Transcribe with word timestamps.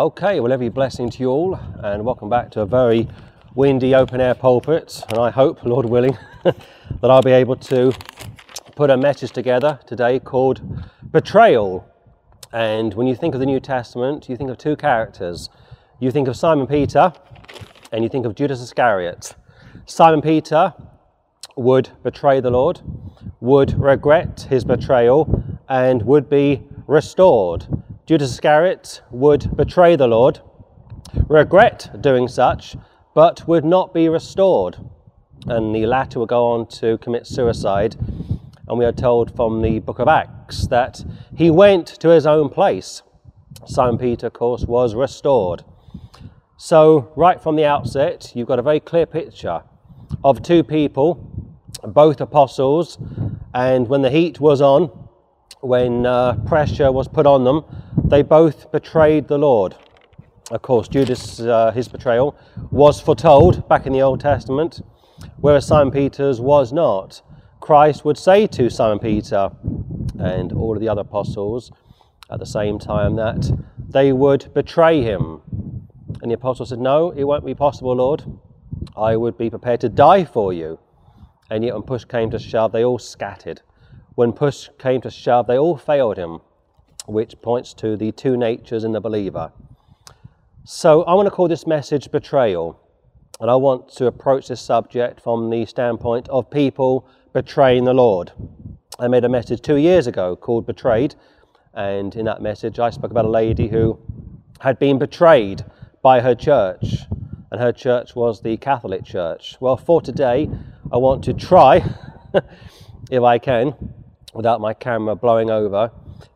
Okay, 0.00 0.40
well, 0.40 0.50
every 0.50 0.70
blessing 0.70 1.10
to 1.10 1.18
you 1.18 1.28
all, 1.28 1.60
and 1.82 2.02
welcome 2.06 2.30
back 2.30 2.50
to 2.52 2.62
a 2.62 2.64
very 2.64 3.06
windy 3.54 3.94
open 3.94 4.18
air 4.18 4.32
pulpit. 4.32 5.04
And 5.10 5.18
I 5.18 5.28
hope, 5.28 5.62
Lord 5.66 5.84
willing, 5.84 6.16
that 6.42 6.56
I'll 7.02 7.20
be 7.20 7.32
able 7.32 7.56
to 7.56 7.92
put 8.76 8.88
a 8.88 8.96
message 8.96 9.32
together 9.32 9.78
today 9.86 10.18
called 10.18 10.62
Betrayal. 11.12 11.86
And 12.50 12.94
when 12.94 13.08
you 13.08 13.14
think 13.14 13.34
of 13.34 13.40
the 13.40 13.46
New 13.46 13.60
Testament, 13.60 14.26
you 14.26 14.38
think 14.38 14.48
of 14.48 14.56
two 14.56 14.74
characters. 14.74 15.50
You 15.98 16.10
think 16.10 16.28
of 16.28 16.34
Simon 16.34 16.66
Peter 16.66 17.12
and 17.92 18.02
you 18.02 18.08
think 18.08 18.24
of 18.24 18.34
Judas 18.34 18.62
Iscariot. 18.62 19.34
Simon 19.84 20.22
Peter 20.22 20.72
would 21.56 21.90
betray 22.02 22.40
the 22.40 22.50
Lord, 22.50 22.80
would 23.40 23.78
regret 23.78 24.46
his 24.48 24.64
betrayal, 24.64 25.44
and 25.68 26.00
would 26.00 26.30
be 26.30 26.62
restored. 26.86 27.66
Judas 28.10 28.32
Iscariot 28.32 29.02
would 29.12 29.56
betray 29.56 29.94
the 29.94 30.08
Lord, 30.08 30.40
regret 31.28 31.90
doing 32.00 32.26
such, 32.26 32.74
but 33.14 33.46
would 33.46 33.64
not 33.64 33.94
be 33.94 34.08
restored. 34.08 34.78
And 35.46 35.72
the 35.72 35.86
latter 35.86 36.18
would 36.18 36.28
go 36.30 36.44
on 36.46 36.66
to 36.80 36.98
commit 36.98 37.24
suicide. 37.28 37.94
And 38.66 38.80
we 38.80 38.84
are 38.84 38.90
told 38.90 39.36
from 39.36 39.62
the 39.62 39.78
book 39.78 40.00
of 40.00 40.08
Acts 40.08 40.66
that 40.66 41.04
he 41.36 41.52
went 41.52 41.86
to 42.00 42.08
his 42.08 42.26
own 42.26 42.48
place. 42.48 43.02
Simon 43.64 43.96
Peter, 43.96 44.26
of 44.26 44.32
course, 44.32 44.64
was 44.64 44.96
restored. 44.96 45.62
So, 46.56 47.12
right 47.14 47.40
from 47.40 47.54
the 47.54 47.64
outset, 47.64 48.32
you've 48.34 48.48
got 48.48 48.58
a 48.58 48.62
very 48.62 48.80
clear 48.80 49.06
picture 49.06 49.62
of 50.24 50.42
two 50.42 50.64
people, 50.64 51.54
both 51.84 52.20
apostles, 52.20 52.98
and 53.54 53.86
when 53.86 54.02
the 54.02 54.10
heat 54.10 54.40
was 54.40 54.60
on, 54.60 54.90
when 55.60 56.06
uh, 56.06 56.34
pressure 56.46 56.90
was 56.90 57.08
put 57.08 57.26
on 57.26 57.44
them, 57.44 57.64
they 58.04 58.22
both 58.22 58.72
betrayed 58.72 59.28
the 59.28 59.38
Lord. 59.38 59.76
Of 60.50 60.62
course, 60.62 60.88
Judas, 60.88 61.40
uh, 61.40 61.70
his 61.70 61.86
betrayal, 61.86 62.36
was 62.70 63.00
foretold 63.00 63.68
back 63.68 63.86
in 63.86 63.92
the 63.92 64.02
Old 64.02 64.20
Testament, 64.20 64.80
whereas 65.36 65.66
Simon 65.66 65.92
Peter's 65.92 66.40
was 66.40 66.72
not. 66.72 67.22
Christ 67.60 68.04
would 68.04 68.18
say 68.18 68.46
to 68.48 68.70
Simon 68.70 68.98
Peter 68.98 69.50
and 70.18 70.52
all 70.52 70.74
of 70.74 70.80
the 70.80 70.88
other 70.88 71.02
apostles 71.02 71.70
at 72.30 72.38
the 72.38 72.46
same 72.46 72.78
time 72.78 73.16
that 73.16 73.50
they 73.88 74.12
would 74.12 74.52
betray 74.54 75.02
him. 75.02 75.42
And 76.22 76.30
the 76.30 76.34
apostle 76.34 76.66
said, 76.66 76.78
No, 76.78 77.10
it 77.10 77.24
won't 77.24 77.44
be 77.44 77.54
possible, 77.54 77.94
Lord. 77.94 78.24
I 78.96 79.16
would 79.16 79.36
be 79.36 79.50
prepared 79.50 79.80
to 79.82 79.88
die 79.88 80.24
for 80.24 80.52
you. 80.52 80.78
And 81.50 81.64
yet, 81.64 81.74
when 81.74 81.82
push 81.82 82.04
came 82.04 82.30
to 82.30 82.38
shove, 82.38 82.72
they 82.72 82.84
all 82.84 82.98
scattered. 82.98 83.62
When 84.14 84.32
push 84.32 84.68
came 84.78 85.00
to 85.02 85.10
shove, 85.10 85.46
they 85.46 85.58
all 85.58 85.76
failed 85.76 86.16
him, 86.16 86.40
which 87.06 87.40
points 87.40 87.72
to 87.74 87.96
the 87.96 88.12
two 88.12 88.36
natures 88.36 88.84
in 88.84 88.92
the 88.92 89.00
believer. 89.00 89.52
So, 90.64 91.02
I 91.04 91.14
want 91.14 91.26
to 91.26 91.30
call 91.30 91.48
this 91.48 91.66
message 91.66 92.10
betrayal. 92.10 92.78
And 93.40 93.50
I 93.50 93.56
want 93.56 93.88
to 93.96 94.06
approach 94.06 94.48
this 94.48 94.60
subject 94.60 95.20
from 95.22 95.48
the 95.48 95.64
standpoint 95.64 96.28
of 96.28 96.50
people 96.50 97.08
betraying 97.32 97.84
the 97.84 97.94
Lord. 97.94 98.32
I 98.98 99.08
made 99.08 99.24
a 99.24 99.30
message 99.30 99.62
two 99.62 99.76
years 99.76 100.06
ago 100.06 100.36
called 100.36 100.66
Betrayed. 100.66 101.14
And 101.72 102.14
in 102.14 102.26
that 102.26 102.42
message, 102.42 102.78
I 102.78 102.90
spoke 102.90 103.10
about 103.10 103.24
a 103.24 103.30
lady 103.30 103.68
who 103.68 103.98
had 104.60 104.78
been 104.78 104.98
betrayed 104.98 105.64
by 106.02 106.20
her 106.20 106.34
church. 106.34 106.98
And 107.50 107.58
her 107.60 107.72
church 107.72 108.14
was 108.14 108.42
the 108.42 108.58
Catholic 108.58 109.04
Church. 109.04 109.56
Well, 109.58 109.78
for 109.78 110.02
today, 110.02 110.50
I 110.92 110.98
want 110.98 111.24
to 111.24 111.32
try, 111.32 111.82
if 113.10 113.22
I 113.22 113.38
can, 113.38 113.74
without 114.34 114.60
my 114.60 114.72
camera 114.72 115.14
blowing 115.16 115.50
over, 115.50 115.90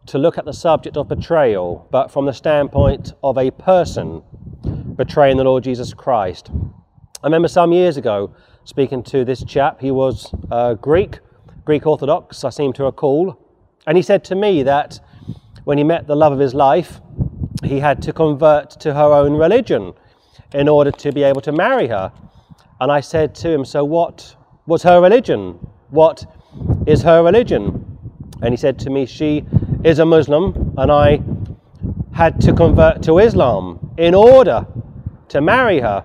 to 0.06 0.18
look 0.18 0.38
at 0.38 0.44
the 0.44 0.52
subject 0.52 0.96
of 0.96 1.08
betrayal, 1.08 1.86
but 1.90 2.10
from 2.10 2.26
the 2.26 2.32
standpoint 2.32 3.12
of 3.22 3.38
a 3.38 3.50
person 3.50 4.22
betraying 4.96 5.36
the 5.36 5.44
Lord 5.44 5.64
Jesus 5.64 5.94
Christ. 5.94 6.50
I 7.22 7.26
remember 7.26 7.48
some 7.48 7.72
years 7.72 7.96
ago 7.96 8.34
speaking 8.64 9.02
to 9.04 9.24
this 9.24 9.44
chap. 9.44 9.80
He 9.80 9.90
was 9.90 10.34
uh, 10.50 10.74
Greek, 10.74 11.20
Greek 11.64 11.86
Orthodox, 11.86 12.44
I 12.44 12.50
seem 12.50 12.72
to 12.74 12.84
recall. 12.84 13.38
And 13.86 13.96
he 13.96 14.02
said 14.02 14.24
to 14.24 14.34
me 14.34 14.62
that 14.62 15.00
when 15.64 15.78
he 15.78 15.84
met 15.84 16.06
the 16.06 16.16
love 16.16 16.32
of 16.32 16.38
his 16.38 16.54
life, 16.54 17.00
he 17.62 17.80
had 17.80 18.02
to 18.02 18.12
convert 18.12 18.70
to 18.80 18.94
her 18.94 19.12
own 19.12 19.34
religion 19.34 19.94
in 20.52 20.68
order 20.68 20.90
to 20.90 21.12
be 21.12 21.22
able 21.22 21.40
to 21.42 21.52
marry 21.52 21.88
her. 21.88 22.12
And 22.80 22.90
I 22.90 23.00
said 23.00 23.34
to 23.36 23.50
him, 23.50 23.64
So 23.64 23.84
what 23.84 24.36
was 24.66 24.82
her 24.82 25.00
religion? 25.00 25.52
What 25.90 26.26
is 26.86 27.02
her 27.02 27.22
religion? 27.22 27.93
And 28.44 28.52
he 28.52 28.58
said 28.58 28.78
to 28.80 28.90
me, 28.90 29.06
She 29.06 29.42
is 29.84 30.00
a 30.00 30.04
Muslim, 30.04 30.74
and 30.76 30.92
I 30.92 31.22
had 32.12 32.38
to 32.42 32.52
convert 32.52 33.02
to 33.04 33.18
Islam 33.18 33.94
in 33.96 34.14
order 34.14 34.66
to 35.28 35.40
marry 35.40 35.80
her. 35.80 36.04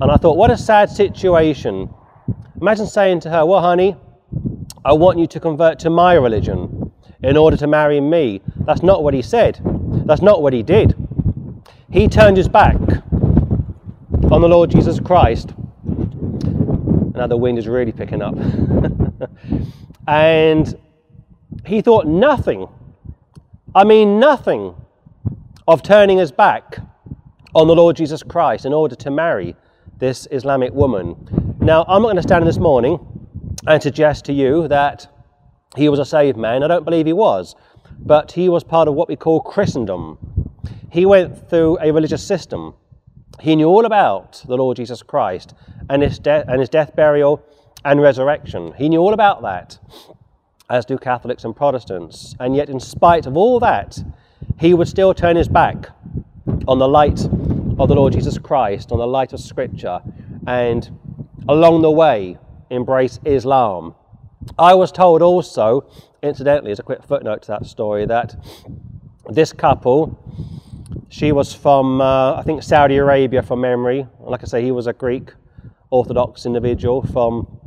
And 0.00 0.10
I 0.10 0.16
thought, 0.16 0.36
what 0.36 0.50
a 0.50 0.56
sad 0.56 0.90
situation. 0.90 1.88
Imagine 2.60 2.88
saying 2.88 3.20
to 3.20 3.30
her, 3.30 3.46
Well, 3.46 3.60
honey, 3.60 3.96
I 4.84 4.94
want 4.94 5.20
you 5.20 5.28
to 5.28 5.38
convert 5.38 5.78
to 5.80 5.90
my 5.90 6.14
religion 6.14 6.90
in 7.22 7.36
order 7.36 7.56
to 7.56 7.68
marry 7.68 8.00
me. 8.00 8.40
That's 8.66 8.82
not 8.82 9.04
what 9.04 9.14
he 9.14 9.22
said. 9.22 9.60
That's 10.06 10.22
not 10.22 10.42
what 10.42 10.52
he 10.52 10.64
did. 10.64 10.96
He 11.92 12.08
turned 12.08 12.36
his 12.36 12.48
back 12.48 12.74
on 12.74 14.40
the 14.40 14.48
Lord 14.48 14.70
Jesus 14.72 14.98
Christ. 14.98 15.52
Now 17.14 17.28
the 17.28 17.36
wind 17.36 17.58
is 17.58 17.68
really 17.68 17.92
picking 17.92 18.22
up. 18.22 18.34
and 20.08 20.76
he 21.64 21.80
thought 21.80 22.06
nothing, 22.06 22.68
I 23.74 23.84
mean 23.84 24.18
nothing, 24.18 24.74
of 25.68 25.82
turning 25.82 26.18
his 26.18 26.32
back 26.32 26.78
on 27.54 27.68
the 27.68 27.74
Lord 27.74 27.96
Jesus 27.96 28.22
Christ 28.22 28.64
in 28.64 28.72
order 28.72 28.96
to 28.96 29.10
marry 29.10 29.54
this 29.98 30.26
Islamic 30.30 30.72
woman. 30.72 31.56
Now, 31.60 31.84
I'm 31.86 32.02
not 32.02 32.08
going 32.08 32.16
to 32.16 32.22
stand 32.22 32.46
this 32.46 32.58
morning 32.58 32.98
and 33.66 33.80
suggest 33.80 34.24
to 34.24 34.32
you 34.32 34.66
that 34.68 35.06
he 35.76 35.88
was 35.88 36.00
a 36.00 36.04
saved 36.04 36.36
man. 36.36 36.62
I 36.62 36.68
don't 36.68 36.84
believe 36.84 37.06
he 37.06 37.12
was. 37.12 37.54
But 38.00 38.32
he 38.32 38.48
was 38.48 38.64
part 38.64 38.88
of 38.88 38.94
what 38.94 39.08
we 39.08 39.14
call 39.14 39.40
Christendom. 39.40 40.18
He 40.90 41.06
went 41.06 41.48
through 41.48 41.78
a 41.80 41.92
religious 41.92 42.26
system. 42.26 42.74
He 43.40 43.54
knew 43.54 43.68
all 43.68 43.86
about 43.86 44.42
the 44.46 44.56
Lord 44.56 44.76
Jesus 44.76 45.02
Christ 45.02 45.54
and 45.88 46.02
his, 46.02 46.18
de- 46.18 46.44
and 46.48 46.58
his 46.58 46.68
death, 46.68 46.96
burial, 46.96 47.40
and 47.84 48.00
resurrection. 48.00 48.72
He 48.72 48.88
knew 48.88 48.98
all 48.98 49.14
about 49.14 49.42
that 49.42 49.78
as 50.72 50.86
do 50.86 50.96
Catholics 50.96 51.44
and 51.44 51.54
Protestants. 51.54 52.34
And 52.40 52.56
yet, 52.56 52.70
in 52.70 52.80
spite 52.80 53.26
of 53.26 53.36
all 53.36 53.60
that, 53.60 54.02
he 54.58 54.72
would 54.72 54.88
still 54.88 55.12
turn 55.12 55.36
his 55.36 55.46
back 55.46 55.90
on 56.66 56.78
the 56.78 56.88
light 56.88 57.20
of 57.78 57.88
the 57.88 57.94
Lord 57.94 58.14
Jesus 58.14 58.38
Christ, 58.38 58.90
on 58.90 58.98
the 58.98 59.06
light 59.06 59.34
of 59.34 59.40
Scripture, 59.40 60.00
and 60.46 60.90
along 61.46 61.82
the 61.82 61.90
way 61.90 62.38
embrace 62.70 63.20
Islam. 63.26 63.94
I 64.58 64.72
was 64.72 64.90
told 64.90 65.20
also, 65.20 65.90
incidentally, 66.22 66.72
as 66.72 66.78
a 66.78 66.82
quick 66.82 67.04
footnote 67.04 67.42
to 67.42 67.48
that 67.48 67.66
story, 67.66 68.06
that 68.06 68.34
this 69.28 69.52
couple, 69.52 70.18
she 71.10 71.32
was 71.32 71.52
from, 71.52 72.00
uh, 72.00 72.34
I 72.34 72.42
think, 72.44 72.62
Saudi 72.62 72.96
Arabia 72.96 73.42
from 73.42 73.60
memory. 73.60 74.06
Like 74.20 74.40
I 74.42 74.46
say, 74.46 74.62
he 74.62 74.72
was 74.72 74.86
a 74.86 74.94
Greek 74.94 75.34
Orthodox 75.90 76.46
individual 76.46 77.02
from, 77.02 77.58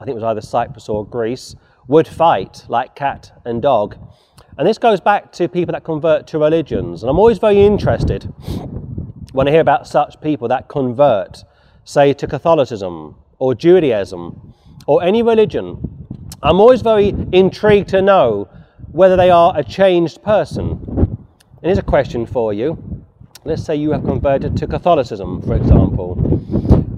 I 0.00 0.04
think 0.04 0.16
it 0.16 0.20
was 0.20 0.24
either 0.24 0.40
Cyprus 0.40 0.88
or 0.88 1.06
Greece 1.06 1.54
would 1.90 2.06
fight 2.06 2.64
like 2.68 2.94
cat 2.94 3.32
and 3.44 3.60
dog. 3.60 3.96
And 4.56 4.66
this 4.66 4.78
goes 4.78 5.00
back 5.00 5.32
to 5.32 5.48
people 5.48 5.72
that 5.72 5.82
convert 5.82 6.28
to 6.28 6.38
religions. 6.38 7.02
And 7.02 7.10
I'm 7.10 7.18
always 7.18 7.38
very 7.38 7.60
interested 7.60 8.22
when 9.32 9.48
I 9.48 9.50
hear 9.50 9.60
about 9.60 9.88
such 9.88 10.20
people 10.20 10.46
that 10.48 10.68
convert, 10.68 11.42
say, 11.82 12.12
to 12.12 12.28
Catholicism 12.28 13.16
or 13.40 13.56
Judaism 13.56 14.54
or 14.86 15.02
any 15.02 15.24
religion. 15.24 16.06
I'm 16.44 16.60
always 16.60 16.80
very 16.80 17.08
intrigued 17.32 17.88
to 17.88 18.00
know 18.00 18.48
whether 18.92 19.16
they 19.16 19.30
are 19.30 19.52
a 19.58 19.64
changed 19.64 20.22
person. 20.22 20.68
And 20.86 21.64
here's 21.64 21.78
a 21.78 21.82
question 21.82 22.24
for 22.24 22.52
you. 22.52 23.04
Let's 23.44 23.64
say 23.64 23.74
you 23.74 23.90
have 23.90 24.04
converted 24.04 24.56
to 24.58 24.68
Catholicism, 24.68 25.42
for 25.42 25.56
example, 25.56 26.16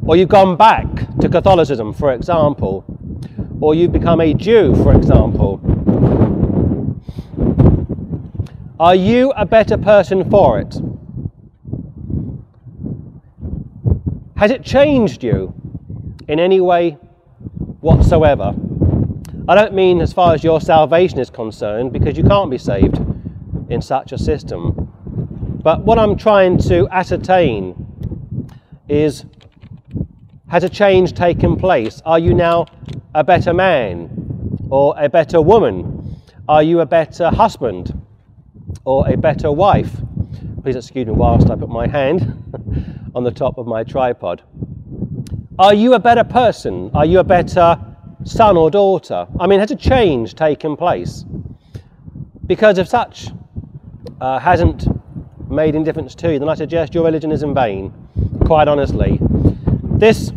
or 0.06 0.16
you've 0.16 0.28
gone 0.28 0.56
back 0.56 0.86
to 1.20 1.30
Catholicism, 1.30 1.94
for 1.94 2.12
example, 2.12 2.84
or 3.62 3.76
you've 3.76 3.92
become 3.92 4.20
a 4.20 4.34
Jew, 4.34 4.74
for 4.82 4.92
example, 4.92 5.60
are 8.80 8.96
you 8.96 9.32
a 9.36 9.46
better 9.46 9.78
person 9.78 10.28
for 10.28 10.58
it? 10.58 10.76
Has 14.36 14.50
it 14.50 14.64
changed 14.64 15.22
you 15.22 15.54
in 16.26 16.40
any 16.40 16.60
way 16.60 16.98
whatsoever? 17.80 18.52
I 19.46 19.54
don't 19.54 19.74
mean 19.74 20.00
as 20.00 20.12
far 20.12 20.34
as 20.34 20.42
your 20.42 20.60
salvation 20.60 21.20
is 21.20 21.30
concerned, 21.30 21.92
because 21.92 22.16
you 22.18 22.24
can't 22.24 22.50
be 22.50 22.58
saved 22.58 22.98
in 23.68 23.80
such 23.80 24.10
a 24.10 24.18
system. 24.18 24.90
But 25.62 25.84
what 25.84 26.00
I'm 26.00 26.16
trying 26.16 26.58
to 26.62 26.88
ascertain 26.90 27.76
is 28.88 29.24
has 30.48 30.64
a 30.64 30.68
change 30.68 31.12
taken 31.12 31.56
place? 31.56 32.02
Are 32.04 32.18
you 32.18 32.34
now 32.34 32.66
a 33.14 33.22
better 33.24 33.52
man 33.52 34.58
or 34.70 34.94
a 34.98 35.08
better 35.08 35.40
woman? 35.40 36.20
Are 36.48 36.62
you 36.62 36.80
a 36.80 36.86
better 36.86 37.30
husband 37.30 38.00
or 38.84 39.08
a 39.08 39.16
better 39.16 39.52
wife? 39.52 39.96
please 40.62 40.76
excuse 40.76 41.06
me 41.06 41.12
whilst 41.12 41.50
I 41.50 41.56
put 41.56 41.68
my 41.68 41.88
hand 41.88 42.22
on 43.16 43.24
the 43.24 43.32
top 43.32 43.58
of 43.58 43.66
my 43.66 43.82
tripod. 43.82 44.42
Are 45.58 45.74
you 45.74 45.94
a 45.94 45.98
better 45.98 46.22
person? 46.22 46.90
Are 46.94 47.04
you 47.04 47.18
a 47.18 47.24
better 47.24 47.78
son 48.24 48.56
or 48.56 48.70
daughter? 48.70 49.26
I 49.40 49.48
mean, 49.48 49.58
has 49.58 49.72
a 49.72 49.76
change 49.76 50.34
taken 50.34 50.76
place? 50.76 51.24
Because 52.46 52.78
if 52.78 52.86
such 52.88 53.28
uh, 54.20 54.38
hasn't 54.38 54.86
made 55.50 55.74
any 55.74 55.84
difference 55.84 56.14
to 56.16 56.32
you, 56.32 56.38
then 56.38 56.48
I 56.48 56.54
suggest 56.54 56.94
your 56.94 57.04
religion 57.04 57.32
is 57.32 57.42
in 57.42 57.54
vain, 57.54 57.92
quite 58.44 58.68
honestly. 58.68 59.18
This 59.82 60.30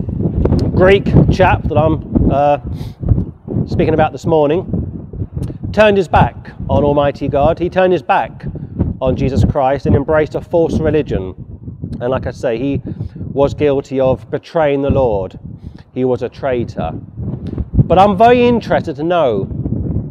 Greek 0.74 1.06
chap 1.32 1.62
that 1.64 1.78
I'm 1.78 2.15
uh, 2.32 2.60
speaking 3.68 3.94
about 3.94 4.12
this 4.12 4.26
morning 4.26 4.86
turned 5.76 5.98
his 5.98 6.08
back 6.08 6.52
on 6.70 6.84
Almighty 6.84 7.28
God. 7.28 7.60
He 7.60 7.70
turned 7.70 7.92
his 7.92 8.02
back 8.02 8.46
on 9.02 9.18
Jesus 9.18 9.44
Christ 9.44 9.86
and 9.86 9.94
embraced 9.94 10.36
a 10.36 10.42
false 10.42 10.80
religion. 10.80 11.36
And 12.00 12.10
like 12.10 12.26
I 12.28 12.32
say, 12.32 12.58
he 12.58 12.82
was 13.16 13.54
guilty 13.54 14.00
of 14.00 14.30
betraying 14.32 14.82
the 14.82 14.90
Lord. 14.90 15.38
He 15.94 16.06
was 16.06 16.22
a 16.22 16.30
traitor. 16.30 16.92
But 16.94 18.00
I'm 18.00 18.18
very 18.18 18.46
interested 18.46 18.96
to 18.96 19.04
know 19.04 19.44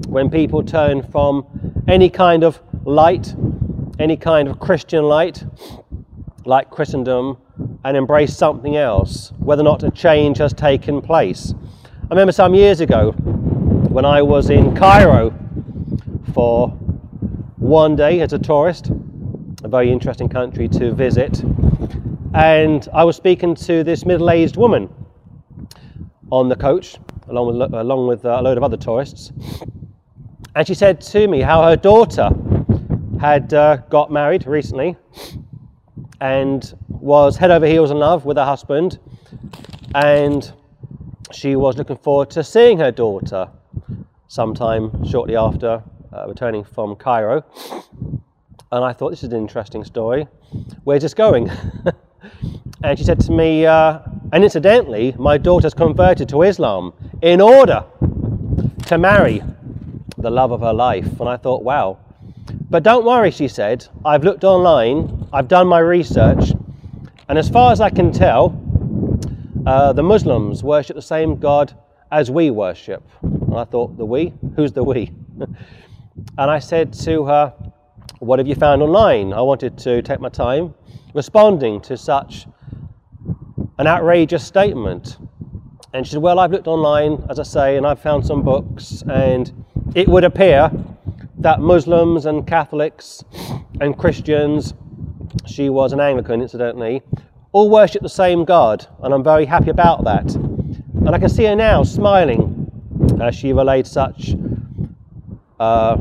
when 0.06 0.30
people 0.30 0.62
turn 0.62 1.02
from 1.02 1.46
any 1.88 2.10
kind 2.10 2.44
of 2.44 2.60
light, 2.84 3.34
any 3.98 4.18
kind 4.18 4.48
of 4.48 4.60
Christian 4.60 5.04
light, 5.04 5.44
like 6.44 6.68
Christendom, 6.68 7.38
and 7.84 7.96
embrace 7.96 8.36
something 8.36 8.76
else, 8.76 9.32
whether 9.38 9.62
or 9.62 9.64
not 9.64 9.82
a 9.82 9.90
change 9.90 10.38
has 10.38 10.52
taken 10.52 11.00
place. 11.00 11.54
I 12.04 12.08
remember 12.08 12.32
some 12.32 12.54
years 12.54 12.80
ago 12.80 13.12
when 13.12 14.04
I 14.04 14.20
was 14.20 14.50
in 14.50 14.76
Cairo 14.76 15.34
for 16.34 16.68
one 17.56 17.96
day 17.96 18.20
as 18.20 18.34
a 18.34 18.38
tourist, 18.38 18.90
a 19.64 19.68
very 19.68 19.90
interesting 19.90 20.28
country 20.28 20.68
to 20.68 20.92
visit, 20.92 21.42
and 22.34 22.86
I 22.92 23.04
was 23.04 23.16
speaking 23.16 23.54
to 23.54 23.82
this 23.82 24.04
middle-aged 24.04 24.56
woman 24.56 24.92
on 26.30 26.50
the 26.50 26.56
coach, 26.56 26.98
along 27.28 27.58
with 27.58 27.72
along 27.72 28.06
with 28.06 28.26
uh, 28.26 28.36
a 28.38 28.42
load 28.42 28.58
of 28.58 28.62
other 28.64 28.76
tourists, 28.76 29.32
and 30.54 30.66
she 30.66 30.74
said 30.74 31.00
to 31.00 31.26
me 31.26 31.40
how 31.40 31.62
her 31.62 31.74
daughter 31.74 32.28
had 33.18 33.54
uh, 33.54 33.76
got 33.88 34.12
married 34.12 34.46
recently 34.46 34.94
and 36.20 36.74
was 36.88 37.38
head 37.38 37.50
over 37.50 37.66
heels 37.66 37.90
in 37.90 37.96
love 37.96 38.26
with 38.26 38.36
her 38.36 38.44
husband, 38.44 38.98
and 39.94 40.52
she 41.34 41.56
was 41.56 41.76
looking 41.76 41.96
forward 41.96 42.30
to 42.30 42.44
seeing 42.44 42.78
her 42.78 42.92
daughter 42.92 43.48
sometime 44.28 45.04
shortly 45.04 45.36
after 45.36 45.82
uh, 46.12 46.26
returning 46.28 46.64
from 46.64 46.94
Cairo. 46.96 47.44
And 48.70 48.84
I 48.84 48.92
thought 48.92 49.10
this 49.10 49.22
is 49.22 49.32
an 49.32 49.38
interesting 49.38 49.84
story. 49.84 50.26
Where's 50.84 51.02
this 51.02 51.14
going? 51.14 51.50
and 52.84 52.98
she 52.98 53.04
said 53.04 53.20
to 53.20 53.32
me, 53.32 53.66
uh, 53.66 54.00
and 54.32 54.44
incidentally, 54.44 55.14
my 55.18 55.38
daughter's 55.38 55.74
converted 55.74 56.28
to 56.30 56.42
Islam 56.42 56.92
in 57.22 57.40
order 57.40 57.84
to 58.86 58.98
marry 58.98 59.42
the 60.18 60.30
love 60.30 60.52
of 60.52 60.60
her 60.60 60.72
life. 60.72 61.20
And 61.20 61.28
I 61.28 61.36
thought, 61.36 61.62
wow. 61.62 61.98
But 62.70 62.82
don't 62.82 63.04
worry, 63.04 63.30
she 63.30 63.48
said, 63.48 63.86
I've 64.04 64.24
looked 64.24 64.44
online, 64.44 65.28
I've 65.32 65.48
done 65.48 65.66
my 65.66 65.78
research, 65.78 66.52
and 67.28 67.38
as 67.38 67.48
far 67.48 67.72
as 67.72 67.80
I 67.80 67.90
can 67.90 68.12
tell, 68.12 68.48
uh, 69.66 69.92
the 69.92 70.02
Muslims 70.02 70.62
worship 70.62 70.94
the 70.94 71.02
same 71.02 71.36
God 71.36 71.72
as 72.12 72.30
we 72.30 72.50
worship. 72.50 73.02
And 73.22 73.54
I 73.54 73.64
thought, 73.64 73.96
the 73.96 74.04
we? 74.04 74.32
Who's 74.56 74.72
the 74.72 74.84
we? 74.84 75.10
and 75.38 76.50
I 76.50 76.58
said 76.58 76.92
to 77.04 77.24
her, 77.24 77.54
What 78.18 78.38
have 78.38 78.46
you 78.46 78.54
found 78.54 78.82
online? 78.82 79.32
I 79.32 79.40
wanted 79.40 79.78
to 79.78 80.02
take 80.02 80.20
my 80.20 80.28
time 80.28 80.74
responding 81.14 81.80
to 81.82 81.96
such 81.96 82.46
an 83.78 83.86
outrageous 83.86 84.44
statement. 84.44 85.16
And 85.94 86.06
she 86.06 86.12
said, 86.12 86.22
Well, 86.22 86.38
I've 86.38 86.50
looked 86.50 86.66
online, 86.66 87.24
as 87.30 87.38
I 87.38 87.44
say, 87.44 87.76
and 87.76 87.86
I've 87.86 88.00
found 88.00 88.26
some 88.26 88.42
books, 88.42 89.02
and 89.10 89.64
it 89.94 90.08
would 90.08 90.24
appear 90.24 90.70
that 91.38 91.60
Muslims 91.60 92.26
and 92.26 92.46
Catholics 92.46 93.24
and 93.80 93.96
Christians, 93.96 94.74
she 95.46 95.70
was 95.70 95.92
an 95.92 96.00
Anglican 96.00 96.42
incidentally, 96.42 97.02
all 97.54 97.70
worship 97.70 98.02
the 98.02 98.08
same 98.08 98.44
God, 98.44 98.84
and 99.04 99.14
I'm 99.14 99.22
very 99.22 99.46
happy 99.46 99.70
about 99.70 100.02
that. 100.02 100.34
And 100.34 101.10
I 101.10 101.18
can 101.20 101.28
see 101.28 101.44
her 101.44 101.54
now 101.54 101.84
smiling 101.84 102.68
as 103.22 103.36
she 103.36 103.52
relayed 103.52 103.86
such 103.86 104.34
uh, 105.60 105.96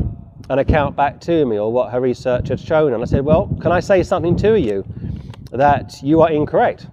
an 0.50 0.58
account 0.58 0.96
back 0.96 1.20
to 1.20 1.46
me 1.46 1.56
or 1.56 1.72
what 1.72 1.92
her 1.92 2.00
research 2.00 2.48
had 2.48 2.58
shown. 2.58 2.92
And 2.92 3.00
I 3.00 3.06
said, 3.06 3.24
Well, 3.24 3.56
can 3.62 3.70
I 3.70 3.78
say 3.78 4.02
something 4.02 4.34
to 4.38 4.58
you 4.58 4.84
that 5.52 6.02
you 6.02 6.22
are 6.22 6.30
incorrect? 6.32 6.88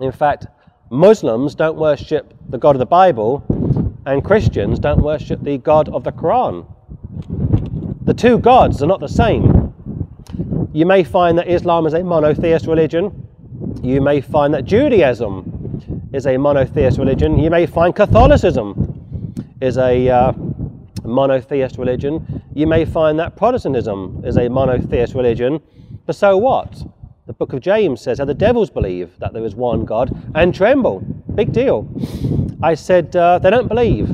In 0.00 0.12
fact, 0.12 0.46
Muslims 0.90 1.56
don't 1.56 1.76
worship 1.76 2.32
the 2.50 2.58
God 2.58 2.76
of 2.76 2.78
the 2.78 2.86
Bible, 2.86 3.42
and 4.06 4.24
Christians 4.24 4.78
don't 4.78 5.02
worship 5.02 5.42
the 5.42 5.58
God 5.58 5.88
of 5.88 6.04
the 6.04 6.12
Quran. 6.12 6.64
The 8.04 8.14
two 8.14 8.38
gods 8.38 8.80
are 8.80 8.86
not 8.86 9.00
the 9.00 9.08
same. 9.08 9.74
You 10.72 10.86
may 10.86 11.02
find 11.02 11.36
that 11.36 11.48
Islam 11.48 11.84
is 11.84 11.94
a 11.94 12.04
monotheist 12.04 12.68
religion. 12.68 13.27
You 13.82 14.00
may 14.00 14.20
find 14.20 14.52
that 14.54 14.64
Judaism 14.64 16.10
is 16.12 16.26
a 16.26 16.36
monotheist 16.36 16.98
religion. 16.98 17.38
You 17.38 17.50
may 17.50 17.66
find 17.66 17.94
Catholicism 17.94 19.44
is 19.60 19.78
a 19.78 20.08
uh, 20.08 20.32
monotheist 21.04 21.78
religion. 21.78 22.42
You 22.54 22.66
may 22.66 22.84
find 22.84 23.18
that 23.18 23.36
Protestantism 23.36 24.22
is 24.24 24.36
a 24.36 24.48
monotheist 24.48 25.14
religion. 25.14 25.60
But 26.06 26.16
so 26.16 26.36
what? 26.36 26.82
The 27.26 27.32
book 27.32 27.52
of 27.52 27.60
James 27.60 28.00
says 28.00 28.18
how 28.18 28.24
the 28.24 28.34
devils 28.34 28.70
believe 28.70 29.18
that 29.18 29.32
there 29.32 29.44
is 29.44 29.54
one 29.54 29.84
God 29.84 30.16
and 30.34 30.54
tremble. 30.54 31.00
Big 31.34 31.52
deal. 31.52 31.88
I 32.62 32.74
said 32.74 33.14
uh, 33.14 33.38
they 33.38 33.50
don't 33.50 33.68
believe, 33.68 34.08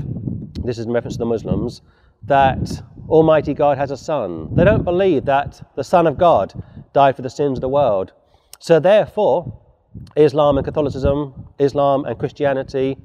this 0.65 0.79
is 0.79 0.87
in 0.87 0.93
reference 0.93 1.15
to 1.15 1.21
the 1.21 1.27
Muslims, 1.27 1.83
that 2.25 2.83
Almighty 3.09 3.55
God 3.55 3.79
has 3.79 3.91
a 3.91 3.97
son. 3.97 4.55
They 4.55 4.65
don't 4.65 4.83
believe 4.83 5.27
that 5.27 5.63
the 5.77 5.85
Son 5.85 6.07
of 6.07 6.19
God 6.19 6.53
died 6.93 7.17
for 7.17 7.23
the 7.23 7.31
sins 7.31 7.59
of 7.59 7.61
the 7.61 7.69
world. 7.69 8.13
So, 8.65 8.81
therefore, 8.81 9.61
Islam 10.17 10.57
and 10.57 10.65
Catholicism, 10.65 11.35
Islam 11.59 12.07
and 12.07 12.19
Christianity, 12.19 12.97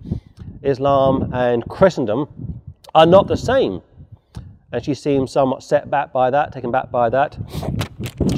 Islam 0.64 1.34
and 1.34 1.68
Christendom 1.68 2.62
are 2.96 3.06
not 3.06 3.28
the 3.28 3.36
same. 3.36 3.82
And 4.72 4.82
she 4.82 4.94
seemed 4.94 5.30
somewhat 5.30 5.62
set 5.62 5.92
back 5.92 6.14
by 6.14 6.30
that, 6.30 6.54
taken 6.54 6.72
back 6.72 6.90
by 6.92 7.10
that. 7.10 7.38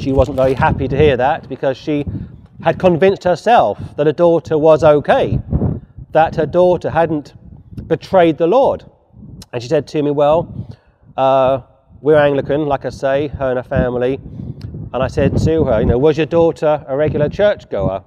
She 0.00 0.10
wasn't 0.10 0.36
very 0.36 0.54
happy 0.54 0.88
to 0.88 0.96
hear 0.96 1.16
that 1.16 1.48
because 1.48 1.76
she 1.76 2.04
had 2.60 2.80
convinced 2.80 3.22
herself 3.22 3.78
that 3.96 4.08
her 4.08 4.12
daughter 4.12 4.58
was 4.58 4.82
okay, 4.82 5.38
that 6.10 6.34
her 6.34 6.46
daughter 6.46 6.90
hadn't 6.90 7.34
betrayed 7.86 8.36
the 8.36 8.48
Lord. 8.48 8.84
And 9.52 9.62
she 9.62 9.68
said 9.68 9.86
to 9.86 10.02
me, 10.02 10.10
Well, 10.10 10.76
uh, 11.16 11.60
we're 12.00 12.18
Anglican, 12.18 12.66
like 12.66 12.84
I 12.84 12.88
say, 12.88 13.28
her 13.28 13.50
and 13.50 13.58
her 13.58 13.62
family. 13.62 14.18
And 14.94 15.02
I 15.02 15.06
said 15.06 15.38
to 15.38 15.64
her, 15.64 15.80
you 15.80 15.86
know, 15.86 15.96
was 15.96 16.18
your 16.18 16.26
daughter 16.26 16.84
a 16.86 16.94
regular 16.94 17.28
churchgoer? 17.28 18.04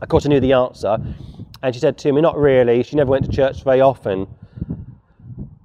Of 0.00 0.08
course, 0.08 0.24
I 0.24 0.30
knew 0.30 0.40
the 0.40 0.54
answer. 0.54 0.96
And 1.62 1.74
she 1.74 1.80
said 1.80 1.98
to 1.98 2.12
me, 2.12 2.22
not 2.22 2.38
really. 2.38 2.82
She 2.82 2.96
never 2.96 3.10
went 3.10 3.26
to 3.26 3.30
church 3.30 3.64
very 3.64 3.82
often. 3.82 4.26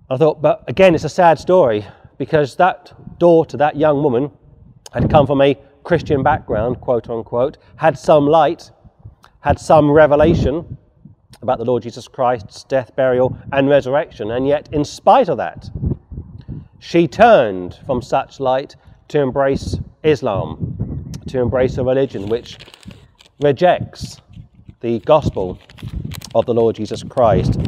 I 0.09 0.17
thought, 0.17 0.41
but 0.41 0.65
again, 0.67 0.93
it's 0.93 1.05
a 1.05 1.09
sad 1.09 1.39
story 1.39 1.85
because 2.17 2.57
that 2.57 2.91
daughter, 3.17 3.55
that 3.57 3.77
young 3.77 4.03
woman, 4.03 4.29
had 4.91 5.09
come 5.09 5.25
from 5.25 5.41
a 5.41 5.57
Christian 5.83 6.21
background, 6.21 6.81
quote 6.81 7.09
unquote, 7.09 7.57
had 7.77 7.97
some 7.97 8.27
light, 8.27 8.71
had 9.39 9.57
some 9.57 9.89
revelation 9.89 10.77
about 11.41 11.59
the 11.59 11.65
Lord 11.65 11.83
Jesus 11.83 12.09
Christ's 12.09 12.65
death, 12.65 12.93
burial, 12.95 13.37
and 13.53 13.69
resurrection. 13.69 14.31
And 14.31 14.45
yet, 14.45 14.67
in 14.73 14.83
spite 14.83 15.29
of 15.29 15.37
that, 15.37 15.69
she 16.79 17.07
turned 17.07 17.79
from 17.85 18.01
such 18.01 18.41
light 18.41 18.75
to 19.11 19.19
embrace 19.19 19.77
Islam, 20.03 21.11
to 21.27 21.41
embrace 21.41 21.77
a 21.77 21.83
religion 21.83 22.29
which 22.29 22.57
rejects 23.41 24.21
the 24.79 24.99
gospel 24.99 25.59
of 26.33 26.45
the 26.45 26.53
Lord 26.53 26.77
Jesus 26.77 27.03
Christ. 27.03 27.59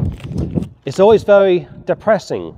It's 0.86 0.98
always 0.98 1.22
very 1.22 1.68
depressing 1.84 2.56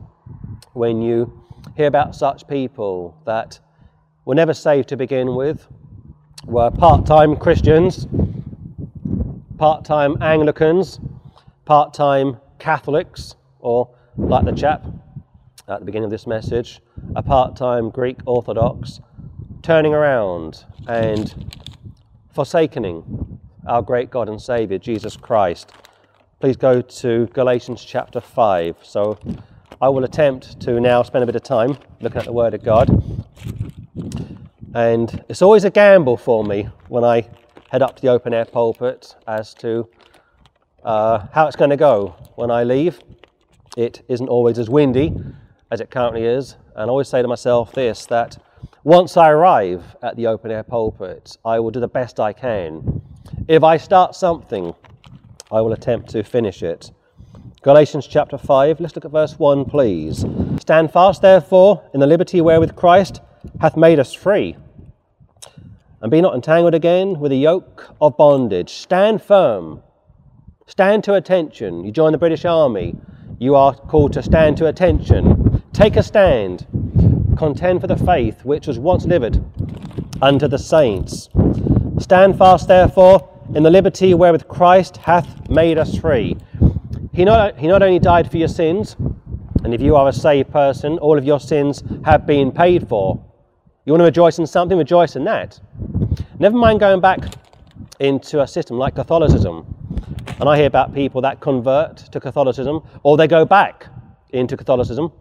when 0.74 1.02
you 1.02 1.42
hear 1.76 1.88
about 1.88 2.14
such 2.14 2.46
people 2.46 3.20
that 3.26 3.58
were 4.24 4.36
never 4.36 4.54
saved 4.54 4.88
to 4.90 4.96
begin 4.96 5.34
with, 5.34 5.66
were 6.44 6.70
part 6.70 7.06
time 7.06 7.34
Christians, 7.36 8.06
part 9.58 9.84
time 9.84 10.16
Anglicans, 10.22 11.00
part 11.64 11.92
time 11.92 12.36
Catholics, 12.60 13.34
or 13.58 13.90
like 14.16 14.44
the 14.44 14.52
chap 14.52 14.86
at 15.68 15.80
the 15.80 15.84
beginning 15.84 16.04
of 16.04 16.10
this 16.10 16.26
message, 16.26 16.80
a 17.14 17.22
part 17.22 17.56
time 17.56 17.90
Greek 17.90 18.18
Orthodox, 18.26 19.00
turning 19.62 19.94
around 19.94 20.64
and 20.86 21.54
forsaking 22.34 23.40
our 23.66 23.82
great 23.82 24.10
God 24.10 24.28
and 24.28 24.40
Saviour, 24.40 24.78
Jesus 24.78 25.16
Christ. 25.16 25.72
Please 26.40 26.56
go 26.56 26.80
to 26.80 27.26
Galatians 27.32 27.84
chapter 27.84 28.20
5. 28.20 28.76
So 28.82 29.18
I 29.80 29.88
will 29.88 30.04
attempt 30.04 30.60
to 30.60 30.80
now 30.80 31.02
spend 31.02 31.22
a 31.22 31.26
bit 31.26 31.36
of 31.36 31.42
time 31.42 31.78
looking 32.00 32.18
at 32.18 32.26
the 32.26 32.32
Word 32.32 32.54
of 32.54 32.62
God 32.62 32.88
And 34.76 35.24
it's 35.30 35.40
always 35.40 35.64
a 35.64 35.70
gamble 35.70 36.18
for 36.18 36.44
me 36.44 36.68
when 36.88 37.02
I 37.02 37.26
head 37.70 37.80
up 37.80 37.96
to 37.96 38.02
the 38.02 38.08
open 38.08 38.34
air 38.34 38.44
pulpit 38.44 39.16
as 39.26 39.54
to 39.54 39.88
uh, 40.84 41.26
how 41.32 41.46
it's 41.46 41.56
going 41.56 41.70
to 41.70 41.78
go 41.78 42.14
when 42.34 42.50
I 42.50 42.62
leave. 42.62 43.00
It 43.74 44.04
isn't 44.06 44.28
always 44.28 44.58
as 44.58 44.68
windy 44.68 45.14
as 45.70 45.80
it 45.80 45.90
currently 45.90 46.24
is. 46.24 46.56
And 46.74 46.88
I 46.88 46.90
always 46.90 47.08
say 47.08 47.22
to 47.22 47.28
myself 47.28 47.72
this 47.72 48.06
that 48.06 48.38
once 48.84 49.16
I 49.16 49.30
arrive 49.30 49.96
at 50.02 50.16
the 50.16 50.28
open 50.28 50.50
air 50.50 50.62
pulpit, 50.62 51.36
I 51.44 51.58
will 51.58 51.70
do 51.70 51.80
the 51.80 51.88
best 51.88 52.20
I 52.20 52.32
can. 52.32 53.02
If 53.48 53.64
I 53.64 53.76
start 53.76 54.14
something, 54.14 54.74
I 55.50 55.60
will 55.60 55.72
attempt 55.72 56.10
to 56.10 56.22
finish 56.22 56.62
it. 56.62 56.90
Galatians 57.62 58.06
chapter 58.06 58.38
5, 58.38 58.78
let's 58.78 58.94
look 58.94 59.04
at 59.04 59.10
verse 59.10 59.38
1, 59.38 59.64
please. 59.64 60.24
Stand 60.60 60.92
fast, 60.92 61.20
therefore, 61.20 61.82
in 61.92 62.00
the 62.00 62.06
liberty 62.06 62.40
wherewith 62.40 62.76
Christ 62.76 63.20
hath 63.60 63.76
made 63.76 63.98
us 63.98 64.12
free. 64.12 64.56
And 66.00 66.10
be 66.10 66.20
not 66.20 66.34
entangled 66.34 66.74
again 66.74 67.18
with 67.18 67.30
the 67.30 67.38
yoke 67.38 67.92
of 68.00 68.16
bondage. 68.16 68.70
Stand 68.70 69.22
firm. 69.22 69.82
Stand 70.68 71.02
to 71.04 71.14
attention. 71.14 71.84
You 71.84 71.90
join 71.90 72.12
the 72.12 72.18
British 72.18 72.44
Army. 72.44 72.94
You 73.38 73.56
are 73.56 73.74
called 73.74 74.12
to 74.12 74.22
stand 74.22 74.56
to 74.58 74.66
attention. 74.66 75.45
Take 75.76 75.96
a 75.96 76.02
stand. 76.02 76.66
Contend 77.36 77.82
for 77.82 77.86
the 77.86 77.98
faith 77.98 78.46
which 78.46 78.66
was 78.66 78.78
once 78.78 79.02
delivered 79.02 79.44
unto 80.22 80.48
the 80.48 80.58
saints. 80.58 81.28
Stand 81.98 82.38
fast, 82.38 82.66
therefore, 82.66 83.28
in 83.54 83.62
the 83.62 83.68
liberty 83.68 84.14
wherewith 84.14 84.48
Christ 84.48 84.96
hath 84.96 85.50
made 85.50 85.76
us 85.76 85.94
free. 85.98 86.38
He 87.12 87.26
not, 87.26 87.58
he 87.58 87.66
not 87.66 87.82
only 87.82 87.98
died 87.98 88.30
for 88.30 88.38
your 88.38 88.48
sins, 88.48 88.96
and 89.64 89.74
if 89.74 89.82
you 89.82 89.96
are 89.96 90.08
a 90.08 90.14
saved 90.14 90.50
person, 90.50 90.96
all 90.96 91.18
of 91.18 91.26
your 91.26 91.38
sins 91.38 91.82
have 92.06 92.26
been 92.26 92.52
paid 92.52 92.88
for. 92.88 93.22
You 93.84 93.92
want 93.92 94.00
to 94.00 94.06
rejoice 94.06 94.38
in 94.38 94.46
something, 94.46 94.78
rejoice 94.78 95.14
in 95.14 95.24
that. 95.24 95.60
Never 96.38 96.56
mind 96.56 96.80
going 96.80 97.02
back 97.02 97.34
into 98.00 98.40
a 98.40 98.46
system 98.46 98.78
like 98.78 98.94
Catholicism. 98.94 99.66
And 100.40 100.48
I 100.48 100.56
hear 100.56 100.68
about 100.68 100.94
people 100.94 101.20
that 101.20 101.40
convert 101.40 101.98
to 101.98 102.18
Catholicism 102.18 102.80
or 103.02 103.18
they 103.18 103.26
go 103.26 103.44
back 103.44 103.88
into 104.32 104.56
Catholicism 104.56 105.12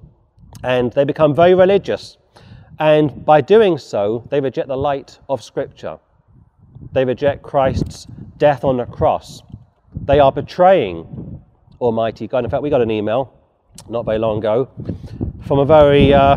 and 0.64 0.92
they 0.94 1.04
become 1.04 1.36
very 1.36 1.54
religious. 1.54 2.18
And 2.80 3.26
by 3.26 3.42
doing 3.42 3.78
so, 3.78 4.28
they 4.30 4.42
reject 4.42 4.68
the 4.68 4.78
light 4.78 5.20
of 5.30 5.44
Scripture. 5.44 6.00
They 6.92 7.06
reject 7.06 7.42
Christ's 7.42 8.08
death 8.38 8.64
on 8.64 8.78
the 8.78 8.86
cross. 8.86 9.42
They 10.06 10.20
are 10.20 10.32
betraying 10.32 11.42
Almighty 11.80 12.28
God. 12.28 12.44
In 12.44 12.50
fact, 12.50 12.64
we 12.64 12.70
got 12.70 12.82
an 12.82 12.92
email 12.92 13.34
not 13.90 14.06
very 14.06 14.18
long 14.18 14.40
ago 14.40 14.70
from 15.46 15.60
a 15.60 15.66
very 15.66 16.14
uh, 16.14 16.36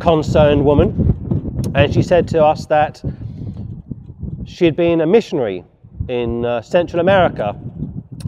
concerned 0.00 0.64
woman, 0.64 1.62
and 1.74 1.92
she 1.92 2.02
said 2.02 2.26
to 2.28 2.44
us 2.44 2.66
that 2.66 3.02
she 4.46 4.64
had 4.64 4.76
been 4.76 5.00
a 5.00 5.06
missionary 5.06 5.64
in 6.08 6.44
uh, 6.44 6.62
Central 6.62 7.00
America, 7.00 7.58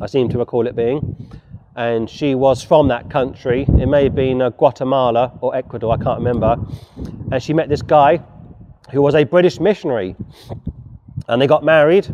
I 0.01 0.07
seem 0.07 0.29
to 0.31 0.39
recall 0.39 0.67
it 0.67 0.77
being, 0.77 1.36
and 1.77 2.09
she 2.09 2.35
was 2.35 2.63
from 2.63 2.89
that 2.89 3.11
country. 3.11 3.67
It 3.79 3.87
may 3.87 4.05
have 4.05 4.15
been 4.15 4.41
uh, 4.41 4.49
Guatemala 4.51 5.33
or 5.43 5.55
Ecuador, 5.55 5.93
I 5.93 6.03
can't 6.03 6.19
remember. 6.19 6.57
And 7.31 7.43
she 7.43 7.53
met 7.53 7.69
this 7.69 7.83
guy 7.83 8.23
who 8.91 9.03
was 9.03 9.15
a 9.15 9.25
British 9.25 9.61
missionary 9.61 10.17
and 11.29 11.41
they 11.41 11.47
got 11.47 11.65
married, 11.65 12.09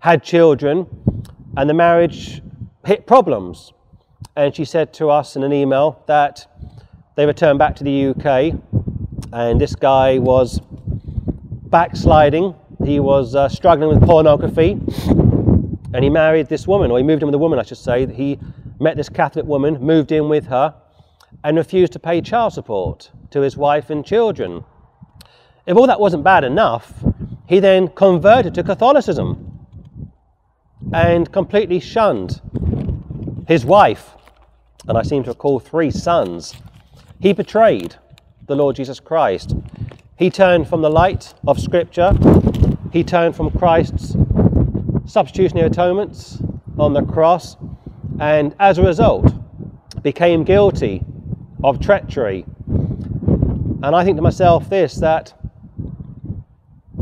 had 0.00 0.22
children, 0.22 0.86
and 1.56 1.70
the 1.70 1.74
marriage 1.74 2.42
hit 2.84 3.06
problems. 3.06 3.72
And 4.36 4.54
she 4.54 4.64
said 4.64 4.92
to 4.94 5.08
us 5.08 5.36
in 5.36 5.42
an 5.42 5.52
email 5.54 6.02
that 6.06 6.46
they 7.16 7.24
returned 7.24 7.58
back 7.58 7.76
to 7.76 7.84
the 7.84 8.08
UK, 8.08 8.60
and 9.32 9.60
this 9.60 9.74
guy 9.74 10.18
was 10.18 10.60
backsliding. 11.66 12.54
He 12.84 13.00
was 13.00 13.34
uh, 13.34 13.48
struggling 13.48 13.88
with 13.88 14.06
pornography, 14.06 14.72
and 15.92 16.04
he 16.04 16.10
married 16.10 16.48
this 16.48 16.66
woman, 16.66 16.90
or 16.90 16.98
he 16.98 17.04
moved 17.04 17.22
in 17.22 17.26
with 17.26 17.34
a 17.34 17.38
woman, 17.38 17.58
I 17.58 17.62
should 17.62 17.78
say. 17.78 18.04
that 18.04 18.14
He 18.14 18.38
met 18.80 18.96
this 18.96 19.08
Catholic 19.08 19.46
woman, 19.46 19.80
moved 19.80 20.12
in 20.12 20.28
with 20.28 20.46
her, 20.46 20.74
and 21.44 21.56
refused 21.56 21.92
to 21.92 21.98
pay 21.98 22.20
child 22.20 22.52
support 22.52 23.10
to 23.30 23.40
his 23.40 23.56
wife 23.56 23.90
and 23.90 24.04
children. 24.04 24.64
If 25.66 25.76
all 25.76 25.86
that 25.86 26.00
wasn't 26.00 26.24
bad 26.24 26.44
enough, 26.44 27.04
he 27.46 27.60
then 27.60 27.88
converted 27.88 28.54
to 28.54 28.62
Catholicism 28.62 29.66
and 30.92 31.30
completely 31.32 31.80
shunned 31.80 32.40
his 33.46 33.64
wife, 33.64 34.14
and 34.86 34.96
I 34.96 35.02
seem 35.02 35.24
to 35.24 35.30
recall 35.30 35.58
three 35.58 35.90
sons. 35.90 36.54
He 37.20 37.32
betrayed 37.32 37.96
the 38.46 38.56
Lord 38.56 38.76
Jesus 38.76 39.00
Christ. 39.00 39.54
He 40.16 40.30
turned 40.30 40.68
from 40.68 40.82
the 40.82 40.90
light 40.90 41.34
of 41.46 41.60
Scripture, 41.60 42.12
he 42.92 43.04
turned 43.04 43.36
from 43.36 43.50
Christ's 43.50 44.16
substitutionary 45.06 45.66
atonements 45.66 46.42
on 46.78 46.92
the 46.92 47.02
cross, 47.02 47.56
and 48.20 48.54
as 48.58 48.78
a 48.78 48.82
result, 48.82 49.32
became 50.02 50.44
guilty 50.44 51.04
of 51.62 51.80
treachery. 51.80 52.44
And 52.66 53.86
I 53.94 54.04
think 54.04 54.16
to 54.16 54.22
myself 54.22 54.68
this 54.68 54.96
that 54.96 55.34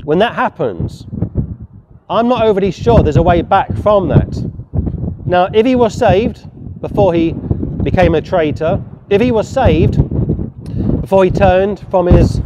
when 0.05 0.19
that 0.19 0.35
happens, 0.35 1.07
I'm 2.09 2.29
not 2.29 2.43
overly 2.43 2.71
sure 2.71 3.03
there's 3.03 3.17
a 3.17 3.23
way 3.23 3.43
back 3.43 3.75
from 3.79 4.09
that. 4.09 4.37
Now, 5.25 5.49
if 5.53 5.67
he 5.67 5.75
was 5.75 5.95
saved 5.95 6.49
before 6.81 7.13
he 7.15 7.33
became 7.83 8.15
a 8.15 8.21
traitor, 8.21 8.83
if 9.11 9.21
he 9.21 9.33
was 9.33 9.49
saved 9.49 9.97
before 11.01 11.25
he 11.25 11.31
turned 11.31 11.81
from 11.91 12.07
his 12.07 12.41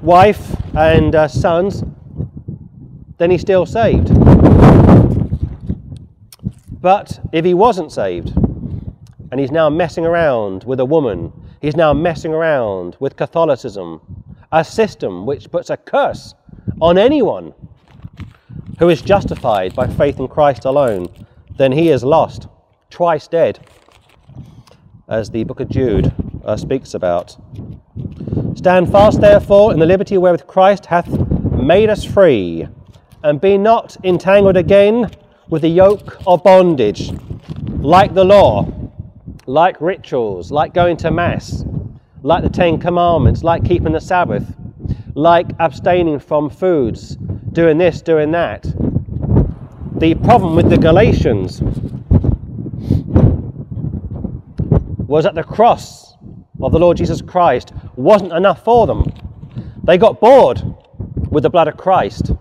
wife 0.00 0.56
and 0.74 1.14
uh, 1.14 1.28
sons, 1.28 1.84
then 3.18 3.30
he's 3.30 3.42
still 3.42 3.66
saved. 3.66 4.08
But 6.82 7.20
if 7.30 7.44
he 7.44 7.54
wasn't 7.54 7.92
saved 7.92 8.36
and 9.30 9.38
he's 9.38 9.52
now 9.52 9.70
messing 9.70 10.04
around 10.04 10.64
with 10.64 10.80
a 10.80 10.84
woman, 10.84 11.32
he's 11.60 11.76
now 11.76 11.94
messing 11.94 12.34
around 12.34 12.96
with 12.98 13.16
Catholicism, 13.16 14.00
a 14.50 14.64
system 14.64 15.24
which 15.24 15.50
puts 15.50 15.70
a 15.70 15.76
curse 15.76 16.34
on 16.80 16.98
anyone 16.98 17.54
who 18.80 18.88
is 18.88 19.00
justified 19.00 19.76
by 19.76 19.86
faith 19.86 20.18
in 20.18 20.26
Christ 20.26 20.64
alone, 20.64 21.08
then 21.56 21.70
he 21.70 21.90
is 21.90 22.02
lost, 22.02 22.48
twice 22.90 23.28
dead, 23.28 23.60
as 25.08 25.30
the 25.30 25.44
book 25.44 25.60
of 25.60 25.68
Jude 25.68 26.12
uh, 26.44 26.56
speaks 26.56 26.94
about. 26.94 27.36
Stand 28.56 28.90
fast, 28.90 29.20
therefore, 29.20 29.72
in 29.72 29.78
the 29.78 29.86
liberty 29.86 30.18
wherewith 30.18 30.48
Christ 30.48 30.86
hath 30.86 31.08
made 31.52 31.90
us 31.90 32.04
free, 32.04 32.66
and 33.22 33.40
be 33.40 33.56
not 33.56 33.96
entangled 34.04 34.56
again 34.56 35.08
with 35.52 35.60
the 35.60 35.68
yoke 35.68 36.16
of 36.26 36.42
bondage, 36.42 37.12
like 37.82 38.14
the 38.14 38.24
law, 38.24 38.66
like 39.44 39.78
rituals, 39.82 40.50
like 40.50 40.72
going 40.72 40.96
to 40.96 41.10
Mass, 41.10 41.66
like 42.22 42.42
the 42.42 42.48
Ten 42.48 42.80
Commandments, 42.80 43.44
like 43.44 43.62
keeping 43.62 43.92
the 43.92 44.00
Sabbath 44.00 44.56
like 45.14 45.46
abstaining 45.60 46.18
from 46.18 46.48
foods, 46.48 47.16
doing 47.52 47.76
this, 47.76 48.00
doing 48.00 48.30
that. 48.30 48.62
The 49.98 50.14
problem 50.24 50.56
with 50.56 50.70
the 50.70 50.78
Galatians 50.78 51.60
was 55.06 55.24
that 55.24 55.34
the 55.34 55.44
cross 55.44 56.14
of 56.62 56.72
the 56.72 56.78
Lord 56.78 56.96
Jesus 56.96 57.20
Christ 57.20 57.74
wasn't 57.96 58.32
enough 58.32 58.64
for 58.64 58.86
them. 58.86 59.04
They 59.84 59.98
got 59.98 60.18
bored 60.18 60.62
with 61.30 61.42
the 61.42 61.50
blood 61.50 61.68
of 61.68 61.76
Christ. 61.76 62.32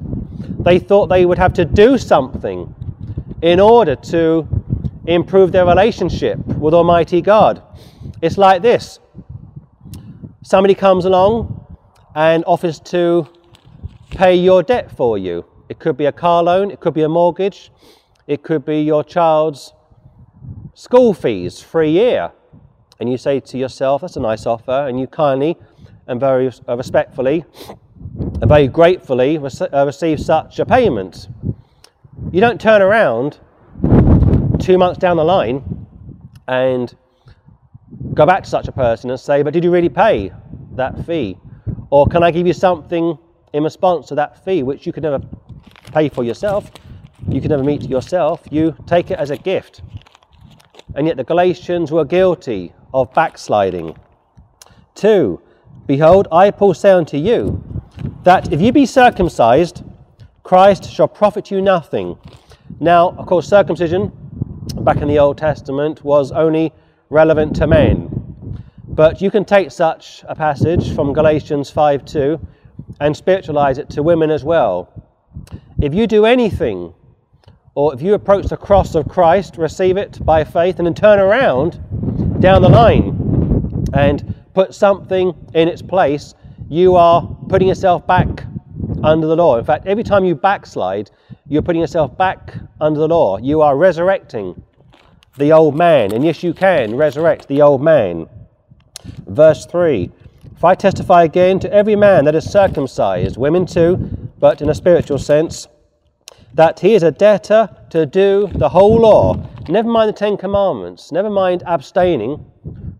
They 0.63 0.79
thought 0.79 1.07
they 1.07 1.25
would 1.25 1.37
have 1.37 1.53
to 1.55 1.65
do 1.65 1.97
something 1.97 2.73
in 3.41 3.60
order 3.60 3.95
to 3.95 4.48
improve 5.05 5.51
their 5.51 5.65
relationship 5.65 6.38
with 6.45 6.74
Almighty 6.74 7.21
God. 7.21 7.62
It's 8.21 8.38
like 8.38 8.62
this 8.62 9.00
somebody 10.43 10.74
comes 10.74 11.05
along 11.05 11.57
and 12.15 12.43
offers 12.45 12.79
to 12.79 13.27
pay 14.10 14.36
your 14.36 14.63
debt 14.63 14.91
for 14.91 15.17
you. 15.17 15.45
It 15.69 15.79
could 15.79 15.98
be 15.98 16.05
a 16.05 16.12
car 16.12 16.43
loan, 16.43 16.71
it 16.71 16.79
could 16.79 16.93
be 16.93 17.03
a 17.03 17.10
mortgage, 17.10 17.71
it 18.27 18.43
could 18.43 18.65
be 18.65 18.81
your 18.81 19.03
child's 19.03 19.74
school 20.74 21.13
fees 21.13 21.62
for 21.62 21.81
a 21.81 21.88
year. 21.88 22.31
And 23.00 23.10
you 23.10 23.17
say 23.17 23.39
to 23.39 23.57
yourself, 23.57 24.01
that's 24.01 24.17
a 24.17 24.19
nice 24.19 24.45
offer, 24.45 24.86
and 24.88 25.00
you 25.00 25.07
kindly 25.07 25.57
and 26.07 26.19
very 26.19 26.51
respectfully 26.67 27.45
and 28.19 28.48
very 28.48 28.67
gratefully 28.67 29.38
uh, 29.38 29.86
receive 29.86 30.19
such 30.19 30.60
a 30.60 30.65
payment. 30.65 31.29
You 32.29 32.39
don't 32.39 32.61
turn 32.61 32.81
around 32.81 33.39
two 34.59 34.77
months 34.77 34.99
down 34.99 35.17
the 35.17 35.23
line 35.23 35.87
and 36.47 36.93
go 38.13 38.25
back 38.25 38.43
to 38.43 38.49
such 38.49 38.67
a 38.67 38.71
person 38.71 39.09
and 39.09 39.19
say, 39.19 39.41
But 39.41 39.53
did 39.53 39.63
you 39.63 39.71
really 39.71 39.89
pay 39.89 40.31
that 40.75 41.05
fee? 41.05 41.37
Or 41.89 42.05
can 42.07 42.23
I 42.23 42.31
give 42.31 42.47
you 42.47 42.53
something 42.53 43.17
in 43.53 43.63
response 43.63 44.07
to 44.07 44.15
that 44.15 44.45
fee, 44.45 44.63
which 44.63 44.85
you 44.85 44.93
could 44.93 45.03
never 45.03 45.19
pay 45.91 46.07
for 46.07 46.23
yourself? 46.23 46.71
You 47.27 47.41
can 47.41 47.49
never 47.49 47.63
meet 47.63 47.89
yourself. 47.89 48.47
You 48.49 48.75
take 48.85 49.11
it 49.11 49.19
as 49.19 49.29
a 49.29 49.37
gift. 49.37 49.81
And 50.95 51.07
yet 51.07 51.17
the 51.17 51.23
Galatians 51.23 51.91
were 51.91 52.05
guilty 52.05 52.73
of 52.93 53.13
backsliding. 53.13 53.97
Two, 54.95 55.41
behold, 55.85 56.27
I, 56.31 56.51
Paul, 56.51 56.73
say 56.73 56.91
unto 56.91 57.17
you, 57.17 57.63
that 58.23 58.53
if 58.53 58.61
you 58.61 58.71
be 58.71 58.85
circumcised, 58.85 59.83
Christ 60.43 60.91
shall 60.91 61.07
profit 61.07 61.51
you 61.51 61.62
nothing. 61.62 62.17
Now, 62.79 63.10
of 63.12 63.25
course, 63.27 63.48
circumcision 63.48 64.12
back 64.81 64.98
in 64.98 65.07
the 65.07 65.19
Old 65.19 65.38
Testament 65.38 66.03
was 66.03 66.31
only 66.31 66.74
relevant 67.10 67.55
to 67.57 67.67
men. 67.67 68.10
But 68.88 69.21
you 69.21 69.29
can 69.31 69.45
take 69.45 69.71
such 69.71 70.24
a 70.27 70.36
passage 70.36 70.93
from 70.93 71.13
Galatians 71.13 71.69
5 71.69 72.05
2 72.05 72.48
and 73.00 73.15
spiritualize 73.15 73.77
it 73.77 73.89
to 73.91 74.03
women 74.03 74.31
as 74.31 74.43
well. 74.43 74.89
If 75.81 75.93
you 75.93 76.07
do 76.07 76.25
anything, 76.25 76.93
or 77.75 77.93
if 77.93 78.01
you 78.01 78.13
approach 78.15 78.48
the 78.48 78.57
cross 78.57 78.95
of 78.95 79.07
Christ, 79.07 79.57
receive 79.57 79.95
it 79.95 80.24
by 80.25 80.43
faith, 80.43 80.79
and 80.79 80.88
then 80.88 80.93
turn 80.93 81.19
around 81.19 81.79
down 82.41 82.62
the 82.62 82.69
line 82.69 83.86
and 83.93 84.36
put 84.53 84.74
something 84.74 85.33
in 85.53 85.67
its 85.67 85.81
place, 85.81 86.33
you 86.67 86.95
are 86.95 87.38
putting 87.48 87.67
yourself 87.67 88.05
back 88.07 88.45
under 89.03 89.27
the 89.27 89.36
law. 89.36 89.58
In 89.58 89.65
fact, 89.65 89.88
every 89.88 90.03
time 90.03 90.25
you 90.25 90.36
backslide, 90.36 91.12
you're 91.48 91.62
putting 91.62 91.81
yourself 91.81 92.17
back 92.17 92.55
under 92.79 93.00
the 93.00 93.08
law. 93.08 93.38
You 93.38 93.62
are 93.62 93.75
resurrecting 93.77 94.62
the 95.38 95.51
old 95.51 95.75
man. 95.75 96.13
And 96.13 96.24
yes, 96.24 96.43
you 96.43 96.53
can 96.53 96.96
resurrect 96.96 97.48
the 97.48 97.62
old 97.62 97.81
man. 97.81 98.27
Verse 99.27 99.65
3 99.65 100.12
If 100.55 100.63
I 100.63 100.75
testify 100.75 101.24
again 101.24 101.60
to 101.60 101.74
every 101.74 101.96
man 101.96 102.25
that 102.25 102.36
is 102.36 102.50
circumcised, 102.50 103.38
women 103.38 103.65
too, 103.65 103.96
but 104.39 104.62
in 104.62 104.70
a 104.70 104.75
spiritual 104.75 105.17
sense, 105.17 105.67
that 106.53 106.79
he 106.79 106.93
is 106.93 107.03
a 107.03 107.12
debtor 107.12 107.70
to 107.89 108.05
do 108.05 108.50
the 108.55 108.70
whole 108.70 108.98
law, 108.98 109.36
never 109.70 109.89
mind 109.89 110.10
the 110.10 110.13
Ten 110.13 110.38
Commandments, 110.38 111.12
never 111.12 111.29
mind 111.29 111.63
abstaining 111.65 112.46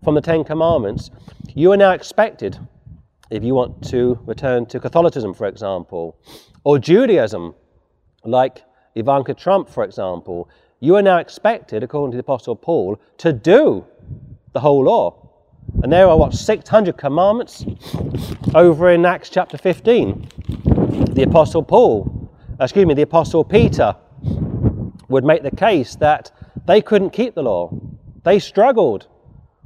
from 0.02 0.14
the 0.14 0.20
Ten 0.20 0.42
Commandments, 0.42 1.10
you 1.54 1.70
are 1.72 1.76
now 1.76 1.92
expected, 1.92 2.58
if 3.32 3.42
you 3.42 3.54
want 3.54 3.82
to 3.88 4.18
return 4.26 4.66
to 4.66 4.78
Catholicism, 4.78 5.32
for 5.32 5.46
example, 5.46 6.18
or 6.64 6.78
Judaism, 6.78 7.54
like 8.24 8.62
Ivanka 8.94 9.32
Trump, 9.32 9.70
for 9.70 9.84
example, 9.84 10.50
you 10.80 10.96
are 10.96 11.02
now 11.02 11.16
expected, 11.16 11.82
according 11.82 12.12
to 12.12 12.16
the 12.16 12.20
Apostle 12.20 12.54
Paul, 12.54 13.00
to 13.16 13.32
do 13.32 13.86
the 14.52 14.60
whole 14.60 14.84
law. 14.84 15.30
And 15.82 15.90
there 15.90 16.08
are, 16.08 16.18
what, 16.18 16.34
600 16.34 16.98
commandments 16.98 17.64
over 18.54 18.90
in 18.90 19.06
Acts 19.06 19.30
chapter 19.30 19.56
15. 19.56 20.28
The 21.12 21.22
Apostle 21.22 21.62
Paul, 21.62 22.30
uh, 22.60 22.64
excuse 22.64 22.84
me, 22.84 22.92
the 22.92 23.02
Apostle 23.02 23.44
Peter 23.44 23.96
would 25.08 25.24
make 25.24 25.42
the 25.42 25.56
case 25.56 25.96
that 25.96 26.30
they 26.66 26.82
couldn't 26.82 27.10
keep 27.10 27.34
the 27.34 27.42
law. 27.42 27.72
They 28.24 28.38
struggled 28.38 29.06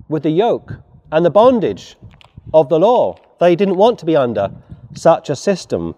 with 0.09 0.23
the 0.23 0.31
yoke 0.31 0.73
and 1.11 1.25
the 1.27 1.31
bondage 1.31 1.97
of 2.55 2.69
the 2.69 2.79
law. 2.79 3.17
They 3.39 3.57
didn't 3.57 3.77
want 3.77 3.99
to 4.01 4.07
be 4.07 4.17
under 4.17 4.51
such 4.95 5.31
a 5.31 5.37
system. 5.37 5.95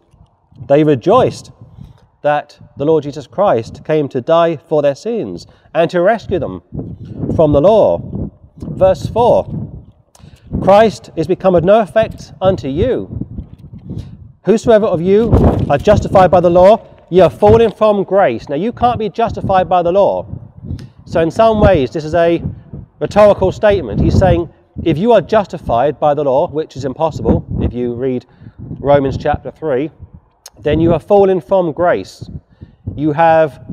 They 0.68 0.84
rejoiced 0.84 1.52
that 2.22 2.58
the 2.76 2.84
Lord 2.84 3.04
Jesus 3.04 3.26
Christ 3.26 3.84
came 3.84 4.08
to 4.08 4.20
die 4.20 4.56
for 4.56 4.82
their 4.82 4.94
sins 4.94 5.46
and 5.74 5.90
to 5.90 6.00
rescue 6.00 6.38
them 6.38 6.62
from 7.36 7.52
the 7.52 7.60
law. 7.60 8.30
Verse 8.58 9.06
4 9.06 9.68
Christ 10.62 11.10
is 11.14 11.26
become 11.26 11.54
of 11.54 11.64
no 11.64 11.80
effect 11.80 12.32
unto 12.40 12.68
you. 12.68 13.26
Whosoever 14.44 14.86
of 14.86 15.00
you 15.00 15.30
are 15.68 15.78
justified 15.78 16.30
by 16.30 16.40
the 16.40 16.50
law, 16.50 16.86
ye 17.10 17.20
are 17.20 17.30
fallen 17.30 17.70
from 17.70 18.02
grace. 18.02 18.48
Now, 18.48 18.56
you 18.56 18.72
can't 18.72 18.98
be 18.98 19.08
justified 19.08 19.68
by 19.68 19.82
the 19.82 19.92
law. 19.92 20.26
So, 21.04 21.20
in 21.20 21.30
some 21.30 21.60
ways, 21.60 21.90
this 21.90 22.04
is 22.04 22.14
a 22.14 22.42
rhetorical 22.98 23.52
statement. 23.52 24.00
He's 24.00 24.18
saying, 24.18 24.52
if 24.84 24.96
you 24.96 25.12
are 25.12 25.20
justified 25.20 25.98
by 25.98 26.14
the 26.14 26.24
law, 26.24 26.48
which 26.48 26.76
is 26.76 26.84
impossible 26.84 27.44
if 27.60 27.72
you 27.72 27.94
read 27.94 28.26
Romans 28.78 29.16
chapter 29.16 29.50
3, 29.50 29.90
then 30.60 30.80
you 30.80 30.90
have 30.90 31.02
fallen 31.02 31.40
from 31.40 31.72
grace. 31.72 32.28
You 32.94 33.12
have 33.12 33.64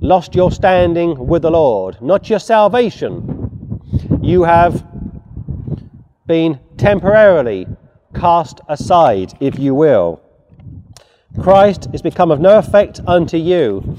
lost 0.00 0.34
your 0.34 0.50
standing 0.50 1.26
with 1.26 1.42
the 1.42 1.50
Lord, 1.50 2.00
not 2.00 2.30
your 2.30 2.38
salvation. 2.38 3.80
You 4.22 4.44
have 4.44 4.86
been 6.26 6.60
temporarily 6.76 7.66
cast 8.14 8.60
aside, 8.68 9.34
if 9.40 9.58
you 9.58 9.74
will. 9.74 10.22
Christ 11.40 11.88
is 11.92 12.00
become 12.02 12.30
of 12.30 12.40
no 12.40 12.58
effect 12.58 13.00
unto 13.06 13.36
you. 13.36 13.98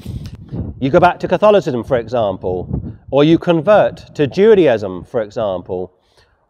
You 0.80 0.89
go 0.89 1.00
back 1.00 1.20
to 1.20 1.28
Catholicism, 1.28 1.84
for 1.84 1.98
example, 1.98 2.98
or 3.12 3.24
you 3.24 3.38
convert 3.38 4.15
to 4.15 4.28
Judaism, 4.28 5.04
for 5.04 5.22
example, 5.22 5.94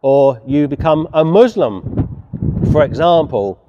or 0.02 0.40
you 0.46 0.68
become 0.68 1.08
a 1.12 1.24
Muslim, 1.24 2.22
for 2.72 2.84
example. 2.84 3.64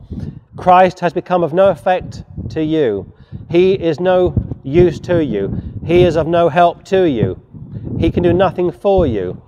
Christ 0.56 1.00
has 1.00 1.14
become 1.14 1.44
of 1.44 1.54
no 1.54 1.70
effect 1.70 2.24
to 2.50 2.64
you. 2.64 3.12
He 3.50 3.74
is 3.74 4.00
no 4.00 4.34
use 4.64 5.00
to 5.02 5.24
you. 5.24 5.62
He 5.86 6.04
is 6.04 6.18
of 6.18 6.28
no 6.28 6.50
help 6.50 6.84
to 6.86 7.10
you. 7.10 7.42
He 8.00 8.12
can 8.12 8.24
do 8.24 8.34
nothing 8.34 8.72
for 8.72 9.08
you. 9.08 9.42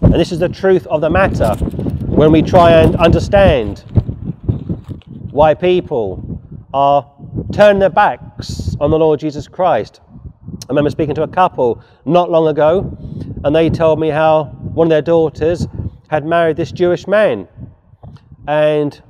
And 0.00 0.14
this 0.14 0.32
is 0.32 0.38
the 0.38 0.48
truth 0.48 0.86
of 0.86 1.00
the 1.00 1.10
matter 1.10 1.54
when 2.06 2.30
we 2.30 2.42
try 2.42 2.72
and 2.72 2.96
understand 2.96 3.84
why 5.30 5.54
people 5.54 6.40
are 6.72 7.10
turning 7.52 7.80
their 7.80 7.90
backs 7.90 8.76
on 8.80 8.90
the 8.90 8.98
Lord 8.98 9.20
Jesus 9.20 9.48
Christ. 9.48 10.00
I 10.64 10.66
remember 10.68 10.90
speaking 10.90 11.14
to 11.16 11.22
a 11.22 11.28
couple 11.28 11.82
not 12.04 12.30
long 12.30 12.46
ago, 12.48 12.96
and 13.44 13.54
they 13.54 13.68
told 13.68 13.98
me 13.98 14.08
how 14.08 14.44
one 14.44 14.86
of 14.86 14.90
their 14.90 15.02
daughters 15.02 15.66
had 16.08 16.24
married 16.24 16.56
this 16.56 16.72
Jewish 16.72 17.06
man. 17.06 17.48
And 18.46 19.00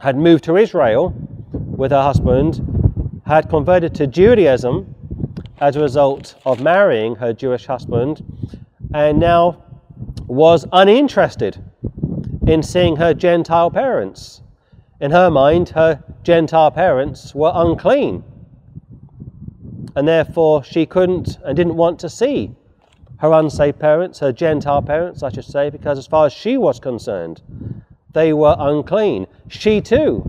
had 0.00 0.16
moved 0.16 0.44
to 0.44 0.56
Israel 0.56 1.14
with 1.52 1.90
her 1.90 2.02
husband, 2.02 3.22
had 3.26 3.48
converted 3.48 3.94
to 3.96 4.06
Judaism 4.06 4.94
as 5.60 5.76
a 5.76 5.80
result 5.80 6.36
of 6.46 6.60
marrying 6.60 7.16
her 7.16 7.32
Jewish 7.32 7.66
husband, 7.66 8.22
and 8.94 9.18
now 9.18 9.62
was 10.26 10.66
uninterested 10.72 11.62
in 12.46 12.62
seeing 12.62 12.96
her 12.96 13.12
Gentile 13.12 13.70
parents. 13.70 14.42
In 15.00 15.10
her 15.10 15.30
mind, 15.30 15.70
her 15.70 16.02
Gentile 16.22 16.70
parents 16.70 17.34
were 17.34 17.52
unclean, 17.54 18.24
and 19.96 20.06
therefore 20.06 20.62
she 20.62 20.86
couldn't 20.86 21.38
and 21.44 21.56
didn't 21.56 21.76
want 21.76 21.98
to 22.00 22.08
see 22.08 22.54
her 23.20 23.32
unsaved 23.32 23.78
parents, 23.78 24.18
her 24.18 24.32
Gentile 24.32 24.82
parents, 24.82 25.22
I 25.22 25.30
should 25.30 25.44
say, 25.44 25.70
because 25.70 25.98
as 25.98 26.06
far 26.06 26.26
as 26.26 26.32
she 26.32 26.56
was 26.56 26.80
concerned, 26.80 27.42
they 28.12 28.32
were 28.32 28.56
unclean. 28.58 29.26
She 29.48 29.80
too 29.80 30.24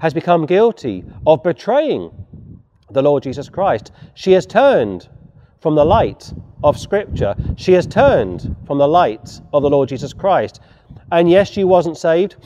has 0.00 0.14
become 0.14 0.46
guilty 0.46 1.04
of 1.26 1.42
betraying 1.42 2.10
the 2.90 3.02
Lord 3.02 3.22
Jesus 3.22 3.48
Christ. 3.48 3.92
She 4.14 4.32
has 4.32 4.46
turned 4.46 5.08
from 5.60 5.74
the 5.74 5.84
light 5.84 6.32
of 6.62 6.78
Scripture. 6.78 7.34
She 7.56 7.72
has 7.72 7.86
turned 7.86 8.56
from 8.66 8.78
the 8.78 8.88
light 8.88 9.40
of 9.52 9.62
the 9.62 9.70
Lord 9.70 9.88
Jesus 9.90 10.12
Christ. 10.12 10.60
And 11.12 11.30
yes, 11.30 11.50
she 11.50 11.64
wasn't 11.64 11.98
saved. 11.98 12.36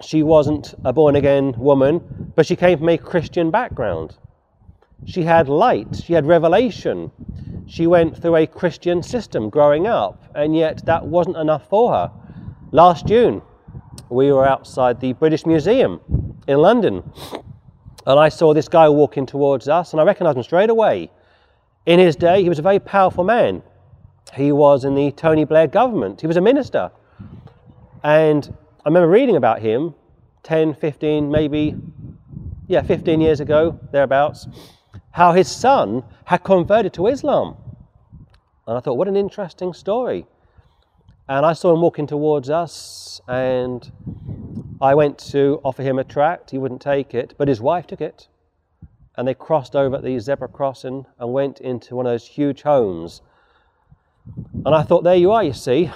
She 0.00 0.22
wasn't 0.22 0.74
a 0.84 0.92
born 0.92 1.16
again 1.16 1.54
woman, 1.56 2.32
but 2.34 2.46
she 2.46 2.56
came 2.56 2.78
from 2.78 2.88
a 2.88 2.98
Christian 2.98 3.50
background. 3.50 4.16
She 5.06 5.22
had 5.22 5.48
light, 5.48 5.96
she 5.96 6.14
had 6.14 6.26
revelation. 6.26 7.10
She 7.66 7.86
went 7.86 8.20
through 8.20 8.36
a 8.36 8.46
Christian 8.46 9.02
system 9.02 9.50
growing 9.50 9.86
up, 9.86 10.22
and 10.34 10.56
yet 10.56 10.84
that 10.86 11.06
wasn't 11.06 11.36
enough 11.36 11.68
for 11.68 11.92
her. 11.92 12.10
Last 12.72 13.06
June, 13.06 13.42
we 14.08 14.32
were 14.32 14.46
outside 14.46 15.00
the 15.00 15.12
British 15.12 15.46
Museum 15.46 16.00
in 16.46 16.58
London. 16.58 17.02
And 18.06 18.20
I 18.20 18.28
saw 18.28 18.52
this 18.52 18.68
guy 18.68 18.88
walking 18.88 19.26
towards 19.26 19.68
us, 19.68 19.92
and 19.92 20.00
I 20.00 20.04
recognized 20.04 20.36
him 20.36 20.42
straight 20.42 20.70
away. 20.70 21.10
In 21.86 21.98
his 21.98 22.16
day, 22.16 22.42
he 22.42 22.48
was 22.48 22.58
a 22.58 22.62
very 22.62 22.78
powerful 22.78 23.24
man. 23.24 23.62
He 24.34 24.52
was 24.52 24.84
in 24.84 24.94
the 24.94 25.12
Tony 25.12 25.44
Blair 25.44 25.66
government, 25.66 26.20
he 26.20 26.26
was 26.26 26.36
a 26.36 26.40
minister. 26.40 26.90
And 28.02 28.54
I 28.84 28.88
remember 28.88 29.08
reading 29.08 29.36
about 29.36 29.60
him 29.60 29.94
10, 30.42 30.74
15, 30.74 31.30
maybe, 31.30 31.74
yeah, 32.68 32.82
15 32.82 33.20
years 33.20 33.40
ago, 33.40 33.78
thereabouts, 33.92 34.46
how 35.14 35.32
his 35.32 35.48
son 35.48 36.02
had 36.24 36.42
converted 36.42 36.92
to 36.92 37.06
Islam. 37.06 37.56
And 38.66 38.76
I 38.76 38.80
thought, 38.80 38.96
what 38.96 39.06
an 39.06 39.16
interesting 39.16 39.72
story. 39.72 40.26
And 41.28 41.46
I 41.46 41.52
saw 41.52 41.72
him 41.72 41.82
walking 41.82 42.08
towards 42.08 42.50
us, 42.50 43.20
and 43.28 43.92
I 44.80 44.96
went 44.96 45.18
to 45.30 45.60
offer 45.62 45.84
him 45.84 46.00
a 46.00 46.04
tract. 46.04 46.50
He 46.50 46.58
wouldn't 46.58 46.82
take 46.82 47.14
it, 47.14 47.34
but 47.38 47.46
his 47.46 47.60
wife 47.60 47.86
took 47.86 48.00
it. 48.00 48.26
And 49.16 49.28
they 49.28 49.34
crossed 49.34 49.76
over 49.76 49.94
at 49.94 50.02
the 50.02 50.18
zebra 50.18 50.48
crossing 50.48 51.06
and 51.20 51.32
went 51.32 51.60
into 51.60 51.94
one 51.94 52.06
of 52.06 52.12
those 52.12 52.26
huge 52.26 52.62
homes. 52.62 53.22
And 54.66 54.74
I 54.74 54.82
thought, 54.82 55.04
there 55.04 55.14
you 55.14 55.30
are, 55.30 55.44
you 55.44 55.52
see. 55.52 55.92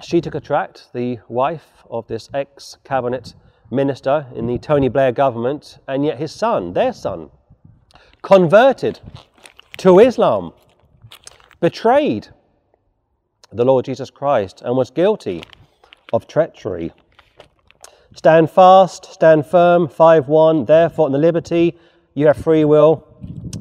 She 0.00 0.22
took 0.22 0.34
a 0.34 0.40
tract, 0.40 0.88
the 0.94 1.18
wife 1.28 1.84
of 1.90 2.06
this 2.06 2.30
ex 2.32 2.78
cabinet 2.84 3.34
minister 3.70 4.26
in 4.34 4.46
the 4.46 4.56
Tony 4.56 4.88
Blair 4.88 5.12
government, 5.12 5.76
and 5.86 6.06
yet 6.06 6.16
his 6.16 6.32
son, 6.32 6.72
their 6.72 6.94
son, 6.94 7.28
converted 8.22 9.00
to 9.78 9.98
Islam, 9.98 10.52
betrayed 11.60 12.28
the 13.52 13.64
Lord 13.64 13.84
Jesus 13.84 14.10
Christ 14.10 14.62
and 14.62 14.76
was 14.76 14.90
guilty 14.90 15.42
of 16.12 16.26
treachery. 16.26 16.92
Stand 18.14 18.50
fast, 18.50 19.06
stand 19.06 19.46
firm, 19.46 19.88
5 19.88 20.28
1. 20.28 20.64
Therefore, 20.64 21.06
in 21.06 21.12
the 21.12 21.18
liberty 21.18 21.78
you 22.14 22.26
have 22.26 22.36
free 22.36 22.64
will, 22.64 23.06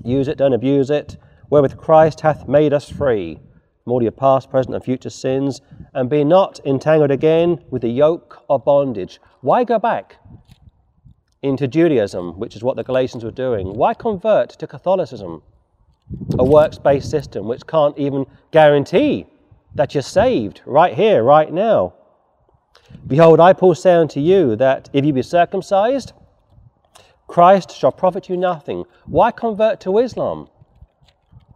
use 0.03 0.27
it, 0.27 0.37
don't 0.37 0.53
abuse 0.53 0.89
it, 0.89 1.17
wherewith 1.49 1.77
Christ 1.77 2.21
hath 2.21 2.47
made 2.47 2.73
us 2.73 2.89
free 2.89 3.39
from 3.83 3.93
all 3.93 4.01
your 4.01 4.11
past, 4.11 4.49
present, 4.49 4.75
and 4.75 4.83
future 4.83 5.09
sins, 5.09 5.61
and 5.93 6.09
be 6.09 6.23
not 6.23 6.59
entangled 6.65 7.11
again 7.11 7.63
with 7.69 7.81
the 7.81 7.89
yoke 7.89 8.43
of 8.49 8.65
bondage. 8.65 9.19
Why 9.41 9.63
go 9.63 9.79
back 9.79 10.17
into 11.41 11.67
Judaism, 11.67 12.37
which 12.37 12.55
is 12.55 12.63
what 12.63 12.75
the 12.75 12.83
Galatians 12.83 13.23
were 13.23 13.31
doing? 13.31 13.73
Why 13.73 13.93
convert 13.93 14.49
to 14.51 14.67
Catholicism, 14.67 15.41
a 16.37 16.43
works 16.43 16.77
based 16.77 17.09
system 17.09 17.47
which 17.47 17.65
can't 17.65 17.97
even 17.97 18.25
guarantee 18.51 19.25
that 19.75 19.93
you're 19.93 20.03
saved 20.03 20.61
right 20.65 20.93
here, 20.93 21.23
right 21.23 21.51
now? 21.51 21.93
Behold, 23.07 23.39
I, 23.39 23.53
Paul, 23.53 23.75
say 23.75 23.93
unto 23.93 24.19
you 24.19 24.55
that 24.55 24.89
if 24.93 25.05
you 25.05 25.13
be 25.13 25.21
circumcised, 25.21 26.13
Christ 27.27 27.75
shall 27.75 27.91
profit 27.91 28.27
you 28.27 28.35
nothing. 28.35 28.85
Why 29.05 29.31
convert 29.31 29.79
to 29.81 29.99
Islam? 29.99 30.49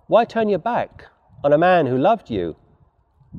Why 0.08 0.26
turn 0.26 0.50
your 0.50 0.60
back 0.60 1.06
on 1.44 1.52
a 1.52 1.58
man 1.58 1.88
who 1.88 1.98
loved 1.98 2.30
you, 2.30 2.56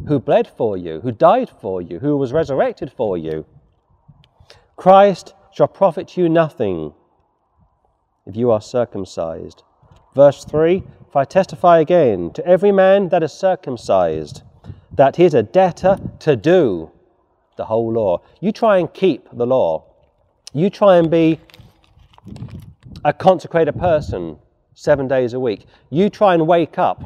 who 0.08 0.18
bled 0.18 0.48
for 0.56 0.76
you, 0.76 1.00
who 1.00 1.12
died 1.12 1.50
for 1.60 1.80
you, 1.80 2.00
who 2.00 2.16
was 2.16 2.32
resurrected 2.32 2.90
for 2.90 3.16
you? 3.16 3.46
Christ 4.76 5.34
shall 5.54 5.68
profit 5.68 6.16
you 6.16 6.28
nothing 6.28 6.92
if 8.26 8.34
you 8.34 8.50
are 8.50 8.60
circumcised. 8.60 9.62
Verse 10.14 10.44
3 10.44 10.82
If 11.08 11.14
I 11.14 11.24
testify 11.24 11.78
again 11.78 12.32
to 12.32 12.44
every 12.44 12.72
man 12.72 13.08
that 13.10 13.22
is 13.22 13.32
circumcised, 13.32 14.42
that 14.92 15.16
he 15.16 15.24
is 15.24 15.34
a 15.34 15.42
debtor 15.44 15.98
to 16.20 16.34
do 16.34 16.90
the 17.56 17.66
whole 17.66 17.92
law. 17.92 18.20
You 18.40 18.50
try 18.50 18.78
and 18.78 18.92
keep 18.92 19.28
the 19.32 19.46
law. 19.46 19.84
You 20.52 20.70
try 20.70 20.96
and 20.96 21.08
be 21.08 21.38
a 23.04 23.12
consecrated 23.12 23.78
person 23.78 24.38
seven 24.74 25.06
days 25.06 25.34
a 25.34 25.40
week. 25.40 25.66
You 25.90 26.10
try 26.10 26.34
and 26.34 26.48
wake 26.48 26.78
up 26.78 27.04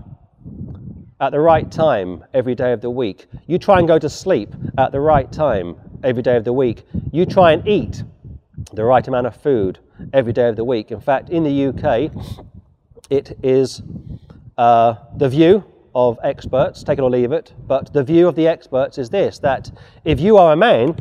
at 1.21 1.31
the 1.33 1.41
right 1.41 1.71
time 1.71 2.25
every 2.33 2.55
day 2.55 2.73
of 2.73 2.81
the 2.81 2.91
week. 2.91 3.27
You 3.47 3.59
try 3.59 3.79
and 3.79 3.87
go 3.87 3.99
to 3.99 4.09
sleep 4.09 4.55
at 4.79 4.93
the 4.93 5.01
right 5.01 5.31
time 5.31 5.77
every 6.03 6.23
day 6.23 6.37
of 6.37 6.45
the 6.45 6.53
week. 6.53 6.85
You 7.13 7.27
try 7.27 7.53
and 7.53 7.67
eat 7.69 8.03
the 8.73 8.85
right 8.85 9.07
amount 9.07 9.27
of 9.27 9.37
food 9.37 9.79
every 10.13 10.33
day 10.33 10.49
of 10.49 10.57
the 10.57 10.65
week. 10.65 10.91
In 10.91 11.01
fact, 11.01 11.31
in 11.31 11.45
the 11.45 11.67
UK, 11.67 12.11
it 13.11 13.39
is 13.43 13.83
uh, 14.57 14.95
the 15.17 15.29
view 15.29 15.65
of 15.95 16.19
experts, 16.23 16.83
take 16.83 16.99
it 16.99 17.03
or 17.03 17.11
leave 17.11 17.33
it, 17.33 17.53
but 17.67 17.93
the 17.93 18.05
view 18.05 18.29
of 18.29 18.35
the 18.35 18.47
experts 18.47 18.99
is 18.99 19.11
this 19.11 19.39
that 19.39 19.71
if 20.05 20.21
you 20.21 20.37
are 20.37 20.53
a 20.53 20.57
man, 20.57 20.97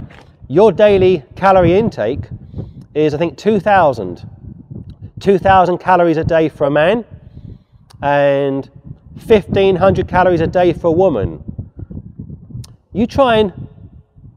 your 0.47 0.71
daily 0.71 1.23
calorie 1.35 1.73
intake 1.73 2.25
is, 2.95 3.13
I 3.13 3.17
think, 3.17 3.37
2,000. 3.37 4.29
2,000 5.19 5.77
calories 5.79 6.17
a 6.17 6.23
day 6.23 6.47
for 6.47 6.65
a 6.67 6.71
man 6.71 7.03
and 8.01 8.69
1,500 9.25 10.07
calories 10.07 10.41
a 10.41 10.47
day 10.47 10.73
for 10.73 10.87
a 10.87 10.91
woman. 10.91 11.43
You 12.93 13.07
try 13.07 13.37
and 13.37 13.67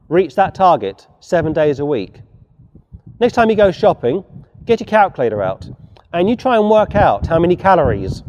reach 0.08 0.34
that 0.34 0.54
target 0.54 1.06
seven 1.20 1.52
days 1.52 1.78
a 1.78 1.84
week. 1.84 2.20
Next 3.20 3.35
time 3.35 3.50
you 3.50 3.56
go 3.56 3.70
shopping, 3.70 4.24
get 4.64 4.80
your 4.80 4.87
calculator 4.87 5.42
out 5.42 5.68
and 6.14 6.28
you 6.28 6.35
try 6.35 6.56
and 6.56 6.70
work 6.70 6.94
out 6.94 7.26
how 7.26 7.38
many 7.38 7.54
calories 7.54 8.22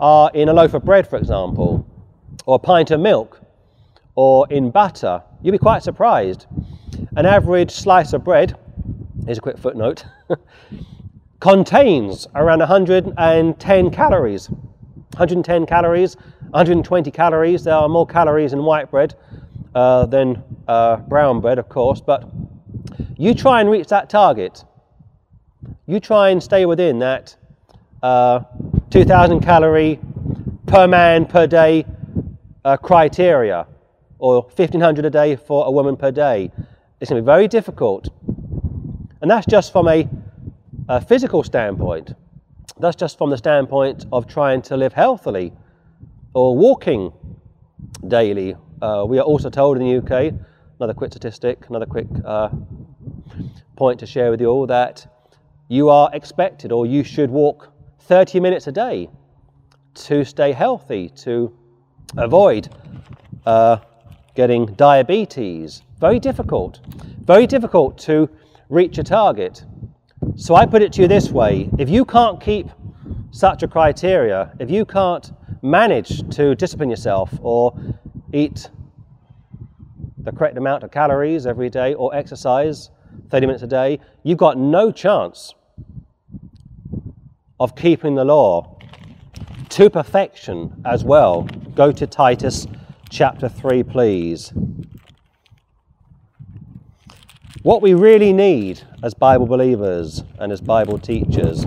are 0.00 0.28
in 0.34 0.48
a 0.48 0.52
loaf 0.52 0.74
of 0.74 0.84
bread, 0.84 1.06
for 1.06 1.16
example, 1.16 1.86
or 2.44 2.56
a 2.56 2.58
pint 2.58 2.90
of 2.90 2.98
milk, 2.98 3.40
or 4.16 4.48
in 4.50 4.72
butter, 4.72 5.22
you'll 5.40 5.52
be 5.52 5.58
quite 5.58 5.84
surprised. 5.84 6.46
An 7.16 7.26
average 7.26 7.70
slice 7.70 8.12
of 8.12 8.24
bread, 8.24 8.58
here's 9.24 9.38
a 9.38 9.40
quick 9.40 9.56
footnote, 9.56 10.04
contains 11.40 12.26
around 12.34 12.58
110 12.58 13.90
calories. 13.92 14.50
110 14.50 15.66
calories, 15.66 16.16
120 16.50 17.10
calories. 17.12 17.62
There 17.62 17.74
are 17.74 17.88
more 17.88 18.06
calories 18.06 18.52
in 18.52 18.64
white 18.64 18.90
bread 18.90 19.14
uh, 19.76 20.06
than 20.06 20.42
uh, 20.66 20.96
brown 20.96 21.40
bread, 21.40 21.58
of 21.58 21.68
course, 21.68 22.00
but 22.00 22.28
you 23.16 23.34
try 23.34 23.60
and 23.60 23.70
reach 23.70 23.88
that 23.88 24.08
target. 24.10 24.64
You 25.86 26.00
try 26.00 26.30
and 26.30 26.42
stay 26.42 26.66
within 26.66 26.98
that 27.00 27.36
uh, 28.02 28.40
2000 28.90 29.40
calorie 29.40 29.98
per 30.66 30.86
man 30.86 31.26
per 31.26 31.46
day 31.46 31.84
uh, 32.64 32.76
criteria, 32.76 33.66
or 34.18 34.42
1500 34.42 35.04
a 35.04 35.10
day 35.10 35.36
for 35.36 35.66
a 35.66 35.70
woman 35.70 35.96
per 35.96 36.10
day. 36.10 36.50
It's 37.00 37.10
going 37.10 37.18
to 37.18 37.22
be 37.22 37.26
very 37.26 37.48
difficult. 37.48 38.08
And 39.20 39.30
that's 39.30 39.46
just 39.46 39.72
from 39.72 39.88
a, 39.88 40.08
a 40.88 41.00
physical 41.00 41.42
standpoint. 41.42 42.14
That's 42.78 42.96
just 42.96 43.18
from 43.18 43.30
the 43.30 43.38
standpoint 43.38 44.06
of 44.12 44.28
trying 44.28 44.62
to 44.62 44.76
live 44.76 44.92
healthily 44.92 45.52
or 46.34 46.56
walking 46.56 47.12
daily. 48.06 48.56
Uh, 48.80 49.04
we 49.08 49.18
are 49.18 49.24
also 49.24 49.50
told 49.50 49.78
in 49.78 49.84
the 49.84 49.98
UK, 49.98 50.34
another 50.78 50.94
quick 50.94 51.10
statistic, 51.10 51.68
another 51.68 51.86
quick 51.86 52.06
uh, 52.24 52.50
point 53.76 54.00
to 54.00 54.06
share 54.06 54.30
with 54.30 54.40
you 54.40 54.48
all, 54.48 54.66
that 54.66 55.06
you 55.68 55.88
are 55.88 56.10
expected 56.12 56.72
or 56.72 56.86
you 56.86 57.04
should 57.04 57.30
walk 57.30 57.72
30 58.00 58.40
minutes 58.40 58.66
a 58.66 58.72
day 58.72 59.08
to 59.94 60.24
stay 60.24 60.52
healthy, 60.52 61.08
to 61.10 61.54
avoid 62.16 62.68
uh, 63.46 63.78
getting 64.34 64.66
diabetes. 64.74 65.82
Very 65.98 66.18
difficult. 66.18 66.80
Very 67.20 67.46
difficult 67.46 67.98
to 67.98 68.30
reach 68.68 68.98
a 68.98 69.02
target. 69.02 69.64
So 70.36 70.54
I 70.54 70.66
put 70.66 70.82
it 70.82 70.92
to 70.94 71.02
you 71.02 71.08
this 71.08 71.30
way 71.30 71.68
if 71.78 71.88
you 71.88 72.04
can't 72.04 72.40
keep 72.40 72.68
such 73.30 73.62
a 73.62 73.68
criteria, 73.68 74.52
if 74.58 74.70
you 74.70 74.84
can't 74.84 75.32
manage 75.62 76.28
to 76.36 76.54
discipline 76.54 76.88
yourself 76.88 77.30
or 77.42 77.78
eat 78.32 78.70
the 80.18 80.32
correct 80.32 80.56
amount 80.56 80.84
of 80.84 80.90
calories 80.90 81.46
every 81.46 81.70
day 81.70 81.94
or 81.94 82.14
exercise 82.14 82.90
30 83.30 83.46
minutes 83.46 83.62
a 83.62 83.66
day, 83.66 84.00
you've 84.22 84.38
got 84.38 84.58
no 84.58 84.90
chance 84.90 85.54
of 87.60 87.74
keeping 87.74 88.14
the 88.14 88.24
law 88.24 88.78
to 89.70 89.90
perfection 89.90 90.80
as 90.84 91.04
well. 91.04 91.42
Go 91.74 91.92
to 91.92 92.06
Titus 92.06 92.66
chapter 93.10 93.48
3, 93.48 93.82
please. 93.82 94.52
What 97.62 97.82
we 97.82 97.94
really 97.94 98.32
need 98.32 98.82
as 99.02 99.14
Bible 99.14 99.46
believers 99.46 100.22
and 100.38 100.52
as 100.52 100.60
Bible 100.60 100.98
teachers 100.98 101.64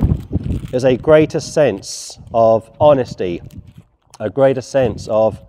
is 0.73 0.85
a 0.85 0.95
greater 0.97 1.39
sense 1.39 2.17
of 2.33 2.71
honesty, 2.79 3.41
a 4.19 4.29
greater 4.29 4.61
sense 4.61 5.07
of 5.09 5.41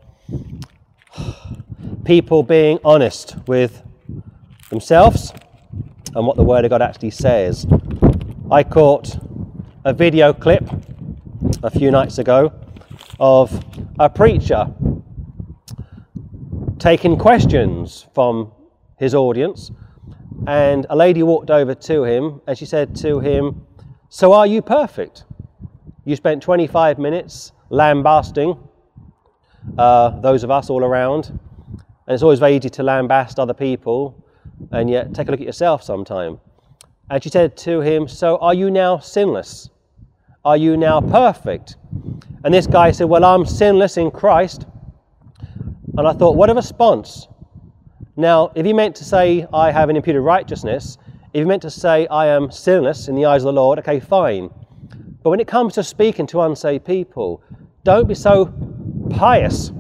people 2.04 2.42
being 2.42 2.78
honest 2.84 3.36
with 3.46 3.82
themselves 4.70 5.32
and 6.14 6.26
what 6.26 6.36
the 6.36 6.42
Word 6.42 6.64
of 6.64 6.70
God 6.70 6.82
actually 6.82 7.10
says. 7.10 7.66
I 8.50 8.62
caught 8.62 9.16
a 9.84 9.92
video 9.92 10.32
clip 10.32 10.68
a 11.62 11.70
few 11.70 11.90
nights 11.90 12.18
ago 12.18 12.52
of 13.18 13.64
a 13.98 14.08
preacher 14.08 14.72
taking 16.78 17.16
questions 17.16 18.06
from 18.14 18.50
his 18.98 19.14
audience. 19.14 19.70
And 20.46 20.86
a 20.90 20.96
lady 20.96 21.22
walked 21.22 21.50
over 21.50 21.74
to 21.74 22.04
him 22.04 22.40
and 22.46 22.58
she 22.58 22.66
said 22.66 22.96
to 22.96 23.20
him, 23.20 23.66
So 24.08 24.32
are 24.32 24.46
you 24.46 24.62
perfect? 24.62 25.24
You 26.04 26.16
spent 26.16 26.42
25 26.42 26.98
minutes 26.98 27.52
lambasting 27.70 28.58
uh, 29.78 30.20
those 30.20 30.42
of 30.42 30.50
us 30.50 30.70
all 30.70 30.82
around. 30.82 31.28
And 31.28 32.14
it's 32.14 32.22
always 32.22 32.40
very 32.40 32.56
easy 32.56 32.70
to 32.70 32.82
lambast 32.82 33.38
other 33.38 33.54
people, 33.54 34.21
and 34.70 34.88
yet 34.88 35.14
take 35.14 35.28
a 35.28 35.30
look 35.30 35.40
at 35.40 35.46
yourself 35.46 35.82
sometime. 35.82 36.38
And 37.10 37.22
she 37.22 37.28
said 37.28 37.56
to 37.58 37.80
him, 37.80 38.08
So 38.08 38.38
are 38.38 38.54
you 38.54 38.70
now 38.70 38.98
sinless? 38.98 39.68
Are 40.44 40.56
you 40.56 40.76
now 40.76 41.00
perfect? 41.00 41.76
And 42.44 42.52
this 42.52 42.66
guy 42.66 42.90
said, 42.90 43.04
Well, 43.04 43.24
I'm 43.24 43.44
sinless 43.44 43.96
in 43.96 44.10
Christ. 44.10 44.66
And 45.96 46.08
I 46.08 46.12
thought, 46.14 46.36
what 46.36 46.48
a 46.48 46.54
response. 46.54 47.28
Now, 48.16 48.50
if 48.54 48.64
he 48.64 48.72
meant 48.72 48.96
to 48.96 49.04
say, 49.04 49.46
I 49.52 49.70
have 49.70 49.90
an 49.90 49.96
imputed 49.96 50.22
righteousness, 50.22 50.96
if 51.32 51.40
he 51.40 51.44
meant 51.44 51.62
to 51.62 51.70
say, 51.70 52.06
I 52.06 52.26
am 52.28 52.50
sinless 52.50 53.08
in 53.08 53.14
the 53.14 53.26
eyes 53.26 53.42
of 53.42 53.46
the 53.46 53.52
Lord, 53.52 53.78
okay, 53.80 54.00
fine. 54.00 54.48
But 55.22 55.30
when 55.30 55.40
it 55.40 55.46
comes 55.46 55.74
to 55.74 55.84
speaking 55.84 56.26
to 56.28 56.40
unsaved 56.40 56.84
people, 56.84 57.42
don't 57.84 58.08
be 58.08 58.14
so 58.14 58.52
pious. 59.10 59.70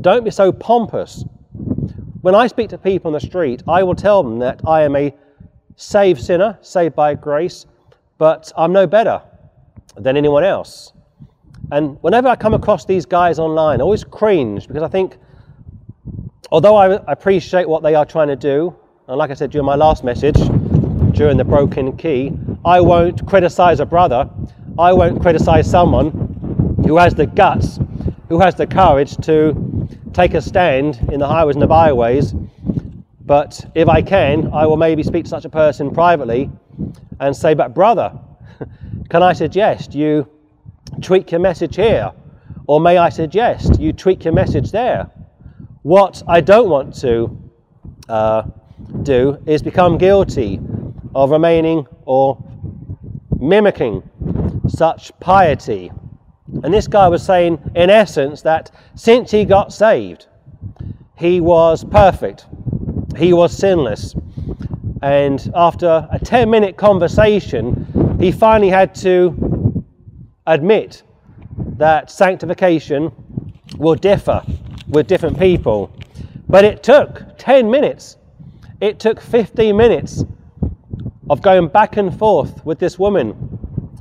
Don't 0.00 0.24
be 0.24 0.30
so 0.30 0.52
pompous. 0.52 1.24
When 2.20 2.34
I 2.34 2.48
speak 2.48 2.70
to 2.70 2.78
people 2.78 3.10
on 3.10 3.12
the 3.12 3.20
street, 3.20 3.62
I 3.68 3.84
will 3.84 3.94
tell 3.94 4.24
them 4.24 4.40
that 4.40 4.60
I 4.66 4.82
am 4.82 4.96
a 4.96 5.14
saved 5.76 6.20
sinner, 6.20 6.58
saved 6.62 6.96
by 6.96 7.14
grace, 7.14 7.64
but 8.18 8.50
I'm 8.56 8.72
no 8.72 8.88
better 8.88 9.22
than 9.96 10.16
anyone 10.16 10.42
else. 10.42 10.92
And 11.70 11.96
whenever 12.02 12.26
I 12.26 12.34
come 12.34 12.54
across 12.54 12.84
these 12.84 13.06
guys 13.06 13.38
online, 13.38 13.80
I 13.80 13.84
always 13.84 14.02
cringe 14.02 14.66
because 14.66 14.82
I 14.82 14.88
think, 14.88 15.16
although 16.50 16.74
I 16.74 16.98
appreciate 17.06 17.68
what 17.68 17.84
they 17.84 17.94
are 17.94 18.04
trying 18.04 18.28
to 18.28 18.36
do, 18.36 18.74
and 19.06 19.16
like 19.16 19.30
I 19.30 19.34
said 19.34 19.50
during 19.50 19.66
my 19.66 19.76
last 19.76 20.02
message, 20.02 20.38
during 21.12 21.36
the 21.36 21.44
broken 21.44 21.96
key, 21.96 22.32
I 22.64 22.80
won't 22.80 23.24
criticize 23.28 23.78
a 23.78 23.86
brother. 23.86 24.28
I 24.76 24.92
won't 24.92 25.22
criticize 25.22 25.70
someone 25.70 26.10
who 26.84 26.96
has 26.96 27.14
the 27.14 27.26
guts, 27.26 27.78
who 28.28 28.40
has 28.40 28.56
the 28.56 28.66
courage 28.66 29.16
to 29.18 29.67
take 30.18 30.34
a 30.34 30.42
stand 30.42 30.98
in 31.12 31.20
the 31.20 31.28
highways 31.28 31.54
and 31.54 31.62
the 31.62 31.66
byways. 31.68 32.34
But 33.24 33.64
if 33.76 33.88
I 33.88 34.02
can, 34.02 34.52
I 34.52 34.66
will 34.66 34.76
maybe 34.76 35.04
speak 35.04 35.24
to 35.24 35.30
such 35.30 35.44
a 35.44 35.48
person 35.48 35.92
privately 35.92 36.50
and 37.20 37.36
say, 37.36 37.54
But 37.54 37.72
brother, 37.72 38.18
can 39.10 39.22
I 39.22 39.32
suggest 39.32 39.94
you 39.94 40.28
tweak 41.02 41.30
your 41.30 41.40
message 41.40 41.76
here? 41.76 42.10
Or 42.66 42.80
may 42.80 42.98
I 42.98 43.10
suggest 43.10 43.78
you 43.78 43.92
tweak 43.92 44.24
your 44.24 44.34
message 44.34 44.72
there? 44.72 45.08
What 45.82 46.24
I 46.26 46.40
don't 46.40 46.68
want 46.68 46.96
to 46.96 47.50
uh, 48.08 48.42
do 49.04 49.40
is 49.46 49.62
become 49.62 49.98
guilty 49.98 50.58
of 51.14 51.30
remaining 51.30 51.86
or 52.06 52.42
mimicking 53.38 54.02
such 54.66 55.12
piety. 55.20 55.92
And 56.62 56.72
this 56.72 56.88
guy 56.88 57.08
was 57.08 57.22
saying, 57.22 57.58
in 57.74 57.90
essence, 57.90 58.42
that 58.42 58.70
since 58.94 59.30
he 59.30 59.44
got 59.44 59.72
saved, 59.72 60.26
he 61.16 61.40
was 61.40 61.84
perfect, 61.84 62.46
he 63.16 63.32
was 63.32 63.56
sinless. 63.56 64.14
And 65.02 65.50
after 65.54 66.08
a 66.10 66.18
10 66.18 66.50
minute 66.50 66.76
conversation, 66.76 68.16
he 68.18 68.32
finally 68.32 68.70
had 68.70 68.94
to 68.96 69.84
admit 70.46 71.02
that 71.76 72.10
sanctification 72.10 73.12
will 73.76 73.94
differ 73.94 74.42
with 74.88 75.06
different 75.06 75.38
people. 75.38 75.92
But 76.48 76.64
it 76.64 76.82
took 76.82 77.22
10 77.38 77.70
minutes, 77.70 78.16
it 78.80 78.98
took 78.98 79.20
15 79.20 79.76
minutes 79.76 80.24
of 81.30 81.42
going 81.42 81.68
back 81.68 81.96
and 81.96 82.16
forth 82.18 82.64
with 82.64 82.78
this 82.78 82.98
woman 82.98 83.58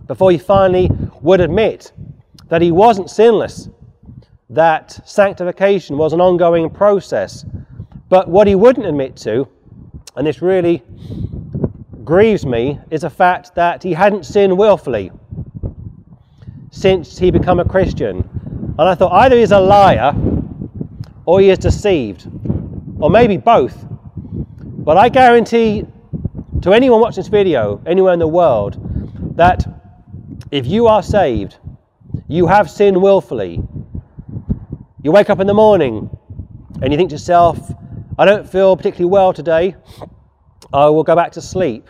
before 0.07 0.31
he 0.31 0.37
finally 0.37 0.89
would 1.21 1.41
admit 1.41 1.91
that 2.49 2.61
he 2.61 2.71
wasn't 2.71 3.09
sinless, 3.09 3.69
that 4.49 4.99
sanctification 5.05 5.97
was 5.97 6.13
an 6.13 6.21
ongoing 6.21 6.69
process. 6.69 7.45
But 8.09 8.29
what 8.29 8.47
he 8.47 8.55
wouldn't 8.55 8.85
admit 8.85 9.15
to, 9.17 9.47
and 10.15 10.25
this 10.25 10.41
really 10.41 10.83
grieves 12.03 12.45
me, 12.45 12.79
is 12.89 13.01
the 13.01 13.09
fact 13.09 13.53
that 13.55 13.83
he 13.83 13.93
hadn't 13.93 14.25
sinned 14.25 14.57
willfully 14.57 15.11
since 16.71 17.17
he 17.17 17.31
became 17.31 17.59
a 17.59 17.65
Christian. 17.65 18.27
And 18.79 18.81
I 18.81 18.95
thought 18.95 19.11
either 19.11 19.37
he's 19.37 19.51
a 19.51 19.59
liar 19.59 20.15
or 21.25 21.41
he 21.41 21.49
is 21.49 21.57
deceived, 21.57 22.27
or 22.99 23.09
maybe 23.09 23.35
both. 23.35 23.85
But 24.61 24.95
I 24.95 25.09
guarantee 25.09 25.85
to 26.61 26.73
anyone 26.73 27.01
watching 27.01 27.21
this 27.21 27.27
video, 27.27 27.81
anywhere 27.85 28.13
in 28.13 28.19
the 28.19 28.27
world, 28.27 28.77
that 29.35 29.65
if 30.51 30.65
you 30.65 30.87
are 30.87 31.03
saved, 31.03 31.57
you 32.27 32.47
have 32.47 32.69
sinned 32.69 33.01
willfully. 33.01 33.61
You 35.01 35.11
wake 35.11 35.29
up 35.29 35.39
in 35.39 35.47
the 35.47 35.53
morning 35.53 36.09
and 36.81 36.91
you 36.91 36.97
think 36.97 37.09
to 37.09 37.15
yourself, 37.15 37.71
I 38.17 38.25
don't 38.25 38.49
feel 38.49 38.75
particularly 38.75 39.09
well 39.09 39.31
today, 39.31 39.75
I 40.73 40.89
will 40.89 41.03
go 41.03 41.15
back 41.15 41.31
to 41.33 41.41
sleep. 41.41 41.87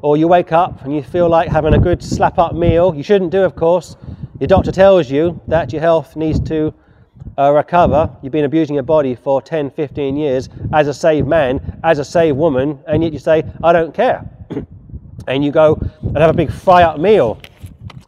Or 0.00 0.16
you 0.16 0.26
wake 0.28 0.52
up 0.52 0.84
and 0.84 0.94
you 0.94 1.02
feel 1.02 1.28
like 1.28 1.48
having 1.48 1.74
a 1.74 1.78
good 1.78 2.02
slap 2.02 2.38
up 2.38 2.54
meal. 2.54 2.94
You 2.94 3.02
shouldn't 3.02 3.30
do, 3.30 3.42
of 3.42 3.56
course. 3.56 3.96
Your 4.40 4.48
doctor 4.48 4.72
tells 4.72 5.10
you 5.10 5.40
that 5.48 5.72
your 5.72 5.82
health 5.82 6.16
needs 6.16 6.40
to 6.48 6.72
uh, 7.36 7.52
recover. 7.52 8.10
You've 8.22 8.32
been 8.32 8.44
abusing 8.44 8.74
your 8.74 8.84
body 8.84 9.14
for 9.14 9.42
10, 9.42 9.70
15 9.72 10.16
years 10.16 10.48
as 10.72 10.88
a 10.88 10.94
saved 10.94 11.28
man, 11.28 11.80
as 11.84 11.98
a 11.98 12.04
saved 12.04 12.38
woman, 12.38 12.78
and 12.86 13.02
yet 13.02 13.12
you 13.12 13.18
say, 13.18 13.44
I 13.62 13.72
don't 13.72 13.92
care. 13.92 14.30
and 15.26 15.44
you 15.44 15.50
go 15.50 15.74
and 16.00 16.16
have 16.16 16.30
a 16.30 16.34
big 16.34 16.50
fry 16.50 16.84
up 16.84 16.98
meal 16.98 17.38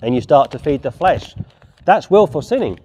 and 0.02 0.14
you 0.14 0.20
start 0.20 0.50
to 0.50 0.58
feed 0.58 0.82
the 0.82 0.90
flesh. 0.90 1.34
That's 1.84 2.10
willful 2.10 2.42
sinning 2.42 2.78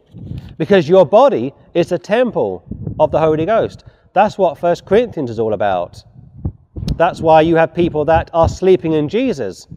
because 0.58 0.88
your 0.88 1.06
body 1.06 1.54
is 1.74 1.90
the 1.90 2.00
temple 2.00 2.64
of 3.00 3.12
the 3.12 3.20
Holy 3.20 3.46
Ghost. 3.46 3.84
That's 4.14 4.38
what 4.38 4.58
First 4.58 4.86
Corinthians 4.86 5.30
is 5.30 5.40
all 5.40 5.54
about. 5.54 6.04
That's 6.96 7.22
why 7.22 7.42
you 7.42 7.56
have 7.58 7.74
people 7.74 8.06
that 8.06 8.30
are 8.34 8.48
sleeping 8.48 8.94
in 8.94 9.10
Jesus. 9.10 9.68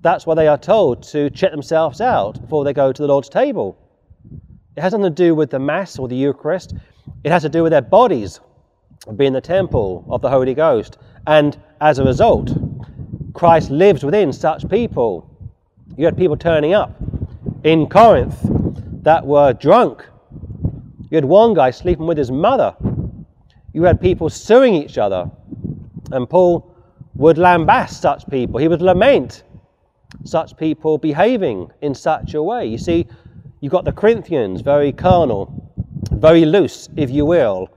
That's 0.00 0.26
why 0.26 0.34
they 0.34 0.48
are 0.48 0.58
told 0.58 1.02
to 1.04 1.28
check 1.30 1.50
themselves 1.50 2.00
out 2.00 2.40
before 2.40 2.64
they 2.64 2.72
go 2.72 2.92
to 2.92 3.02
the 3.02 3.08
Lord's 3.08 3.28
table. 3.28 3.76
It 4.76 4.82
has 4.82 4.92
nothing 4.92 5.04
to 5.04 5.10
do 5.10 5.34
with 5.34 5.50
the 5.50 5.58
Mass 5.58 5.98
or 5.98 6.08
the 6.08 6.16
Eucharist. 6.16 6.74
It 7.24 7.30
has 7.30 7.42
to 7.42 7.48
do 7.48 7.62
with 7.62 7.72
their 7.72 7.82
bodies 7.82 8.40
being 9.16 9.32
the 9.32 9.40
temple 9.40 10.04
of 10.08 10.22
the 10.22 10.30
Holy 10.30 10.54
Ghost. 10.54 10.98
And 11.26 11.58
as 11.80 11.98
a 11.98 12.04
result, 12.04 12.50
Christ 13.34 13.70
lives 13.70 14.04
within 14.04 14.32
such 14.32 14.68
people. 14.68 15.30
You 15.96 16.04
had 16.04 16.16
people 16.16 16.36
turning 16.36 16.74
up 16.74 16.94
in 17.64 17.86
Corinth 17.86 18.38
that 19.02 19.24
were 19.26 19.52
drunk. 19.52 20.04
You 21.10 21.16
had 21.16 21.24
one 21.24 21.54
guy 21.54 21.70
sleeping 21.70 22.06
with 22.06 22.18
his 22.18 22.30
mother. 22.30 22.74
You 23.72 23.84
had 23.84 24.00
people 24.00 24.28
suing 24.28 24.74
each 24.74 24.98
other. 24.98 25.30
And 26.12 26.28
Paul 26.28 26.74
would 27.14 27.36
lambast 27.36 28.00
such 28.00 28.28
people. 28.28 28.58
He 28.58 28.68
would 28.68 28.82
lament 28.82 29.44
such 30.24 30.56
people 30.56 30.98
behaving 30.98 31.70
in 31.82 31.94
such 31.94 32.34
a 32.34 32.42
way. 32.42 32.66
You 32.66 32.78
see, 32.78 33.06
You've 33.60 33.72
got 33.72 33.84
the 33.84 33.92
Corinthians, 33.92 34.60
very 34.60 34.92
carnal, 34.92 35.72
very 36.12 36.44
loose, 36.44 36.88
if 36.96 37.10
you 37.10 37.24
will. 37.24 37.68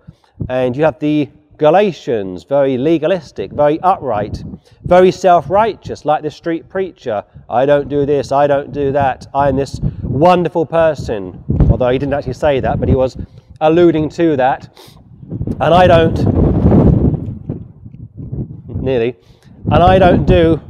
And 0.49 0.75
you 0.75 0.83
have 0.83 0.99
the 0.99 1.29
Galatians, 1.59 2.45
very 2.45 2.77
legalistic, 2.77 3.51
very 3.51 3.81
upright, 3.81 4.41
very 4.83 5.11
self 5.11 5.49
righteous, 5.49 6.05
like 6.05 6.23
the 6.23 6.31
street 6.31 6.69
preacher. 6.69 7.21
I 7.49 7.65
don't 7.65 7.89
do 7.89 8.05
this, 8.05 8.31
I 8.31 8.47
don't 8.47 8.71
do 8.71 8.93
that, 8.93 9.27
I'm 9.33 9.57
this 9.57 9.77
wonderful 10.01 10.65
person. 10.65 11.43
Although 11.69 11.89
he 11.89 11.99
didn't 11.99 12.13
actually 12.13 12.33
say 12.33 12.61
that, 12.61 12.79
but 12.79 12.87
he 12.87 12.95
was 12.95 13.17
alluding 13.59 14.07
to 14.11 14.37
that. 14.37 14.69
And 15.59 15.73
I 15.73 15.85
don't, 15.85 16.17
nearly, 18.81 19.17
and 19.65 19.83
I 19.83 19.99
don't 19.99 20.25
do 20.25 20.61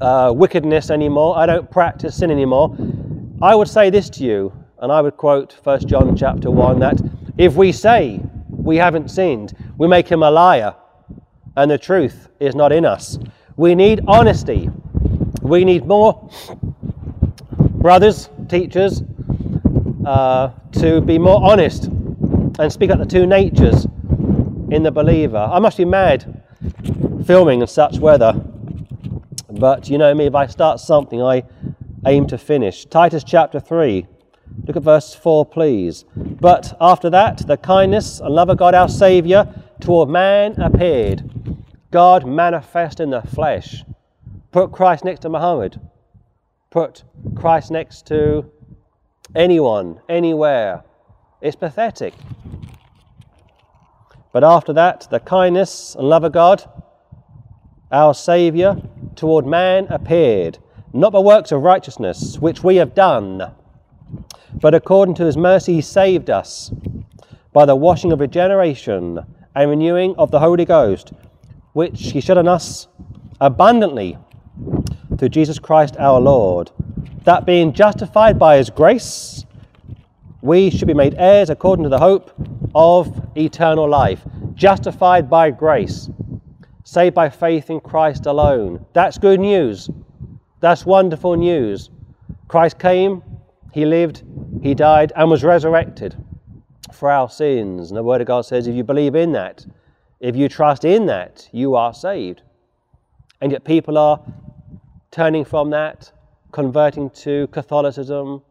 uh, 0.00 0.32
wickedness 0.34 0.90
anymore, 0.90 1.36
I 1.36 1.46
don't 1.46 1.68
practice 1.68 2.16
sin 2.16 2.30
anymore. 2.30 2.76
I 3.42 3.56
would 3.56 3.68
say 3.68 3.90
this 3.90 4.08
to 4.10 4.22
you, 4.22 4.52
and 4.78 4.92
I 4.92 5.00
would 5.00 5.16
quote 5.16 5.56
1 5.64 5.88
John 5.88 6.14
chapter 6.16 6.48
1 6.48 6.78
that 6.78 7.00
if 7.38 7.56
we 7.56 7.72
say 7.72 8.20
we 8.48 8.76
haven't 8.76 9.10
sinned, 9.10 9.54
we 9.80 9.88
make 9.88 10.06
him 10.06 10.22
a 10.22 10.30
liar, 10.30 10.74
and 11.56 11.70
the 11.70 11.78
truth 11.78 12.28
is 12.38 12.54
not 12.54 12.70
in 12.70 12.84
us. 12.84 13.18
We 13.56 13.74
need 13.74 14.02
honesty. 14.06 14.68
We 15.40 15.64
need 15.64 15.86
more 15.86 16.30
brothers, 17.80 18.28
teachers, 18.46 19.02
uh, 20.04 20.50
to 20.72 21.00
be 21.00 21.18
more 21.18 21.42
honest 21.42 21.86
and 22.58 22.70
speak 22.70 22.90
up 22.90 22.98
the 22.98 23.06
two 23.06 23.24
natures 23.24 23.86
in 24.70 24.82
the 24.82 24.90
believer. 24.90 25.48
I 25.50 25.58
must 25.60 25.78
be 25.78 25.86
mad 25.86 26.42
filming 27.24 27.62
in 27.62 27.66
such 27.66 27.98
weather, 28.00 28.34
but 29.48 29.88
you 29.88 29.96
know 29.96 30.12
me, 30.14 30.26
if 30.26 30.34
I 30.34 30.44
start 30.44 30.78
something, 30.80 31.22
I 31.22 31.42
aim 32.04 32.26
to 32.26 32.36
finish. 32.36 32.84
Titus 32.84 33.24
chapter 33.24 33.58
3. 33.58 34.06
Look 34.66 34.76
at 34.76 34.82
verse 34.82 35.14
4, 35.14 35.46
please. 35.46 36.04
But 36.14 36.76
after 36.82 37.08
that, 37.08 37.46
the 37.46 37.56
kindness 37.56 38.20
and 38.20 38.34
love 38.34 38.50
of 38.50 38.58
God 38.58 38.74
our 38.74 38.88
Saviour 38.88 39.46
toward 39.80 40.08
man 40.08 40.60
appeared. 40.60 41.28
God 41.90 42.26
manifest 42.26 43.00
in 43.00 43.10
the 43.10 43.22
flesh. 43.22 43.82
Put 44.52 44.72
Christ 44.72 45.04
next 45.04 45.20
to 45.20 45.28
Muhammad. 45.28 45.80
Put 46.70 47.04
Christ 47.34 47.70
next 47.70 48.06
to 48.08 48.50
anyone, 49.34 50.00
anywhere. 50.08 50.84
It's 51.40 51.56
pathetic. 51.56 52.14
But 54.32 54.44
after 54.44 54.72
that, 54.74 55.08
the 55.10 55.20
kindness 55.20 55.96
and 55.96 56.08
love 56.08 56.24
of 56.24 56.32
God, 56.32 56.68
our 57.90 58.14
Saviour, 58.14 58.76
toward 59.16 59.46
man 59.46 59.86
appeared 59.88 60.58
not 60.92 61.12
by 61.12 61.18
works 61.20 61.52
of 61.52 61.62
righteousness, 61.62 62.38
which 62.38 62.64
we 62.64 62.76
have 62.76 62.94
done, 62.94 63.52
but 64.54 64.74
according 64.74 65.14
to 65.14 65.24
his 65.24 65.36
mercy 65.36 65.74
he 65.74 65.80
saved 65.80 66.28
us 66.30 66.72
by 67.52 67.64
the 67.64 67.76
washing 67.76 68.12
of 68.12 68.20
regeneration 68.20 69.24
and 69.54 69.70
renewing 69.70 70.14
of 70.16 70.30
the 70.30 70.38
Holy 70.38 70.64
Ghost, 70.64 71.12
which 71.72 72.12
he 72.12 72.20
shed 72.20 72.38
on 72.38 72.48
us 72.48 72.88
abundantly 73.40 74.18
through 75.18 75.28
Jesus 75.28 75.58
Christ 75.58 75.96
our 75.98 76.20
Lord, 76.20 76.70
that 77.24 77.46
being 77.46 77.72
justified 77.72 78.38
by 78.38 78.56
his 78.56 78.70
grace, 78.70 79.44
we 80.42 80.70
should 80.70 80.88
be 80.88 80.94
made 80.94 81.14
heirs 81.18 81.50
according 81.50 81.82
to 81.82 81.88
the 81.88 81.98
hope 81.98 82.32
of 82.74 83.30
eternal 83.36 83.88
life. 83.88 84.22
Justified 84.54 85.28
by 85.28 85.50
grace, 85.50 86.10
saved 86.84 87.14
by 87.14 87.28
faith 87.28 87.70
in 87.70 87.80
Christ 87.80 88.26
alone. 88.26 88.84
That's 88.92 89.18
good 89.18 89.40
news. 89.40 89.88
That's 90.60 90.84
wonderful 90.84 91.36
news. 91.36 91.90
Christ 92.48 92.78
came, 92.78 93.22
He 93.72 93.84
lived, 93.84 94.22
He 94.62 94.74
died, 94.74 95.12
and 95.16 95.30
was 95.30 95.44
resurrected 95.44 96.16
for 96.94 97.10
our 97.10 97.28
sins. 97.28 97.90
And 97.90 97.96
the 97.96 98.02
Word 98.02 98.20
of 98.20 98.26
God 98.26 98.42
says 98.42 98.66
if 98.66 98.74
you 98.74 98.84
believe 98.84 99.14
in 99.14 99.32
that, 99.32 99.66
If 100.20 100.36
you 100.36 100.50
trust 100.50 100.84
in 100.84 101.06
that, 101.06 101.48
you 101.50 101.74
are 101.76 101.94
saved. 101.94 102.42
And 103.40 103.50
yet 103.50 103.64
people 103.64 103.96
are 103.96 104.20
turning 105.10 105.46
from 105.46 105.70
that, 105.70 106.12
converting 106.52 107.08
to 107.10 107.46
Catholicism, 107.48 108.42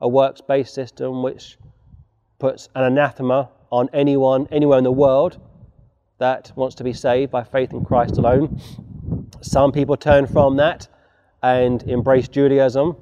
a 0.00 0.08
works 0.08 0.40
based 0.40 0.72
system 0.72 1.22
which 1.22 1.58
puts 2.38 2.70
an 2.74 2.84
anathema 2.84 3.50
on 3.70 3.90
anyone, 3.92 4.48
anywhere 4.50 4.78
in 4.78 4.84
the 4.84 4.90
world 4.90 5.38
that 6.16 6.52
wants 6.56 6.74
to 6.76 6.84
be 6.84 6.94
saved 6.94 7.30
by 7.30 7.44
faith 7.44 7.72
in 7.72 7.84
Christ 7.84 8.16
alone. 8.16 8.58
Some 9.42 9.72
people 9.72 9.96
turn 9.96 10.26
from 10.26 10.56
that 10.56 10.88
and 11.42 11.82
embrace 11.82 12.28
Judaism. 12.28 12.96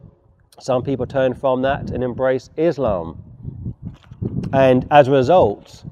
Some 0.59 0.83
people 0.83 1.07
turn 1.07 1.35
from 1.35 1.63
that 1.63 1.91
and 1.91 2.03
embrace 2.03 2.51
Islam. 2.57 3.23
And 4.53 4.87
as 4.91 5.09
a 5.09 5.11
result, 5.11 5.85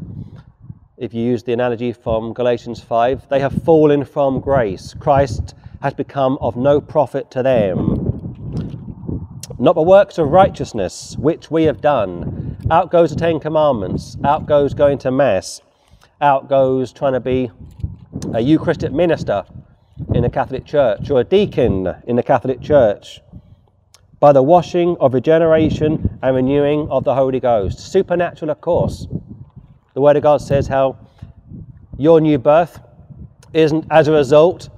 if 0.97 1.13
you 1.13 1.23
use 1.23 1.43
the 1.43 1.53
analogy 1.53 1.93
from 1.93 2.33
Galatians 2.33 2.81
5, 2.81 3.29
they 3.29 3.41
have 3.41 3.53
fallen 3.65 4.05
from 4.05 4.41
grace. 4.41 4.95
Christ 4.95 5.55
has 5.83 5.93
become 5.93 6.39
of 6.41 6.57
no 6.57 6.81
profit 6.81 7.31
to 7.33 7.43
them. 7.43 8.03
Not 9.59 9.75
the 9.75 9.83
works 9.83 10.17
of 10.17 10.29
righteousness 10.29 11.17
which 11.19 11.51
we 11.51 11.65
have 11.65 11.83
done. 11.83 12.57
Out 12.71 12.91
goes 12.91 13.11
the 13.11 13.17
Ten 13.17 13.41
Commandments, 13.41 14.17
out 14.25 14.47
goes 14.47 14.73
going 14.73 14.99
to 14.99 15.11
Mass, 15.11 15.61
out 16.23 16.49
goes 16.49 16.93
trying 16.93 17.13
to 17.13 17.21
be 17.21 17.51
a 18.33 18.41
Eucharistic 18.41 18.93
minister 18.93 19.45
in 20.15 20.23
the 20.23 20.31
Catholic 20.31 20.65
Church 20.65 21.11
or 21.11 21.21
a 21.21 21.25
deacon 21.25 21.95
in 22.07 22.17
the 22.17 22.23
Catholic 22.23 22.61
Church 22.63 23.21
by 24.19 24.33
the 24.33 24.43
washing 24.43 24.97
of 24.99 25.15
regeneration 25.15 26.19
and 26.23 26.37
renewing 26.37 26.89
of 26.91 27.05
the 27.05 27.15
Holy 27.15 27.41
Ghost. 27.41 27.79
Supernatural, 27.79 28.51
of 28.51 28.61
course. 28.61 29.07
The 29.95 30.01
Word 30.01 30.17
of 30.17 30.23
God 30.23 30.41
says 30.41 30.67
how 30.67 30.99
your 31.99 32.21
new 32.21 32.39
birth 32.39 32.81
isn't 33.53 33.87
as 33.91 34.09
a 34.09 34.13
result 34.13 34.69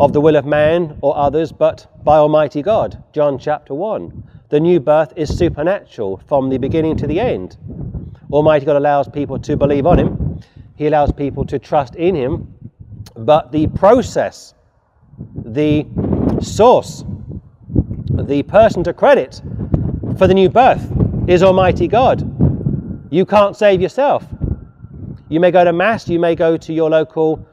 of 0.00 0.12
the 0.12 0.20
will 0.20 0.36
of 0.36 0.46
man 0.46 0.98
or 1.00 1.16
others, 1.16 1.52
but 1.52 1.86
by 2.04 2.16
Almighty 2.16 2.62
God. 2.62 3.02
John 3.12 3.38
chapter 3.38 3.74
1. 3.74 4.24
The 4.50 4.60
new 4.60 4.80
birth 4.80 5.12
is 5.16 5.36
supernatural 5.36 6.22
from 6.26 6.48
the 6.48 6.58
beginning 6.58 6.96
to 6.96 7.06
the 7.06 7.20
end. 7.20 7.56
Almighty 8.30 8.66
God 8.66 8.76
allows 8.76 9.08
people 9.08 9.38
to 9.40 9.56
believe 9.56 9.86
on 9.86 9.98
Him, 9.98 10.40
He 10.76 10.86
allows 10.86 11.12
people 11.12 11.44
to 11.46 11.58
trust 11.58 11.96
in 11.96 12.14
Him, 12.14 12.54
but 13.16 13.52
the 13.52 13.66
process, 13.68 14.54
the 15.34 15.86
source, 16.40 17.04
the 18.26 18.42
person 18.42 18.82
to 18.84 18.92
credit 18.92 19.40
for 20.18 20.26
the 20.26 20.34
new 20.34 20.48
birth 20.48 20.90
is 21.28 21.42
Almighty 21.42 21.86
God. 21.86 22.22
You 23.10 23.24
can't 23.24 23.56
save 23.56 23.80
yourself. 23.80 24.26
You 25.28 25.40
may 25.40 25.50
go 25.50 25.62
to 25.62 25.72
Mass, 25.72 26.08
you 26.08 26.18
may 26.18 26.34
go 26.34 26.56
to 26.56 26.72
your 26.72 26.90
local 26.90 27.46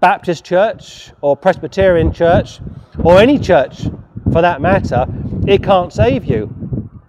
Baptist 0.00 0.44
church 0.44 1.12
or 1.20 1.36
Presbyterian 1.36 2.12
church 2.12 2.60
or 3.04 3.20
any 3.20 3.38
church 3.38 3.86
for 4.32 4.42
that 4.42 4.60
matter, 4.60 5.06
it 5.46 5.62
can't 5.62 5.92
save 5.92 6.24
you. 6.24 6.52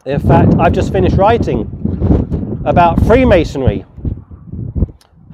In 0.06 0.20
fact, 0.20 0.56
I've 0.60 0.74
just 0.74 0.92
finished 0.92 1.16
writing 1.16 2.62
about 2.66 3.04
Freemasonry 3.06 3.86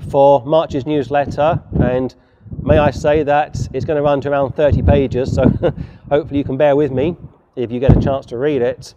for 0.09 0.45
March's 0.45 0.85
newsletter, 0.85 1.61
and 1.81 2.15
may 2.63 2.77
I 2.77 2.91
say 2.91 3.23
that 3.23 3.57
it's 3.73 3.85
going 3.85 3.97
to 3.97 4.03
run 4.03 4.21
to 4.21 4.29
around 4.29 4.53
30 4.53 4.81
pages, 4.83 5.33
so 5.33 5.43
hopefully 6.09 6.37
you 6.37 6.43
can 6.43 6.57
bear 6.57 6.75
with 6.75 6.91
me 6.91 7.15
if 7.63 7.71
you 7.71 7.79
get 7.79 7.95
a 7.95 7.99
chance 7.99 8.25
to 8.27 8.37
read 8.37 8.61
it. 8.61 8.93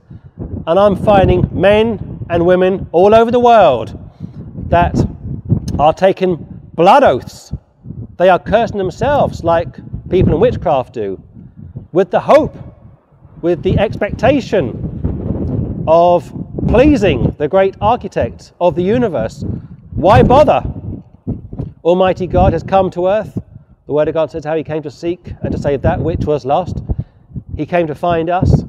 And 0.66 0.78
I'm 0.78 0.96
finding 0.96 1.48
men 1.52 2.24
and 2.30 2.46
women 2.46 2.88
all 2.92 3.14
over 3.14 3.30
the 3.30 3.40
world 3.40 3.98
that 4.68 4.96
are 5.78 5.92
taking 5.92 6.36
blood 6.74 7.04
oaths 7.04 7.52
they 8.22 8.28
are 8.28 8.38
cursing 8.38 8.78
themselves 8.78 9.42
like 9.42 9.76
people 10.08 10.34
in 10.34 10.40
witchcraft 10.40 10.94
do, 10.94 11.20
with 11.92 12.10
the 12.10 12.20
hope, 12.20 12.56
with 13.40 13.62
the 13.62 13.78
expectation 13.78 15.84
of 15.88 16.32
pleasing 16.68 17.34
the 17.38 17.48
great 17.48 17.74
architect 17.80 18.52
of 18.60 18.74
the 18.74 18.82
universe. 18.82 19.44
Why 19.90 20.22
bother? 20.22 20.62
Almighty 21.82 22.28
God 22.28 22.52
has 22.52 22.62
come 22.62 22.90
to 22.92 23.08
earth. 23.08 23.38
The 23.86 23.92
Word 23.92 24.06
of 24.06 24.14
God 24.14 24.30
says 24.30 24.44
how 24.44 24.54
He 24.54 24.62
came 24.62 24.82
to 24.82 24.90
seek 24.90 25.34
and 25.42 25.50
to 25.50 25.58
save 25.58 25.82
that 25.82 25.98
which 25.98 26.24
was 26.24 26.44
lost. 26.44 26.82
He 27.56 27.66
came 27.66 27.86
to 27.86 27.94
find 27.94 28.30
us. 28.30 28.64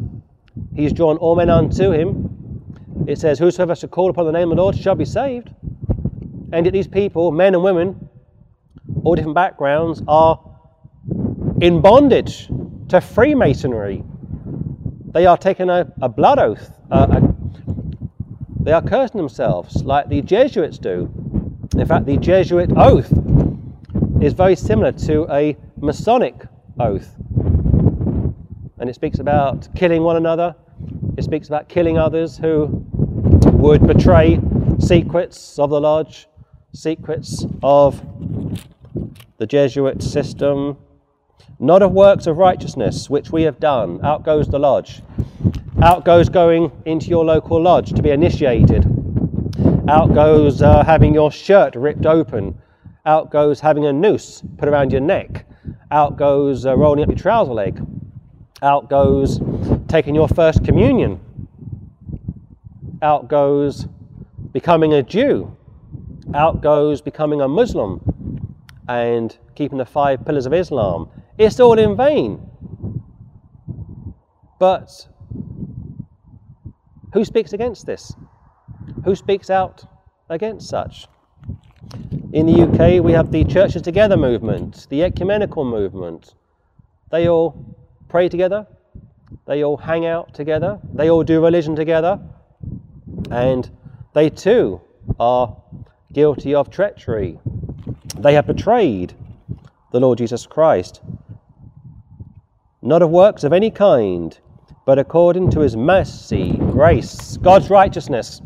He's 0.76 0.93
drawn 0.93 1.17
all 1.17 1.36
men 1.36 1.50
unto 1.50 1.91
Him. 1.91 2.30
It 3.08 3.19
says, 3.19 3.39
Whosoever 3.39 3.76
shall 3.76 3.89
call 3.89 4.10
upon 4.10 4.26
the 4.26 4.32
name 4.32 4.52
of 4.52 4.58
the 4.58 4.62
Lord 4.62 4.78
shall 4.78 4.96
be 4.96 5.06
saved. 5.06 5.50
And 6.52 6.65
yet, 6.65 6.74
these 6.74 6.88
people, 6.88 7.32
men 7.32 7.56
and 7.56 7.63
women, 7.63 8.10
all 9.04 9.15
different 9.15 9.36
backgrounds, 9.36 10.02
are 10.08 10.39
in 11.62 11.82
bondage 11.82 12.50
to 12.89 13.02
Freemasonry. 13.02 14.04
They 15.13 15.26
are 15.26 15.38
taking 15.38 15.69
a, 15.69 15.91
a 16.02 16.10
blood 16.10 16.39
oath. 16.39 16.80
Uh, 16.91 17.08
a, 17.10 17.34
they 18.62 18.72
are 18.72 18.82
cursing 18.82 19.17
themselves 19.17 19.84
like 19.84 20.10
the 20.10 20.22
Jesuits 20.22 20.78
do. 20.78 21.12
In 21.78 21.86
fact, 21.86 22.06
the 22.06 22.17
Jesuit 22.17 22.72
oath 22.78 23.12
is 24.22 24.34
very 24.34 24.56
similar 24.56 24.91
to 24.91 25.28
a 25.32 25.58
Masonic 25.78 26.46
oath. 26.80 27.15
And 28.84 28.89
it 28.89 28.96
speaks 28.96 29.19
about 29.19 29.74
killing 29.76 30.04
one 30.04 30.17
another, 30.17 30.54
it 31.15 31.24
speaks 31.24 31.48
about 31.48 31.69
killing 31.69 31.98
others 31.98 32.38
who 32.38 32.65
would 33.54 33.88
betray 33.88 34.41
secrets 34.78 35.58
of 35.58 35.69
the 35.69 35.80
lodge, 35.80 36.28
secrets 36.74 37.46
of 37.63 38.06
the 39.38 39.48
Jesuit 39.48 40.04
system. 40.04 40.76
Not 41.62 41.82
of 41.82 41.93
works 41.93 42.28
of 42.28 42.36
righteousness 42.36 43.10
which 43.10 43.32
we 43.32 43.43
have 43.43 43.58
done. 43.58 44.04
Out 44.04 44.26
goes 44.26 44.50
the 44.50 44.60
lodge. 44.60 45.02
Out 45.82 46.04
goes 46.04 46.28
going 46.28 46.69
into 46.84 47.08
your 47.08 47.24
local 47.24 47.62
lodge 47.62 47.93
to 47.93 48.02
be 48.02 48.10
initiated. 48.10 48.86
Out 49.88 50.13
goes 50.13 50.62
uh, 50.62 50.84
having 50.84 51.13
your 51.13 51.32
shirt 51.32 51.76
ripped 51.76 52.06
open. 52.06 52.62
Out 53.06 53.32
goes 53.32 53.62
having 53.62 53.86
a 53.86 53.93
noose 53.93 54.43
put 54.58 54.67
around 54.67 54.91
your 54.91 55.00
neck. 55.00 55.46
Out 55.89 56.17
goes 56.17 56.65
uh, 56.65 56.76
rolling 56.76 57.02
up 57.02 57.08
your 57.08 57.17
trouser 57.17 57.54
leg. 57.54 57.82
Out 58.63 58.89
goes 58.89 59.41
taking 59.89 60.15
your 60.15 60.30
first 60.30 60.63
communion. 60.63 61.19
Out 63.02 63.28
goes 63.28 63.88
becoming 64.54 64.93
a 64.93 65.04
Jew. 65.04 65.58
Out 66.34 66.62
goes 66.62 67.02
becoming 67.02 67.41
a 67.41 67.47
Muslim 67.49 67.99
and 68.88 69.38
keeping 69.56 69.78
the 69.78 69.86
five 69.86 70.26
pillars 70.26 70.45
of 70.45 70.54
Islam. 70.54 71.10
It's 71.38 71.60
all 71.60 71.78
in 71.78 71.97
vain. 71.97 72.49
But 74.60 75.10
who 77.12 77.26
speaks 77.26 77.52
against 77.52 77.86
this? 77.86 78.15
Who 79.04 79.13
speaks 79.13 79.49
out 79.49 79.84
against 80.30 80.69
such? 80.69 81.08
In 82.32 82.45
the 82.45 82.62
UK, 82.63 83.04
we 83.04 83.12
have 83.12 83.30
the 83.30 83.43
Churches 83.43 83.82
Together 83.82 84.15
movement, 84.15 84.88
the 84.89 85.04
ecumenical 85.04 85.65
movement. 85.65 86.36
They 87.12 87.28
all 87.28 87.76
pray 88.13 88.30
together, 88.30 88.67
they 89.47 89.63
all 89.63 89.76
hang 89.76 90.06
out 90.06 90.36
together, 90.36 90.80
they 90.93 91.10
all 91.10 91.23
do 91.23 91.43
religion 91.43 91.76
together, 91.76 92.19
and 93.32 93.71
they 94.13 94.30
too 94.30 94.80
are 95.19 95.58
guilty 96.12 96.54
of 96.54 96.69
treachery, 96.69 97.39
they 98.19 98.36
have 98.36 98.45
betrayed 98.45 99.15
the 99.91 99.99
Lord 99.99 100.19
Jesus 100.19 100.45
Christ, 100.45 101.02
not 102.84 103.02
of 103.02 103.10
works 103.10 103.43
of 103.43 103.52
any 103.52 103.71
kind, 103.71 104.38
but 104.86 104.99
according 104.99 105.49
to 105.49 105.62
his 105.62 105.76
mercy, 105.76 106.52
grace, 106.69 107.38
God's 107.38 107.71
righteousness, 107.71 108.43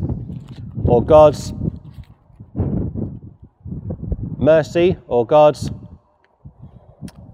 or 0.86 1.04
God's 1.04 1.52
mercy, 4.38 4.96
or 5.08 5.26
God's 5.26 5.70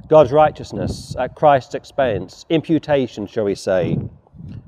God's 0.09 0.33
righteousness 0.33 1.17
at 1.19 1.35
Christ's 1.35 1.75
expense, 1.75 2.45
imputation, 2.51 3.27
shall 3.27 3.45
we 3.45 3.55
say. 3.55 3.99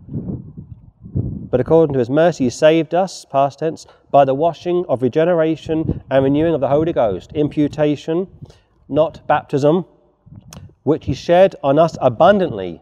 But 0.08 1.60
according 1.60 1.92
to 1.92 1.98
his 1.98 2.10
mercy, 2.10 2.44
he 2.44 2.50
saved 2.50 2.94
us, 2.94 3.24
past 3.24 3.60
tense, 3.60 3.86
by 4.10 4.24
the 4.24 4.34
washing 4.34 4.84
of 4.88 5.02
regeneration 5.02 6.02
and 6.10 6.24
renewing 6.24 6.54
of 6.54 6.60
the 6.60 6.68
Holy 6.68 6.92
Ghost. 6.92 7.32
Imputation, 7.34 8.26
not 8.88 9.26
baptism, 9.26 9.84
which 10.82 11.06
he 11.06 11.14
shed 11.14 11.54
on 11.62 11.78
us 11.78 11.96
abundantly 12.00 12.80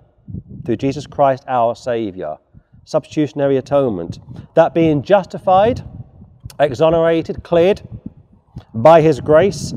through 0.64 0.76
Jesus 0.76 1.06
Christ 1.06 1.44
our 1.46 1.74
Saviour. 1.74 2.38
Substitutionary 2.84 3.56
atonement. 3.56 4.18
That 4.54 4.74
being 4.74 5.02
justified, 5.02 5.82
exonerated, 6.58 7.42
cleared 7.42 7.82
by 8.72 9.00
his 9.00 9.20
grace, 9.20 9.74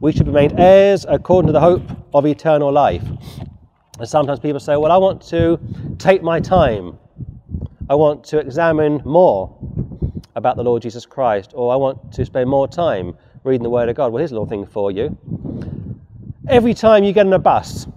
we 0.00 0.12
should 0.12 0.26
be 0.26 0.32
made 0.32 0.58
heirs 0.58 1.06
according 1.08 1.46
to 1.46 1.52
the 1.52 1.60
hope 1.60 1.82
of 2.12 2.26
eternal 2.26 2.72
life. 2.72 3.04
And 3.98 4.08
sometimes 4.08 4.40
people 4.40 4.60
say, 4.60 4.76
Well, 4.76 4.92
I 4.92 4.96
want 4.96 5.22
to 5.28 5.58
take 5.98 6.22
my 6.22 6.40
time 6.40 6.98
I 7.90 7.96
want 7.96 8.22
to 8.26 8.38
examine 8.38 9.02
more 9.04 9.52
about 10.36 10.56
the 10.56 10.62
Lord 10.62 10.80
Jesus 10.80 11.04
Christ, 11.04 11.50
or 11.56 11.72
I 11.72 11.76
want 11.76 12.12
to 12.12 12.24
spend 12.24 12.48
more 12.48 12.68
time 12.68 13.16
reading 13.42 13.64
the 13.64 13.68
Word 13.68 13.88
of 13.88 13.96
God. 13.96 14.12
Well, 14.12 14.20
here's 14.20 14.30
a 14.30 14.34
little 14.34 14.46
thing 14.46 14.64
for 14.64 14.92
you. 14.92 15.18
Every 16.48 16.72
time 16.72 17.02
you 17.02 17.12
get 17.12 17.26
on 17.26 17.32
a 17.32 17.38
bus, 17.40 17.88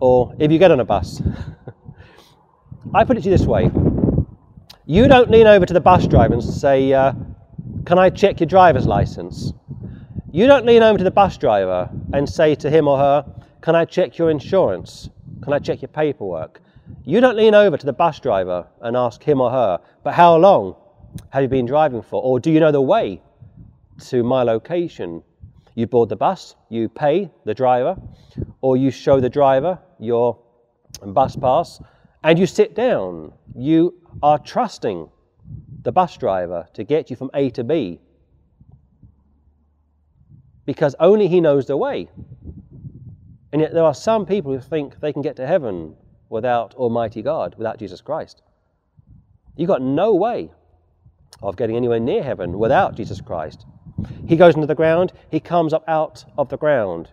or 0.00 0.36
if 0.38 0.52
you 0.52 0.58
get 0.60 0.70
on 0.70 0.78
a 0.78 0.84
bus, 0.84 1.20
I 2.94 3.02
put 3.02 3.16
it 3.16 3.24
to 3.24 3.30
you 3.30 3.36
this 3.36 3.44
way 3.44 3.72
you 4.86 5.08
don't 5.08 5.28
lean 5.28 5.48
over 5.48 5.66
to 5.66 5.74
the 5.74 5.80
bus 5.80 6.06
driver 6.06 6.34
and 6.34 6.44
say, 6.44 6.92
uh, 6.92 7.12
Can 7.86 7.98
I 7.98 8.08
check 8.08 8.38
your 8.38 8.46
driver's 8.46 8.86
license? 8.86 9.52
You 10.32 10.46
don't 10.46 10.64
lean 10.64 10.84
over 10.84 10.96
to 10.96 11.02
the 11.02 11.10
bus 11.10 11.36
driver 11.36 11.90
and 12.12 12.28
say 12.28 12.54
to 12.54 12.70
him 12.70 12.86
or 12.86 12.98
her, 12.98 13.24
Can 13.62 13.74
I 13.74 13.84
check 13.84 14.16
your 14.16 14.30
insurance? 14.30 15.10
Can 15.42 15.52
I 15.52 15.58
check 15.58 15.82
your 15.82 15.88
paperwork? 15.88 16.60
You 17.04 17.20
don't 17.20 17.36
lean 17.36 17.52
over 17.52 17.76
to 17.76 17.84
the 17.84 17.92
bus 17.92 18.20
driver 18.20 18.64
and 18.80 18.96
ask 18.96 19.24
him 19.24 19.40
or 19.40 19.50
her, 19.50 19.80
But 20.04 20.14
how 20.14 20.36
long 20.36 20.76
have 21.30 21.42
you 21.42 21.48
been 21.48 21.66
driving 21.66 22.00
for? 22.00 22.22
Or 22.22 22.38
do 22.38 22.52
you 22.52 22.60
know 22.60 22.70
the 22.70 22.80
way 22.80 23.20
to 24.06 24.22
my 24.22 24.44
location? 24.44 25.24
You 25.74 25.88
board 25.88 26.10
the 26.10 26.16
bus, 26.16 26.54
you 26.68 26.88
pay 26.88 27.32
the 27.44 27.54
driver, 27.54 27.96
or 28.60 28.76
you 28.76 28.92
show 28.92 29.18
the 29.18 29.28
driver 29.28 29.80
your 29.98 30.38
bus 31.02 31.34
pass, 31.34 31.82
and 32.22 32.38
you 32.38 32.46
sit 32.46 32.76
down. 32.76 33.32
You 33.56 33.94
are 34.22 34.38
trusting 34.38 35.08
the 35.82 35.90
bus 35.90 36.16
driver 36.16 36.68
to 36.74 36.84
get 36.84 37.10
you 37.10 37.16
from 37.16 37.30
A 37.34 37.50
to 37.50 37.64
B 37.64 37.98
because 40.70 40.94
only 41.00 41.26
he 41.26 41.40
knows 41.40 41.66
the 41.66 41.76
way. 41.76 42.08
And 43.52 43.60
yet 43.60 43.74
there 43.74 43.82
are 43.82 43.92
some 43.92 44.24
people 44.24 44.52
who 44.52 44.60
think 44.60 45.00
they 45.00 45.12
can 45.12 45.20
get 45.20 45.34
to 45.34 45.44
heaven 45.44 45.96
without 46.28 46.76
Almighty 46.76 47.22
God, 47.22 47.56
without 47.58 47.76
Jesus 47.76 48.00
Christ. 48.00 48.40
You've 49.56 49.66
got 49.66 49.82
no 49.82 50.14
way 50.14 50.52
of 51.42 51.56
getting 51.56 51.74
anywhere 51.74 51.98
near 51.98 52.22
heaven 52.22 52.56
without 52.56 52.94
Jesus 52.94 53.20
Christ. 53.20 53.66
He 54.28 54.36
goes 54.36 54.54
into 54.54 54.68
the 54.68 54.76
ground, 54.76 55.12
he 55.28 55.40
comes 55.40 55.72
up 55.72 55.82
out 55.88 56.24
of 56.38 56.50
the 56.50 56.56
ground. 56.56 57.10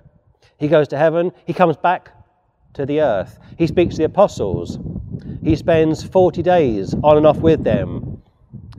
He 0.59 0.67
goes 0.67 0.87
to 0.89 0.97
heaven, 0.99 1.31
he 1.47 1.53
comes 1.53 1.77
back 1.77 2.11
to 2.75 2.85
the 2.85 3.01
earth. 3.01 3.39
He 3.57 3.65
speaks 3.65 3.95
to 3.95 4.01
the 4.01 4.05
apostles. 4.05 4.77
He 5.43 5.55
spends 5.55 6.03
40 6.03 6.43
days 6.43 6.93
on 7.03 7.17
and 7.17 7.25
off 7.25 7.37
with 7.37 7.63
them 7.63 8.21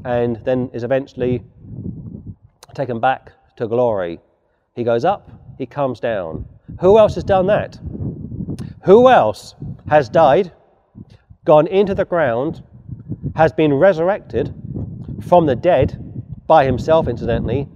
and 0.05 0.37
then 0.45 0.71
is 0.73 0.85
eventually 0.85 1.43
taken 2.77 3.01
back 3.01 3.33
to 3.57 3.67
glory. 3.67 4.21
He 4.79 4.85
goes 4.85 5.05
up, 5.05 5.29
he 5.59 5.67
comes 5.67 5.99
down. 5.99 6.47
Who 6.81 6.99
else 6.99 7.17
has 7.17 7.25
done 7.25 7.49
that? 7.49 7.81
Who 8.85 9.09
else 9.09 9.57
has 9.89 10.09
died, 10.09 10.53
gone 11.45 11.67
into 11.67 11.97
the 11.97 12.05
ground, 12.05 12.63
has 13.35 13.53
been 13.53 13.75
resurrected 13.75 14.55
from 15.21 15.47
the 15.47 15.57
dead 15.57 15.99
by 16.47 16.65
himself, 16.65 17.09
incidentally, 17.09 17.67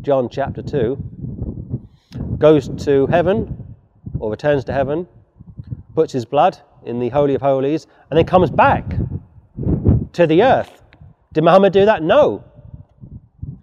John 0.00 0.30
chapter 0.30 0.62
2, 0.62 0.96
goes 2.38 2.70
to 2.86 3.06
heaven 3.08 3.76
or 4.18 4.30
returns 4.30 4.64
to 4.64 4.72
heaven, 4.72 5.06
puts 5.94 6.14
his 6.14 6.24
blood 6.24 6.58
in 6.86 7.00
the 7.00 7.10
Holy 7.10 7.34
of 7.34 7.42
Holies, 7.42 7.86
and 8.08 8.16
then 8.16 8.24
comes 8.24 8.48
back 8.48 8.96
to 10.14 10.26
the 10.26 10.42
earth. 10.42 10.80
Did 11.34 11.44
Muhammad 11.44 11.74
do 11.74 11.84
that? 11.84 12.02
No. 12.02 12.44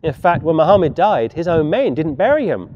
In 0.04 0.14
fact, 0.14 0.44
when 0.44 0.58
Muhammad 0.58 0.94
died, 0.94 1.34
his 1.34 1.48
own 1.48 1.72
men 1.72 1.96
didn't 1.96 2.16
bury 2.16 2.46
him. 2.46 2.76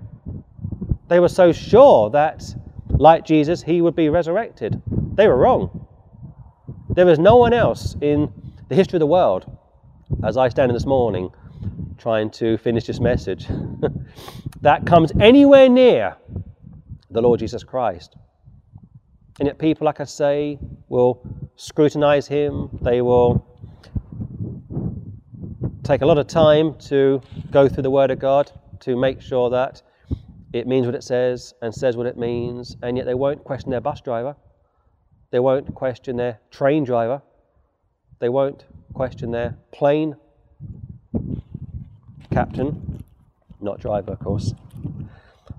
They 1.08 1.20
were 1.20 1.30
so 1.30 1.51
sure 1.51 2.10
that, 2.10 2.43
like 2.89 3.26
Jesus, 3.26 3.64
he 3.64 3.82
would 3.82 3.95
be 3.95 4.10
resurrected. 4.10 4.82
They 5.16 5.28
were 5.28 5.38
wrong. 5.38 5.88
There 6.89 7.08
is 7.10 7.20
no 7.20 7.38
one 7.38 7.53
else 7.53 7.95
in 8.01 8.32
the 8.70 8.76
history 8.76 8.97
of 8.97 9.01
the 9.01 9.08
world, 9.08 9.45
as 10.24 10.36
I 10.38 10.49
stand 10.49 10.70
in 10.72 10.74
this 10.74 10.86
morning 10.86 11.32
trying 11.97 12.30
to 12.30 12.58
finish 12.58 12.86
this 12.86 12.99
message, 12.99 13.47
that 14.62 14.86
comes 14.86 15.12
anywhere 15.20 15.70
near 15.70 16.16
the 17.10 17.22
Lord 17.22 17.39
Jesus 17.39 17.64
Christ. 17.64 18.16
And 19.39 19.47
yet, 19.47 19.60
people, 19.60 19.86
like 19.86 19.99
I 19.99 20.05
say, 20.05 20.60
will 20.89 21.22
scrutinize 21.55 22.28
him. 22.28 22.70
They 22.82 23.01
will 23.01 23.45
take 25.84 26.01
a 26.01 26.05
lot 26.05 26.18
of 26.18 26.28
time 26.28 26.76
to 26.76 27.22
go 27.51 27.68
through 27.70 27.84
the 27.84 27.91
Word 27.91 28.12
of 28.12 28.20
God 28.20 28.51
to 28.82 28.95
make 28.95 29.22
sure 29.22 29.49
that 29.49 29.82
it 30.58 30.68
means 30.68 30.86
what 30.86 30.95
it 30.95 31.03
says 31.03 31.53
and 31.62 31.74
says 31.74 31.97
what 31.97 32.05
it 32.05 32.18
means, 32.18 32.78
and 32.82 32.97
yet 32.97 33.05
they 33.05 33.14
won't 33.14 33.43
question 33.43 33.72
their 33.72 33.82
bus 33.82 34.01
driver. 34.01 34.36
They 35.32 35.39
won't 35.39 35.74
question 35.76 36.18
their 36.18 36.39
train 36.51 36.84
driver. 36.84 37.22
They 38.20 38.30
won't 38.30 38.66
question 38.93 39.32
their 39.32 39.58
plane 39.72 40.16
captain, 42.32 43.03
not 43.62 43.80
driver, 43.80 44.14
of 44.14 44.20
course. 44.20 44.53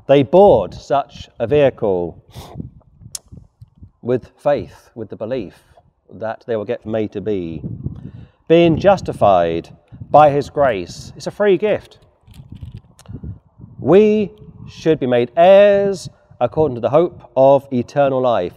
They 0.07 0.23
board 0.23 0.73
such 0.75 1.29
a 1.39 1.47
vehicle 1.47 2.25
with 4.01 4.31
faith, 4.39 4.91
with 4.95 5.11
the 5.11 5.17
belief 5.17 5.63
that 6.11 6.45
they 6.47 6.57
will 6.57 6.65
get 6.65 6.87
made 6.87 7.13
to 7.13 7.21
be. 7.21 7.63
Being 8.49 8.79
justified 8.79 9.77
by 10.11 10.31
His 10.31 10.49
grace. 10.49 11.13
It's 11.17 11.27
a 11.27 11.31
free 11.31 11.59
gift. 11.59 11.99
We 13.79 14.33
should 14.69 15.01
be 15.01 15.07
made 15.07 15.33
heirs 15.37 16.09
according 16.41 16.75
to 16.77 16.81
the 16.81 16.91
hope 16.91 17.31
of 17.37 17.67
eternal 17.73 18.21
life. 18.21 18.55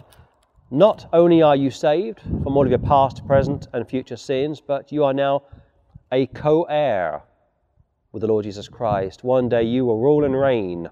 Not 0.70 1.07
only 1.12 1.41
are 1.41 1.55
you 1.55 1.72
saved 1.72 2.22
from 2.22 2.55
all 2.55 2.64
of 2.64 2.70
your 2.70 2.80
past, 2.80 3.26
present, 3.28 3.68
and 3.74 3.88
future 3.88 4.18
sins, 4.18 4.62
but 4.62 4.91
you 4.91 5.03
are 5.03 5.14
now 5.14 5.43
a 6.12 6.28
co 6.28 6.64
heir 6.64 7.24
with 8.12 8.22
the 8.22 8.28
Lord 8.28 8.43
Jesus 8.43 8.68
Christ. 8.68 9.24
One 9.24 9.49
day 9.49 9.64
you 9.64 9.86
will 9.86 9.99
rule 9.99 10.24
and 10.24 10.39
reign 10.39 10.89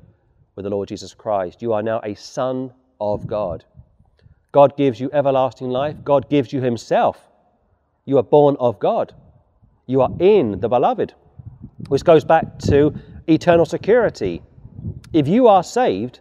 with 0.56 0.64
the 0.64 0.70
Lord 0.70 0.90
Jesus 0.90 1.14
Christ. 1.14 1.62
You 1.62 1.74
are 1.74 1.84
now 1.84 2.02
a 2.04 2.16
son 2.16 2.74
of 3.00 3.28
God. 3.28 3.64
God 4.52 4.76
gives 4.76 5.00
you 5.00 5.10
everlasting 5.14 5.70
life. 5.70 5.96
God 6.04 6.30
gives 6.30 6.52
you 6.52 6.62
Himself. 6.62 7.18
You 8.06 8.18
are 8.18 8.24
born 8.24 8.58
of 8.60 8.80
God. 8.80 9.14
You 9.86 10.02
are 10.02 10.12
in 10.20 10.60
the 10.60 10.70
beloved, 10.70 11.14
which 11.88 12.04
goes 12.04 12.24
back 12.24 12.60
to 12.60 12.94
eternal 13.28 13.66
security. 13.66 14.42
If 15.14 15.28
you 15.28 15.48
are 15.48 15.64
saved, 15.64 16.20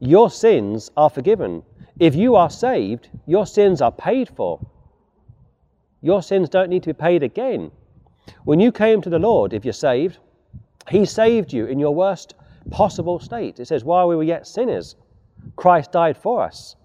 your 0.00 0.30
sins 0.30 0.90
are 0.96 1.10
forgiven. 1.10 1.62
If 1.98 2.14
you 2.14 2.34
are 2.34 2.50
saved, 2.50 3.08
your 3.26 3.46
sins 3.46 3.80
are 3.80 3.92
paid 3.92 4.28
for. 4.28 4.60
Your 6.00 6.22
sins 6.22 6.48
don't 6.48 6.70
need 6.70 6.82
to 6.82 6.90
be 6.90 6.98
paid 6.98 7.22
again. 7.22 7.70
When 8.44 8.60
you 8.60 8.72
came 8.72 9.00
to 9.02 9.10
the 9.10 9.18
Lord, 9.18 9.52
if 9.52 9.64
you're 9.64 9.72
saved, 9.72 10.18
He 10.90 11.04
saved 11.04 11.52
you 11.52 11.66
in 11.66 11.78
your 11.78 11.94
worst 11.94 12.34
possible 12.70 13.18
state. 13.20 13.60
It 13.60 13.66
says, 13.66 13.84
while 13.84 14.08
we 14.08 14.16
were 14.16 14.22
yet 14.22 14.46
sinners, 14.46 14.96
Christ 15.56 15.92
died 15.92 16.16
for 16.16 16.42
us. 16.42 16.76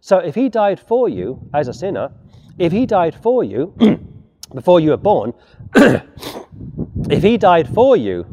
So 0.00 0.18
if 0.18 0.34
he 0.34 0.48
died 0.48 0.80
for 0.80 1.08
you 1.08 1.40
as 1.52 1.68
a 1.68 1.74
sinner, 1.74 2.10
if 2.58 2.72
he 2.72 2.86
died 2.86 3.14
for 3.14 3.44
you 3.44 3.74
before 4.54 4.80
you 4.80 4.90
were 4.90 4.96
born, 4.96 5.34
if 5.74 7.22
he 7.22 7.36
died 7.36 7.68
for 7.68 7.96
you 7.96 8.24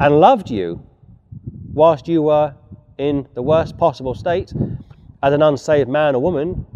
and 0.00 0.20
loved 0.20 0.50
you 0.50 0.87
whilst 1.78 2.08
you 2.08 2.20
were 2.22 2.52
in 2.98 3.26
the 3.34 3.42
worst 3.42 3.78
possible 3.78 4.14
state 4.14 4.52
as 5.22 5.32
an 5.32 5.42
unsaved 5.42 5.88
man 5.88 6.14
or 6.16 6.20
woman, 6.20 6.66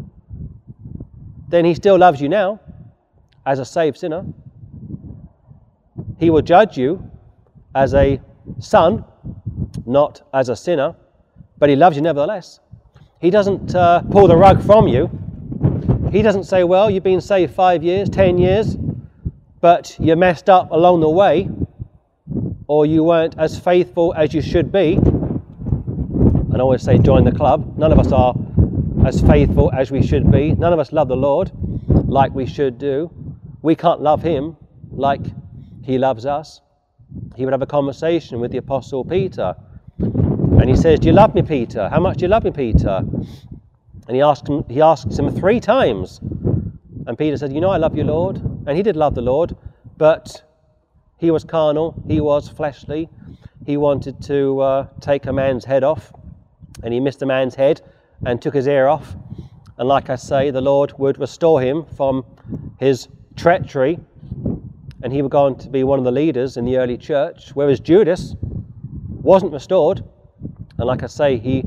then 1.48 1.64
he 1.64 1.74
still 1.74 1.98
loves 1.98 2.20
you 2.20 2.28
now 2.28 2.60
as 3.44 3.58
a 3.58 3.64
saved 3.64 3.98
sinner. 3.98 4.24
He 6.18 6.30
will 6.30 6.40
judge 6.40 6.78
you 6.78 7.10
as 7.74 7.94
a 7.94 8.20
son, 8.60 9.04
not 9.86 10.22
as 10.32 10.48
a 10.48 10.56
sinner, 10.56 10.94
but 11.58 11.68
he 11.68 11.74
loves 11.74 11.96
you 11.96 12.02
nevertheless. 12.02 12.60
He 13.20 13.30
doesn't 13.30 13.74
uh, 13.74 14.02
pull 14.02 14.28
the 14.28 14.36
rug 14.36 14.64
from 14.64 14.86
you. 14.86 15.10
He 16.12 16.22
doesn't 16.22 16.44
say, 16.44 16.62
Well, 16.62 16.90
you've 16.90 17.02
been 17.02 17.20
saved 17.20 17.54
five 17.54 17.82
years, 17.82 18.08
ten 18.08 18.38
years, 18.38 18.76
but 19.60 19.96
you 19.98 20.14
messed 20.14 20.48
up 20.48 20.70
along 20.70 21.00
the 21.00 21.08
way, 21.08 21.48
or 22.72 22.86
you 22.86 23.04
weren't 23.04 23.34
as 23.36 23.58
faithful 23.58 24.14
as 24.16 24.32
you 24.32 24.40
should 24.40 24.72
be. 24.72 24.94
And 24.94 26.56
I 26.56 26.60
always 26.60 26.80
say, 26.80 26.96
Join 26.96 27.24
the 27.24 27.32
club. 27.32 27.76
None 27.76 27.92
of 27.92 27.98
us 27.98 28.12
are 28.12 28.34
as 29.06 29.20
faithful 29.20 29.70
as 29.72 29.90
we 29.90 30.02
should 30.02 30.32
be. 30.32 30.52
None 30.52 30.72
of 30.72 30.78
us 30.78 30.90
love 30.90 31.08
the 31.08 31.16
Lord 31.28 31.50
like 32.08 32.34
we 32.34 32.46
should 32.46 32.78
do. 32.78 33.10
We 33.60 33.74
can't 33.76 34.00
love 34.00 34.22
Him 34.22 34.56
like 34.90 35.20
He 35.84 35.98
loves 35.98 36.24
us. 36.24 36.62
He 37.36 37.44
would 37.44 37.52
have 37.52 37.60
a 37.60 37.66
conversation 37.66 38.40
with 38.40 38.52
the 38.52 38.58
Apostle 38.58 39.04
Peter 39.04 39.54
and 40.62 40.70
he 40.70 40.74
says, 40.74 41.00
Do 41.00 41.08
you 41.08 41.12
love 41.12 41.34
me, 41.34 41.42
Peter? 41.42 41.90
How 41.90 42.00
much 42.00 42.18
do 42.18 42.24
you 42.24 42.28
love 42.28 42.44
me, 42.44 42.52
Peter? 42.52 43.04
And 44.06 44.16
he 44.16 44.22
asks 44.22 44.48
him, 44.48 44.64
he 44.70 44.80
asks 44.80 45.18
him 45.18 45.30
three 45.30 45.60
times. 45.60 46.20
And 47.06 47.18
Peter 47.18 47.36
said, 47.36 47.52
You 47.52 47.60
know, 47.60 47.70
I 47.70 47.76
love 47.76 47.94
you, 47.98 48.04
Lord. 48.04 48.36
And 48.66 48.76
he 48.76 48.82
did 48.82 48.96
love 48.96 49.14
the 49.14 49.20
Lord, 49.20 49.54
but 49.98 50.42
he 51.22 51.30
was 51.30 51.44
carnal, 51.44 51.94
he 52.08 52.20
was 52.20 52.48
fleshly. 52.48 53.08
He 53.64 53.76
wanted 53.76 54.20
to 54.24 54.60
uh, 54.60 54.86
take 55.00 55.26
a 55.26 55.32
man's 55.32 55.64
head 55.64 55.84
off, 55.84 56.12
and 56.82 56.92
he 56.92 56.98
missed 56.98 57.22
a 57.22 57.26
man's 57.26 57.54
head 57.54 57.80
and 58.26 58.42
took 58.42 58.54
his 58.54 58.66
ear 58.66 58.88
off. 58.88 59.14
And 59.78 59.88
like 59.88 60.10
I 60.10 60.16
say, 60.16 60.50
the 60.50 60.60
Lord 60.60 60.92
would 60.98 61.20
restore 61.20 61.62
him 61.62 61.86
from 61.96 62.24
his 62.80 63.06
treachery 63.36 64.00
and 65.02 65.12
he 65.12 65.22
would 65.22 65.30
go 65.30 65.46
on 65.46 65.56
to 65.58 65.68
be 65.68 65.84
one 65.84 65.98
of 65.98 66.04
the 66.04 66.12
leaders 66.12 66.56
in 66.56 66.64
the 66.64 66.76
early 66.76 66.96
church, 66.96 67.50
whereas 67.54 67.80
Judas 67.80 68.34
wasn't 68.40 69.52
restored. 69.52 70.02
And 70.78 70.86
like 70.86 71.02
I 71.02 71.06
say, 71.06 71.38
he 71.38 71.64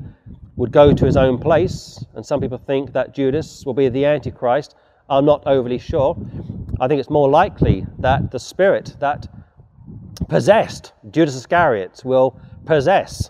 would 0.58 0.72
go 0.72 0.94
to 0.94 1.06
his 1.06 1.18
own 1.18 1.38
place, 1.38 2.04
and 2.16 2.26
some 2.26 2.40
people 2.40 2.58
think 2.58 2.94
that 2.94 3.14
Judas 3.14 3.66
will 3.66 3.74
be 3.74 3.90
the 3.90 4.06
Antichrist. 4.06 4.76
I'm 5.10 5.26
not 5.26 5.44
overly 5.46 5.78
sure. 5.78 6.18
I 6.80 6.88
think 6.88 7.00
it's 7.00 7.10
more 7.10 7.30
likely 7.30 7.86
that 8.00 8.32
the 8.32 8.40
spirit 8.40 8.96
that 9.00 9.28
possessed 10.30 10.94
Judas 11.12 11.36
Iscariot 11.36 12.02
will 12.04 12.40
possess 12.66 13.30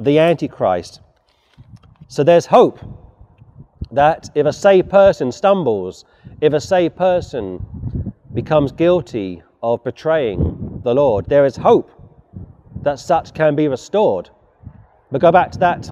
the 0.00 0.18
Antichrist. 0.18 1.00
So 2.08 2.22
there's 2.22 2.46
hope 2.46 2.78
that 3.90 4.30
if 4.34 4.46
a 4.46 4.52
saved 4.52 4.90
person 4.90 5.32
stumbles, 5.32 6.04
if 6.40 6.52
a 6.52 6.60
saved 6.60 6.96
person 6.96 8.12
becomes 8.34 8.72
guilty 8.72 9.42
of 9.62 9.82
betraying 9.82 10.80
the 10.84 10.94
Lord, 10.94 11.26
there 11.26 11.44
is 11.44 11.56
hope 11.56 11.90
that 12.82 12.98
such 12.98 13.34
can 13.34 13.56
be 13.56 13.68
restored. 13.68 14.30
But 15.10 15.20
go 15.20 15.32
back 15.32 15.50
to 15.52 15.58
that 15.58 15.90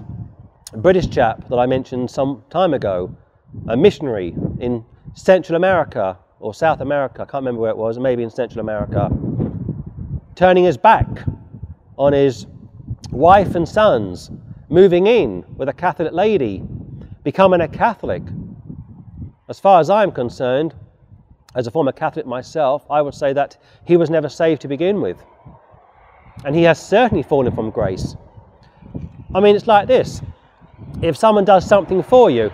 British 0.73 1.07
chap 1.07 1.47
that 1.49 1.57
I 1.57 1.65
mentioned 1.65 2.09
some 2.09 2.43
time 2.49 2.73
ago, 2.73 3.15
a 3.67 3.75
missionary 3.75 4.35
in 4.59 4.85
Central 5.13 5.55
America 5.55 6.17
or 6.39 6.53
South 6.53 6.81
America, 6.81 7.23
I 7.23 7.25
can't 7.25 7.41
remember 7.41 7.61
where 7.61 7.71
it 7.71 7.77
was, 7.77 7.97
maybe 7.97 8.23
in 8.23 8.29
Central 8.29 8.59
America, 8.59 9.09
turning 10.37 10.63
his 10.63 10.77
back 10.77 11.07
on 11.97 12.13
his 12.13 12.45
wife 13.09 13.55
and 13.55 13.67
sons, 13.67 14.29
moving 14.69 15.07
in 15.07 15.43
with 15.57 15.67
a 15.67 15.73
Catholic 15.73 16.13
lady, 16.13 16.63
becoming 17.23 17.61
a 17.61 17.67
Catholic. 17.67 18.21
As 19.49 19.59
far 19.59 19.79
as 19.79 19.89
I'm 19.89 20.11
concerned, 20.11 20.75
as 21.55 21.65
a 21.65 21.71
former 21.71 21.91
Catholic 21.91 22.27
myself, 22.27 22.85
I 22.87 23.01
would 23.01 23.15
say 23.15 23.33
that 23.33 23.57
he 23.83 23.97
was 23.97 24.11
never 24.11 24.29
saved 24.29 24.61
to 24.61 24.67
begin 24.67 25.01
with. 25.01 25.17
And 26.45 26.55
he 26.55 26.61
has 26.63 26.79
certainly 26.79 27.23
fallen 27.23 27.55
from 27.55 27.71
grace. 27.71 28.15
I 29.33 29.39
mean, 29.39 29.55
it's 29.55 29.65
like 29.65 29.87
this 29.87 30.21
if 31.01 31.17
someone 31.17 31.45
does 31.45 31.65
something 31.65 32.03
for 32.03 32.29
you, 32.29 32.51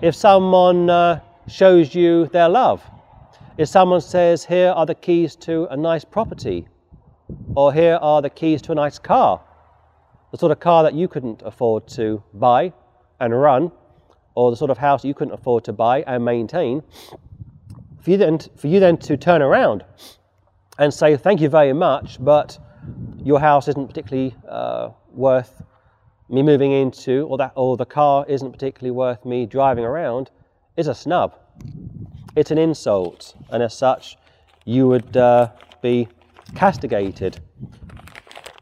if 0.00 0.14
someone 0.14 0.88
uh, 0.88 1.20
shows 1.46 1.94
you 1.94 2.24
their 2.28 2.48
love, 2.48 2.82
if 3.56 3.68
someone 3.68 4.00
says, 4.00 4.44
Here 4.44 4.70
are 4.70 4.86
the 4.86 4.94
keys 4.94 5.36
to 5.36 5.66
a 5.66 5.76
nice 5.76 6.04
property, 6.04 6.66
or 7.54 7.72
here 7.72 7.98
are 8.00 8.20
the 8.20 8.30
keys 8.30 8.60
to 8.62 8.72
a 8.72 8.74
nice 8.74 8.98
car, 8.98 9.40
the 10.32 10.38
sort 10.38 10.50
of 10.50 10.60
car 10.60 10.82
that 10.82 10.94
you 10.94 11.06
couldn't 11.06 11.42
afford 11.42 11.86
to 11.88 12.22
buy 12.34 12.72
and 13.20 13.38
run, 13.40 13.70
or 14.34 14.50
the 14.50 14.56
sort 14.56 14.70
of 14.70 14.78
house 14.78 15.04
you 15.04 15.14
couldn't 15.14 15.34
afford 15.34 15.64
to 15.64 15.72
buy 15.72 16.02
and 16.06 16.24
maintain, 16.24 16.82
for 18.02 18.10
you 18.10 18.16
then, 18.16 18.38
for 18.56 18.66
you 18.66 18.80
then 18.80 18.96
to 18.98 19.16
turn 19.16 19.40
around 19.40 19.84
and 20.78 20.92
say, 20.92 21.16
Thank 21.16 21.40
you 21.40 21.48
very 21.48 21.72
much, 21.72 22.22
but 22.22 22.58
your 23.22 23.38
house 23.38 23.68
isn't 23.68 23.86
particularly 23.86 24.34
uh, 24.48 24.90
worth 25.12 25.62
me 26.28 26.42
moving 26.42 26.72
into, 26.72 27.26
or, 27.28 27.38
that, 27.38 27.52
or 27.54 27.76
the 27.76 27.86
car 27.86 28.26
isn't 28.28 28.50
particularly 28.50 28.90
worth 28.90 29.24
me 29.24 29.46
driving 29.46 29.84
around, 29.84 30.30
is 30.76 30.88
a 30.88 30.94
snub. 30.94 31.36
It's 32.36 32.50
an 32.50 32.58
insult, 32.58 33.36
and 33.50 33.62
as 33.62 33.74
such, 33.74 34.16
you 34.64 34.88
would 34.88 35.16
uh, 35.16 35.50
be 35.82 36.08
castigated 36.56 37.38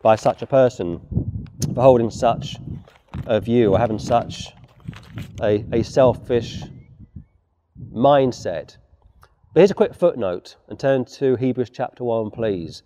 by 0.02 0.14
such 0.14 0.42
a 0.42 0.46
person 0.46 1.00
for 1.74 1.80
holding 1.80 2.10
such 2.10 2.56
a 3.24 3.40
view 3.40 3.72
or 3.72 3.78
having 3.78 3.98
such 3.98 4.50
a, 5.40 5.64
a 5.72 5.82
selfish 5.82 6.62
mindset. 7.90 8.76
But 9.54 9.60
here's 9.60 9.70
a 9.70 9.74
quick 9.74 9.94
footnote 9.94 10.56
and 10.68 10.78
turn 10.78 11.06
to 11.06 11.36
Hebrews 11.36 11.70
chapter 11.70 12.04
1, 12.04 12.30
please. 12.30 12.82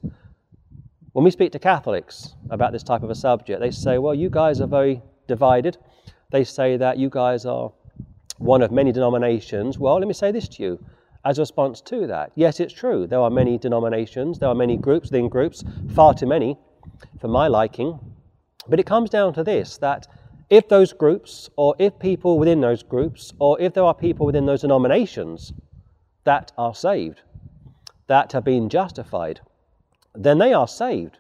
When 1.12 1.24
we 1.24 1.32
speak 1.32 1.50
to 1.52 1.58
Catholics 1.58 2.36
about 2.50 2.70
this 2.70 2.84
type 2.84 3.02
of 3.02 3.10
a 3.10 3.14
subject, 3.16 3.58
they 3.58 3.72
say, 3.72 3.98
well, 3.98 4.14
you 4.14 4.30
guys 4.30 4.60
are 4.60 4.68
very 4.68 5.02
divided. 5.26 5.78
They 6.30 6.44
say 6.44 6.76
that 6.76 6.96
you 6.96 7.10
guys 7.10 7.44
are 7.44 7.72
one 8.38 8.62
of 8.62 8.70
many 8.70 8.92
denominations. 8.92 9.78
Well, 9.78 9.98
let 9.98 10.08
me 10.08 10.14
say 10.14 10.32
this 10.32 10.48
to 10.48 10.62
you 10.62 10.84
as 11.24 11.38
a 11.38 11.42
response 11.42 11.80
to 11.82 12.06
that. 12.06 12.32
Yes, 12.34 12.60
it's 12.60 12.72
true. 12.72 13.06
There 13.06 13.20
are 13.20 13.30
many 13.30 13.58
denominations, 13.58 14.38
there 14.38 14.48
are 14.48 14.54
many 14.54 14.76
groups 14.76 15.10
within 15.10 15.28
groups, 15.28 15.64
far 15.94 16.14
too 16.14 16.26
many 16.26 16.58
for 17.20 17.28
my 17.28 17.48
liking. 17.48 17.98
But 18.68 18.80
it 18.80 18.86
comes 18.86 19.10
down 19.10 19.34
to 19.34 19.44
this 19.44 19.78
that 19.78 20.06
if 20.48 20.68
those 20.68 20.92
groups, 20.92 21.50
or 21.56 21.74
if 21.78 21.98
people 21.98 22.38
within 22.38 22.60
those 22.60 22.82
groups, 22.82 23.32
or 23.38 23.60
if 23.60 23.74
there 23.74 23.84
are 23.84 23.94
people 23.94 24.26
within 24.26 24.46
those 24.46 24.60
denominations 24.60 25.52
that 26.24 26.52
are 26.56 26.74
saved, 26.74 27.22
that 28.06 28.32
have 28.32 28.44
been 28.44 28.68
justified, 28.68 29.40
then 30.14 30.38
they 30.38 30.52
are 30.52 30.68
saved. 30.68 31.18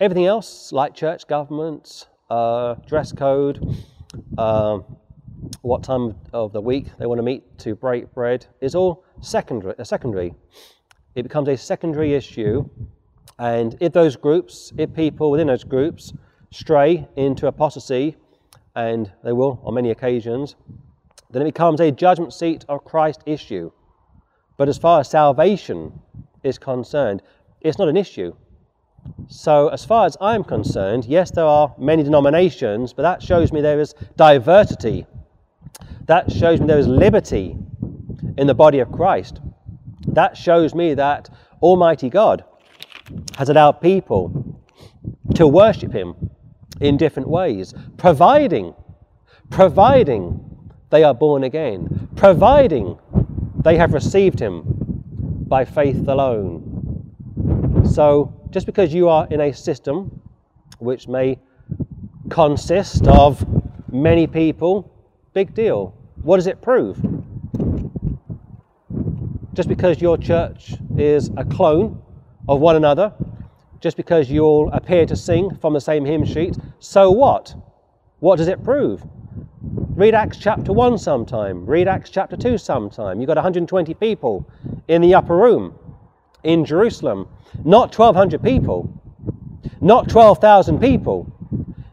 Everything 0.00 0.26
else, 0.26 0.72
like 0.72 0.94
church 0.94 1.26
government, 1.26 2.08
uh, 2.28 2.74
dress 2.86 3.12
code, 3.12 3.76
uh, 4.36 4.78
what 5.62 5.82
time 5.82 6.14
of 6.32 6.52
the 6.52 6.60
week 6.60 6.86
they 6.98 7.06
want 7.06 7.18
to 7.18 7.22
meet 7.22 7.58
to 7.58 7.74
break 7.74 8.12
bread 8.14 8.46
is 8.60 8.74
all 8.74 9.04
secondary. 9.20 9.74
Uh, 9.78 9.84
secondary. 9.84 10.34
It 11.14 11.22
becomes 11.24 11.48
a 11.48 11.56
secondary 11.56 12.14
issue, 12.14 12.68
and 13.38 13.76
if 13.80 13.92
those 13.92 14.16
groups, 14.16 14.72
if 14.78 14.94
people 14.94 15.30
within 15.30 15.48
those 15.48 15.64
groups 15.64 16.12
stray 16.50 17.06
into 17.16 17.46
apostasy, 17.46 18.16
and 18.74 19.12
they 19.22 19.32
will 19.32 19.60
on 19.64 19.74
many 19.74 19.90
occasions, 19.90 20.56
then 21.30 21.42
it 21.42 21.46
becomes 21.46 21.80
a 21.80 21.90
judgment 21.90 22.32
seat 22.32 22.64
of 22.68 22.84
Christ 22.84 23.22
issue. 23.26 23.70
But 24.56 24.68
as 24.68 24.78
far 24.78 25.00
as 25.00 25.10
salvation 25.10 26.00
is 26.42 26.58
concerned, 26.58 27.22
it's 27.60 27.78
not 27.78 27.88
an 27.88 27.96
issue. 27.96 28.34
So, 29.26 29.68
as 29.68 29.84
far 29.84 30.06
as 30.06 30.16
I'm 30.20 30.44
concerned, 30.44 31.04
yes, 31.06 31.30
there 31.30 31.44
are 31.44 31.74
many 31.76 32.02
denominations, 32.02 32.92
but 32.92 33.02
that 33.02 33.22
shows 33.22 33.52
me 33.52 33.60
there 33.60 33.80
is 33.80 33.94
diversity 34.16 35.06
that 36.06 36.30
shows 36.30 36.60
me 36.60 36.66
there 36.66 36.78
is 36.78 36.88
liberty 36.88 37.56
in 38.36 38.46
the 38.46 38.54
body 38.54 38.80
of 38.80 38.90
Christ. 38.90 39.40
That 40.06 40.36
shows 40.36 40.74
me 40.74 40.94
that 40.94 41.28
Almighty 41.60 42.10
God 42.10 42.44
has 43.36 43.48
allowed 43.48 43.80
people 43.80 44.60
to 45.34 45.46
worship 45.46 45.92
Him 45.92 46.30
in 46.80 46.96
different 46.96 47.28
ways, 47.28 47.74
providing, 47.96 48.74
providing 49.50 50.40
they 50.90 51.04
are 51.04 51.14
born 51.14 51.44
again, 51.44 52.08
providing 52.16 52.98
they 53.62 53.76
have 53.76 53.92
received 53.92 54.40
Him 54.40 54.62
by 55.46 55.64
faith 55.64 56.08
alone. 56.08 56.68
So, 57.88 58.32
just 58.50 58.66
because 58.66 58.92
you 58.92 59.08
are 59.08 59.26
in 59.30 59.40
a 59.40 59.52
system 59.52 60.20
which 60.78 61.08
may 61.08 61.38
consist 62.28 63.06
of 63.06 63.44
many 63.92 64.26
people 64.26 64.91
Big 65.34 65.54
deal. 65.54 65.94
What 66.22 66.36
does 66.36 66.46
it 66.46 66.60
prove? 66.60 66.98
Just 69.54 69.66
because 69.66 69.98
your 70.00 70.18
church 70.18 70.74
is 70.98 71.30
a 71.38 71.44
clone 71.44 72.02
of 72.48 72.60
one 72.60 72.76
another, 72.76 73.14
just 73.80 73.96
because 73.96 74.30
you 74.30 74.42
all 74.44 74.70
appear 74.72 75.06
to 75.06 75.16
sing 75.16 75.56
from 75.56 75.72
the 75.72 75.80
same 75.80 76.04
hymn 76.04 76.26
sheet, 76.26 76.58
so 76.80 77.10
what? 77.10 77.54
What 78.20 78.36
does 78.36 78.48
it 78.48 78.62
prove? 78.62 79.02
Read 79.96 80.14
Acts 80.14 80.36
chapter 80.36 80.70
1 80.70 80.98
sometime, 80.98 81.64
read 81.64 81.88
Acts 81.88 82.10
chapter 82.10 82.36
2 82.36 82.58
sometime. 82.58 83.18
You've 83.18 83.28
got 83.28 83.38
120 83.38 83.94
people 83.94 84.46
in 84.88 85.00
the 85.00 85.14
upper 85.14 85.36
room 85.36 85.74
in 86.44 86.62
Jerusalem, 86.64 87.26
not 87.64 87.96
1,200 87.96 88.42
people, 88.42 88.92
not 89.80 90.10
12,000 90.10 90.78
people. 90.78 91.26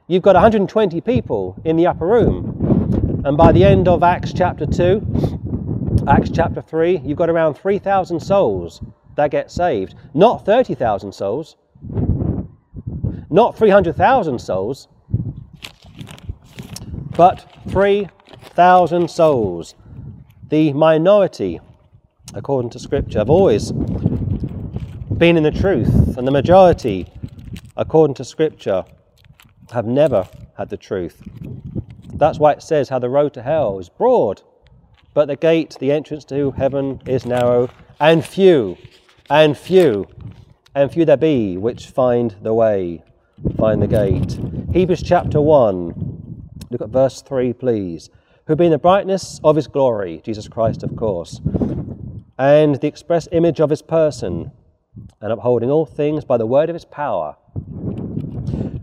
You've 0.07 0.23
got 0.23 0.35
120 0.35 0.99
people 1.01 1.55
in 1.63 1.77
the 1.77 1.87
upper 1.87 2.05
room. 2.05 2.78
And 3.25 3.35
by 3.35 3.51
the 3.51 3.65
end 3.65 3.89
of 3.89 4.01
Acts 4.01 4.31
chapter 4.31 4.65
2, 4.65 6.05
Acts 6.07 6.29
chapter 6.29 6.61
3, 6.61 7.01
you've 7.03 7.17
got 7.17 7.29
around 7.29 7.55
3,000 7.55 8.17
souls 8.17 8.81
that 9.15 9.29
get 9.29 9.51
saved. 9.51 9.93
Not 10.13 10.45
30,000 10.45 11.11
souls, 11.11 11.57
not 13.29 13.57
300,000 13.57 14.39
souls, 14.39 14.87
but 17.17 17.45
3,000 17.67 19.11
souls. 19.11 19.75
The 20.47 20.71
minority, 20.71 21.59
according 22.33 22.71
to 22.71 22.79
Scripture, 22.79 23.19
have 23.19 23.29
always 23.29 23.73
been 23.73 25.35
in 25.35 25.43
the 25.43 25.51
truth, 25.51 26.17
and 26.17 26.25
the 26.25 26.31
majority, 26.31 27.11
according 27.75 28.13
to 28.15 28.23
Scripture, 28.23 28.85
have 29.71 29.85
never 29.85 30.25
had 30.57 30.69
the 30.69 30.77
truth. 30.77 31.21
That's 32.19 32.37
why 32.37 32.51
it 32.51 32.61
says 32.61 32.89
how 32.89 32.99
the 32.99 33.09
road 33.09 33.33
to 33.35 33.41
hell 33.41 33.79
is 33.79 33.87
broad, 33.87 34.41
but 35.13 35.29
the 35.29 35.37
gate, 35.37 35.77
the 35.79 35.93
entrance 35.93 36.25
to 36.25 36.51
heaven 36.51 37.01
is 37.07 37.25
narrow, 37.25 37.69
and 37.97 38.25
few, 38.25 38.77
and 39.29 39.57
few, 39.57 40.05
and 40.75 40.91
few 40.91 41.05
there 41.05 41.15
be 41.15 41.55
which 41.55 41.87
find 41.87 42.35
the 42.41 42.53
way, 42.53 43.05
find 43.55 43.81
the 43.81 43.87
gate. 43.87 44.37
Hebrews 44.73 45.01
chapter 45.01 45.39
1, 45.39 46.49
look 46.69 46.81
at 46.81 46.89
verse 46.89 47.21
3, 47.21 47.53
please. 47.53 48.09
Who 48.47 48.55
being 48.57 48.71
the 48.71 48.77
brightness 48.77 49.39
of 49.41 49.55
his 49.55 49.67
glory, 49.67 50.21
Jesus 50.25 50.49
Christ, 50.49 50.83
of 50.83 50.97
course, 50.97 51.39
and 52.37 52.75
the 52.75 52.87
express 52.87 53.29
image 53.31 53.61
of 53.61 53.69
his 53.69 53.81
person, 53.81 54.51
and 55.21 55.31
upholding 55.31 55.71
all 55.71 55.85
things 55.85 56.25
by 56.25 56.35
the 56.35 56.45
word 56.45 56.69
of 56.69 56.73
his 56.73 56.83
power. 56.83 57.37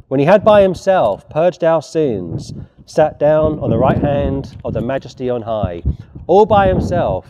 When 0.09 0.21
he 0.21 0.27
had 0.27 0.43
by 0.43 0.63
himself 0.63 1.29
purged 1.29 1.63
our 1.63 1.83
sins, 1.83 2.55
sat 2.87 3.19
down 3.19 3.59
on 3.59 3.69
the 3.69 3.77
right 3.77 3.99
hand 3.99 4.57
of 4.65 4.73
the 4.73 4.81
majesty 4.81 5.29
on 5.29 5.43
high. 5.43 5.83
All 6.29 6.47
by 6.47 6.69
himself, 6.69 7.27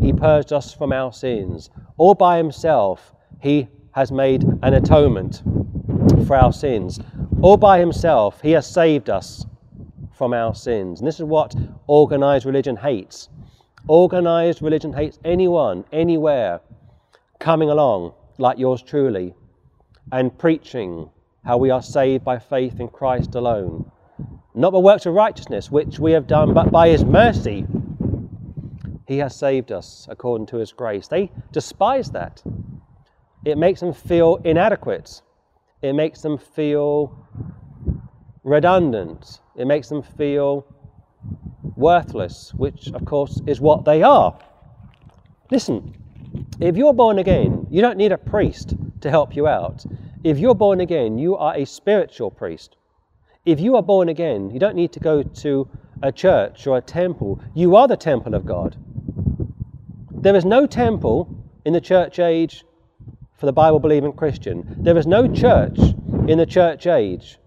he 0.00 0.12
purged 0.12 0.52
us 0.52 0.72
from 0.72 0.92
our 0.92 1.12
sins. 1.12 1.70
All 1.96 2.14
by 2.14 2.36
himself, 2.36 3.12
he 3.40 3.68
has 3.92 4.12
made 4.12 4.44
an 4.62 4.74
atonement 4.74 5.42
for 6.26 6.36
our 6.36 6.52
sins. 6.52 7.00
All 7.40 7.56
by 7.56 7.80
himself, 7.80 8.40
he 8.40 8.52
has 8.52 8.66
saved 8.66 9.10
us 9.10 9.44
from 10.12 10.32
our 10.32 10.54
sins. 10.54 11.00
And 11.00 11.08
this 11.08 11.18
is 11.18 11.24
what 11.24 11.54
organized 11.88 12.46
religion 12.46 12.76
hates. 12.76 13.28
Organized 13.88 14.62
religion 14.62 14.92
hates 14.92 15.18
anyone, 15.24 15.84
anywhere, 15.92 16.60
coming 17.40 17.70
along 17.70 18.14
like 18.38 18.56
yours 18.56 18.82
truly 18.82 19.34
and 20.12 20.36
preaching 20.38 21.10
how 21.44 21.56
we 21.56 21.70
are 21.70 21.82
saved 21.82 22.24
by 22.24 22.38
faith 22.38 22.78
in 22.78 22.86
Christ 22.86 23.34
alone 23.34 23.90
not 24.54 24.72
by 24.72 24.78
works 24.78 25.06
of 25.06 25.14
righteousness 25.14 25.70
which 25.70 25.98
we 25.98 26.12
have 26.12 26.26
done, 26.26 26.52
but 26.52 26.70
by 26.70 26.88
his 26.88 27.04
mercy. 27.04 27.66
He 29.06 29.18
has 29.18 29.34
saved 29.34 29.72
us 29.72 30.06
according 30.10 30.46
to 30.48 30.56
his 30.58 30.72
grace. 30.72 31.08
They 31.08 31.30
despise 31.52 32.10
that. 32.10 32.42
It 33.44 33.58
makes 33.58 33.80
them 33.80 33.92
feel 33.92 34.36
inadequate. 34.44 35.22
It 35.82 35.94
makes 35.94 36.22
them 36.22 36.38
feel 36.38 37.16
redundant. 38.44 39.40
It 39.56 39.66
makes 39.66 39.88
them 39.88 40.02
feel 40.02 40.66
worthless, 41.76 42.52
which, 42.54 42.88
of 42.92 43.04
course, 43.04 43.40
is 43.46 43.60
what 43.60 43.84
they 43.84 44.02
are. 44.02 44.38
Listen, 45.50 45.94
if 46.60 46.76
you're 46.76 46.92
born 46.92 47.18
again, 47.18 47.66
you 47.70 47.80
don't 47.80 47.98
need 47.98 48.12
a 48.12 48.18
priest 48.18 48.74
to 49.00 49.10
help 49.10 49.34
you 49.34 49.46
out. 49.46 49.84
If 50.24 50.38
you're 50.38 50.54
born 50.54 50.80
again, 50.80 51.18
you 51.18 51.36
are 51.36 51.54
a 51.56 51.64
spiritual 51.64 52.30
priest. 52.30 52.76
If 53.44 53.58
you 53.58 53.74
are 53.74 53.82
born 53.82 54.08
again, 54.08 54.50
you 54.50 54.60
don't 54.60 54.76
need 54.76 54.92
to 54.92 55.00
go 55.00 55.24
to 55.24 55.68
a 56.00 56.12
church 56.12 56.64
or 56.68 56.78
a 56.78 56.80
temple. 56.80 57.40
You 57.54 57.74
are 57.74 57.88
the 57.88 57.96
temple 57.96 58.34
of 58.34 58.46
God. 58.46 58.76
There 60.12 60.36
is 60.36 60.44
no 60.44 60.64
temple 60.64 61.28
in 61.64 61.72
the 61.72 61.80
church 61.80 62.20
age 62.20 62.64
for 63.36 63.46
the 63.46 63.52
Bible 63.52 63.80
believing 63.80 64.12
Christian. 64.12 64.76
There 64.84 64.96
is 64.96 65.08
no 65.08 65.26
church 65.26 65.76
in 66.28 66.38
the 66.38 66.46
church 66.46 66.86
age 66.86 67.38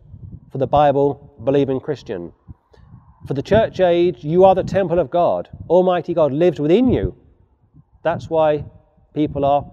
for 0.51 0.57
the 0.57 0.67
Bible 0.67 1.33
believing 1.41 1.79
Christian. 1.79 2.33
For 3.25 3.33
the 3.33 3.41
church 3.41 3.79
age, 3.79 4.21
you 4.21 4.43
are 4.43 4.53
the 4.53 4.63
temple 4.63 4.99
of 4.99 5.09
God. 5.09 5.47
Almighty 5.69 6.13
God 6.13 6.33
lives 6.33 6.59
within 6.59 6.89
you. 6.89 7.15
That's 8.03 8.29
why 8.29 8.65
people 9.13 9.45
are 9.45 9.65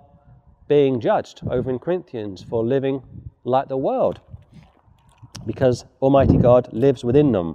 being 0.68 1.01
judged 1.01 1.41
over 1.51 1.68
in 1.68 1.81
Corinthians 1.81 2.45
for 2.45 2.62
living 2.62 3.03
like 3.43 3.66
the 3.66 3.77
world 3.77 4.20
because 5.47 5.85
Almighty 6.01 6.37
God 6.37 6.68
lives 6.72 7.05
within 7.05 7.33
them. 7.33 7.55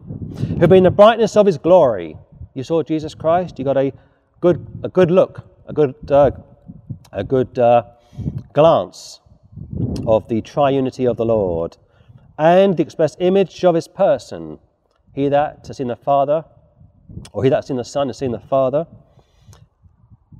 Who, 0.59 0.67
being 0.67 0.84
the 0.84 0.91
brightness 0.91 1.36
of 1.38 1.45
His 1.45 1.57
glory. 1.57 2.17
You 2.53 2.63
saw 2.63 2.84
Jesus 2.84 3.13
Christ. 3.13 3.59
You 3.59 3.65
got 3.65 3.78
a 3.78 3.93
good, 4.41 4.65
a 4.84 4.89
good 4.89 5.11
look, 5.11 5.43
a 5.67 5.73
good, 5.73 5.95
uh, 6.09 6.32
a 7.11 7.23
good 7.23 7.57
uh, 7.59 7.84
glance 8.53 9.19
of 10.05 10.28
the 10.28 10.41
triunity 10.41 11.09
of 11.09 11.17
the 11.17 11.25
Lord, 11.25 11.78
and 12.38 12.75
the 12.75 12.84
express 12.84 13.15
image 13.19 13.63
of 13.63 13.75
His 13.75 13.88
person. 13.88 14.59
He 15.13 15.30
that 15.30 15.65
has 15.65 15.78
seen 15.78 15.88
the 15.88 15.95
Father, 15.95 16.45
or 17.32 17.43
he 17.43 17.49
that's 17.49 17.67
seen 17.67 17.78
the 17.78 17.84
Son 17.84 18.07
has 18.07 18.17
seen 18.17 18.32
the 18.32 18.39
Father. 18.39 18.86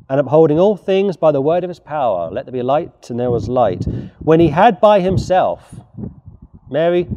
And 0.10 0.20
upholding 0.20 0.60
all 0.60 0.78
things 0.78 1.18
by 1.18 1.32
the 1.32 1.42
word 1.42 1.64
of 1.64 1.70
his 1.70 1.80
power, 1.80 2.30
let 2.32 2.46
there 2.46 2.54
be 2.54 2.62
light, 2.62 3.10
and 3.10 3.20
there 3.20 3.32
was 3.32 3.50
light. 3.50 3.84
When 4.20 4.40
he 4.40 4.50
had 4.50 4.80
by 4.80 5.02
himself, 5.02 5.76
Mary 6.70 7.08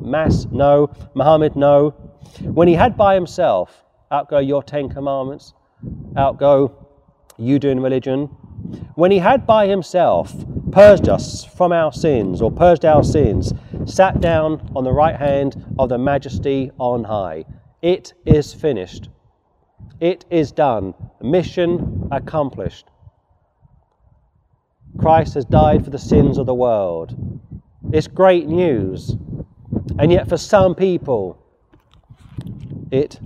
Mass, 0.00 0.46
no. 0.50 0.90
Muhammad, 1.14 1.56
no. 1.56 1.90
When 2.40 2.68
he 2.68 2.74
had 2.74 2.96
by 2.96 3.14
himself, 3.14 3.84
outgo 4.10 4.38
your 4.38 4.62
Ten 4.62 4.88
Commandments, 4.88 5.54
outgo 6.16 6.86
you 7.36 7.58
doing 7.58 7.80
religion. 7.80 8.26
When 8.94 9.10
he 9.10 9.18
had 9.18 9.46
by 9.46 9.66
himself 9.66 10.34
purged 10.72 11.08
us 11.08 11.44
from 11.44 11.72
our 11.72 11.92
sins, 11.92 12.42
or 12.42 12.50
purged 12.50 12.84
our 12.84 13.04
sins, 13.04 13.52
sat 13.84 14.20
down 14.20 14.70
on 14.74 14.84
the 14.84 14.92
right 14.92 15.16
hand 15.16 15.74
of 15.78 15.88
the 15.88 15.98
majesty 15.98 16.70
on 16.78 17.04
high. 17.04 17.44
It 17.82 18.14
is 18.24 18.52
finished. 18.52 19.08
It 20.00 20.24
is 20.30 20.52
done. 20.52 20.94
Mission 21.20 22.08
accomplished. 22.10 22.86
Christ 24.98 25.34
has 25.34 25.44
died 25.44 25.84
for 25.84 25.90
the 25.90 25.98
sins 25.98 26.38
of 26.38 26.46
the 26.46 26.54
world. 26.54 27.14
It's 27.92 28.06
great 28.06 28.48
news. 28.48 29.16
And 29.98 30.12
yet, 30.12 30.28
for 30.28 30.36
some 30.36 30.74
people, 30.74 31.38
it 32.90 33.18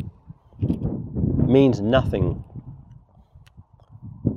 means 1.46 1.80
nothing. 1.80 2.44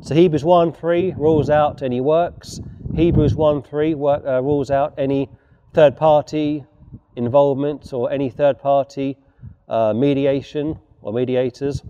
So, 0.01 0.15
Hebrews 0.15 0.43
1 0.43 0.74
3 0.74 1.13
rules 1.17 1.49
out 1.49 1.82
any 1.82 2.01
works. 2.01 2.59
Hebrews 2.95 3.36
1 3.36 3.63
3 3.63 3.95
work, 3.95 4.24
uh, 4.26 4.41
rules 4.41 4.71
out 4.71 4.93
any 4.97 5.30
third 5.74 5.95
party 5.95 6.65
involvement 7.15 7.93
or 7.93 8.11
any 8.11 8.30
third 8.30 8.59
party 8.59 9.17
uh, 9.67 9.93
mediation 9.93 10.80
or 11.01 11.13
mediators. 11.13 11.82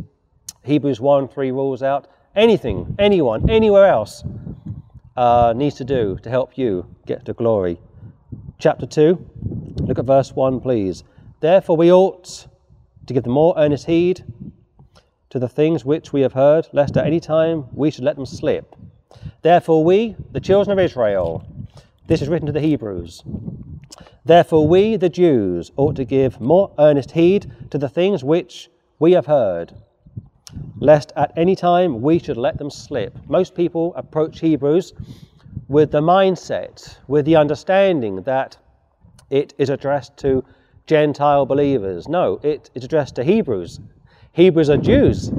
Hebrews 0.64 1.00
1 1.00 1.28
3 1.28 1.52
rules 1.52 1.84
out 1.84 2.08
anything, 2.36 2.96
anyone, 3.00 3.50
anywhere 3.50 3.88
else 3.88 4.24
uh, 5.16 5.54
needs 5.56 5.76
to 5.76 5.84
do 5.84 6.18
to 6.24 6.30
help 6.30 6.58
you 6.58 6.86
get 7.06 7.26
to 7.26 7.34
glory. 7.34 7.80
Chapter 8.60 8.86
2 8.86 9.30
Look 9.86 10.00
at 10.00 10.06
verse 10.06 10.32
1, 10.32 10.62
please. 10.62 11.04
Therefore, 11.42 11.76
we 11.76 11.92
ought 11.92 12.48
to 13.06 13.14
give 13.14 13.24
the 13.24 13.30
more 13.30 13.54
earnest 13.58 13.86
heed 13.86 14.24
to 15.30 15.40
the 15.40 15.50
things 15.50 15.84
which 15.84 16.14
we 16.14 16.22
have 16.22 16.32
heard, 16.32 16.70
lest 16.72 16.96
at 16.96 17.06
any 17.06 17.20
time 17.20 17.66
we 17.74 17.92
should 17.92 18.06
let 18.06 18.16
them 18.16 18.26
slip. 18.26 18.78
Therefore, 19.42 19.84
we, 19.84 20.16
the 20.32 20.40
children 20.40 20.72
of 20.78 20.84
Israel, 20.84 21.46
this 22.08 22.22
is 22.22 22.30
written 22.30 22.46
to 22.46 22.54
the 22.54 22.62
Hebrews. 22.62 23.24
Therefore, 24.24 24.66
we, 24.70 24.96
the 24.96 25.10
Jews, 25.10 25.74
ought 25.76 25.98
to 25.98 26.06
give 26.06 26.40
more 26.40 26.72
earnest 26.80 27.12
heed 27.12 27.52
to 27.72 27.78
the 27.78 27.90
things 27.90 28.24
which 28.24 28.70
we 29.00 29.12
have 29.12 29.26
heard, 29.26 29.74
lest 30.80 31.12
at 31.18 31.34
any 31.36 31.58
time 31.58 32.02
we 32.02 32.20
should 32.20 32.38
let 32.38 32.58
them 32.58 32.70
slip. 32.70 33.18
Most 33.28 33.54
people 33.54 33.94
approach 33.98 34.40
Hebrews 34.40 34.94
with 35.68 35.92
the 35.92 36.02
mindset, 36.02 36.98
with 37.08 37.26
the 37.26 37.36
understanding 37.36 38.22
that 38.22 38.56
it 39.30 39.54
is 39.58 39.70
addressed 39.70 40.18
to 40.18 40.44
Gentile 40.86 41.46
believers. 41.46 42.08
No, 42.08 42.40
it 42.44 42.70
is 42.76 42.84
addressed 42.84 43.16
to 43.16 43.24
Hebrews. 43.24 43.80
Hebrews 44.34 44.70
are 44.70 44.78
Jews. 44.78 45.32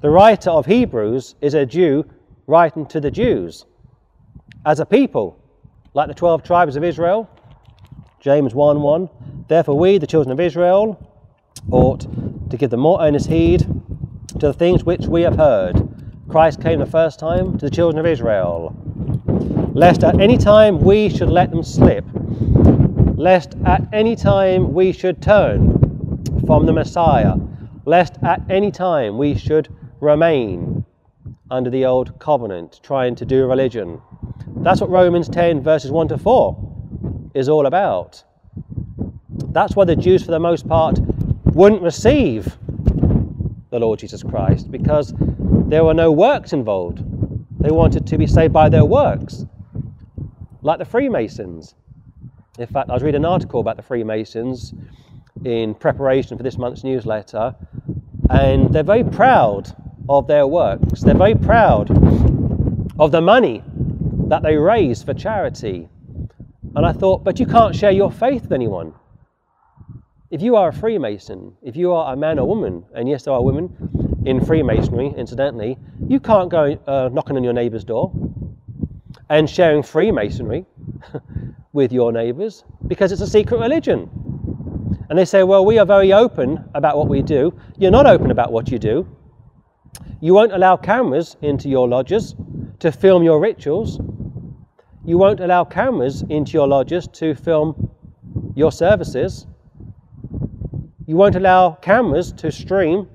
The 0.00 0.10
writer 0.10 0.50
of 0.50 0.66
Hebrews 0.66 1.34
is 1.40 1.54
a 1.54 1.66
Jew 1.66 2.04
writing 2.46 2.86
to 2.86 3.00
the 3.00 3.10
Jews 3.10 3.64
as 4.64 4.80
a 4.80 4.86
people, 4.86 5.38
like 5.94 6.08
the 6.08 6.14
12 6.14 6.42
tribes 6.42 6.76
of 6.76 6.84
Israel. 6.84 7.28
James 8.20 8.54
1 8.54 8.80
1. 8.80 9.08
Therefore, 9.48 9.78
we, 9.78 9.98
the 9.98 10.06
children 10.06 10.32
of 10.32 10.40
Israel, 10.40 10.98
ought 11.70 12.06
to 12.50 12.56
give 12.56 12.70
the 12.70 12.76
more 12.76 13.02
earnest 13.02 13.28
heed 13.28 13.60
to 14.38 14.46
the 14.46 14.52
things 14.52 14.84
which 14.84 15.06
we 15.06 15.22
have 15.22 15.36
heard. 15.36 15.88
Christ 16.28 16.62
came 16.62 16.78
the 16.78 16.86
first 16.86 17.18
time 17.18 17.58
to 17.58 17.66
the 17.66 17.70
children 17.70 17.98
of 17.98 18.06
Israel, 18.06 18.74
lest 19.74 20.04
at 20.04 20.20
any 20.20 20.36
time 20.36 20.80
we 20.80 21.08
should 21.08 21.28
let 21.28 21.50
them 21.50 21.62
slip 21.62 22.04
lest 23.20 23.54
at 23.66 23.86
any 23.92 24.16
time 24.16 24.72
we 24.72 24.92
should 24.92 25.20
turn 25.20 25.76
from 26.46 26.64
the 26.64 26.72
Messiah, 26.72 27.34
lest 27.84 28.14
at 28.22 28.40
any 28.48 28.70
time 28.70 29.18
we 29.18 29.36
should 29.36 29.68
remain 30.00 30.82
under 31.50 31.68
the 31.68 31.84
old 31.84 32.18
covenant, 32.18 32.80
trying 32.82 33.14
to 33.14 33.26
do 33.26 33.46
religion. 33.46 34.00
That's 34.62 34.80
what 34.80 34.88
Romans 34.88 35.28
10, 35.28 35.62
verses 35.62 35.90
1 35.90 36.08
to 36.08 36.16
4 36.16 37.30
is 37.34 37.50
all 37.50 37.66
about. 37.66 38.24
That's 39.52 39.76
why 39.76 39.84
the 39.84 39.96
Jews, 39.96 40.24
for 40.24 40.30
the 40.30 40.40
most 40.40 40.66
part, 40.66 40.98
wouldn't 41.44 41.82
receive 41.82 42.56
the 43.68 43.78
Lord 43.78 43.98
Jesus 43.98 44.22
Christ 44.22 44.70
because 44.70 45.12
there 45.68 45.84
were 45.84 45.92
no 45.92 46.10
works 46.10 46.54
involved. 46.54 47.04
They 47.60 47.70
wanted 47.70 48.06
to 48.06 48.16
be 48.16 48.26
saved 48.26 48.54
by 48.54 48.70
their 48.70 48.86
works, 48.86 49.44
like 50.62 50.78
the 50.78 50.86
Freemasons. 50.86 51.74
In 52.60 52.66
fact, 52.66 52.90
I 52.90 52.92
was 52.92 53.02
reading 53.02 53.22
an 53.22 53.24
article 53.24 53.60
about 53.60 53.76
the 53.76 53.82
Freemasons 53.82 54.74
in 55.46 55.74
preparation 55.74 56.36
for 56.36 56.42
this 56.42 56.58
month's 56.58 56.84
newsletter, 56.84 57.54
and 58.28 58.70
they're 58.70 58.82
very 58.82 59.02
proud 59.02 59.74
of 60.10 60.26
their 60.26 60.46
works. 60.46 61.00
They're 61.00 61.14
very 61.14 61.34
proud 61.34 61.90
of 63.00 63.12
the 63.12 63.22
money 63.22 63.64
that 64.28 64.42
they 64.42 64.56
raise 64.56 65.02
for 65.02 65.14
charity. 65.14 65.88
And 66.76 66.84
I 66.84 66.92
thought, 66.92 67.24
but 67.24 67.40
you 67.40 67.46
can't 67.46 67.74
share 67.74 67.92
your 67.92 68.12
faith 68.12 68.42
with 68.42 68.52
anyone. 68.52 68.92
If 70.30 70.42
you 70.42 70.54
are 70.56 70.68
a 70.68 70.72
Freemason, 70.72 71.56
if 71.62 71.76
you 71.76 71.92
are 71.92 72.12
a 72.12 72.16
man 72.16 72.38
or 72.38 72.46
woman, 72.46 72.84
and 72.94 73.08
yes, 73.08 73.22
there 73.24 73.32
are 73.32 73.42
women, 73.42 74.22
in 74.26 74.44
Freemasonry, 74.44 75.14
incidentally, 75.16 75.78
you 76.06 76.20
can't 76.20 76.50
go 76.50 76.78
uh, 76.86 77.08
knocking 77.10 77.38
on 77.38 77.42
your 77.42 77.54
neighbour's 77.54 77.84
door 77.84 78.12
and 79.30 79.48
sharing 79.48 79.82
Freemasonry 79.82 80.66
with 81.72 81.92
your 81.92 82.12
neighbours 82.12 82.64
because 82.86 83.12
it's 83.12 83.20
a 83.20 83.26
secret 83.26 83.58
religion. 83.60 84.10
And 85.08 85.18
they 85.18 85.24
say, 85.24 85.42
well, 85.42 85.64
we 85.64 85.78
are 85.78 85.86
very 85.86 86.12
open 86.12 86.64
about 86.74 86.96
what 86.96 87.08
we 87.08 87.22
do. 87.22 87.52
You're 87.78 87.90
not 87.90 88.06
open 88.06 88.30
about 88.30 88.52
what 88.52 88.70
you 88.70 88.78
do. 88.78 89.08
You 90.20 90.34
won't 90.34 90.52
allow 90.52 90.76
cameras 90.76 91.36
into 91.42 91.68
your 91.68 91.88
lodges 91.88 92.34
to 92.80 92.92
film 92.92 93.22
your 93.22 93.40
rituals. 93.40 93.98
You 95.04 95.18
won't 95.18 95.40
allow 95.40 95.64
cameras 95.64 96.22
into 96.28 96.52
your 96.52 96.68
lodges 96.68 97.08
to 97.14 97.34
film 97.34 97.90
your 98.54 98.70
services. 98.70 99.46
You 101.06 101.16
won't 101.16 101.34
allow 101.34 101.72
cameras 101.72 102.32
to 102.34 102.52
stream 102.52 103.08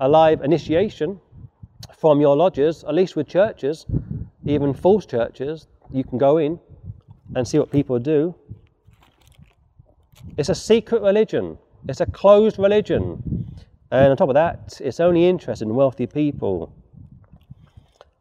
a 0.00 0.08
live 0.08 0.42
initiation 0.42 1.20
from 1.98 2.20
your 2.20 2.36
lodges, 2.36 2.82
at 2.84 2.94
least 2.94 3.14
with 3.14 3.28
churches, 3.28 3.86
even 4.46 4.72
false 4.72 5.04
churches. 5.04 5.68
You 5.92 6.02
can 6.04 6.18
go 6.18 6.38
in 6.38 6.58
and 7.34 7.46
see 7.46 7.58
what 7.58 7.70
people 7.70 7.98
do. 7.98 8.34
It's 10.36 10.48
a 10.48 10.54
secret 10.54 11.02
religion, 11.02 11.58
it's 11.88 12.00
a 12.00 12.06
closed 12.06 12.58
religion. 12.58 13.46
And 13.92 14.12
on 14.12 14.16
top 14.16 14.28
of 14.28 14.34
that, 14.34 14.80
it's 14.80 15.00
only 15.00 15.26
interested 15.26 15.66
in 15.66 15.74
wealthy 15.74 16.06
people. 16.06 16.72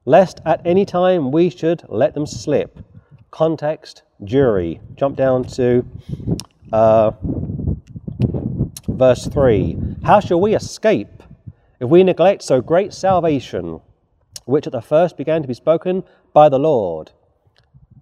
Lest 0.06 0.42
at 0.46 0.66
any 0.66 0.84
time 0.86 1.32
we 1.32 1.52
should 1.52 1.84
let 1.88 2.16
them 2.16 2.26
slip. 2.26 2.80
Context, 3.30 4.02
jury. 4.24 4.82
Jump 4.96 5.16
down 5.16 5.44
to 5.44 5.86
uh, 6.74 7.12
verse 8.88 9.28
3. 9.28 9.78
How 10.04 10.20
shall 10.20 10.42
we 10.42 10.56
escape 10.56 11.22
if 11.80 11.88
we 11.88 12.04
neglect 12.04 12.42
so 12.42 12.62
great 12.62 12.92
salvation, 12.92 13.80
which 14.46 14.66
at 14.66 14.74
the 14.74 14.82
first 14.82 15.16
began 15.16 15.42
to 15.44 15.48
be 15.48 15.54
spoken 15.54 16.04
by 16.34 16.50
the 16.50 16.60
Lord, 16.60 17.12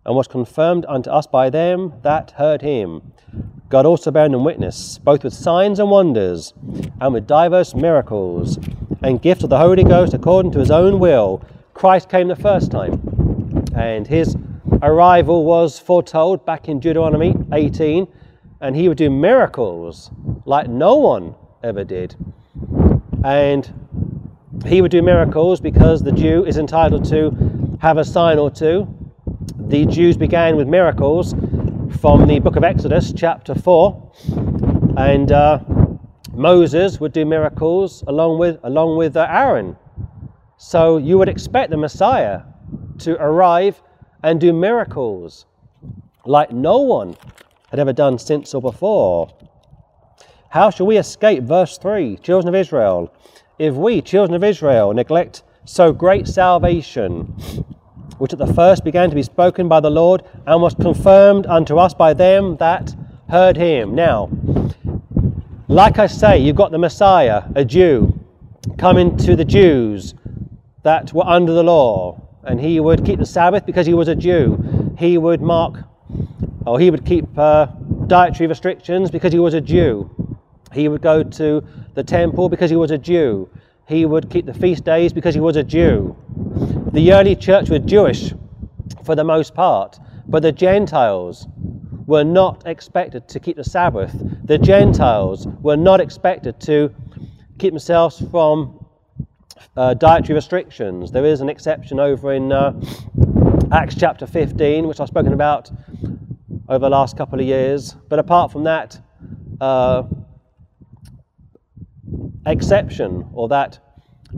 and 0.08 0.16
was 0.16 0.28
confirmed 0.28 0.86
unto 0.88 1.10
us 1.10 1.28
by 1.28 1.50
them 1.50 1.94
that 2.02 2.32
heard 2.32 2.62
him? 2.64 3.14
God 3.70 3.86
also 3.86 4.10
bearing 4.10 4.32
them 4.32 4.46
witness, 4.46 4.98
both 4.98 5.26
with 5.26 5.34
signs 5.34 5.78
and 5.78 5.92
wonders, 5.92 6.54
and 7.02 7.14
with 7.14 7.28
diverse 7.28 7.76
miracles, 7.76 8.58
and 9.04 9.22
gifts 9.22 9.44
of 9.44 9.50
the 9.50 9.58
Holy 9.58 9.84
Ghost 9.84 10.14
according 10.14 10.54
to 10.54 10.60
his 10.60 10.72
own 10.72 11.00
will. 11.00 11.44
Christ 11.74 12.10
came 12.10 12.30
the 12.30 12.36
first 12.36 12.72
time, 12.72 12.94
and 13.76 14.08
his 14.08 14.36
arrival 14.82 15.44
was 15.44 15.78
foretold 15.78 16.46
back 16.46 16.70
in 16.70 16.80
Deuteronomy 16.80 17.36
18, 17.52 18.08
and 18.62 18.76
he 18.76 18.88
would 18.88 18.98
do 18.98 19.10
miracles 19.10 20.10
like 20.46 20.68
no 20.68 20.96
one 20.96 21.36
ever 21.64 21.84
did. 21.84 22.16
And 23.24 23.72
he 24.66 24.82
would 24.82 24.92
do 24.92 25.02
miracles 25.02 25.60
because 25.60 26.02
the 26.02 26.12
Jew 26.12 26.46
is 26.46 26.58
entitled 26.58 27.06
to 27.10 27.78
have 27.82 27.98
a 27.98 28.06
sign 28.06 28.40
or 28.40 28.50
two. 28.50 28.88
The 29.68 29.86
Jews 29.86 30.16
began 30.16 30.56
with 30.56 30.70
miracles 30.70 31.34
from 32.00 32.26
the 32.26 32.40
book 32.40 32.56
of 32.56 32.64
Exodus, 32.64 33.12
chapter 33.12 33.54
4. 33.54 34.14
And 34.96 35.30
uh, 35.30 35.60
Moses 36.34 37.02
would 37.02 37.12
do 37.12 37.26
miracles 37.26 38.02
along 38.08 38.40
with, 38.40 38.62
along 38.64 38.96
with 38.96 39.18
uh, 39.18 39.28
Aaron. 39.30 39.76
So 40.56 40.96
you 40.96 41.18
would 41.18 41.28
expect 41.28 41.70
the 41.70 41.76
Messiah 41.76 42.44
to 43.00 43.22
arrive 43.22 43.82
and 44.24 44.40
do 44.40 44.54
miracles 44.54 45.46
like 46.24 46.54
no 46.54 46.78
one 46.78 47.18
had 47.70 47.80
ever 47.82 47.92
done 47.92 48.18
since 48.18 48.54
or 48.54 48.62
before. 48.62 49.28
How 50.50 50.70
shall 50.70 50.86
we 50.88 50.98
escape? 50.98 51.44
Verse 51.44 51.78
3 51.78 52.16
Children 52.20 52.56
of 52.56 52.56
Israel, 52.56 53.14
if 53.60 53.76
we, 53.76 54.02
children 54.02 54.34
of 54.34 54.46
Israel, 54.46 54.94
neglect 54.94 55.44
so 55.66 55.92
great 55.92 56.26
salvation, 56.26 57.36
which 58.18 58.34
at 58.34 58.40
the 58.40 58.54
first 58.54 58.84
began 58.84 59.10
to 59.10 59.16
be 59.16 59.24
spoken 59.24 59.68
by 59.68 59.80
the 59.80 59.90
Lord 59.90 60.24
and 60.46 60.62
was 60.62 60.74
confirmed 60.76 61.46
unto 61.46 61.78
us 61.78 61.94
by 61.94 62.14
them 62.14 62.58
that 62.58 62.96
heard 63.30 63.58
him. 63.58 63.96
Now, 63.96 64.30
like 65.68 66.00
I 66.00 66.08
say, 66.08 66.38
you've 66.38 66.56
got 66.56 66.72
the 66.72 66.78
Messiah, 66.78 67.44
a 67.56 67.66
Jew, 67.66 68.18
coming 68.78 69.18
to 69.18 69.36
the 69.36 69.46
Jews 69.46 70.14
that 70.84 71.14
were 71.14 71.26
under 71.26 71.54
the 71.54 71.64
law, 71.64 72.22
and 72.44 72.60
he 72.60 72.80
would 72.80 73.06
keep 73.06 73.20
the 73.20 73.26
Sabbath 73.26 73.66
because 73.66 73.86
he 73.86 73.94
was 73.94 74.08
a 74.08 74.16
Jew. 74.16 74.96
He 74.98 75.18
would 75.18 75.42
mark, 75.42 75.84
or 76.66 76.80
he 76.80 76.90
would 76.90 77.06
keep 77.06 77.26
uh, 77.38 77.66
dietary 78.08 78.48
restrictions 78.48 79.12
because 79.12 79.34
he 79.34 79.40
was 79.40 79.54
a 79.54 79.62
Jew. 79.62 80.10
He 80.74 80.88
would 80.88 81.02
go 81.02 81.24
to 81.24 81.64
the 81.96 82.04
temple 82.04 82.50
because 82.50 82.70
he 82.70 82.76
was 82.76 82.92
a 82.92 82.98
Jew. 82.98 83.50
He 83.88 84.06
would 84.06 84.30
keep 84.30 84.46
the 84.46 84.54
feast 84.54 84.84
days 84.84 85.14
because 85.14 85.34
he 85.34 85.40
was 85.40 85.56
a 85.56 85.64
Jew. 85.64 86.16
The 86.92 87.14
early 87.14 87.36
church 87.36 87.70
was 87.70 87.80
Jewish 87.86 88.34
for 89.04 89.16
the 89.16 89.24
most 89.24 89.54
part, 89.54 89.98
but 90.28 90.44
the 90.44 90.52
Gentiles 90.52 91.48
were 92.06 92.26
not 92.26 92.66
expected 92.66 93.30
to 93.30 93.40
keep 93.40 93.56
the 93.56 93.64
Sabbath. 93.64 94.14
The 94.44 94.58
Gentiles 94.58 95.48
were 95.62 95.78
not 95.78 96.02
expected 96.02 96.60
to 96.62 96.94
keep 97.60 97.72
themselves 97.72 98.24
from 98.30 98.86
uh, 99.78 99.94
dietary 99.94 100.36
restrictions. 100.36 101.12
There 101.12 101.26
is 101.26 101.40
an 101.40 101.48
exception 101.48 102.00
over 102.00 102.34
in 102.34 102.52
uh, 102.52 102.74
Acts 103.72 103.96
chapter 103.96 104.28
15, 104.28 104.88
which 104.88 105.00
I've 105.00 105.08
spoken 105.08 105.32
about 105.32 105.72
over 106.68 106.80
the 106.80 106.90
last 106.90 107.16
couple 107.18 107.40
of 107.40 107.46
years. 107.46 107.96
But 108.10 108.20
apart 108.20 108.52
from 108.52 108.66
that 108.66 109.00
uh, 109.62 110.04
exception, 112.48 113.26
or 113.34 113.48
that 113.50 113.80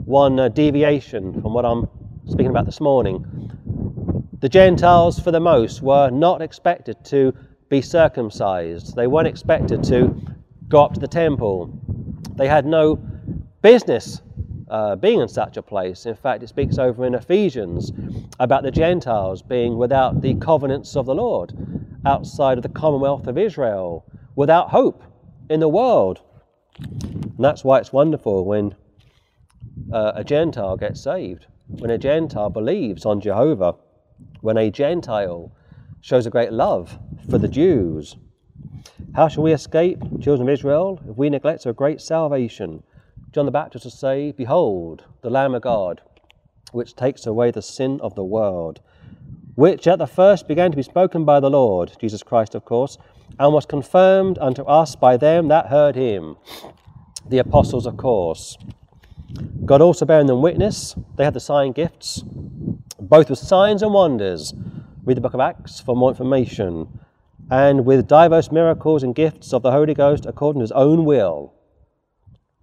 one 0.04 0.38
uh, 0.38 0.48
deviation 0.48 1.40
from 1.40 1.54
what 1.54 1.64
I'm 1.64 1.88
speaking 2.26 2.48
about 2.48 2.66
this 2.66 2.80
morning. 2.80 3.24
The 4.40 4.48
Gentiles, 4.48 5.18
for 5.18 5.30
the 5.30 5.40
most, 5.40 5.82
were 5.82 6.10
not 6.10 6.42
expected 6.42 7.04
to 7.06 7.34
be 7.68 7.80
circumcised. 7.80 8.96
They 8.96 9.06
weren't 9.06 9.28
expected 9.28 9.82
to 9.84 10.14
go 10.68 10.84
up 10.84 10.94
to 10.94 11.00
the 11.00 11.08
temple. 11.08 11.70
They 12.36 12.48
had 12.48 12.66
no 12.66 12.96
business 13.62 14.22
uh, 14.70 14.96
being 14.96 15.20
in 15.20 15.28
such 15.28 15.56
a 15.56 15.62
place. 15.62 16.06
In 16.06 16.14
fact, 16.14 16.42
it 16.42 16.48
speaks 16.48 16.78
over 16.78 17.04
in 17.04 17.14
Ephesians 17.14 17.92
about 18.38 18.62
the 18.62 18.70
Gentiles 18.70 19.42
being 19.42 19.76
without 19.76 20.22
the 20.22 20.34
covenants 20.36 20.96
of 20.96 21.06
the 21.06 21.14
Lord, 21.14 21.52
outside 22.06 22.56
of 22.56 22.62
the 22.62 22.68
commonwealth 22.68 23.26
of 23.26 23.36
Israel, 23.36 24.06
without 24.36 24.70
hope 24.70 25.02
in 25.50 25.60
the 25.60 25.68
world. 25.68 26.22
And 26.82 27.38
that's 27.38 27.64
why 27.64 27.78
it's 27.78 27.92
wonderful 27.92 28.44
when 28.44 28.74
uh, 29.92 30.12
a 30.14 30.24
Gentile 30.24 30.76
gets 30.76 31.00
saved 31.00 31.46
when 31.78 31.90
a 31.90 31.98
Gentile 31.98 32.50
believes 32.50 33.06
on 33.06 33.20
Jehovah, 33.20 33.76
when 34.40 34.56
a 34.56 34.70
Gentile 34.70 35.52
shows 36.00 36.26
a 36.26 36.30
great 36.30 36.52
love 36.52 36.98
for 37.30 37.38
the 37.38 37.48
Jews. 37.48 38.16
How 39.14 39.28
shall 39.28 39.42
we 39.42 39.52
escape, 39.52 40.00
children 40.20 40.48
of 40.48 40.52
Israel, 40.52 41.00
if 41.08 41.16
we 41.16 41.30
neglect 41.30 41.62
so 41.62 41.72
great 41.72 42.00
salvation? 42.00 42.82
John 43.32 43.46
the 43.46 43.52
Baptist 43.52 43.84
will 43.84 43.92
say, 43.92 44.32
Behold, 44.32 45.04
the 45.22 45.30
Lamb 45.30 45.54
of 45.54 45.62
God, 45.62 46.00
which 46.72 46.96
takes 46.96 47.26
away 47.26 47.50
the 47.50 47.62
sin 47.62 48.00
of 48.02 48.14
the 48.14 48.24
world, 48.24 48.80
which 49.54 49.86
at 49.86 49.98
the 49.98 50.06
first 50.06 50.48
began 50.48 50.70
to 50.70 50.76
be 50.76 50.82
spoken 50.82 51.24
by 51.24 51.38
the 51.38 51.50
Lord, 51.50 51.92
Jesus 52.00 52.22
Christ, 52.22 52.54
of 52.54 52.64
course, 52.64 52.98
and 53.38 53.52
was 53.52 53.66
confirmed 53.66 54.38
unto 54.38 54.62
us 54.62 54.96
by 54.96 55.16
them 55.16 55.48
that 55.48 55.66
heard 55.66 55.96
him, 55.96 56.36
the 57.28 57.38
apostles, 57.38 57.86
of 57.86 57.96
course. 57.96 58.56
God 59.64 59.80
also 59.80 60.04
bearing 60.04 60.26
them 60.26 60.42
witness, 60.42 60.94
they 61.16 61.24
had 61.24 61.34
the 61.34 61.40
sign 61.40 61.72
gifts, 61.72 62.22
both 62.98 63.30
with 63.30 63.38
signs 63.38 63.82
and 63.82 63.92
wonders. 63.92 64.52
Read 65.04 65.16
the 65.16 65.20
book 65.20 65.34
of 65.34 65.40
Acts 65.40 65.80
for 65.80 65.96
more 65.96 66.10
information. 66.10 67.00
And 67.50 67.84
with 67.84 68.06
diverse 68.06 68.52
miracles 68.52 69.02
and 69.02 69.14
gifts 69.14 69.52
of 69.52 69.62
the 69.62 69.72
Holy 69.72 69.94
Ghost 69.94 70.26
according 70.26 70.60
to 70.60 70.64
his 70.64 70.72
own 70.72 71.04
will. 71.04 71.54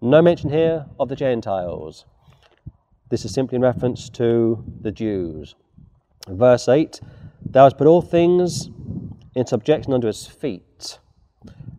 No 0.01 0.21
mention 0.21 0.49
here 0.49 0.85
of 0.99 1.09
the 1.09 1.15
Gentiles. 1.15 2.05
This 3.09 3.25
is 3.25 3.33
simply 3.33 3.55
in 3.55 3.61
reference 3.61 4.09
to 4.11 4.63
the 4.81 4.91
Jews. 4.91 5.55
Verse 6.27 6.67
8 6.67 6.99
Thou 7.49 7.63
hast 7.63 7.77
put 7.77 7.87
all 7.87 8.01
things 8.01 8.69
in 9.37 9.45
subjection 9.45 9.93
under 9.93 10.07
his 10.07 10.25
feet. 10.25 10.97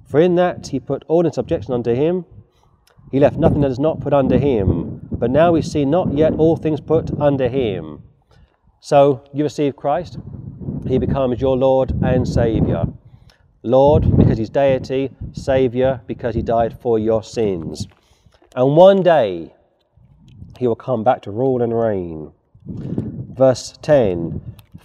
For 0.07 0.21
in 0.21 0.37
that 0.37 0.69
he 0.69 0.79
put 0.79 1.05
all 1.09 1.27
in 1.27 1.33
subjection 1.33 1.75
unto 1.75 1.93
him, 1.93 2.25
he 3.11 3.19
left 3.19 3.37
nothing 3.37 3.63
that 3.63 3.71
is 3.71 3.81
not 3.81 4.01
put 4.01 4.13
under 4.13 4.39
him. 4.39 5.01
But 5.11 5.33
now 5.33 5.51
we 5.51 5.63
see 5.63 5.85
not 5.85 6.13
yet 6.13 6.35
all 6.35 6.57
things 6.57 6.81
put 6.81 7.11
under 7.21 7.49
him. 7.49 8.05
So 8.81 9.25
you 9.35 9.43
receive 9.43 9.75
Christ, 9.75 10.19
he 10.87 10.99
becomes 10.99 11.41
your 11.41 11.57
Lord 11.57 11.93
and 12.03 12.27
Saviour. 12.29 12.87
Lord, 13.65 14.17
because 14.17 14.39
he's 14.39 14.51
deity, 14.51 15.11
Saviour, 15.33 16.01
because 16.07 16.37
he 16.37 16.43
died 16.43 16.79
for 16.81 16.97
your 16.99 17.25
sins. 17.25 17.89
And 18.55 18.77
one 18.77 19.03
day 19.03 19.53
he 20.59 20.69
will 20.69 20.77
come 20.77 21.03
back 21.03 21.23
to 21.23 21.33
rule 21.33 21.61
and 21.61 21.77
reign. 21.77 22.31
Verse 22.65 23.77
10 23.83 24.41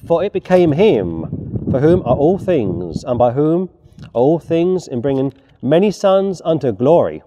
For 0.07 0.24
it 0.24 0.34
became 0.34 0.71
him, 0.71 1.42
for 1.74 1.80
whom 1.80 2.01
are 2.01 2.15
all 2.15 2.38
things, 2.38 3.03
and 3.03 3.17
by 3.17 3.32
whom 3.32 3.67
are 4.03 4.21
all 4.21 4.38
things, 4.38 4.88
in 4.88 5.01
bringing 5.01 5.34
many 5.59 5.89
sons 5.89 6.39
unto 6.45 6.71
glory 6.71 7.24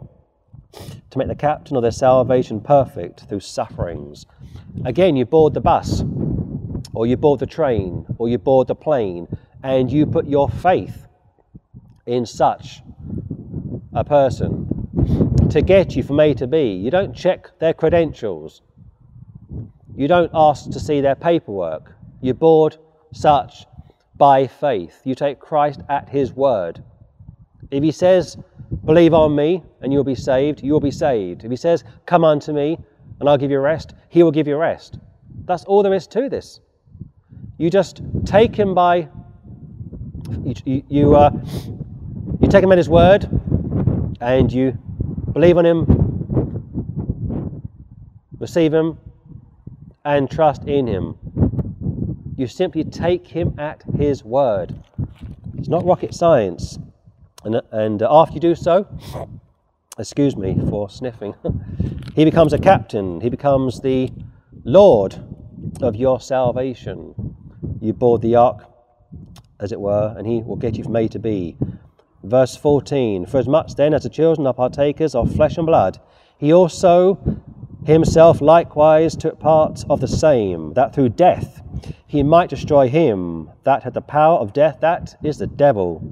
to 1.10 1.18
make 1.18 1.26
the 1.26 1.34
captain 1.34 1.76
of 1.76 1.82
their 1.82 1.90
salvation 1.90 2.60
perfect 2.60 3.28
through 3.28 3.40
sufferings. 3.40 4.24
Again, 4.84 5.16
you 5.16 5.24
board 5.24 5.52
the 5.52 5.60
bus, 5.60 6.04
or 6.94 7.08
you 7.08 7.16
board 7.16 7.40
the 7.40 7.46
train, 7.46 8.06
or 8.18 8.28
you 8.28 8.38
board 8.38 8.68
the 8.68 8.76
plane, 8.76 9.26
and 9.64 9.90
you 9.90 10.06
put 10.06 10.28
your 10.28 10.48
faith 10.48 11.08
in 12.06 12.24
such 12.24 12.82
a 13.94 14.04
person 14.04 14.68
to 15.50 15.60
get 15.60 15.96
you 15.96 16.04
from 16.04 16.20
A 16.20 16.34
to 16.34 16.46
B. 16.46 16.70
You 16.70 16.92
don't 16.92 17.16
check 17.16 17.50
their 17.58 17.74
credentials. 17.74 18.62
You 19.96 20.06
don't 20.06 20.30
ask 20.32 20.70
to 20.70 20.78
see 20.78 21.00
their 21.00 21.16
paperwork. 21.16 21.96
You 22.20 22.32
board 22.32 22.76
such 23.12 23.66
by 24.16 24.46
faith. 24.46 25.00
You 25.04 25.14
take 25.14 25.38
Christ 25.38 25.80
at 25.88 26.08
his 26.08 26.32
word. 26.32 26.82
If 27.70 27.82
he 27.82 27.92
says, 27.92 28.36
Believe 28.84 29.14
on 29.14 29.34
me 29.34 29.62
and 29.80 29.92
you'll 29.92 30.04
be 30.04 30.14
saved, 30.14 30.62
you'll 30.62 30.80
be 30.80 30.90
saved. 30.90 31.44
If 31.44 31.50
he 31.50 31.56
says, 31.56 31.84
Come 32.04 32.24
unto 32.24 32.52
me 32.52 32.78
and 33.20 33.28
I'll 33.28 33.38
give 33.38 33.50
you 33.50 33.60
rest, 33.60 33.94
he 34.08 34.22
will 34.22 34.30
give 34.30 34.48
you 34.48 34.56
rest. 34.56 34.98
That's 35.44 35.64
all 35.64 35.82
there 35.82 35.94
is 35.94 36.06
to 36.08 36.28
this. 36.28 36.60
You 37.58 37.70
just 37.70 38.02
take 38.24 38.54
him 38.54 38.74
by, 38.74 39.08
you, 40.64 40.82
you, 40.88 41.16
uh, 41.16 41.30
you 42.40 42.48
take 42.48 42.62
him 42.62 42.72
at 42.72 42.78
his 42.78 42.88
word 42.88 43.28
and 44.20 44.52
you 44.52 44.72
believe 45.32 45.56
on 45.56 45.64
him, 45.64 47.62
receive 48.38 48.74
him, 48.74 48.98
and 50.04 50.30
trust 50.30 50.64
in 50.64 50.86
him. 50.86 51.16
You 52.36 52.46
simply 52.46 52.84
take 52.84 53.26
him 53.26 53.54
at 53.58 53.82
his 53.96 54.22
word. 54.22 54.78
It's 55.56 55.68
not 55.68 55.86
rocket 55.86 56.14
science. 56.14 56.78
And, 57.44 57.62
and 57.72 58.02
after 58.02 58.34
you 58.34 58.40
do 58.40 58.54
so, 58.54 58.86
excuse 59.98 60.36
me 60.36 60.58
for 60.68 60.90
sniffing, 60.90 61.34
he 62.14 62.24
becomes 62.24 62.52
a 62.52 62.58
captain, 62.58 63.22
he 63.22 63.30
becomes 63.30 63.80
the 63.80 64.12
Lord 64.64 65.16
of 65.80 65.96
your 65.96 66.20
salvation. 66.20 67.36
You 67.80 67.94
board 67.94 68.20
the 68.20 68.36
ark, 68.36 68.70
as 69.58 69.72
it 69.72 69.80
were, 69.80 70.14
and 70.18 70.26
he 70.26 70.42
will 70.42 70.56
get 70.56 70.76
you 70.76 70.84
from 70.84 70.96
A 70.96 71.08
to 71.08 71.18
B. 71.18 71.56
Verse 72.22 72.54
14 72.56 73.26
For 73.26 73.38
as 73.38 73.48
much 73.48 73.76
then 73.76 73.94
as 73.94 74.02
the 74.02 74.10
children 74.10 74.46
are 74.46 74.54
partakers 74.54 75.14
of 75.14 75.34
flesh 75.34 75.56
and 75.56 75.66
blood, 75.66 75.98
he 76.38 76.52
also 76.52 77.18
himself 77.86 78.40
likewise 78.40 79.14
took 79.14 79.38
part 79.38 79.84
of 79.88 80.00
the 80.00 80.08
same, 80.08 80.74
that 80.74 80.92
through 80.92 81.08
death 81.08 81.62
he 82.04 82.22
might 82.22 82.50
destroy 82.50 82.88
him 82.88 83.48
that 83.62 83.84
had 83.84 83.94
the 83.94 84.00
power 84.00 84.38
of 84.38 84.52
death, 84.52 84.78
that 84.80 85.16
is 85.22 85.38
the 85.38 85.46
devil, 85.46 86.02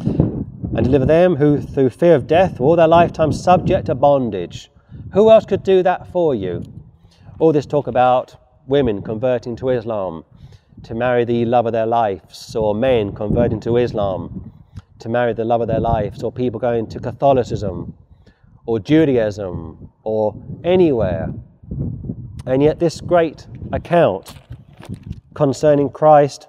and 0.00 0.82
deliver 0.82 1.06
them 1.06 1.36
who 1.36 1.60
through 1.60 1.90
fear 1.90 2.16
of 2.16 2.26
death 2.26 2.58
were 2.58 2.66
all 2.66 2.76
their 2.76 2.88
lifetime 2.88 3.32
subject 3.32 3.86
to 3.86 3.94
bondage. 3.94 4.68
Who 5.12 5.30
else 5.30 5.46
could 5.46 5.62
do 5.62 5.82
that 5.84 6.08
for 6.08 6.34
you? 6.34 6.64
All 7.38 7.52
this 7.52 7.66
talk 7.66 7.86
about 7.86 8.36
women 8.66 9.00
converting 9.00 9.54
to 9.56 9.68
Islam 9.68 10.24
to 10.82 10.94
marry 10.94 11.24
the 11.24 11.44
love 11.44 11.66
of 11.66 11.72
their 11.72 11.86
lives, 11.86 12.56
or 12.56 12.74
men 12.74 13.12
converting 13.12 13.60
to 13.60 13.76
Islam 13.76 14.52
to 14.98 15.08
marry 15.08 15.32
the 15.34 15.44
love 15.44 15.60
of 15.60 15.68
their 15.68 15.80
lives, 15.80 16.24
or 16.24 16.32
people 16.32 16.58
going 16.58 16.88
to 16.88 16.98
Catholicism 16.98 17.94
or 18.66 18.78
Judaism 18.80 19.90
or 20.02 20.34
anywhere. 20.64 21.32
And 22.46 22.62
yet, 22.62 22.78
this 22.78 23.00
great 23.00 23.46
account 23.72 24.34
concerning 25.34 25.90
Christ, 25.90 26.48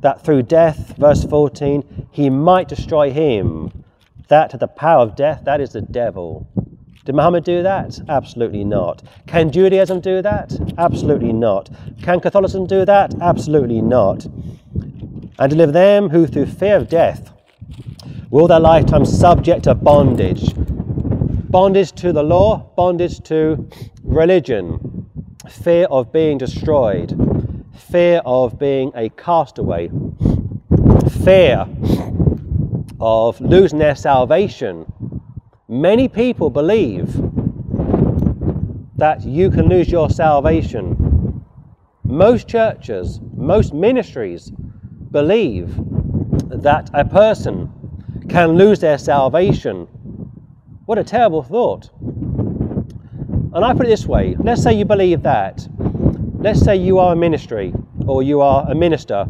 that 0.00 0.24
through 0.24 0.42
death, 0.42 0.94
verse 0.96 1.24
14, 1.24 2.08
he 2.10 2.30
might 2.30 2.68
destroy 2.68 3.10
him, 3.10 3.84
that 4.28 4.58
the 4.58 4.68
power 4.68 5.02
of 5.02 5.16
death, 5.16 5.42
that 5.44 5.60
is 5.60 5.70
the 5.70 5.80
devil. 5.80 6.48
Did 7.04 7.14
Muhammad 7.14 7.44
do 7.44 7.62
that? 7.62 8.00
Absolutely 8.08 8.64
not. 8.64 9.02
Can 9.26 9.52
Judaism 9.52 10.00
do 10.00 10.22
that? 10.22 10.56
Absolutely 10.76 11.32
not. 11.32 11.70
Can 12.02 12.20
Catholicism 12.20 12.66
do 12.66 12.84
that? 12.84 13.14
Absolutely 13.20 13.80
not. 13.80 14.24
And 15.38 15.50
deliver 15.50 15.72
them 15.72 16.08
who 16.08 16.26
through 16.26 16.46
fear 16.46 16.76
of 16.76 16.88
death 16.88 17.32
will 18.30 18.48
their 18.48 18.60
lifetime 18.60 19.04
subject 19.04 19.64
to 19.64 19.74
bondage. 19.74 20.52
Bondage 21.50 21.92
to 21.92 22.12
the 22.12 22.22
law, 22.22 22.58
bondage 22.76 23.20
to 23.24 23.68
religion, 24.02 25.06
fear 25.48 25.86
of 25.90 26.12
being 26.12 26.38
destroyed, 26.38 27.14
fear 27.74 28.20
of 28.24 28.58
being 28.58 28.90
a 28.94 29.08
castaway, 29.10 29.88
fear 31.24 31.66
of 33.00 33.40
losing 33.40 33.78
their 33.78 33.94
salvation. 33.94 34.84
Many 35.68 36.08
people 36.08 36.50
believe 36.50 37.12
that 38.96 39.22
you 39.24 39.50
can 39.50 39.68
lose 39.68 39.90
your 39.90 40.10
salvation. 40.10 41.44
Most 42.02 42.48
churches, 42.48 43.20
most 43.34 43.74
ministries 43.74 44.50
believe 45.10 45.74
that 46.48 46.90
a 46.94 47.04
person 47.04 47.70
can 48.28 48.56
lose 48.56 48.80
their 48.80 48.98
salvation. 48.98 49.86
What 50.86 50.98
a 50.98 51.04
terrible 51.04 51.42
thought. 51.42 51.90
And 52.00 53.64
I 53.64 53.72
put 53.72 53.86
it 53.86 53.88
this 53.88 54.06
way 54.06 54.36
let's 54.38 54.62
say 54.62 54.74
you 54.74 54.84
believe 54.84 55.22
that. 55.22 55.66
Let's 56.38 56.60
say 56.60 56.76
you 56.76 56.98
are 56.98 57.14
a 57.14 57.16
ministry, 57.16 57.72
or 58.06 58.22
you 58.22 58.40
are 58.40 58.70
a 58.70 58.74
minister, 58.74 59.26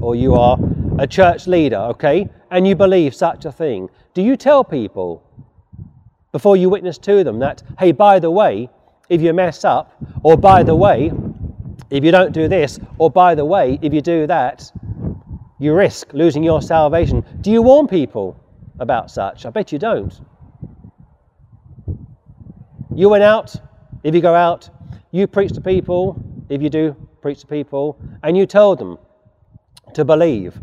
or 0.00 0.14
you 0.14 0.34
are 0.34 0.58
a 0.98 1.06
church 1.06 1.46
leader, 1.46 1.76
okay, 1.76 2.28
and 2.50 2.66
you 2.66 2.74
believe 2.74 3.14
such 3.14 3.44
a 3.44 3.52
thing. 3.52 3.88
Do 4.12 4.22
you 4.22 4.36
tell 4.36 4.64
people 4.64 5.22
before 6.32 6.56
you 6.56 6.68
witness 6.68 6.98
to 6.98 7.24
them 7.24 7.38
that, 7.38 7.62
hey, 7.78 7.92
by 7.92 8.18
the 8.18 8.30
way, 8.30 8.68
if 9.08 9.20
you 9.20 9.32
mess 9.32 9.64
up, 9.64 9.92
or 10.22 10.36
by 10.36 10.62
the 10.62 10.74
way, 10.74 11.12
if 11.90 12.04
you 12.04 12.10
don't 12.10 12.32
do 12.32 12.48
this, 12.48 12.80
or 12.98 13.10
by 13.10 13.34
the 13.34 13.44
way, 13.44 13.78
if 13.82 13.94
you 13.94 14.00
do 14.00 14.26
that, 14.26 14.70
you 15.58 15.74
risk 15.74 16.12
losing 16.12 16.42
your 16.42 16.60
salvation. 16.62 17.24
Do 17.40 17.50
you 17.50 17.62
warn 17.62 17.86
people 17.86 18.40
about 18.78 19.10
such? 19.10 19.46
I 19.46 19.50
bet 19.50 19.72
you 19.72 19.78
don't. 19.78 20.12
You 22.94 23.08
went 23.08 23.24
out, 23.24 23.54
if 24.02 24.14
you 24.14 24.20
go 24.20 24.34
out, 24.34 24.68
you 25.10 25.26
preach 25.26 25.52
to 25.52 25.60
people, 25.60 26.22
if 26.48 26.62
you 26.62 26.70
do 26.70 26.94
preach 27.22 27.40
to 27.40 27.46
people, 27.46 27.98
and 28.22 28.36
you 28.36 28.46
told 28.46 28.78
them 28.78 28.98
to 29.94 30.04
believe 30.04 30.60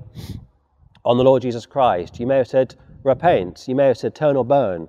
on 1.04 1.18
the 1.18 1.24
Lord 1.24 1.42
Jesus 1.42 1.66
Christ. 1.66 2.20
You 2.20 2.28
may 2.28 2.38
have 2.38 2.48
said, 2.48 2.76
repent. 3.04 3.66
You 3.68 3.76
may 3.76 3.88
have 3.88 3.98
said, 3.98 4.14
turn 4.14 4.36
or 4.36 4.46
burn. 4.46 4.88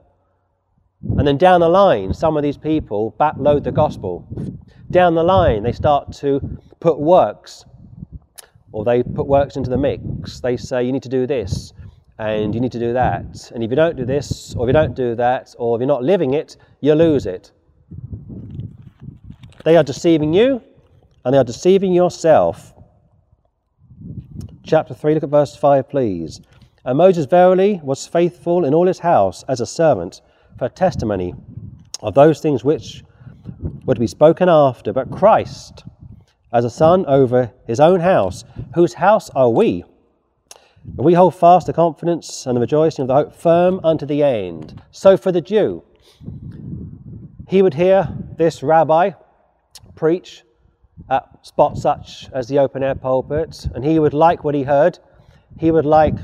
And 1.19 1.27
then 1.27 1.37
down 1.37 1.61
the 1.61 1.69
line, 1.69 2.13
some 2.15 2.37
of 2.37 2.43
these 2.43 2.57
people 2.57 3.15
backload 3.19 3.65
the 3.65 3.73
gospel. 3.73 4.27
Down 4.91 5.15
the 5.15 5.23
line, 5.23 5.63
they 5.63 5.73
start 5.73 6.13
to 6.19 6.61
put 6.81 6.99
works 6.99 7.65
or 8.73 8.85
they 8.85 9.03
put 9.03 9.27
works 9.27 9.57
into 9.57 9.71
the 9.71 9.79
mix. 9.79 10.41
They 10.41 10.57
say 10.57 10.85
you 10.85 10.93
need 10.93 11.03
to 11.05 11.09
do 11.09 11.27
this 11.27 11.73
and 12.19 12.55
you 12.55 12.61
need 12.61 12.73
to 12.73 12.79
do 12.79 12.93
that. 12.93 13.51
And 13.55 13.63
if 13.63 13.71
you 13.71 13.77
don't 13.77 13.97
do 13.97 14.05
this, 14.05 14.55
or 14.55 14.65
if 14.65 14.69
you 14.69 14.73
don't 14.73 14.95
do 14.95 15.15
that, 15.17 15.55
or 15.59 15.77
if 15.77 15.81
you're 15.81 15.87
not 15.87 16.03
living 16.03 16.35
it, 16.35 16.57
you 16.81 16.95
lose 16.95 17.27
it. 17.27 17.53
They 19.65 19.77
are 19.77 19.83
deceiving 19.83 20.33
you 20.33 20.63
and 21.25 21.35
they 21.35 21.39
are 21.39 21.45
deceiving 21.45 21.93
yourself. 21.93 22.75
Chapter 24.65 24.95
3, 24.95 25.15
look 25.15 25.25
at 25.25 25.29
verse 25.29 25.57
5, 25.57 25.89
please. 25.89 26.41
And 26.85 26.99
Moses 26.99 27.27
verily 27.27 27.81
was 27.83 28.07
faithful 28.07 28.65
in 28.65 28.75
all 28.75 28.87
his 28.87 28.99
house 28.99 29.45
as 29.49 29.61
a 29.61 29.67
servant 29.67 30.21
for 30.59 30.69
testimony 30.69 31.35
of 32.01 32.15
those 32.15 32.41
things 32.41 32.65
which 32.65 33.05
were 33.85 33.95
to 33.95 34.01
be 34.01 34.07
spoken 34.07 34.49
after, 34.49 34.93
but 34.93 35.11
Christ 35.11 35.85
as 36.53 36.65
a 36.65 36.71
son 36.71 37.05
over 37.07 37.53
his 37.67 37.81
own 37.81 38.01
house, 38.01 38.45
whose 38.75 38.95
house 38.95 39.31
are 39.31 39.51
we? 39.51 39.85
And 40.85 41.05
we 41.05 41.15
hold 41.15 41.35
fast 41.35 41.67
the 41.67 41.73
confidence 41.73 42.47
and 42.47 42.57
the 42.57 42.61
rejoicing 42.61 43.03
of 43.03 43.09
the 43.09 43.15
hope 43.15 43.35
firm 43.35 43.81
unto 43.85 44.05
the 44.05 44.23
end. 44.23 44.83
So 44.91 45.17
for 45.17 45.33
the 45.33 45.41
Jew, 45.41 45.83
he 47.49 47.63
would 47.63 47.75
hear 47.75 48.09
this 48.37 48.63
rabbi 48.63 49.13
preach 49.95 50.43
at 51.09 51.29
spots 51.43 51.83
such 51.83 52.29
as 52.33 52.49
the 52.49 52.59
open 52.59 52.83
air 52.83 52.95
pulpit, 52.95 53.67
and 53.75 53.85
he 53.85 53.99
would 53.99 54.15
like 54.15 54.45
what 54.45 54.55
he 54.55 54.63
heard. 54.63 54.99
He 55.59 55.71
would 55.71 55.87
like 55.87 56.15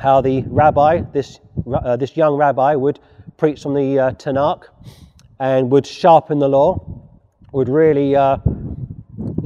how 0.00 0.20
the 0.20 0.42
rabbi, 0.46 1.02
this, 1.12 1.40
uh, 1.72 1.96
this 1.96 2.16
young 2.16 2.36
rabbi, 2.36 2.74
would 2.74 2.98
preach 3.36 3.62
from 3.62 3.74
the 3.74 3.98
uh, 3.98 4.10
Tanakh 4.12 4.64
and 5.38 5.70
would 5.70 5.86
sharpen 5.86 6.38
the 6.38 6.48
law, 6.48 6.78
would 7.52 7.68
really 7.68 8.16
uh, 8.16 8.38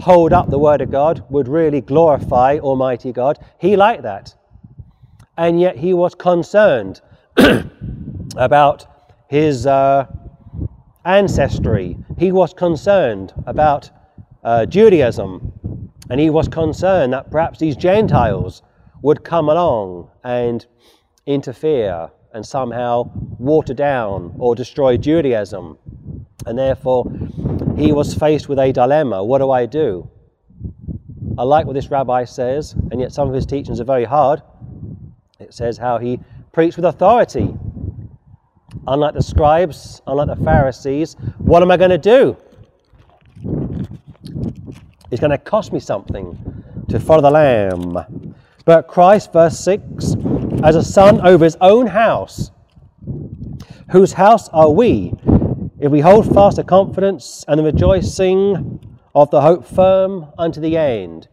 hold 0.01 0.32
up 0.32 0.51
the 0.51 0.59
Word 0.59 0.80
of 0.80 0.90
God, 0.90 1.24
would 1.30 1.49
really 1.49 1.80
glorify 1.80 2.59
Almighty 2.59 3.12
God. 3.12 3.38
He 3.59 3.76
liked 3.76 4.03
that. 4.03 4.34
And 5.38 5.61
yet 5.61 5.76
he 5.76 5.94
was 5.94 6.14
concerned 6.14 7.01
about 8.36 8.86
his 9.28 9.66
uh, 9.66 10.07
ancestry. 11.05 11.99
He 12.18 12.32
was 12.32 12.55
concerned 12.55 13.32
about 13.47 13.90
uh, 14.44 14.66
Judaism. 14.66 15.53
And 16.09 16.20
he 16.20 16.30
was 16.30 16.49
concerned 16.49 17.12
that 17.12 17.30
perhaps 17.30 17.59
these 17.59 17.76
Gentiles 17.76 18.62
would 19.03 19.24
come 19.24 19.49
along 19.49 20.11
and 20.24 20.64
interfere 21.26 22.11
and 22.32 22.44
somehow 22.44 23.11
water 23.38 23.74
down 23.74 24.34
or 24.38 24.55
destroy 24.55 24.97
Judaism. 24.97 25.78
And 26.47 26.59
therefore, 26.59 27.11
he 27.76 27.92
was 27.92 28.14
faced 28.14 28.48
with 28.48 28.58
a 28.58 28.72
dilemma 28.72 29.22
what 29.22 29.38
do 29.38 29.50
I 29.50 29.66
do? 29.66 30.10
I 31.38 31.42
like 31.42 31.66
what 31.66 31.74
this 31.74 31.90
rabbi 31.90 32.24
says, 32.24 32.72
and 32.90 33.00
yet 33.00 33.12
some 33.12 33.28
of 33.28 33.34
his 33.34 33.44
teachings 33.44 33.78
are 33.78 33.84
very 33.84 34.04
hard. 34.04 34.42
It 35.38 35.52
says 35.52 35.76
how 35.76 35.98
he 35.98 36.18
preached 36.52 36.76
with 36.76 36.86
authority. 36.86 37.54
Unlike 38.86 39.14
the 39.14 39.22
scribes, 39.22 40.00
unlike 40.06 40.28
the 40.28 40.44
Pharisees, 40.44 41.16
what 41.38 41.62
am 41.62 41.70
I 41.70 41.76
going 41.76 41.90
to 41.90 41.98
do? 41.98 42.36
It's 45.10 45.20
going 45.20 45.30
to 45.30 45.38
cost 45.38 45.72
me 45.72 45.80
something 45.80 46.64
to 46.88 46.98
follow 46.98 47.22
the 47.22 47.30
Lamb. 47.30 48.34
But 48.64 48.88
Christ, 48.88 49.32
verse 49.32 49.58
6, 49.60 50.16
as 50.62 50.74
a 50.74 50.82
son 50.82 51.20
over 51.20 51.44
his 51.44 51.56
own 51.60 51.86
house, 51.86 52.50
whose 53.90 54.14
house 54.14 54.48
are 54.48 54.70
we, 54.70 55.12
if 55.87 55.93
we 55.93 56.01
hold 56.01 56.34
fast 56.34 56.57
the 56.57 56.64
confidence 56.64 57.45
and 57.47 57.61
the 57.61 57.62
rejoicing 57.62 58.99
of 59.14 59.30
the 59.30 59.41
hope 59.41 59.64
firm 59.64 60.26
unto 60.37 60.61
the 60.61 60.76
end. 60.76 61.28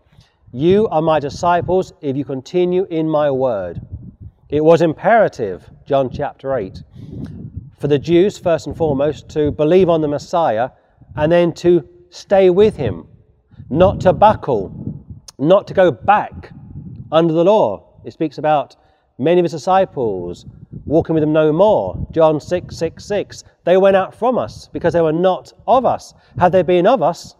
You 0.51 0.87
are 0.89 1.01
my 1.01 1.19
disciples 1.19 1.91
if 2.01 2.15
you 2.15 2.23
continue 2.23 2.85
in 2.91 3.09
my 3.09 3.31
word. 3.31 3.81
It 4.49 4.63
was 4.63 4.83
imperative, 4.83 5.67
John 5.87 6.11
chapter 6.11 6.55
8, 6.55 6.83
for 7.79 7.87
the 7.87 7.97
Jews, 7.97 8.37
first 8.37 8.67
and 8.67 8.77
foremost, 8.77 9.27
to 9.29 9.49
believe 9.49 9.89
on 9.89 10.01
the 10.01 10.07
Messiah 10.07 10.69
and 11.15 11.31
then 11.31 11.51
to 11.53 11.89
stay 12.11 12.51
with 12.51 12.77
him, 12.77 13.07
not 13.71 14.01
to 14.01 14.13
buckle, 14.13 14.71
not 15.39 15.65
to 15.65 15.73
go 15.73 15.89
back 15.89 16.51
under 17.11 17.33
the 17.33 17.43
law. 17.43 18.01
It 18.05 18.13
speaks 18.13 18.37
about 18.37 18.75
many 19.17 19.39
of 19.39 19.43
his 19.45 19.51
disciples 19.51 20.45
walking 20.85 21.13
with 21.13 21.23
him 21.23 21.33
no 21.33 21.51
more. 21.51 22.07
John 22.11 22.39
6 22.39 22.75
6 22.75 23.05
6. 23.05 23.43
They 23.63 23.77
went 23.77 23.95
out 23.95 24.13
from 24.13 24.37
us 24.37 24.69
because 24.73 24.93
they 24.93 25.01
were 25.01 25.13
not 25.13 25.53
of 25.67 25.85
us. 25.85 26.13
Had 26.37 26.51
they 26.51 26.63
been 26.63 26.87
of 26.87 27.01
us, 27.01 27.35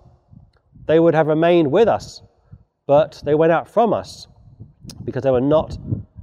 they 0.88 1.00
would 1.00 1.16
have 1.16 1.28
remained 1.28 1.72
with 1.72 1.88
us. 1.88 2.22
But 2.86 3.22
they 3.26 3.36
went 3.36 3.52
out 3.52 3.68
from 3.68 3.94
us 3.94 4.28
because 5.04 5.24
they 5.24 5.32
were 5.32 5.42
not 5.42 5.78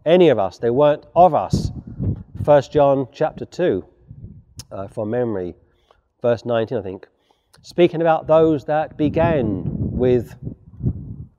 any 0.05 0.29
of 0.29 0.39
us. 0.39 0.59
They 0.59 0.71
weren't 0.71 1.07
of 1.15 1.35
us. 1.35 1.71
1 2.45 2.63
John 2.71 3.07
chapter 3.13 3.45
2, 3.45 3.85
uh, 4.73 4.87
from 4.89 5.11
memory, 5.11 5.55
verse 6.23 6.45
19, 6.45 6.79
I 6.79 6.83
think, 6.83 7.07
speaking 7.63 8.01
about 8.01 8.27
those 8.27 8.65
that 8.65 8.97
began 8.97 9.63
with 9.67 10.35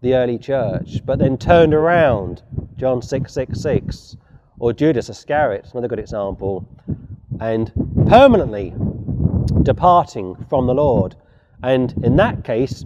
the 0.02 0.16
early 0.16 0.38
church, 0.38 1.06
but 1.06 1.20
then 1.20 1.38
turned 1.38 1.74
around, 1.74 2.44
John 2.78 3.02
6 3.02 3.34
6 3.34 3.60
6, 3.60 4.18
or 4.60 4.74
Judas 4.74 5.10
Iscariot, 5.10 5.70
another 5.72 5.88
good 5.88 6.00
example, 6.00 6.68
and 7.40 7.72
permanently 8.08 8.74
departing 9.64 10.36
from 10.50 10.68
the 10.68 10.74
Lord. 10.74 11.16
And 11.64 11.94
in 12.04 12.16
that 12.16 12.44
case, 12.44 12.84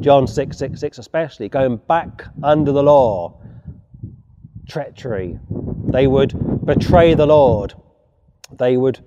John 0.00 0.26
6 0.26 0.58
6 0.58 0.80
6 0.80 0.98
especially, 0.98 1.48
going 1.48 1.78
back 1.88 2.26
under 2.42 2.72
the 2.72 2.82
law, 2.82 3.38
treachery. 4.68 5.38
They 5.86 6.06
would 6.06 6.64
betray 6.64 7.14
the 7.14 7.26
Lord. 7.26 7.74
They 8.52 8.76
would 8.76 9.00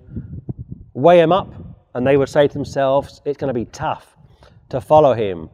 weigh 0.92 1.20
him 1.20 1.32
up 1.32 1.54
and 1.94 2.06
they 2.06 2.16
would 2.16 2.28
say 2.28 2.48
to 2.48 2.52
themselves, 2.52 3.22
It's 3.24 3.38
going 3.38 3.48
to 3.48 3.58
be 3.58 3.66
tough 3.66 4.16
to 4.70 4.80
follow 4.80 5.14
him. 5.14 5.50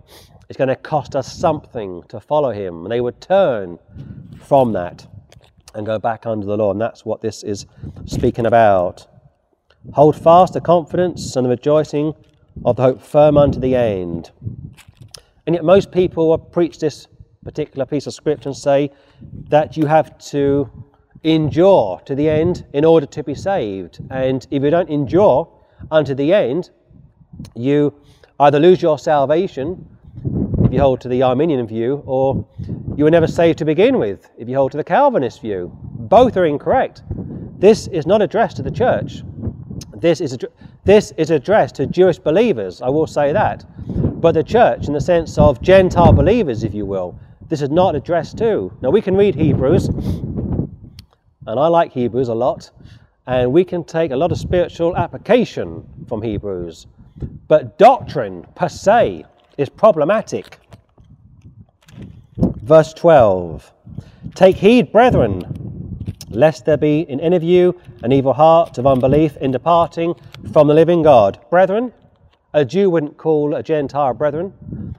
It's 0.49 0.57
going 0.57 0.69
to 0.69 0.77
cost 0.77 1.15
us 1.15 1.31
something 1.31 2.03
to 2.09 2.21
follow 2.21 2.51
him. 2.51 2.85
And 2.85 2.91
they 2.91 3.03
would 3.03 3.21
turn 3.21 3.79
from 4.41 4.73
that 4.73 5.07
and 5.75 5.85
go 5.85 5.99
back 5.99 6.25
under 6.25 6.47
the 6.47 6.57
law. 6.57 6.71
And 6.71 6.81
that's 6.81 7.05
what 7.05 7.21
this 7.21 7.43
is 7.43 7.67
speaking 8.07 8.47
about. 8.47 9.07
Hold 9.93 10.17
fast 10.17 10.55
the 10.55 10.61
confidence 10.61 11.37
and 11.37 11.45
the 11.45 11.51
rejoicing 11.51 12.15
of 12.65 12.77
the 12.77 12.83
hope 12.83 13.03
firm 13.03 13.37
unto 13.37 13.61
the 13.61 13.77
end. 13.77 14.31
And 15.47 15.55
yet, 15.55 15.65
most 15.65 15.93
people 15.93 16.37
preach 16.39 16.79
this 16.79 17.07
particular 17.45 17.85
piece 17.87 18.07
of 18.07 18.15
scripture 18.15 18.49
and 18.49 18.57
say 18.57 18.91
that 19.49 19.77
you 19.77 19.87
have 19.87 20.19
to 20.19 20.71
endure 21.25 22.01
to 22.07 22.15
the 22.15 22.29
end 22.29 22.67
in 22.73 22.85
order 22.85 23.07
to 23.07 23.23
be 23.23 23.35
saved. 23.35 23.99
And 24.11 24.47
if 24.51 24.63
you 24.63 24.71
don't 24.71 24.89
endure 24.89 25.49
unto 25.91 26.15
the 26.15 26.33
end, 26.33 26.71
you 27.55 27.95
either 28.41 28.59
lose 28.59 28.81
your 28.81 28.99
salvation 28.99 29.98
if 30.65 30.73
you 30.73 30.81
hold 30.81 31.01
to 31.01 31.09
the 31.09 31.23
Arminian 31.23 31.67
view, 31.67 32.03
or 32.07 32.47
you 32.97 33.05
were 33.05 33.11
never 33.11 33.27
saved 33.27 33.59
to 33.59 33.65
begin 33.65 33.99
with 33.99 34.31
if 34.37 34.49
you 34.49 34.57
hold 34.57 34.73
to 34.73 34.77
the 34.77 34.85
Calvinist 34.85 35.41
view. 35.41 35.71
Both 35.83 36.37
are 36.37 36.45
incorrect. 36.45 37.03
This 37.59 37.87
is 37.89 38.07
not 38.07 38.23
addressed 38.23 38.57
to 38.57 38.63
the 38.63 38.71
church. 38.71 39.23
This 39.95 40.21
is, 40.21 40.35
ad- 40.35 40.47
this 40.85 41.13
is 41.17 41.31
addressed 41.31 41.77
to 41.77 41.87
Jewish 41.87 42.19
believers, 42.19 42.83
I 42.83 42.89
will 42.89 43.07
say 43.07 43.33
that. 43.33 43.65
But 44.21 44.33
the 44.33 44.43
church, 44.43 44.87
in 44.87 44.93
the 44.93 45.01
sense 45.01 45.39
of 45.39 45.63
Gentile 45.63 46.13
believers, 46.13 46.65
if 46.65 46.75
you 46.75 46.87
will, 46.87 47.19
this 47.49 47.63
is 47.63 47.71
not 47.71 47.95
addressed 47.95 48.37
to. 48.39 48.73
Now, 48.83 48.91
we 48.91 49.01
can 49.01 49.17
read 49.17 49.35
Hebrews, 49.35 49.89
and 49.89 50.79
I 51.47 51.69
like 51.69 51.93
Hebrews 51.93 52.29
a 52.29 52.35
lot, 52.35 52.71
and 53.27 53.53
we 53.53 53.65
can 53.65 53.85
take 53.85 54.11
a 54.11 54.17
lot 54.17 54.33
of 54.33 54.39
spiritual 54.39 54.97
application 54.97 55.83
from 56.09 56.21
Hebrews. 56.23 56.87
But 57.49 57.79
doctrine 57.79 58.47
per 58.55 58.69
se 58.69 59.25
is 59.59 59.69
problematic. 59.69 60.59
Verse 62.39 62.95
12 62.95 63.73
Take 64.35 64.57
heed, 64.57 64.93
brethren, 64.93 65.43
lest 66.31 66.65
there 66.65 66.77
be 66.77 67.01
in 67.01 67.21
any 67.21 67.37
of 67.37 67.43
you 67.43 67.79
an 68.03 68.13
evil 68.13 68.33
heart 68.33 68.79
of 68.79 68.87
unbelief 68.87 69.37
in 69.39 69.51
departing 69.51 70.15
from 70.53 70.69
the 70.69 70.75
living 70.75 71.03
God. 71.03 71.39
Brethren, 71.51 71.93
a 72.55 72.65
Jew 72.65 72.89
wouldn't 72.89 73.17
call 73.17 73.55
a 73.55 73.63
Gentile 73.63 74.15
brethren. 74.15 74.53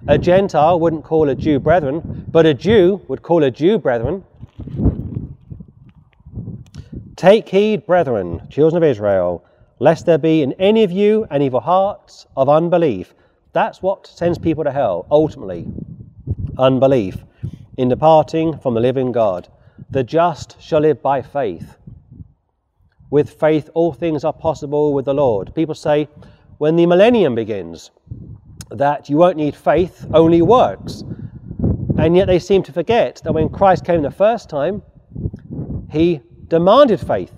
A 0.07 0.17
Gentile 0.17 0.79
wouldn't 0.79 1.03
call 1.03 1.29
a 1.29 1.35
Jew 1.35 1.59
brethren, 1.59 2.25
but 2.29 2.45
a 2.45 2.53
Jew 2.53 3.01
would 3.07 3.21
call 3.21 3.43
a 3.43 3.51
Jew 3.51 3.79
brethren. 3.79 4.23
Take 7.15 7.49
heed, 7.49 7.85
brethren, 7.85 8.47
children 8.49 8.83
of 8.83 8.89
Israel, 8.89 9.43
lest 9.79 10.05
there 10.05 10.17
be 10.17 10.41
in 10.41 10.53
any 10.53 10.83
of 10.83 10.91
you 10.91 11.25
an 11.31 11.41
evil 11.41 11.59
heart 11.59 12.25
of 12.35 12.49
unbelief. 12.49 13.13
That's 13.53 13.81
what 13.81 14.07
sends 14.07 14.37
people 14.37 14.63
to 14.63 14.71
hell, 14.71 15.07
ultimately. 15.09 15.67
Unbelief 16.57 17.17
in 17.79 17.87
departing 17.87 18.57
from 18.57 18.73
the 18.73 18.81
living 18.81 19.13
God. 19.13 19.47
The 19.89 20.03
just 20.03 20.61
shall 20.61 20.81
live 20.81 21.01
by 21.01 21.21
faith. 21.21 21.77
With 23.09 23.29
faith, 23.29 23.69
all 23.73 23.93
things 23.93 24.25
are 24.25 24.33
possible 24.33 24.93
with 24.93 25.05
the 25.05 25.13
Lord. 25.13 25.55
People 25.55 25.75
say, 25.75 26.09
when 26.57 26.75
the 26.75 26.85
millennium 26.85 27.35
begins, 27.35 27.91
that 28.69 29.09
you 29.09 29.15
won't 29.15 29.37
need 29.37 29.55
faith, 29.55 30.05
only 30.13 30.41
works. 30.41 31.05
And 31.97 32.17
yet 32.17 32.27
they 32.27 32.37
seem 32.37 32.63
to 32.63 32.73
forget 32.73 33.21
that 33.23 33.31
when 33.31 33.47
Christ 33.47 33.85
came 33.85 34.01
the 34.01 34.11
first 34.11 34.49
time, 34.49 34.81
he 35.89 36.19
demanded 36.49 36.99
faith. 36.99 37.31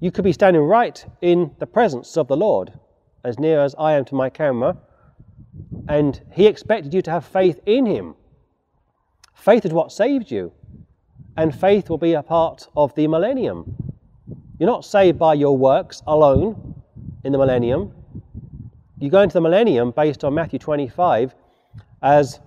You 0.00 0.10
could 0.10 0.24
be 0.24 0.32
standing 0.32 0.62
right 0.62 1.02
in 1.22 1.52
the 1.60 1.66
presence 1.66 2.16
of 2.16 2.26
the 2.26 2.36
Lord, 2.36 2.72
as 3.24 3.38
near 3.38 3.62
as 3.62 3.74
I 3.78 3.94
am 3.94 4.04
to 4.06 4.14
my 4.14 4.28
camera, 4.28 4.76
and 5.88 6.20
he 6.32 6.46
expected 6.46 6.92
you 6.92 7.02
to 7.02 7.10
have 7.10 7.24
faith 7.24 7.60
in 7.66 7.86
him. 7.86 8.14
Faith 9.34 9.64
is 9.64 9.72
what 9.72 9.92
saved 9.92 10.30
you, 10.30 10.52
and 11.36 11.54
faith 11.54 11.90
will 11.90 11.98
be 11.98 12.12
a 12.12 12.22
part 12.22 12.68
of 12.76 12.94
the 12.94 13.06
millennium. 13.08 13.76
You're 14.58 14.68
not 14.70 14.84
saved 14.84 15.18
by 15.18 15.34
your 15.34 15.56
works 15.56 16.02
alone 16.06 16.74
in 17.24 17.32
the 17.32 17.38
millennium. 17.38 17.92
You 18.98 19.10
go 19.10 19.22
into 19.22 19.34
the 19.34 19.40
millennium 19.40 19.90
based 19.90 20.22
on 20.22 20.34
Matthew 20.34 20.58
25 20.58 21.34
as 22.02 22.38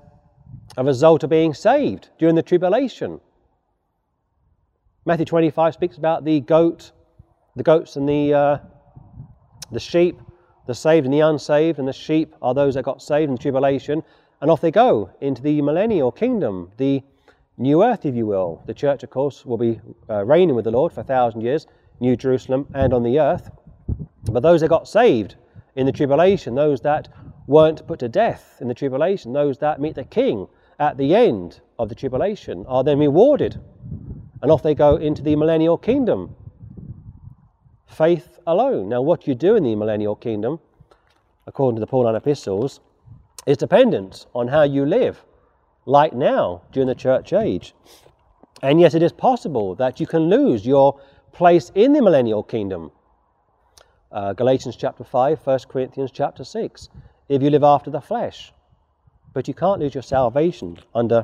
a 0.77 0.83
result 0.83 1.23
of 1.23 1.29
being 1.29 1.53
saved 1.53 2.09
during 2.17 2.35
the 2.35 2.43
tribulation. 2.43 3.19
Matthew 5.05 5.25
25 5.25 5.73
speaks 5.73 5.97
about 5.97 6.23
the 6.23 6.39
goat, 6.41 6.91
the 7.55 7.63
goats 7.63 7.95
and 7.95 8.07
the, 8.07 8.33
uh, 8.33 8.57
the 9.71 9.79
sheep, 9.79 10.19
the 10.67 10.75
saved 10.75 11.05
and 11.05 11.13
the 11.13 11.21
unsaved, 11.21 11.79
and 11.79 11.87
the 11.87 11.93
sheep 11.93 12.35
are 12.41 12.53
those 12.53 12.75
that 12.75 12.83
got 12.83 13.01
saved 13.01 13.29
in 13.29 13.35
the 13.35 13.41
tribulation, 13.41 14.03
and 14.41 14.51
off 14.51 14.61
they 14.61 14.71
go 14.71 15.09
into 15.21 15.41
the 15.41 15.61
millennial 15.61 16.11
kingdom, 16.11 16.71
the 16.77 17.01
new 17.57 17.83
earth, 17.83 18.05
if 18.05 18.13
you 18.13 18.27
will. 18.27 18.61
The 18.67 18.73
church, 18.73 19.03
of 19.03 19.09
course, 19.09 19.45
will 19.45 19.57
be 19.57 19.79
uh, 20.09 20.23
reigning 20.23 20.55
with 20.55 20.65
the 20.65 20.71
Lord 20.71 20.93
for 20.93 21.01
a 21.01 21.03
thousand 21.03 21.41
years, 21.41 21.65
New 21.99 22.15
Jerusalem 22.15 22.67
and 22.73 22.93
on 22.93 23.03
the 23.03 23.19
earth. 23.19 23.49
But 24.31 24.43
those 24.43 24.61
that 24.61 24.67
got 24.67 24.87
saved 24.87 25.35
in 25.75 25.85
the 25.85 25.91
tribulation, 25.91 26.53
those 26.53 26.81
that 26.81 27.07
weren't 27.47 27.87
put 27.87 27.99
to 27.99 28.09
death 28.09 28.57
in 28.61 28.67
the 28.67 28.73
tribulation, 28.73 29.33
those 29.33 29.57
that 29.59 29.79
meet 29.79 29.95
the 29.95 30.03
king 30.03 30.47
at 30.79 30.97
the 30.97 31.15
end 31.15 31.61
of 31.79 31.89
the 31.89 31.95
tribulation, 31.95 32.65
are 32.67 32.83
then 32.83 32.99
rewarded. 32.99 33.59
And 34.41 34.51
off 34.51 34.61
they 34.61 34.75
go 34.75 34.97
into 34.97 35.23
the 35.23 35.35
millennial 35.35 35.77
kingdom. 35.77 36.35
Faith 37.87 38.39
alone. 38.45 38.89
Now, 38.89 39.01
what 39.01 39.27
you 39.27 39.33
do 39.33 39.55
in 39.55 39.63
the 39.63 39.75
millennial 39.75 40.15
kingdom, 40.15 40.59
according 41.47 41.77
to 41.77 41.79
the 41.79 41.87
Pauline 41.87 42.15
epistles, 42.15 42.79
is 43.45 43.57
dependent 43.57 44.25
on 44.35 44.49
how 44.49 44.63
you 44.63 44.85
live, 44.85 45.23
like 45.85 46.13
now 46.13 46.61
during 46.71 46.87
the 46.87 46.95
church 46.95 47.33
age. 47.33 47.73
And 48.61 48.79
yet, 48.79 48.93
it 48.93 49.01
is 49.01 49.11
possible 49.11 49.73
that 49.75 49.99
you 49.99 50.05
can 50.05 50.29
lose 50.29 50.65
your 50.65 50.99
place 51.31 51.71
in 51.75 51.93
the 51.93 52.01
millennial 52.01 52.43
kingdom. 52.43 52.91
Uh, 54.11 54.33
Galatians 54.33 54.75
chapter 54.75 55.03
5, 55.03 55.45
1 55.45 55.59
Corinthians 55.69 56.11
chapter 56.11 56.43
6. 56.43 56.89
If 57.29 57.41
you 57.41 57.49
live 57.49 57.63
after 57.63 57.89
the 57.89 58.01
flesh, 58.01 58.53
but 59.33 59.47
you 59.47 59.53
can't 59.53 59.79
lose 59.79 59.93
your 59.93 60.03
salvation 60.03 60.79
under 60.95 61.23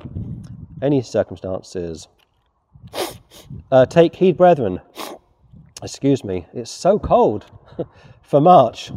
any 0.82 1.02
circumstances. 1.02 2.08
Uh, 3.72 3.86
take 3.86 4.16
heed, 4.16 4.38
brethren. 4.38 4.82
Excuse 5.84 6.24
me, 6.24 6.46
it's 6.54 6.72
so 6.72 6.98
cold 6.98 7.46
for 8.22 8.40
March. 8.40 8.94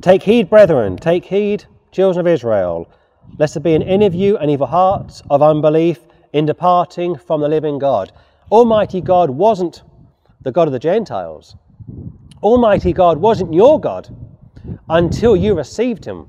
Take 0.00 0.22
heed, 0.22 0.48
brethren, 0.48 0.96
take 0.96 1.24
heed, 1.24 1.64
children 1.90 2.24
of 2.24 2.32
Israel, 2.32 2.88
lest 3.36 3.54
there 3.54 3.60
be 3.60 3.74
in 3.74 3.82
any 3.82 4.06
of 4.06 4.14
you 4.14 4.38
an 4.38 4.48
evil 4.48 4.68
heart 4.68 5.20
of 5.28 5.42
unbelief 5.42 5.98
in 6.32 6.46
departing 6.46 7.16
from 7.16 7.40
the 7.40 7.48
living 7.48 7.80
God. 7.80 8.12
Almighty 8.52 9.00
God 9.00 9.28
wasn't 9.28 9.82
the 10.40 10.52
God 10.52 10.68
of 10.68 10.72
the 10.72 10.78
Gentiles. 10.78 11.56
Almighty 12.44 12.92
God 12.92 13.18
wasn't 13.18 13.52
your 13.52 13.80
God 13.80 14.08
until 14.88 15.34
you 15.34 15.54
received 15.54 16.04
Him. 16.04 16.28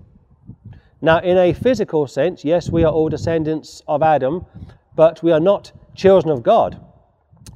Now, 1.00 1.20
in 1.20 1.38
a 1.38 1.54
physical 1.54 2.08
sense, 2.08 2.44
yes, 2.44 2.72
we 2.72 2.84
are 2.84 2.92
all 2.92 3.08
descendants 3.08 3.84
of 3.88 4.02
Adam, 4.02 4.48
but 4.96 5.22
we 5.22 5.32
are 5.32 5.40
not 5.40 5.72
children 5.94 6.32
of 6.32 6.42
God 6.42 6.84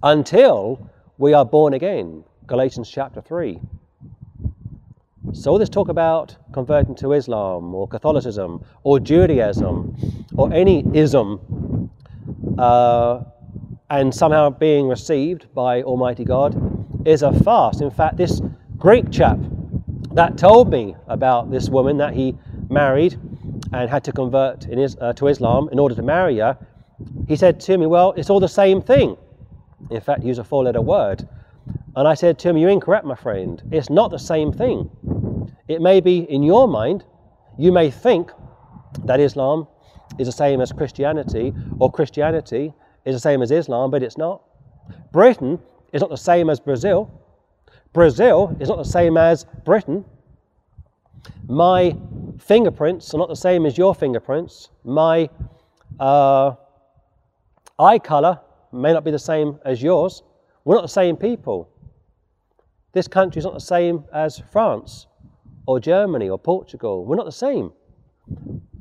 until 0.04 0.92
we 1.18 1.34
are 1.34 1.46
born 1.46 1.74
again. 1.74 2.24
Galatians 2.46 2.90
chapter 2.90 3.22
3. 3.22 3.60
So, 5.34 5.52
all 5.52 5.58
this 5.58 5.70
talk 5.70 5.90
about 5.90 6.36
converting 6.54 6.96
to 6.96 7.14
Islam 7.14 7.74
or 7.74 7.88
Catholicism 7.88 8.64
or 8.84 9.00
Judaism 9.00 10.26
or 10.38 10.54
any 10.54 10.86
ism 10.94 11.90
uh, 12.58 13.24
and 13.90 14.14
somehow 14.14 14.50
being 14.50 14.88
received 14.88 15.54
by 15.54 15.82
Almighty 15.84 16.26
God 16.26 17.08
is 17.08 17.24
a 17.24 17.32
farce. 17.44 17.82
In 17.82 17.92
fact, 17.92 18.18
this 18.18 18.42
Greek 18.78 19.10
chap 19.10 19.40
that 20.12 20.38
told 20.38 20.70
me 20.70 20.96
about 21.08 21.50
this 21.50 21.70
woman 21.70 21.98
that 21.98 22.14
he 22.14 22.38
married 22.70 23.14
and 23.74 23.90
had 23.90 24.04
to 24.04 24.12
convert 24.12 24.68
uh, 25.02 25.14
to 25.14 25.28
Islam 25.28 25.70
in 25.72 25.80
order 25.80 25.96
to 25.96 26.02
marry 26.02 26.38
her, 26.38 26.58
he 27.28 27.36
said 27.36 27.60
to 27.62 27.78
me, 27.78 27.86
Well, 27.88 28.14
it's 28.16 28.30
all 28.30 28.40
the 28.40 28.48
same 28.48 28.82
thing. 28.82 29.18
In 29.90 30.02
fact, 30.02 30.24
use 30.24 30.38
a 30.38 30.44
four 30.44 30.64
letter 30.64 30.82
word. 30.82 31.28
And 31.96 32.08
I 32.08 32.14
said 32.14 32.38
to 32.40 32.50
him, 32.50 32.58
You're 32.58 32.70
incorrect, 32.70 33.06
my 33.06 33.16
friend. 33.16 33.62
It's 33.72 33.90
not 33.90 34.12
the 34.12 34.20
same 34.20 34.52
thing. 34.52 34.90
It 35.68 35.82
may 35.82 36.00
be 36.00 36.20
in 36.20 36.44
your 36.44 36.68
mind, 36.68 37.04
you 37.58 37.72
may 37.72 37.90
think 37.90 38.32
that 39.06 39.20
Islam 39.20 39.68
is 40.20 40.28
the 40.28 40.34
same 40.34 40.62
as 40.62 40.72
Christianity, 40.72 41.54
or 41.80 41.92
Christianity 41.92 42.74
is 43.06 43.16
the 43.16 43.20
same 43.20 43.42
as 43.42 43.52
Islam, 43.52 43.92
but 43.92 44.04
it's 44.04 44.18
not. 44.18 44.42
Britain 45.12 45.60
is 45.94 46.02
not 46.02 46.10
the 46.10 46.18
same 46.18 46.50
as 46.50 46.60
Brazil. 46.60 47.10
Brazil 47.94 48.56
is 48.60 48.70
not 48.70 48.78
the 48.78 48.84
same 48.84 49.18
as 49.18 49.46
Britain. 49.64 50.06
My 51.48 51.96
fingerprints 52.38 53.14
are 53.14 53.18
not 53.18 53.30
the 53.30 53.36
same 53.36 53.66
as 53.66 53.78
your 53.78 53.96
fingerprints. 53.96 54.70
My 54.84 55.30
uh, 56.00 56.56
eye 57.80 58.00
color 58.00 58.40
may 58.76 58.94
not 58.94 59.04
be 59.04 59.12
the 59.12 59.20
same 59.20 59.60
as 59.66 59.82
yours. 59.82 60.24
We're 60.64 60.76
not 60.76 60.82
the 60.82 60.88
same 60.88 61.16
people. 61.16 61.70
This 62.94 63.08
country 63.08 63.40
is 63.40 63.46
not 63.46 63.54
the 63.54 63.60
same 63.60 64.06
as 64.14 64.42
France 64.52 65.08
or 65.68 65.80
Germany 65.80 66.30
or 66.30 66.38
Portugal. 66.38 67.06
We're 67.06 67.16
not 67.16 67.26
the 67.26 67.32
same. 67.32 67.72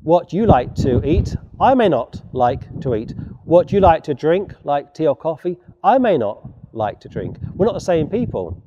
What 0.03 0.33
you 0.33 0.47
like 0.47 0.75
to 0.77 1.05
eat, 1.05 1.35
I 1.61 1.75
may 1.75 1.89
not 1.89 2.23
like 2.33 2.81
to 2.81 2.95
eat. 2.95 3.15
What 3.45 3.73
you 3.73 3.81
like 3.81 4.03
to 4.05 4.15
drink, 4.15 4.55
like 4.65 4.95
tea 4.95 5.07
or 5.07 5.17
coffee, 5.17 5.59
I 5.83 5.99
may 5.99 6.17
not 6.19 6.49
like 6.73 7.01
to 7.01 7.09
drink. 7.09 7.39
We're 7.55 7.67
not 7.67 7.75
the 7.75 7.81
same 7.81 8.09
people. 8.09 8.63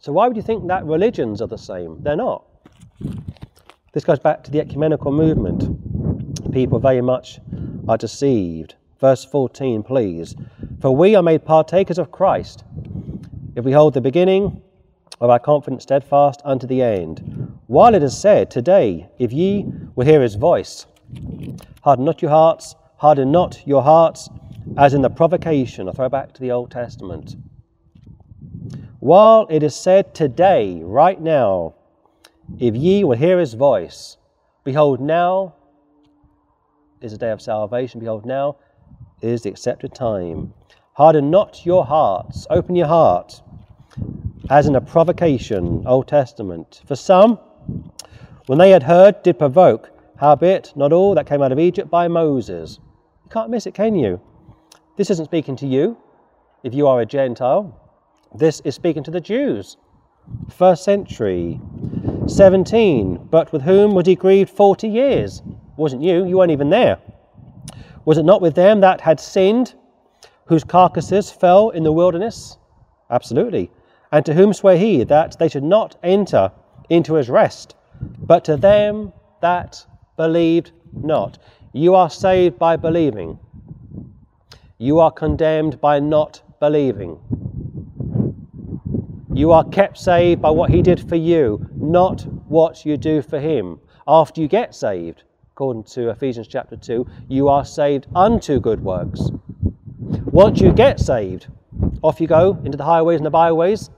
So 0.00 0.12
why 0.12 0.26
would 0.26 0.36
you 0.36 0.42
think 0.42 0.66
that 0.68 0.84
religions 0.84 1.42
are 1.42 1.48
the 1.48 1.58
same? 1.58 2.02
They're 2.02 2.16
not. 2.16 2.44
This 3.92 4.04
goes 4.04 4.18
back 4.18 4.44
to 4.44 4.50
the 4.50 4.60
ecumenical 4.60 5.12
movement. 5.12 6.52
People 6.52 6.78
very 6.78 7.02
much 7.02 7.40
are 7.88 7.98
deceived. 7.98 8.76
Verse 9.00 9.24
14, 9.24 9.82
please. 9.82 10.36
For 10.80 10.94
we 10.94 11.14
are 11.14 11.22
made 11.22 11.44
partakers 11.44 11.98
of 11.98 12.10
Christ 12.10 12.64
if 13.56 13.64
we 13.64 13.72
hold 13.72 13.94
the 13.94 14.00
beginning 14.00 14.62
of 15.20 15.30
our 15.30 15.38
confidence 15.38 15.82
steadfast 15.82 16.40
unto 16.44 16.66
the 16.66 16.82
end. 16.82 17.58
While 17.66 17.94
it 17.94 18.02
is 18.02 18.16
said, 18.16 18.50
Today, 18.50 19.08
if 19.18 19.32
ye 19.32 19.66
will 19.94 20.06
hear 20.06 20.20
his 20.20 20.34
voice, 20.34 20.86
harden 21.82 22.04
not 22.04 22.20
your 22.20 22.30
hearts, 22.30 22.74
harden 22.96 23.32
not 23.32 23.66
your 23.66 23.82
hearts, 23.82 24.28
as 24.76 24.92
in 24.92 25.02
the 25.02 25.10
provocation. 25.10 25.88
I 25.88 25.92
throw 25.92 26.08
back 26.08 26.32
to 26.34 26.40
the 26.40 26.52
Old 26.52 26.70
Testament. 26.70 27.36
While 28.98 29.46
it 29.48 29.62
is 29.62 29.74
said, 29.74 30.14
Today, 30.14 30.80
right 30.82 31.20
now, 31.20 31.74
if 32.58 32.74
ye 32.76 33.04
will 33.04 33.16
hear 33.16 33.38
his 33.38 33.54
voice, 33.54 34.18
behold, 34.62 35.00
now 35.00 35.54
is 37.00 37.12
the 37.12 37.18
day 37.18 37.30
of 37.30 37.40
salvation. 37.40 38.00
Behold, 38.00 38.26
now 38.26 38.56
is 39.22 39.42
the 39.42 39.50
accepted 39.50 39.94
time. 39.94 40.52
Harden 40.94 41.30
not 41.30 41.64
your 41.64 41.84
hearts, 41.84 42.46
open 42.50 42.76
your 42.76 42.86
heart, 42.86 43.42
as 44.50 44.66
in 44.66 44.76
a 44.76 44.80
provocation, 44.80 45.82
Old 45.86 46.08
Testament. 46.08 46.82
For 46.86 46.96
some, 46.96 47.38
when 48.46 48.58
they 48.58 48.70
had 48.70 48.82
heard, 48.82 49.22
did 49.22 49.38
provoke, 49.38 49.90
howbeit 50.18 50.72
not 50.76 50.92
all 50.92 51.14
that 51.14 51.26
came 51.26 51.42
out 51.42 51.52
of 51.52 51.58
Egypt 51.58 51.90
by 51.90 52.08
Moses. 52.08 52.78
You 53.24 53.30
can't 53.30 53.50
miss 53.50 53.66
it, 53.66 53.74
can 53.74 53.94
you? 53.94 54.20
This 54.96 55.10
isn't 55.10 55.26
speaking 55.26 55.56
to 55.56 55.66
you, 55.66 55.96
if 56.62 56.74
you 56.74 56.86
are 56.86 57.00
a 57.00 57.06
Gentile. 57.06 57.76
This 58.34 58.60
is 58.60 58.74
speaking 58.74 59.02
to 59.04 59.10
the 59.10 59.20
Jews. 59.20 59.76
First 60.50 60.84
century. 60.84 61.60
17. 62.26 63.28
But 63.30 63.52
with 63.52 63.62
whom 63.62 63.94
was 63.94 64.06
he 64.06 64.14
grieved 64.14 64.50
40 64.50 64.88
years? 64.88 65.42
Wasn't 65.76 66.02
you, 66.02 66.26
you 66.26 66.36
weren't 66.38 66.52
even 66.52 66.70
there. 66.70 66.98
Was 68.04 68.18
it 68.18 68.24
not 68.24 68.40
with 68.40 68.54
them 68.54 68.80
that 68.80 69.00
had 69.00 69.20
sinned, 69.20 69.74
whose 70.46 70.64
carcasses 70.64 71.30
fell 71.30 71.70
in 71.70 71.82
the 71.82 71.92
wilderness? 71.92 72.58
Absolutely. 73.10 73.70
And 74.12 74.24
to 74.26 74.34
whom 74.34 74.52
sware 74.52 74.76
he 74.76 75.04
that 75.04 75.38
they 75.38 75.48
should 75.48 75.64
not 75.64 75.96
enter 76.02 76.50
into 76.88 77.14
his 77.14 77.28
rest, 77.28 77.76
but 78.18 78.44
to 78.44 78.56
them 78.56 79.12
that 79.40 79.86
believed 80.16 80.72
not? 80.92 81.38
You 81.72 81.94
are 81.94 82.10
saved 82.10 82.58
by 82.58 82.76
believing. 82.76 83.38
You 84.78 84.98
are 84.98 85.10
condemned 85.10 85.80
by 85.80 86.00
not 86.00 86.42
believing. 86.58 87.18
You 89.32 89.52
are 89.52 89.64
kept 89.64 89.98
saved 89.98 90.42
by 90.42 90.50
what 90.50 90.70
he 90.70 90.82
did 90.82 91.08
for 91.08 91.16
you, 91.16 91.68
not 91.76 92.22
what 92.48 92.84
you 92.84 92.96
do 92.96 93.22
for 93.22 93.38
him. 93.38 93.78
After 94.08 94.40
you 94.40 94.48
get 94.48 94.74
saved, 94.74 95.22
according 95.60 95.84
to 95.84 96.08
Ephesians 96.08 96.48
chapter 96.48 96.74
2, 96.74 97.06
you 97.28 97.46
are 97.46 97.66
saved 97.66 98.06
unto 98.16 98.58
good 98.58 98.82
works. 98.82 99.28
Once 100.24 100.58
you 100.58 100.72
get 100.72 100.98
saved, 100.98 101.48
off 102.00 102.18
you 102.18 102.26
go 102.26 102.58
into 102.64 102.78
the 102.78 102.84
highways 102.84 103.18
and 103.18 103.26
the 103.26 103.30
byways, 103.30 103.90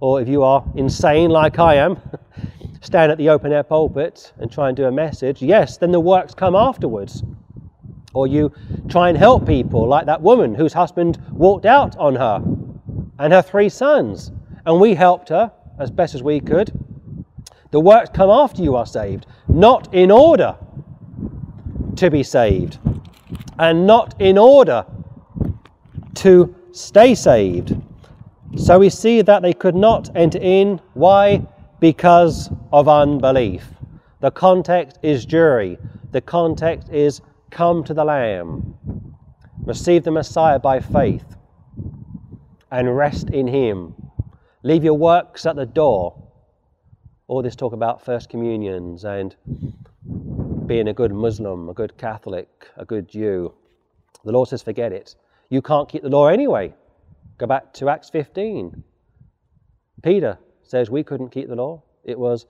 or 0.00 0.20
if 0.20 0.26
you 0.26 0.42
are 0.42 0.64
insane 0.74 1.30
like 1.30 1.60
I 1.60 1.76
am, 1.76 2.00
stand 2.80 3.12
at 3.12 3.18
the 3.18 3.28
open 3.28 3.52
air 3.52 3.62
pulpit 3.62 4.32
and 4.38 4.50
try 4.50 4.66
and 4.66 4.76
do 4.76 4.86
a 4.86 4.90
message, 4.90 5.40
yes, 5.40 5.76
then 5.76 5.92
the 5.92 6.00
works 6.00 6.34
come 6.34 6.56
afterwards. 6.56 7.22
Or 8.12 8.26
you 8.26 8.52
try 8.88 9.08
and 9.08 9.16
help 9.16 9.46
people, 9.46 9.86
like 9.86 10.06
that 10.06 10.20
woman 10.20 10.52
whose 10.52 10.72
husband 10.72 11.22
walked 11.30 11.64
out 11.64 11.96
on 11.96 12.16
her 12.16 12.42
and 13.20 13.32
her 13.32 13.42
three 13.42 13.68
sons 13.68 14.32
and 14.66 14.80
we 14.80 14.94
helped 14.94 15.28
her 15.28 15.52
as 15.78 15.92
best 15.92 16.16
as 16.16 16.24
we 16.24 16.40
could. 16.40 16.72
The 17.70 17.78
works 17.78 18.10
come 18.12 18.30
after 18.30 18.62
you 18.62 18.74
are 18.74 18.86
saved, 18.86 19.26
not 19.46 19.94
in 19.94 20.10
order 20.10 20.56
to 21.96 22.10
be 22.10 22.22
saved, 22.22 22.78
and 23.58 23.86
not 23.86 24.20
in 24.20 24.38
order 24.38 24.84
to 26.14 26.54
stay 26.72 27.14
saved. 27.14 27.76
So 28.56 28.78
we 28.78 28.90
see 28.90 29.22
that 29.22 29.42
they 29.42 29.52
could 29.52 29.74
not 29.74 30.14
enter 30.16 30.38
in. 30.40 30.80
Why? 30.94 31.46
Because 31.80 32.50
of 32.72 32.88
unbelief. 32.88 33.66
The 34.20 34.30
context 34.30 34.98
is 35.02 35.26
Jewry. 35.26 35.78
The 36.12 36.20
context 36.20 36.88
is 36.90 37.20
come 37.50 37.84
to 37.84 37.94
the 37.94 38.04
Lamb, 38.04 38.74
receive 39.64 40.02
the 40.04 40.10
Messiah 40.10 40.58
by 40.58 40.80
faith, 40.80 41.36
and 42.70 42.96
rest 42.96 43.30
in 43.30 43.46
Him. 43.46 43.94
Leave 44.62 44.82
your 44.82 44.94
works 44.94 45.46
at 45.46 45.56
the 45.56 45.66
door. 45.66 46.20
All 47.26 47.42
this 47.42 47.56
talk 47.56 47.72
about 47.72 48.04
first 48.04 48.28
communions 48.28 49.04
and 49.04 49.36
being 50.66 50.88
a 50.88 50.94
good 50.94 51.12
Muslim, 51.12 51.68
a 51.68 51.74
good 51.74 51.96
Catholic, 51.98 52.68
a 52.76 52.84
good 52.84 53.08
Jew. 53.08 53.54
The 54.24 54.32
law 54.32 54.44
says, 54.44 54.62
forget 54.62 54.92
it. 54.92 55.14
You 55.50 55.60
can't 55.62 55.88
keep 55.88 56.02
the 56.02 56.08
law 56.08 56.28
anyway. 56.28 56.74
Go 57.38 57.46
back 57.46 57.72
to 57.74 57.88
Acts 57.88 58.10
15. 58.10 58.82
Peter 60.02 60.38
says 60.62 60.90
we 60.90 61.02
couldn't 61.02 61.30
keep 61.30 61.48
the 61.48 61.56
law. 61.56 61.82
It 62.04 62.18
was 62.18 62.46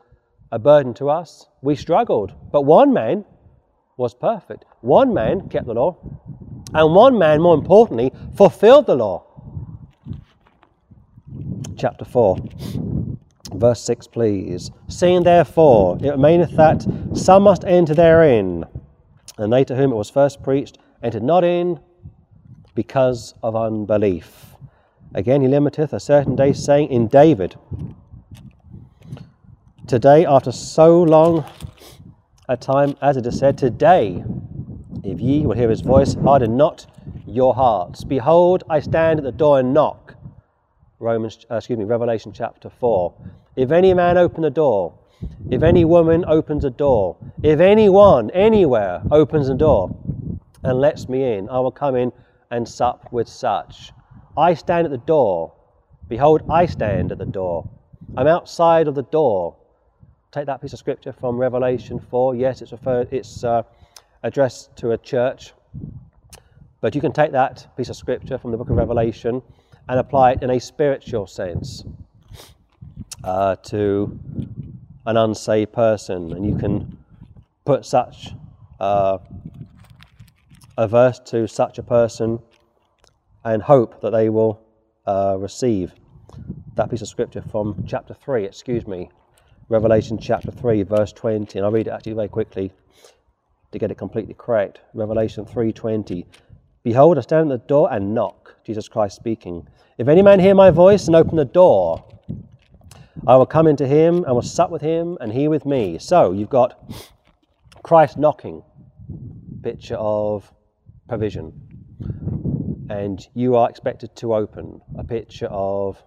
a 0.52 0.58
burden 0.58 0.94
to 0.94 1.10
us. 1.10 1.46
We 1.62 1.74
struggled. 1.74 2.32
But 2.52 2.62
one 2.62 2.92
man 2.92 3.24
was 3.96 4.14
perfect. 4.14 4.64
One 4.80 5.14
man 5.14 5.48
kept 5.48 5.66
the 5.66 5.74
law. 5.74 5.96
And 6.72 6.94
one 6.94 7.18
man, 7.18 7.40
more 7.40 7.54
importantly, 7.54 8.12
fulfilled 8.36 8.86
the 8.86 8.96
law. 8.96 9.24
chapter 11.76 12.04
4. 12.04 12.36
Verse 13.52 13.80
6, 13.82 14.06
please. 14.08 14.70
Seeing 14.88 15.22
therefore 15.22 15.98
it 16.00 16.10
remaineth 16.10 16.56
that 16.56 16.86
some 17.14 17.42
must 17.42 17.64
enter 17.64 17.94
therein, 17.94 18.64
and 19.36 19.52
they 19.52 19.64
to 19.64 19.76
whom 19.76 19.92
it 19.92 19.96
was 19.96 20.10
first 20.10 20.42
preached 20.42 20.78
entered 21.02 21.22
not 21.22 21.44
in 21.44 21.78
because 22.74 23.34
of 23.42 23.54
unbelief. 23.54 24.56
Again, 25.14 25.42
he 25.42 25.48
limiteth 25.48 25.92
a 25.92 26.00
certain 26.00 26.34
day, 26.34 26.52
saying, 26.52 26.88
In 26.88 27.06
David, 27.06 27.54
today, 29.86 30.26
after 30.26 30.50
so 30.50 31.02
long 31.02 31.44
a 32.48 32.56
time, 32.56 32.96
as 33.00 33.16
it 33.16 33.26
is 33.26 33.38
said, 33.38 33.56
Today, 33.56 34.24
if 35.04 35.20
ye 35.20 35.46
will 35.46 35.54
hear 35.54 35.70
his 35.70 35.82
voice, 35.82 36.14
harden 36.14 36.56
not 36.56 36.86
your 37.26 37.54
hearts. 37.54 38.02
Behold, 38.02 38.64
I 38.68 38.80
stand 38.80 39.20
at 39.20 39.24
the 39.24 39.32
door 39.32 39.60
and 39.60 39.72
knock. 39.72 40.03
Romans, 41.04 41.44
uh, 41.50 41.56
excuse 41.56 41.78
me, 41.78 41.84
Revelation 41.84 42.32
chapter 42.32 42.70
4. 42.70 43.12
If 43.56 43.70
any 43.70 43.92
man 43.92 44.16
open 44.16 44.42
the 44.42 44.50
door, 44.50 44.94
if 45.50 45.62
any 45.62 45.84
woman 45.84 46.24
opens 46.26 46.64
a 46.64 46.70
door, 46.70 47.16
if 47.42 47.60
anyone 47.60 48.30
anywhere 48.30 49.02
opens 49.10 49.50
a 49.50 49.54
door 49.54 49.94
and 50.62 50.80
lets 50.80 51.08
me 51.08 51.34
in, 51.34 51.48
I 51.50 51.60
will 51.60 51.70
come 51.70 51.94
in 51.94 52.10
and 52.50 52.66
sup 52.66 53.12
with 53.12 53.28
such. 53.28 53.92
I 54.36 54.54
stand 54.54 54.86
at 54.86 54.90
the 54.90 54.98
door. 54.98 55.52
Behold, 56.08 56.42
I 56.50 56.66
stand 56.66 57.12
at 57.12 57.18
the 57.18 57.26
door. 57.26 57.68
I'm 58.16 58.26
outside 58.26 58.88
of 58.88 58.94
the 58.94 59.02
door. 59.02 59.56
Take 60.32 60.46
that 60.46 60.62
piece 60.62 60.72
of 60.72 60.78
scripture 60.78 61.12
from 61.12 61.36
Revelation 61.36 62.00
4. 62.00 62.34
Yes, 62.34 62.62
it's, 62.62 62.72
referred, 62.72 63.12
it's 63.12 63.44
uh, 63.44 63.62
addressed 64.22 64.74
to 64.76 64.92
a 64.92 64.98
church. 64.98 65.52
But 66.80 66.94
you 66.94 67.00
can 67.00 67.12
take 67.12 67.32
that 67.32 67.66
piece 67.76 67.88
of 67.90 67.96
scripture 67.96 68.38
from 68.38 68.50
the 68.50 68.56
book 68.56 68.70
of 68.70 68.76
Revelation 68.76 69.42
and 69.88 69.98
apply 69.98 70.32
it 70.32 70.42
in 70.42 70.50
a 70.50 70.60
spiritual 70.60 71.26
sense 71.26 71.84
uh, 73.22 73.56
to 73.56 74.18
an 75.06 75.16
unsaved 75.16 75.72
person. 75.72 76.32
And 76.32 76.46
you 76.46 76.56
can 76.56 76.98
put 77.64 77.84
such 77.84 78.32
uh, 78.80 79.18
a 80.76 80.88
verse 80.88 81.18
to 81.26 81.46
such 81.46 81.78
a 81.78 81.82
person 81.82 82.38
and 83.44 83.62
hope 83.62 84.00
that 84.00 84.10
they 84.10 84.28
will 84.28 84.60
uh, 85.06 85.36
receive 85.38 85.92
that 86.76 86.90
piece 86.90 87.02
of 87.02 87.08
scripture 87.08 87.42
from 87.42 87.84
chapter 87.86 88.14
3, 88.14 88.44
excuse 88.44 88.86
me, 88.86 89.10
Revelation 89.68 90.18
chapter 90.18 90.50
3, 90.50 90.82
verse 90.82 91.12
20. 91.12 91.58
And 91.58 91.64
I'll 91.64 91.72
read 91.72 91.86
it 91.86 91.90
actually 91.90 92.14
very 92.14 92.28
quickly 92.28 92.72
to 93.74 93.78
get 93.78 93.90
it 93.90 93.96
completely 93.98 94.34
correct. 94.34 94.80
Revelation 94.94 95.44
3:20. 95.44 96.24
Behold, 96.84 97.18
I 97.18 97.22
stand 97.22 97.50
at 97.50 97.62
the 97.62 97.66
door 97.66 97.92
and 97.92 98.14
knock. 98.14 98.54
Jesus 98.64 98.88
Christ 98.88 99.16
speaking. 99.16 99.66
If 99.96 100.08
any 100.08 100.22
man 100.22 100.40
hear 100.40 100.56
my 100.56 100.70
voice 100.70 101.06
and 101.06 101.14
open 101.14 101.36
the 101.36 101.44
door, 101.44 102.04
I 103.28 103.36
will 103.36 103.46
come 103.46 103.68
into 103.68 103.86
him 103.86 104.24
and 104.24 104.34
will 104.34 104.42
sup 104.42 104.70
with 104.70 104.82
him 104.82 105.16
and 105.20 105.32
he 105.32 105.46
with 105.46 105.64
me. 105.64 105.98
So 106.00 106.32
you've 106.32 106.50
got 106.50 106.92
Christ 107.84 108.18
knocking, 108.18 108.64
picture 109.62 109.94
of 109.94 110.52
provision. 111.08 111.52
And 112.90 113.24
you 113.34 113.54
are 113.54 113.70
expected 113.70 114.16
to 114.16 114.34
open 114.34 114.80
a 114.98 115.04
picture 115.04 115.46
of 115.46 116.02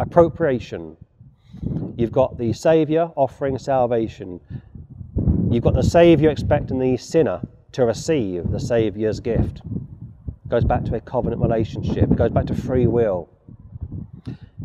appropriation. 0.00 0.96
You've 1.96 2.10
got 2.10 2.38
the 2.38 2.52
Saviour 2.52 3.12
offering 3.14 3.56
salvation. 3.56 4.40
You've 5.48 5.62
got 5.62 5.74
the 5.74 5.82
Saviour 5.84 6.32
expecting 6.32 6.80
the 6.80 6.96
sinner 6.96 7.40
to 7.70 7.84
receive 7.84 8.50
the 8.50 8.58
Saviour's 8.58 9.20
gift. 9.20 9.62
Goes 10.54 10.62
back 10.62 10.84
to 10.84 10.94
a 10.94 11.00
covenant 11.00 11.42
relationship, 11.42 12.12
it 12.12 12.14
goes 12.14 12.30
back 12.30 12.46
to 12.46 12.54
free 12.54 12.86
will. 12.86 13.28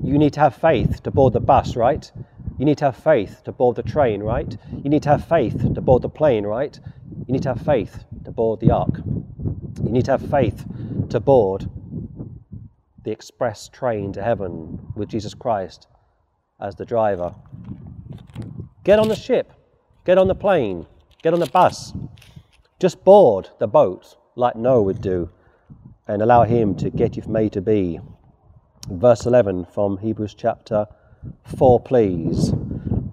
You 0.04 0.20
need 0.20 0.34
to 0.34 0.40
have 0.40 0.56
faith 0.56 1.02
to 1.02 1.10
board 1.10 1.34
the 1.34 1.40
bus, 1.40 1.76
right? 1.76 2.12
You 2.60 2.66
need 2.66 2.78
to 2.78 2.86
have 2.86 2.96
faith 2.96 3.42
to 3.46 3.52
board 3.52 3.76
the 3.76 3.82
train, 3.82 4.22
right? 4.22 4.56
You 4.72 4.88
need 4.92 5.02
to 5.02 5.10
have 5.10 5.28
faith 5.28 5.74
to 5.74 5.82
board 5.82 6.04
the 6.04 6.10
plane, 6.10 6.46
right? 6.46 6.80
You 7.26 7.34
need 7.34 7.42
to 7.42 7.56
have 7.56 7.66
faith 7.66 8.04
to 8.24 8.30
board 8.30 8.60
the 8.60 8.70
ark. 8.70 8.98
You 9.84 9.90
need 9.90 10.06
to 10.06 10.12
have 10.12 10.30
faith 10.30 10.64
to 11.10 11.20
board 11.20 11.68
the 13.04 13.10
express 13.10 13.68
train 13.68 14.14
to 14.14 14.22
heaven 14.22 14.94
with 14.96 15.10
Jesus 15.10 15.34
Christ 15.34 15.88
as 16.62 16.76
the 16.76 16.86
driver. 16.86 17.34
Get 18.84 19.00
on 19.00 19.08
the 19.08 19.16
ship, 19.16 19.54
get 20.06 20.20
on 20.20 20.28
the 20.28 20.36
plane, 20.36 20.86
get 21.24 21.34
on 21.34 21.40
the 21.40 21.48
bus. 21.48 21.94
Just 22.80 23.04
board 23.04 23.50
the 23.58 23.68
boat 23.68 24.18
like 24.36 24.56
Noah 24.56 24.84
would 24.84 25.02
do 25.02 25.32
and 26.10 26.22
allow 26.22 26.44
him 26.44 26.76
to 26.76 26.90
get 26.90 27.16
you 27.16 27.22
from 27.22 27.38
A 27.38 27.48
to 27.50 27.62
B. 27.62 28.02
Verse 28.90 29.26
11 29.26 29.68
from 29.74 29.98
Hebrews 30.00 30.34
chapter 30.34 30.86
4, 31.58 31.80
please. 31.80 32.52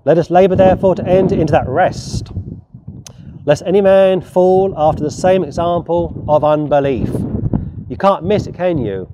Let 0.05 0.19
us 0.19 0.31
labour 0.31 0.57
therefore 0.57 0.97
to 0.97 1.07
enter 1.07 1.37
into 1.37 1.53
that 1.53 1.69
rest 1.69 2.33
lest 3.47 3.63
any 3.65 3.81
man 3.81 4.21
fall 4.21 4.75
after 4.77 5.05
the 5.05 5.11
same 5.11 5.45
example 5.45 6.25
of 6.29 6.43
unbelief. 6.43 7.09
You 7.89 7.97
can't 7.97 8.25
miss 8.25 8.49
it, 8.49 8.57
can 8.57 8.77
you? 8.77 9.11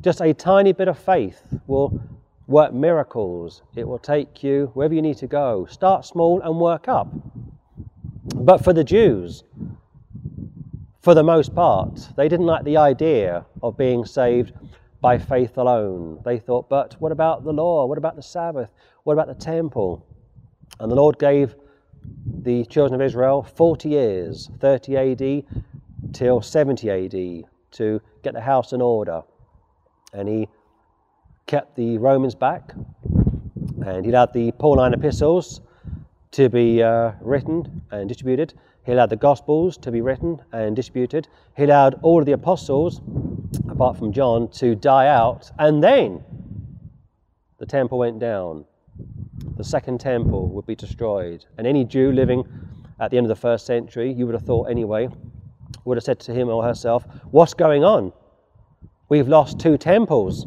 Just 0.00 0.22
a 0.22 0.32
tiny 0.32 0.72
bit 0.72 0.88
of 0.88 0.98
faith 0.98 1.42
will 1.66 2.00
work 2.46 2.72
miracles. 2.72 3.62
It 3.76 3.86
will 3.86 3.98
take 3.98 4.42
you 4.42 4.70
wherever 4.72 4.94
you 4.94 5.02
need 5.02 5.18
to 5.18 5.26
go. 5.26 5.66
Start 5.66 6.06
small 6.06 6.40
and 6.40 6.58
work 6.58 6.88
up. 6.88 7.08
But 8.34 8.64
for 8.64 8.72
the 8.72 8.84
Jews, 8.84 9.44
for 11.00 11.14
the 11.14 11.22
most 11.22 11.54
part, 11.54 12.10
they 12.16 12.28
didn't 12.28 12.46
like 12.46 12.64
the 12.64 12.76
idea 12.76 13.46
of 13.62 13.76
being 13.76 14.04
saved 14.04 14.52
by 15.00 15.16
faith 15.18 15.56
alone. 15.56 16.20
They 16.24 16.38
thought, 16.38 16.68
but 16.68 16.96
what 16.98 17.12
about 17.12 17.44
the 17.44 17.52
law? 17.52 17.86
What 17.86 17.98
about 17.98 18.16
the 18.16 18.22
Sabbath? 18.22 18.70
What 19.04 19.12
about 19.12 19.28
the 19.28 19.34
temple? 19.34 20.04
And 20.80 20.90
the 20.90 20.96
Lord 20.96 21.18
gave 21.18 21.54
the 22.42 22.64
children 22.66 23.00
of 23.00 23.04
Israel 23.04 23.42
40 23.42 23.88
years, 23.88 24.50
30 24.60 24.96
AD 24.96 25.44
till 26.12 26.40
70 26.40 26.90
AD, 26.90 27.44
to 27.72 28.00
get 28.22 28.34
the 28.34 28.40
house 28.40 28.72
in 28.72 28.80
order. 28.80 29.22
And 30.12 30.28
he 30.28 30.48
kept 31.46 31.76
the 31.76 31.98
Romans 31.98 32.34
back, 32.34 32.72
and 33.84 34.04
he 34.04 34.10
allowed 34.10 34.32
the 34.32 34.52
Pauline 34.52 34.94
epistles 34.94 35.60
to 36.32 36.48
be 36.48 36.82
uh, 36.82 37.12
written 37.20 37.82
and 37.90 38.08
distributed. 38.08 38.54
He 38.88 38.94
allowed 38.94 39.10
the 39.10 39.16
Gospels 39.16 39.76
to 39.82 39.90
be 39.90 40.00
written 40.00 40.40
and 40.50 40.74
distributed. 40.74 41.28
He 41.54 41.64
allowed 41.64 42.00
all 42.00 42.20
of 42.20 42.24
the 42.24 42.32
apostles, 42.32 43.02
apart 43.68 43.98
from 43.98 44.14
John, 44.14 44.48
to 44.52 44.74
die 44.74 45.08
out, 45.08 45.50
and 45.58 45.84
then 45.84 46.24
the 47.58 47.66
temple 47.66 47.98
went 47.98 48.18
down 48.18 48.64
the 49.58 49.64
second 49.64 50.00
temple 50.00 50.48
would 50.48 50.64
be 50.64 50.74
destroyed. 50.74 51.44
And 51.58 51.66
any 51.66 51.84
Jew 51.84 52.12
living 52.12 52.44
at 52.98 53.10
the 53.10 53.18
end 53.18 53.26
of 53.26 53.28
the 53.28 53.36
first 53.36 53.66
century, 53.66 54.10
you 54.10 54.24
would 54.24 54.34
have 54.34 54.44
thought 54.44 54.70
anyway, 54.70 55.10
would 55.84 55.98
have 55.98 56.04
said 56.04 56.18
to 56.20 56.32
him 56.32 56.48
or 56.48 56.64
herself, 56.64 57.06
What's 57.30 57.52
going 57.52 57.84
on? 57.84 58.14
We've 59.10 59.28
lost 59.28 59.60
two 59.60 59.76
temples. 59.76 60.46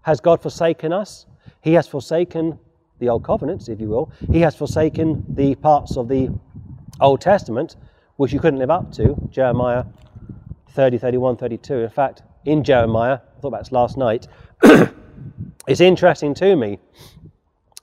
Has 0.00 0.18
God 0.18 0.40
forsaken 0.40 0.94
us? 0.94 1.26
He 1.60 1.74
has 1.74 1.86
forsaken 1.86 2.58
the 3.00 3.10
Old 3.10 3.22
Covenants, 3.22 3.68
if 3.68 3.80
you 3.80 3.88
will. 3.88 4.10
He 4.32 4.40
has 4.40 4.56
forsaken 4.56 5.26
the 5.28 5.54
parts 5.56 5.98
of 5.98 6.08
the 6.08 6.30
Old 7.00 7.20
Testament 7.20 7.76
which 8.18 8.32
you 8.32 8.40
couldn't 8.40 8.58
live 8.58 8.70
up 8.70 8.92
to. 8.92 9.16
Jeremiah 9.30 9.84
30, 10.70 10.98
31, 10.98 11.36
32. 11.36 11.74
In 11.74 11.88
fact, 11.88 12.22
in 12.44 12.64
Jeremiah, 12.64 13.14
I 13.14 13.40
thought 13.40 13.48
about 13.48 13.60
this 13.60 13.72
last 13.72 13.96
night, 13.96 14.26
it's 15.68 15.80
interesting 15.80 16.34
to 16.34 16.56
me 16.56 16.78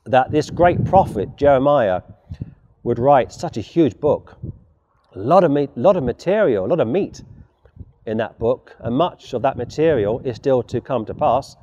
that 0.05 0.31
this 0.31 0.49
great 0.49 0.83
prophet, 0.85 1.35
Jeremiah, 1.37 2.01
would 2.83 2.99
write 2.99 3.31
such 3.31 3.57
a 3.57 3.61
huge 3.61 3.99
book. 3.99 4.37
A 5.13 5.19
lot 5.19 5.43
of, 5.43 5.51
meat, 5.51 5.69
lot 5.75 5.95
of 5.95 6.03
material, 6.03 6.65
a 6.65 6.67
lot 6.67 6.81
of 6.81 6.87
meat 6.87 7.23
in 8.05 8.17
that 8.17 8.37
book, 8.37 8.75
and 8.79 8.95
much 8.95 9.33
of 9.33 9.41
that 9.41 9.57
material 9.57 10.19
is 10.25 10.35
still 10.35 10.61
to 10.63 10.81
come 10.81 11.05
to 11.05 11.13
pass. 11.13 11.55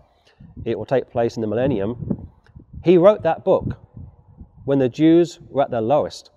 It 0.65 0.79
will 0.79 0.87
take 0.87 1.11
place 1.11 1.37
in 1.37 1.43
the 1.43 1.47
millennium. 1.47 2.29
He 2.83 2.97
wrote 2.97 3.23
that 3.23 3.45
book 3.45 3.79
when 4.65 4.79
the 4.79 4.89
Jews 4.89 5.39
were 5.51 5.62
at 5.62 5.70
their 5.70 5.81
lowest, 5.81 6.31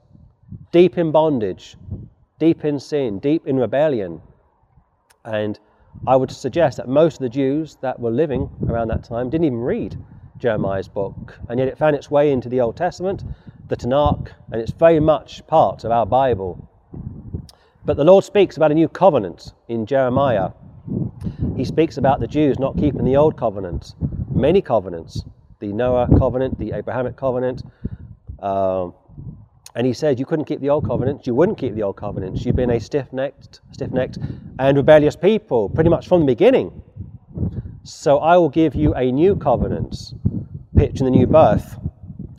deep 0.72 0.98
in 0.98 1.12
bondage, 1.12 1.78
deep 2.40 2.66
in 2.66 2.80
sin, 2.80 3.20
deep 3.20 3.48
in 3.48 3.58
rebellion. 3.58 4.22
And 5.24 5.60
I 6.08 6.16
would 6.16 6.32
suggest 6.32 6.78
that 6.78 6.88
most 6.88 7.16
of 7.16 7.22
the 7.22 7.30
Jews 7.30 7.78
that 7.82 8.00
were 8.00 8.12
living 8.12 8.50
around 8.68 8.90
that 8.90 9.04
time 9.04 9.30
didn't 9.30 9.46
even 9.46 9.60
read 9.60 9.98
Jeremiah's 10.38 10.88
book, 10.88 11.40
and 11.50 11.60
yet 11.60 11.68
it 11.68 11.78
found 11.78 11.96
its 11.96 12.12
way 12.12 12.32
into 12.32 12.50
the 12.50 12.62
Old 12.62 12.76
Testament, 12.76 13.24
the 13.68 13.76
Tanakh, 13.78 14.32
and 14.52 14.62
it's 14.62 14.72
very 14.72 15.00
much 15.00 15.46
part 15.48 15.84
of 15.84 15.92
our 15.92 16.06
Bible. 16.06 16.70
But 17.86 17.98
the 17.98 18.04
Lord 18.04 18.24
speaks 18.24 18.58
about 18.58 18.72
a 18.72 18.76
new 18.76 18.88
covenant 18.88 19.54
in 19.68 19.86
Jeremiah. 19.86 20.50
He 21.56 21.66
speaks 21.66 21.98
about 21.98 22.20
the 22.20 22.28
Jews 22.28 22.60
not 22.60 22.78
keeping 22.78 23.06
the 23.06 23.16
old 23.16 23.38
covenant, 23.38 23.96
many 24.34 24.62
covenants, 24.62 25.24
the 25.60 25.72
Noah 25.72 26.08
covenant, 26.18 26.60
the 26.60 26.74
Abrahamic 26.74 27.16
covenant. 27.16 27.64
Um, 28.40 28.94
and 29.76 29.86
he 29.86 29.94
said, 29.94 30.20
You 30.20 30.26
couldn't 30.26 30.46
keep 30.46 30.62
the 30.62 30.70
old 30.70 30.86
covenants, 30.86 31.28
you 31.28 31.36
wouldn't 31.36 31.58
keep 31.58 31.76
the 31.76 31.84
old 31.84 31.98
covenants. 31.98 32.46
You've 32.46 32.56
been 32.56 32.72
a 32.72 32.80
stiff 32.80 33.12
necked, 33.12 33.60
stiff 33.72 33.92
necked, 33.92 34.18
and 34.58 34.78
rebellious 34.78 35.16
people 35.16 35.70
pretty 35.70 35.90
much 35.90 36.08
from 36.08 36.22
the 36.22 36.26
beginning. 36.26 36.82
So 37.84 38.20
I 38.20 38.38
will 38.38 38.50
give 38.50 38.74
you 38.74 38.96
a 38.96 39.12
new 39.12 39.36
covenant, 39.36 40.14
picturing 40.76 41.12
the 41.12 41.18
new 41.18 41.28
birth, 41.28 41.78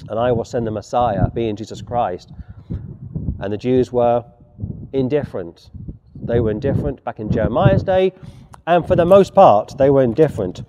and 0.08 0.18
I 0.18 0.32
will 0.32 0.44
send 0.44 0.66
the 0.66 0.70
Messiah, 0.70 1.30
being 1.30 1.54
Jesus 1.56 1.82
Christ. 1.82 2.32
And 3.38 3.52
the 3.52 3.56
Jews 3.56 3.92
were 3.92 4.24
indifferent. 4.92 5.70
They 6.14 6.40
were 6.40 6.50
indifferent 6.50 7.04
back 7.04 7.20
in 7.20 7.30
Jeremiah's 7.30 7.82
day, 7.82 8.12
and 8.66 8.86
for 8.86 8.96
the 8.96 9.04
most 9.04 9.34
part, 9.34 9.76
they 9.78 9.90
were 9.90 10.02
indifferent 10.02 10.62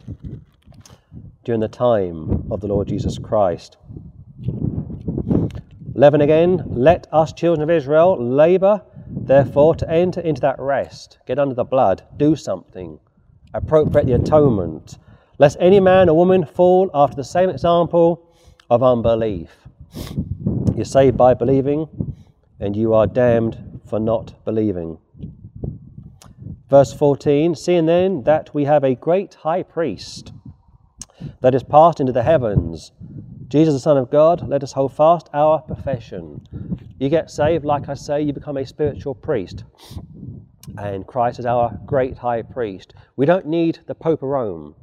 during 1.44 1.61
the 1.61 1.68
time 1.68 2.45
of 2.52 2.60
the 2.60 2.68
Lord 2.68 2.89
Jesus 2.89 3.18
Christ. 3.18 3.77
11 5.97 6.21
again, 6.21 6.63
let 6.67 7.07
us 7.11 7.33
children 7.33 7.63
of 7.63 7.71
Israel 7.71 8.23
labour, 8.23 8.83
therefore, 9.07 9.73
to 9.73 9.89
enter 9.89 10.21
into 10.21 10.39
that 10.39 10.59
rest, 10.59 11.17
get 11.25 11.39
under 11.39 11.55
the 11.55 11.63
blood, 11.63 12.03
do 12.17 12.35
something, 12.35 12.99
appropriate 13.55 14.05
the 14.05 14.13
atonement, 14.13 14.99
lest 15.39 15.57
any 15.59 15.79
man 15.79 16.07
or 16.07 16.15
woman 16.15 16.45
fall 16.45 16.91
after 16.93 17.15
the 17.15 17.23
same 17.23 17.49
example 17.49 18.31
of 18.69 18.83
unbelief. 18.83 19.67
You're 20.75 20.85
saved 20.85 21.17
by 21.17 21.33
believing, 21.33 21.87
and 22.59 22.75
you 22.75 22.93
are 22.93 23.07
damned 23.07 23.81
for 23.87 23.99
not 23.99 24.45
believing. 24.45 24.99
Verse 26.69 26.93
14 26.93 27.55
Seeing 27.55 27.87
then 27.87 28.21
that 28.21 28.53
we 28.53 28.65
have 28.65 28.83
a 28.83 28.93
great 28.93 29.33
high 29.33 29.63
priest 29.63 30.31
that 31.41 31.55
is 31.55 31.63
passed 31.63 31.99
into 31.99 32.11
the 32.11 32.21
heavens, 32.21 32.91
Jesus, 33.49 33.73
the 33.73 33.79
Son 33.79 33.95
of 33.95 34.11
God, 34.11 34.45
let 34.49 34.61
us 34.61 34.73
hold 34.73 34.93
fast 34.93 35.29
our 35.33 35.61
profession. 35.61 36.45
You 36.99 37.07
get 37.07 37.31
saved, 37.31 37.63
like 37.63 37.87
I 37.87 37.93
say, 37.93 38.21
you 38.21 38.33
become 38.33 38.57
a 38.57 38.65
spiritual 38.65 39.15
priest. 39.15 39.63
And 40.77 41.07
Christ 41.07 41.39
is 41.39 41.45
our 41.45 41.79
great 41.85 42.17
high 42.17 42.41
priest. 42.41 42.93
We 43.15 43.25
don't 43.25 43.45
need 43.45 43.79
the 43.87 43.95
Pope 43.95 44.21
of 44.21 44.27
Rome. 44.27 44.75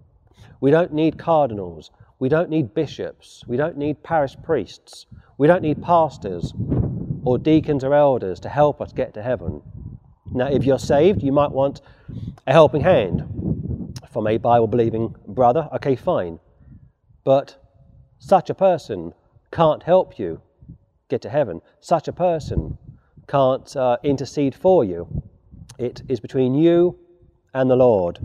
We 0.62 0.70
don't 0.70 0.94
need 0.94 1.18
cardinals. 1.18 1.90
We 2.18 2.30
don't 2.30 2.48
need 2.48 2.72
bishops. 2.72 3.44
We 3.46 3.58
don't 3.58 3.76
need 3.76 4.02
parish 4.02 4.34
priests. 4.42 5.04
We 5.36 5.46
don't 5.46 5.62
need 5.62 5.82
pastors 5.82 6.54
or 7.22 7.36
deacons 7.36 7.84
or 7.84 7.92
elders 7.92 8.40
to 8.40 8.48
help 8.48 8.80
us 8.80 8.94
get 8.94 9.12
to 9.12 9.22
heaven. 9.22 9.60
Now, 10.32 10.46
if 10.46 10.64
you're 10.64 10.78
saved, 10.78 11.22
you 11.22 11.32
might 11.32 11.50
want 11.50 11.82
a 12.46 12.52
helping 12.52 12.80
hand 12.80 14.00
from 14.10 14.26
a 14.26 14.38
Bible 14.38 14.68
believing 14.68 15.14
brother. 15.26 15.68
Okay, 15.74 15.96
fine. 15.96 16.40
But 17.24 17.58
such 18.18 18.50
a 18.50 18.54
person 18.54 19.14
can't 19.50 19.82
help 19.82 20.18
you 20.18 20.40
get 21.08 21.22
to 21.22 21.30
heaven. 21.30 21.60
Such 21.80 22.08
a 22.08 22.12
person 22.12 22.78
can't 23.28 23.74
uh, 23.76 23.96
intercede 24.02 24.54
for 24.54 24.84
you. 24.84 25.22
It 25.78 26.02
is 26.08 26.20
between 26.20 26.54
you 26.54 26.98
and 27.52 27.70
the 27.70 27.76
Lord. 27.76 28.18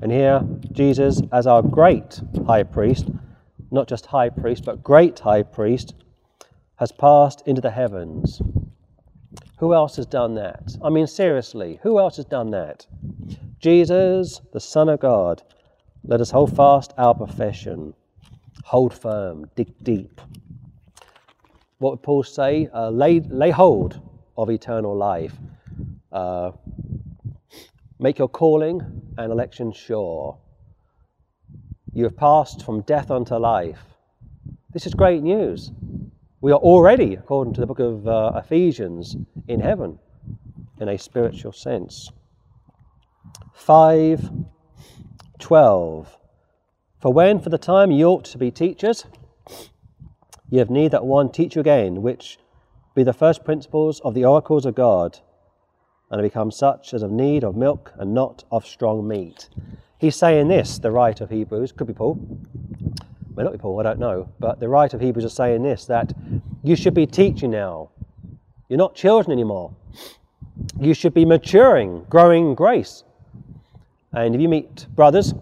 And 0.00 0.12
here, 0.12 0.42
Jesus, 0.72 1.22
as 1.32 1.46
our 1.46 1.62
great 1.62 2.20
high 2.46 2.62
priest, 2.62 3.08
not 3.70 3.88
just 3.88 4.06
high 4.06 4.28
priest, 4.28 4.64
but 4.64 4.82
great 4.82 5.18
high 5.18 5.42
priest, 5.42 5.94
has 6.76 6.92
passed 6.92 7.42
into 7.46 7.60
the 7.60 7.70
heavens. 7.70 8.40
Who 9.58 9.72
else 9.72 9.96
has 9.96 10.06
done 10.06 10.34
that? 10.34 10.76
I 10.82 10.90
mean, 10.90 11.06
seriously, 11.06 11.78
who 11.82 11.98
else 11.98 12.16
has 12.16 12.24
done 12.26 12.50
that? 12.50 12.86
Jesus, 13.58 14.40
the 14.52 14.60
Son 14.60 14.88
of 14.88 15.00
God. 15.00 15.42
Let 16.04 16.20
us 16.20 16.30
hold 16.30 16.54
fast 16.54 16.92
our 16.98 17.14
profession. 17.14 17.94
Hold 18.64 18.94
firm, 18.94 19.50
dig 19.54 19.72
deep. 19.82 20.20
What 21.78 21.90
would 21.90 22.02
Paul 22.02 22.22
say? 22.22 22.68
Uh, 22.72 22.90
lay, 22.90 23.20
lay 23.20 23.50
hold 23.50 24.00
of 24.36 24.50
eternal 24.50 24.96
life. 24.96 25.34
Uh, 26.10 26.52
make 27.98 28.18
your 28.18 28.28
calling 28.28 28.80
and 29.18 29.30
election 29.30 29.72
sure. 29.72 30.38
You 31.92 32.04
have 32.04 32.16
passed 32.16 32.64
from 32.64 32.80
death 32.82 33.10
unto 33.10 33.34
life. 33.36 33.82
This 34.72 34.86
is 34.86 34.94
great 34.94 35.22
news. 35.22 35.70
We 36.40 36.50
are 36.52 36.58
already, 36.58 37.14
according 37.14 37.54
to 37.54 37.60
the 37.60 37.66
book 37.66 37.78
of 37.78 38.08
uh, 38.08 38.32
Ephesians, 38.36 39.16
in 39.46 39.60
heaven 39.60 39.98
in 40.80 40.88
a 40.88 40.98
spiritual 40.98 41.52
sense. 41.52 42.10
5 43.54 44.30
12. 45.38 46.18
For 47.04 47.12
when 47.12 47.38
for 47.38 47.50
the 47.50 47.58
time 47.58 47.90
ye 47.90 48.02
ought 48.02 48.24
to 48.24 48.38
be 48.38 48.50
teachers, 48.50 49.04
ye 50.48 50.58
have 50.58 50.70
need 50.70 50.90
that 50.92 51.04
one 51.04 51.30
teach 51.30 51.54
you 51.54 51.60
again, 51.60 52.00
which 52.00 52.38
be 52.94 53.02
the 53.02 53.12
first 53.12 53.44
principles 53.44 54.00
of 54.00 54.14
the 54.14 54.24
oracles 54.24 54.64
of 54.64 54.74
God, 54.74 55.18
and 56.10 56.22
become 56.22 56.50
such 56.50 56.94
as 56.94 57.02
have 57.02 57.10
need 57.10 57.44
of 57.44 57.56
milk 57.56 57.92
and 57.98 58.14
not 58.14 58.44
of 58.50 58.64
strong 58.64 59.06
meat. 59.06 59.50
He's 59.98 60.16
saying 60.16 60.48
this, 60.48 60.78
the 60.78 60.90
writer 60.90 61.24
of 61.24 61.28
Hebrews, 61.28 61.72
could 61.72 61.88
be 61.88 61.92
Paul, 61.92 62.26
may 63.36 63.42
not 63.42 63.52
be 63.52 63.58
Paul, 63.58 63.80
I 63.80 63.82
don't 63.82 63.98
know, 63.98 64.30
but 64.40 64.58
the 64.58 64.70
writer 64.70 64.96
of 64.96 65.02
Hebrews 65.02 65.26
is 65.26 65.34
saying 65.34 65.62
this 65.62 65.84
that 65.84 66.14
you 66.62 66.74
should 66.74 66.94
be 66.94 67.06
teaching 67.06 67.50
now. 67.50 67.90
You're 68.70 68.78
not 68.78 68.94
children 68.94 69.30
anymore. 69.30 69.76
You 70.80 70.94
should 70.94 71.12
be 71.12 71.26
maturing, 71.26 72.06
growing 72.08 72.54
grace. 72.54 73.04
And 74.14 74.34
if 74.34 74.40
you 74.40 74.48
meet 74.48 74.86
brothers 74.94 75.34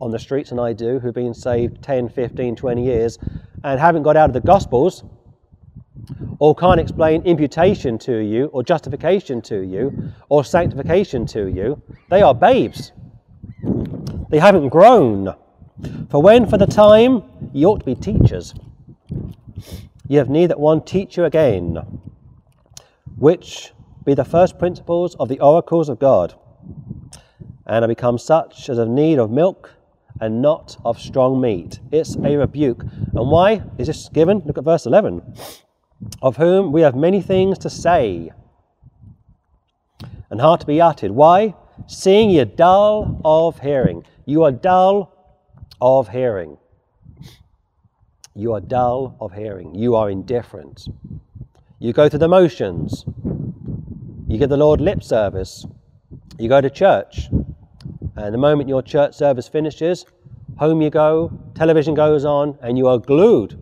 on 0.00 0.10
the 0.10 0.18
streets, 0.18 0.50
and 0.50 0.60
I 0.60 0.72
do, 0.72 0.98
who've 0.98 1.14
been 1.14 1.34
saved 1.34 1.82
10, 1.82 2.08
15, 2.08 2.56
20 2.56 2.84
years 2.84 3.18
and 3.62 3.78
haven't 3.78 4.02
got 4.02 4.16
out 4.16 4.30
of 4.30 4.34
the 4.34 4.40
Gospels, 4.40 5.04
or 6.38 6.54
can't 6.54 6.80
explain 6.80 7.22
imputation 7.22 7.98
to 7.98 8.18
you, 8.18 8.46
or 8.46 8.62
justification 8.62 9.42
to 9.42 9.60
you, 9.60 10.12
or 10.30 10.42
sanctification 10.42 11.26
to 11.26 11.46
you, 11.48 11.80
they 12.08 12.22
are 12.22 12.34
babes. 12.34 12.92
They 14.30 14.38
haven't 14.38 14.70
grown. 14.70 15.34
For 16.08 16.22
when 16.22 16.46
for 16.46 16.56
the 16.56 16.66
time 16.66 17.22
ye 17.52 17.66
ought 17.66 17.80
to 17.80 17.84
be 17.84 17.94
teachers, 17.94 18.54
ye 20.08 20.16
have 20.16 20.30
need 20.30 20.46
that 20.46 20.58
one 20.58 20.82
teach 20.82 21.16
you 21.16 21.24
again, 21.24 21.76
which 23.16 23.72
be 24.04 24.14
the 24.14 24.24
first 24.24 24.58
principles 24.58 25.14
of 25.16 25.28
the 25.28 25.40
oracles 25.40 25.90
of 25.90 25.98
God, 25.98 26.34
and 27.66 27.84
are 27.84 27.88
become 27.88 28.16
such 28.16 28.70
as 28.70 28.78
have 28.78 28.86
need 28.86 29.18
of 29.18 29.30
milk 29.30 29.74
and 30.20 30.42
not 30.42 30.76
of 30.84 31.00
strong 31.00 31.40
meat. 31.40 31.80
It's 31.90 32.16
a 32.16 32.36
rebuke. 32.36 32.82
And 32.82 33.30
why 33.30 33.62
is 33.78 33.86
this 33.86 34.08
given? 34.08 34.42
Look 34.44 34.58
at 34.58 34.64
verse 34.64 34.86
11. 34.86 35.34
Of 36.22 36.36
whom 36.36 36.72
we 36.72 36.82
have 36.82 36.94
many 36.94 37.20
things 37.20 37.58
to 37.58 37.70
say 37.70 38.30
and 40.30 40.40
hard 40.40 40.60
to 40.60 40.66
be 40.66 40.80
uttered. 40.80 41.10
Why? 41.10 41.54
Seeing 41.86 42.30
ye 42.30 42.44
dull 42.44 43.20
of 43.24 43.58
hearing. 43.58 44.04
You 44.24 44.44
are 44.44 44.52
dull 44.52 45.12
of 45.80 46.08
hearing. 46.08 46.56
You 48.34 48.54
are 48.54 48.60
dull 48.60 49.16
of 49.20 49.32
hearing. 49.32 49.74
You 49.74 49.96
are 49.96 50.08
indifferent. 50.08 50.86
You 51.78 51.92
go 51.92 52.08
through 52.08 52.20
the 52.20 52.28
motions. 52.28 53.04
You 54.28 54.38
give 54.38 54.50
the 54.50 54.56
Lord 54.56 54.80
lip 54.80 55.02
service. 55.02 55.66
You 56.38 56.48
go 56.48 56.60
to 56.60 56.70
church. 56.70 57.28
And 58.20 58.34
the 58.34 58.38
moment 58.38 58.68
your 58.68 58.82
church 58.82 59.14
service 59.14 59.48
finishes, 59.48 60.04
home 60.58 60.82
you 60.82 60.90
go, 60.90 61.32
television 61.54 61.94
goes 61.94 62.26
on, 62.26 62.58
and 62.60 62.76
you 62.76 62.86
are 62.86 62.98
glued 62.98 63.58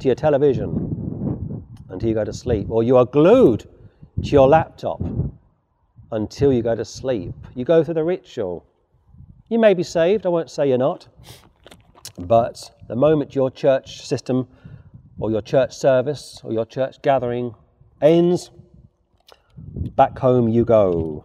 to 0.00 0.06
your 0.06 0.14
television 0.14 1.64
until 1.88 2.08
you 2.10 2.14
go 2.14 2.22
to 2.22 2.32
sleep. 2.32 2.66
Or 2.68 2.82
you 2.82 2.98
are 2.98 3.06
glued 3.06 3.66
to 4.22 4.30
your 4.30 4.48
laptop 4.48 5.00
until 6.12 6.52
you 6.52 6.62
go 6.62 6.74
to 6.74 6.84
sleep. 6.84 7.32
You 7.54 7.64
go 7.64 7.82
through 7.82 7.94
the 7.94 8.04
ritual. 8.04 8.66
You 9.48 9.58
may 9.58 9.72
be 9.72 9.82
saved, 9.82 10.26
I 10.26 10.28
won't 10.28 10.50
say 10.50 10.68
you're 10.68 10.76
not, 10.76 11.08
but 12.18 12.70
the 12.86 12.96
moment 12.96 13.34
your 13.34 13.50
church 13.50 14.06
system 14.06 14.46
or 15.18 15.30
your 15.30 15.40
church 15.40 15.74
service 15.74 16.42
or 16.44 16.52
your 16.52 16.66
church 16.66 17.00
gathering 17.00 17.54
ends, 18.02 18.50
back 19.96 20.18
home 20.18 20.48
you 20.48 20.66
go 20.66 21.24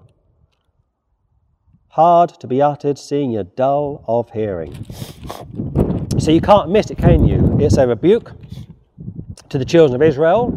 hard 1.96 2.30
to 2.30 2.46
be 2.46 2.62
uttered, 2.62 3.00
seeing 3.00 3.32
you're 3.32 3.46
dull 3.46 4.04
of 4.06 4.30
hearing. 4.32 4.86
So 6.20 6.30
you 6.30 6.42
can't 6.42 6.70
miss 6.70 6.92
it, 6.92 6.98
can 6.98 7.26
you? 7.26 7.58
It's 7.62 7.78
a 7.78 7.88
rebuke 7.88 8.34
to 9.48 9.58
the 9.58 9.64
children 9.64 9.96
of 9.96 10.06
Israel. 10.06 10.48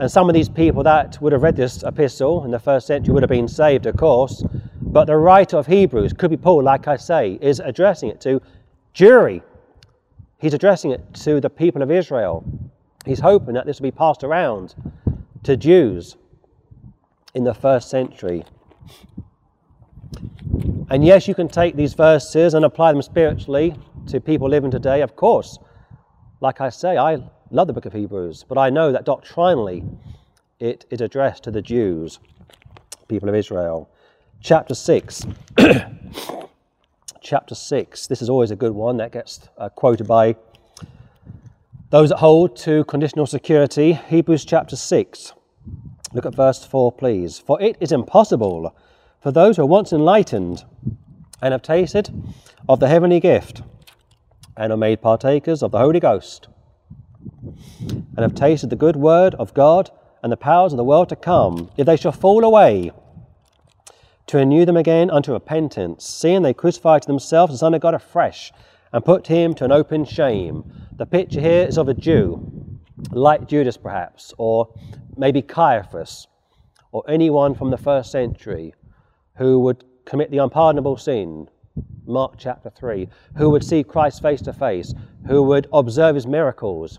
And 0.00 0.10
some 0.10 0.28
of 0.28 0.34
these 0.34 0.48
people 0.48 0.82
that 0.82 1.22
would 1.22 1.32
have 1.32 1.42
read 1.44 1.54
this 1.54 1.84
epistle 1.84 2.44
in 2.44 2.50
the 2.50 2.58
first 2.58 2.88
century 2.88 3.14
would 3.14 3.22
have 3.22 3.30
been 3.30 3.46
saved, 3.46 3.86
of 3.86 3.96
course. 3.96 4.42
But 4.82 5.04
the 5.04 5.16
writer 5.16 5.56
of 5.56 5.68
Hebrews, 5.68 6.12
could 6.14 6.30
be 6.30 6.36
Paul, 6.36 6.64
like 6.64 6.88
I 6.88 6.96
say, 6.96 7.38
is 7.40 7.60
addressing 7.60 8.08
it 8.08 8.20
to 8.22 8.42
Jewry. 8.92 9.40
He's 10.38 10.52
addressing 10.52 10.90
it 10.90 11.14
to 11.22 11.40
the 11.40 11.48
people 11.48 11.80
of 11.80 11.92
Israel. 11.92 12.44
He's 13.06 13.20
hoping 13.20 13.54
that 13.54 13.66
this 13.66 13.78
will 13.78 13.86
be 13.86 13.96
passed 13.96 14.24
around 14.24 14.74
to 15.44 15.56
Jews 15.56 16.16
in 17.34 17.44
the 17.44 17.54
first 17.54 17.88
century. 17.88 18.44
And 20.90 21.04
yes, 21.04 21.26
you 21.26 21.34
can 21.34 21.48
take 21.48 21.76
these 21.76 21.94
verses 21.94 22.52
and 22.52 22.64
apply 22.64 22.92
them 22.92 23.00
spiritually 23.00 23.74
to 24.08 24.20
people 24.20 24.48
living 24.48 24.70
today, 24.70 25.00
of 25.00 25.16
course. 25.16 25.58
Like 26.40 26.60
I 26.60 26.68
say, 26.68 26.98
I 26.98 27.18
love 27.50 27.68
the 27.68 27.72
book 27.72 27.86
of 27.86 27.94
Hebrews, 27.94 28.44
but 28.46 28.58
I 28.58 28.68
know 28.68 28.92
that 28.92 29.06
doctrinally 29.06 29.82
it 30.60 30.84
is 30.90 31.00
addressed 31.00 31.42
to 31.44 31.50
the 31.50 31.62
Jews, 31.62 32.18
people 33.08 33.30
of 33.30 33.34
Israel. 33.34 33.88
Chapter 34.40 34.74
6. 34.74 35.26
chapter 37.22 37.54
6. 37.54 38.06
This 38.06 38.20
is 38.20 38.28
always 38.28 38.50
a 38.50 38.56
good 38.56 38.72
one 38.72 38.98
that 38.98 39.10
gets 39.10 39.48
uh, 39.56 39.70
quoted 39.70 40.06
by 40.06 40.36
those 41.88 42.10
that 42.10 42.18
hold 42.18 42.56
to 42.58 42.84
conditional 42.84 43.26
security. 43.26 43.94
Hebrews 43.94 44.44
chapter 44.44 44.76
6. 44.76 45.32
Look 46.12 46.26
at 46.26 46.34
verse 46.34 46.62
4, 46.62 46.92
please. 46.92 47.38
For 47.38 47.60
it 47.62 47.78
is 47.80 47.90
impossible 47.90 48.76
for 49.24 49.32
those 49.32 49.56
who 49.56 49.62
are 49.62 49.66
once 49.66 49.90
enlightened 49.90 50.66
and 51.40 51.52
have 51.52 51.62
tasted 51.62 52.10
of 52.68 52.78
the 52.78 52.88
heavenly 52.88 53.20
gift 53.20 53.62
and 54.54 54.70
are 54.70 54.76
made 54.76 55.00
partakers 55.00 55.62
of 55.62 55.70
the 55.70 55.78
Holy 55.78 55.98
Ghost 55.98 56.46
and 57.88 58.18
have 58.18 58.34
tasted 58.34 58.68
the 58.68 58.76
good 58.76 58.96
word 58.96 59.34
of 59.36 59.54
God 59.54 59.90
and 60.22 60.30
the 60.30 60.36
powers 60.36 60.74
of 60.74 60.76
the 60.76 60.84
world 60.84 61.08
to 61.08 61.16
come, 61.16 61.70
if 61.78 61.86
they 61.86 61.96
shall 61.96 62.12
fall 62.12 62.44
away, 62.44 62.92
to 64.26 64.36
renew 64.36 64.66
them 64.66 64.76
again 64.76 65.10
unto 65.10 65.32
repentance, 65.32 66.04
seeing 66.04 66.42
they 66.42 66.52
crucify 66.52 66.98
to 66.98 67.06
themselves 67.06 67.54
the 67.54 67.58
Son 67.58 67.72
of 67.72 67.80
God 67.80 67.94
afresh, 67.94 68.52
and 68.92 69.06
put 69.06 69.26
him 69.26 69.54
to 69.54 69.64
an 69.64 69.72
open 69.72 70.04
shame. 70.04 70.70
The 70.96 71.06
picture 71.06 71.40
here 71.40 71.66
is 71.66 71.78
of 71.78 71.88
a 71.88 71.94
Jew, 71.94 72.78
like 73.10 73.48
Judas 73.48 73.78
perhaps, 73.78 74.34
or 74.36 74.68
maybe 75.16 75.40
Caiaphas, 75.40 76.26
or 76.92 77.02
anyone 77.08 77.54
from 77.54 77.70
the 77.70 77.78
first 77.78 78.12
century 78.12 78.74
who 79.36 79.58
would 79.60 79.84
commit 80.04 80.30
the 80.30 80.38
unpardonable 80.38 80.96
sin, 80.96 81.48
Mark 82.06 82.34
chapter 82.38 82.70
3, 82.70 83.08
who 83.36 83.50
would 83.50 83.64
see 83.64 83.82
Christ 83.82 84.22
face 84.22 84.42
to 84.42 84.52
face, 84.52 84.94
who 85.26 85.42
would 85.42 85.66
observe 85.72 86.14
his 86.14 86.26
miracles 86.26 86.98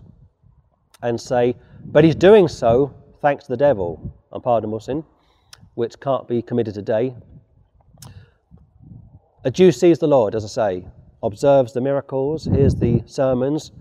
and 1.02 1.20
say, 1.20 1.56
but 1.84 2.04
he's 2.04 2.14
doing 2.14 2.48
so 2.48 2.94
thanks 3.20 3.44
to 3.44 3.50
the 3.50 3.56
devil, 3.56 4.12
unpardonable 4.32 4.80
sin, 4.80 5.04
which 5.74 5.98
can't 6.00 6.26
be 6.26 6.42
committed 6.42 6.74
today. 6.74 7.14
A 9.44 9.50
Jew 9.50 9.70
sees 9.70 9.98
the 9.98 10.08
Lord, 10.08 10.34
as 10.34 10.44
I 10.44 10.48
say, 10.48 10.86
observes 11.22 11.72
the 11.72 11.80
miracles, 11.80 12.46
hears 12.46 12.74
the 12.74 13.02
sermons, 13.06 13.72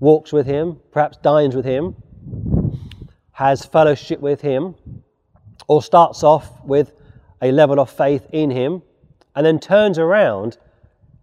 walks 0.00 0.32
with 0.32 0.46
him, 0.46 0.78
perhaps 0.92 1.16
dines 1.18 1.56
with 1.56 1.64
him, 1.64 1.96
has 3.32 3.64
fellowship 3.64 4.20
with 4.20 4.40
him, 4.40 4.74
or 5.66 5.82
starts 5.82 6.22
off 6.22 6.62
with 6.64 6.92
a 7.42 7.52
level 7.52 7.78
of 7.80 7.90
faith 7.90 8.26
in 8.32 8.50
him, 8.50 8.82
and 9.34 9.46
then 9.46 9.58
turns 9.58 9.98
around 9.98 10.58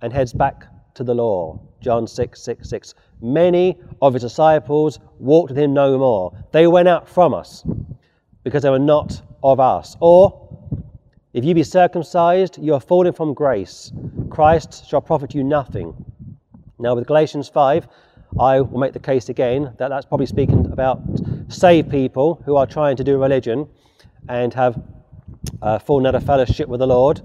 and 0.02 0.14
heads 0.14 0.34
back 0.34 0.66
to 0.96 1.04
the 1.04 1.14
law. 1.14 1.60
John 1.82 2.08
6 2.08 2.42
6 2.42 2.70
6. 2.70 2.94
Many 3.22 3.78
of 4.02 4.14
his 4.14 4.24
disciples 4.24 5.00
walked 5.20 5.50
with 5.52 5.58
him 5.58 5.74
no 5.74 5.98
more. 5.98 6.32
They 6.52 6.68
went 6.68 6.88
out 6.88 7.08
from 7.08 7.34
us 7.34 7.64
because 8.44 8.64
they 8.64 8.70
were 8.70 8.80
not 8.80 9.22
of 9.44 9.60
us. 9.60 9.96
Or, 10.00 10.42
if 11.34 11.44
you 11.44 11.54
be 11.54 11.64
circumcised, 11.64 12.58
you 12.58 12.74
are 12.74 12.80
fallen 12.80 13.14
from 13.14 13.34
grace. 13.34 13.92
Christ 14.30 14.88
shall 14.88 15.02
profit 15.02 15.36
you 15.36 15.44
nothing. 15.44 15.94
Now, 16.80 16.96
with 16.96 17.08
Galatians 17.08 17.50
5, 17.50 17.88
I 18.40 18.62
will 18.62 18.80
make 18.80 18.94
the 18.94 19.00
case 19.00 19.30
again 19.30 19.74
that 19.78 19.90
that's 19.90 20.06
probably 20.06 20.26
speaking 20.26 20.72
about 20.72 21.02
saved 21.48 21.90
people 21.90 22.42
who 22.46 22.56
are 22.56 22.66
trying 22.66 22.98
to 22.98 23.04
do 23.04 23.18
religion 23.18 23.68
and 24.28 24.54
have 24.54 24.82
uh, 25.62 25.80
fallen 25.80 26.06
out 26.06 26.16
of 26.16 26.24
fellowship 26.24 26.68
with 26.68 26.80
the 26.80 26.88
Lord. 26.88 27.22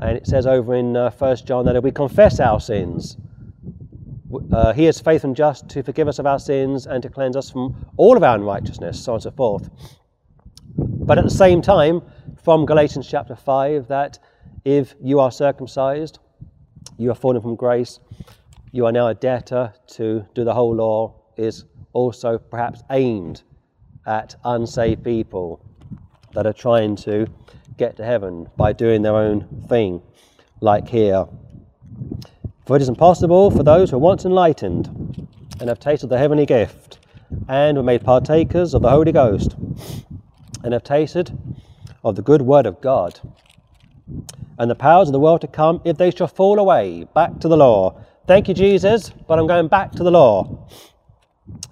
And 0.00 0.16
it 0.16 0.26
says 0.26 0.46
over 0.46 0.74
in 0.74 0.96
uh, 0.96 1.10
1 1.10 1.36
John 1.44 1.64
that 1.66 1.76
if 1.76 1.82
we 1.82 1.90
confess 1.90 2.38
our 2.40 2.60
sins, 2.60 3.16
uh, 4.52 4.72
he 4.72 4.86
is 4.86 5.00
faithful 5.00 5.30
and 5.30 5.36
just 5.36 5.68
to 5.70 5.82
forgive 5.82 6.08
us 6.08 6.18
of 6.18 6.26
our 6.26 6.38
sins 6.38 6.86
and 6.86 7.02
to 7.02 7.08
cleanse 7.08 7.36
us 7.36 7.50
from 7.50 7.86
all 7.96 8.16
of 8.16 8.22
our 8.22 8.36
unrighteousness, 8.36 9.02
so 9.02 9.12
on 9.12 9.16
and 9.16 9.22
so 9.22 9.30
forth. 9.30 9.70
But 10.76 11.18
at 11.18 11.24
the 11.24 11.30
same 11.30 11.62
time, 11.62 12.02
from 12.42 12.66
Galatians 12.66 13.08
chapter 13.08 13.36
5, 13.36 13.88
that 13.88 14.18
if 14.64 14.94
you 15.02 15.20
are 15.20 15.30
circumcised, 15.30 16.18
you 16.98 17.10
are 17.10 17.14
fallen 17.14 17.40
from 17.40 17.56
grace, 17.56 18.00
you 18.72 18.84
are 18.86 18.92
now 18.92 19.08
a 19.08 19.14
debtor 19.14 19.72
to 19.88 20.26
do 20.34 20.44
the 20.44 20.52
whole 20.52 20.74
law, 20.74 21.14
is 21.36 21.64
also 21.92 22.38
perhaps 22.38 22.82
aimed 22.90 23.42
at 24.06 24.36
unsaved 24.44 25.02
people 25.02 25.60
that 26.36 26.46
are 26.46 26.52
trying 26.52 26.94
to 26.94 27.26
get 27.78 27.96
to 27.96 28.04
heaven 28.04 28.46
by 28.58 28.70
doing 28.70 29.00
their 29.00 29.16
own 29.16 29.64
thing, 29.68 30.02
like 30.60 30.86
here. 30.86 31.26
For 32.66 32.76
it 32.76 32.82
is 32.82 32.90
impossible 32.90 33.50
for 33.50 33.62
those 33.62 33.90
who 33.90 33.96
are 33.96 34.00
once 34.00 34.26
enlightened 34.26 35.28
and 35.58 35.68
have 35.70 35.80
tasted 35.80 36.08
the 36.08 36.18
heavenly 36.18 36.44
gift 36.44 36.98
and 37.48 37.78
were 37.78 37.82
made 37.82 38.04
partakers 38.04 38.74
of 38.74 38.82
the 38.82 38.90
Holy 38.90 39.12
Ghost 39.12 39.56
and 40.62 40.74
have 40.74 40.84
tasted 40.84 41.36
of 42.04 42.16
the 42.16 42.22
good 42.22 42.42
word 42.42 42.66
of 42.66 42.82
God 42.82 43.18
and 44.58 44.70
the 44.70 44.74
powers 44.74 45.08
of 45.08 45.12
the 45.12 45.20
world 45.20 45.40
to 45.40 45.46
come, 45.46 45.80
if 45.86 45.96
they 45.96 46.10
shall 46.10 46.28
fall 46.28 46.58
away 46.58 47.06
back 47.14 47.40
to 47.40 47.48
the 47.48 47.56
law. 47.56 47.98
Thank 48.26 48.48
you, 48.48 48.54
Jesus, 48.54 49.10
but 49.26 49.38
I'm 49.38 49.46
going 49.46 49.68
back 49.68 49.92
to 49.92 50.04
the 50.04 50.10
law. 50.10 50.68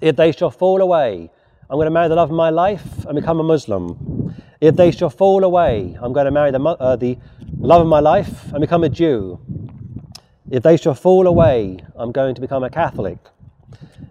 If 0.00 0.16
they 0.16 0.32
shall 0.32 0.50
fall 0.50 0.80
away, 0.80 1.30
I'm 1.68 1.76
going 1.76 1.86
to 1.86 1.90
marry 1.90 2.08
the 2.08 2.14
love 2.14 2.30
of 2.30 2.36
my 2.36 2.50
life 2.50 3.04
and 3.04 3.14
become 3.14 3.40
a 3.40 3.42
Muslim. 3.42 4.23
If 4.64 4.76
they 4.76 4.92
shall 4.92 5.10
fall 5.10 5.44
away, 5.44 5.94
I'm 6.00 6.14
going 6.14 6.24
to 6.24 6.30
marry 6.30 6.50
the, 6.50 6.58
uh, 6.58 6.96
the 6.96 7.18
love 7.58 7.82
of 7.82 7.86
my 7.86 8.00
life 8.00 8.50
and 8.50 8.62
become 8.62 8.82
a 8.82 8.88
Jew. 8.88 9.38
If 10.50 10.62
they 10.62 10.78
shall 10.78 10.94
fall 10.94 11.26
away, 11.26 11.80
I'm 11.94 12.12
going 12.12 12.34
to 12.34 12.40
become 12.40 12.64
a 12.64 12.70
Catholic. 12.70 13.18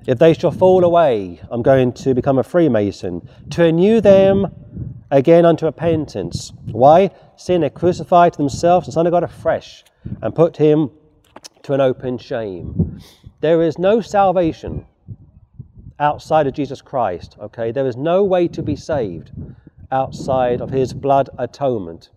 If 0.06 0.20
they 0.20 0.36
shall 0.36 0.52
fall 0.52 0.84
away, 0.84 1.42
I'm 1.50 1.64
going 1.64 1.92
to 1.94 2.14
become 2.14 2.38
a 2.38 2.44
Freemason. 2.44 3.28
To 3.50 3.64
renew 3.64 4.00
them 4.00 4.46
again 5.10 5.44
unto 5.44 5.66
repentance. 5.66 6.54
Why? 6.66 7.10
Seeing 7.36 7.62
they 7.62 7.72
crucified 7.72 8.34
to 8.34 8.38
themselves 8.38 8.86
the 8.86 8.92
Son 8.92 9.08
of 9.08 9.12
God 9.12 9.24
afresh 9.24 9.84
and 10.22 10.36
put 10.36 10.58
him 10.58 10.92
to 11.64 11.74
an 11.74 11.82
open 11.82 12.20
shame. 12.20 13.00
There 13.42 13.64
is 13.64 13.80
no 13.80 14.02
salvation 14.02 14.86
outside 15.98 16.46
of 16.46 16.54
Jesus 16.54 16.80
Christ, 16.80 17.38
okay? 17.42 17.72
There 17.72 17.88
is 17.88 17.98
no 17.98 18.24
way 18.24 18.48
to 18.50 18.62
be 18.62 18.76
saved 18.76 19.32
outside 19.94 20.60
of 20.60 20.72
his 20.72 20.94
blood 20.94 21.30
atonement. 21.38 22.10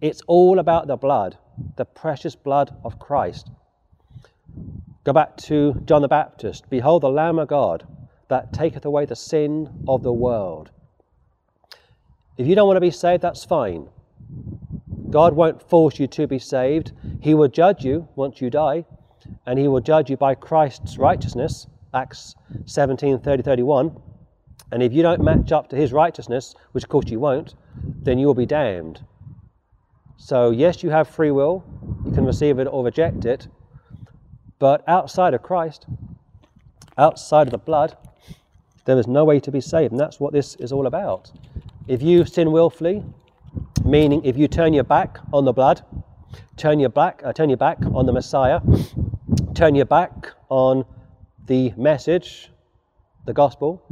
It's 0.00 0.22
all 0.28 0.60
about 0.60 0.86
the 0.86 0.96
blood 0.96 1.38
the 1.76 1.84
precious 1.84 2.36
blood 2.36 2.76
of 2.84 2.98
Christ. 2.98 3.50
Go 5.04 5.12
back 5.12 5.36
to 5.38 5.80
John 5.84 6.02
the 6.02 6.08
Baptist. 6.08 6.68
Behold 6.68 7.02
the 7.02 7.08
Lamb 7.08 7.38
of 7.38 7.48
God 7.48 7.86
that 8.28 8.52
taketh 8.52 8.84
away 8.84 9.04
the 9.04 9.16
sin 9.16 9.84
of 9.86 10.02
the 10.02 10.12
world. 10.12 10.70
If 12.36 12.46
you 12.46 12.54
don't 12.54 12.66
want 12.66 12.76
to 12.76 12.80
be 12.80 12.90
saved, 12.90 13.22
that's 13.22 13.44
fine. 13.44 13.88
God 15.10 15.34
won't 15.34 15.62
force 15.62 15.98
you 15.98 16.06
to 16.08 16.26
be 16.26 16.38
saved. 16.38 16.92
He 17.20 17.34
will 17.34 17.48
judge 17.48 17.84
you 17.84 18.08
once 18.16 18.40
you 18.40 18.50
die, 18.50 18.84
and 19.46 19.58
He 19.58 19.68
will 19.68 19.80
judge 19.80 20.10
you 20.10 20.16
by 20.16 20.34
Christ's 20.34 20.98
righteousness, 20.98 21.66
Acts 21.94 22.34
17 22.66 23.20
30 23.20 23.42
31. 23.42 23.96
And 24.72 24.82
if 24.82 24.92
you 24.92 25.02
don't 25.02 25.22
match 25.22 25.52
up 25.52 25.68
to 25.70 25.76
His 25.76 25.92
righteousness, 25.92 26.54
which 26.72 26.84
of 26.84 26.90
course 26.90 27.08
you 27.08 27.20
won't, 27.20 27.54
then 28.02 28.18
you 28.18 28.26
will 28.26 28.34
be 28.34 28.46
damned. 28.46 29.04
So, 30.16 30.50
yes, 30.50 30.82
you 30.82 30.90
have 30.90 31.08
free 31.08 31.30
will, 31.30 31.62
you 32.04 32.12
can 32.12 32.24
receive 32.24 32.58
it 32.58 32.66
or 32.66 32.84
reject 32.84 33.24
it, 33.24 33.48
but 34.58 34.82
outside 34.88 35.34
of 35.34 35.42
Christ, 35.42 35.86
outside 36.96 37.46
of 37.46 37.50
the 37.50 37.58
blood, 37.58 37.96
there 38.86 38.98
is 38.98 39.06
no 39.06 39.24
way 39.24 39.40
to 39.40 39.50
be 39.50 39.60
saved, 39.60 39.92
and 39.92 40.00
that's 40.00 40.18
what 40.18 40.32
this 40.32 40.54
is 40.56 40.72
all 40.72 40.86
about. 40.86 41.30
If 41.86 42.02
you 42.02 42.24
sin 42.24 42.50
willfully, 42.50 43.04
meaning 43.84 44.24
if 44.24 44.36
you 44.36 44.48
turn 44.48 44.72
your 44.72 44.84
back 44.84 45.18
on 45.32 45.44
the 45.44 45.52
blood, 45.52 45.82
turn 46.56 46.80
your 46.80 46.88
back, 46.88 47.20
uh, 47.24 47.32
turn 47.32 47.50
your 47.50 47.58
back 47.58 47.78
on 47.94 48.06
the 48.06 48.12
Messiah, 48.12 48.60
turn 49.54 49.74
your 49.74 49.86
back 49.86 50.32
on 50.48 50.84
the 51.46 51.72
message, 51.76 52.50
the 53.26 53.32
gospel, 53.32 53.82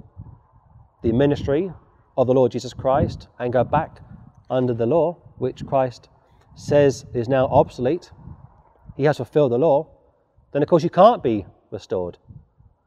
the 1.04 1.12
ministry 1.12 1.70
of 2.16 2.26
the 2.26 2.32
Lord 2.32 2.50
Jesus 2.50 2.72
Christ, 2.72 3.28
and 3.38 3.52
go 3.52 3.62
back 3.62 4.00
under 4.48 4.72
the 4.72 4.86
law, 4.86 5.18
which 5.36 5.66
Christ 5.66 6.08
says 6.54 7.04
is 7.12 7.28
now 7.28 7.46
obsolete, 7.48 8.10
he 8.96 9.04
has 9.04 9.18
fulfilled 9.18 9.52
the 9.52 9.58
law, 9.58 9.86
then 10.52 10.62
of 10.62 10.68
course 10.68 10.82
you 10.82 10.88
can't 10.88 11.22
be 11.22 11.44
restored. 11.70 12.16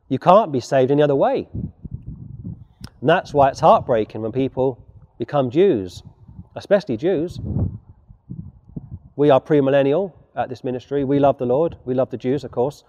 You 0.10 0.18
can't 0.18 0.52
be 0.52 0.60
saved 0.60 0.90
any 0.90 1.04
other 1.04 1.16
way. 1.16 1.48
And 1.54 3.08
that's 3.08 3.36
why 3.36 3.50
it's 3.50 3.60
heartbreaking 3.60 4.22
when 4.22 4.32
people 4.32 4.84
become 5.20 5.52
Jews, 5.52 6.02
especially 6.56 6.98
Jews. 6.98 7.40
We 9.16 9.30
are 9.30 9.40
premillennial 9.40 10.14
at 10.36 10.50
this 10.50 10.64
ministry. 10.64 11.04
We 11.04 11.20
love 11.20 11.38
the 11.38 11.46
Lord. 11.46 11.78
We 11.86 11.94
love 11.94 12.10
the 12.10 12.18
Jews, 12.18 12.44
of 12.44 12.50
course. 12.50 12.84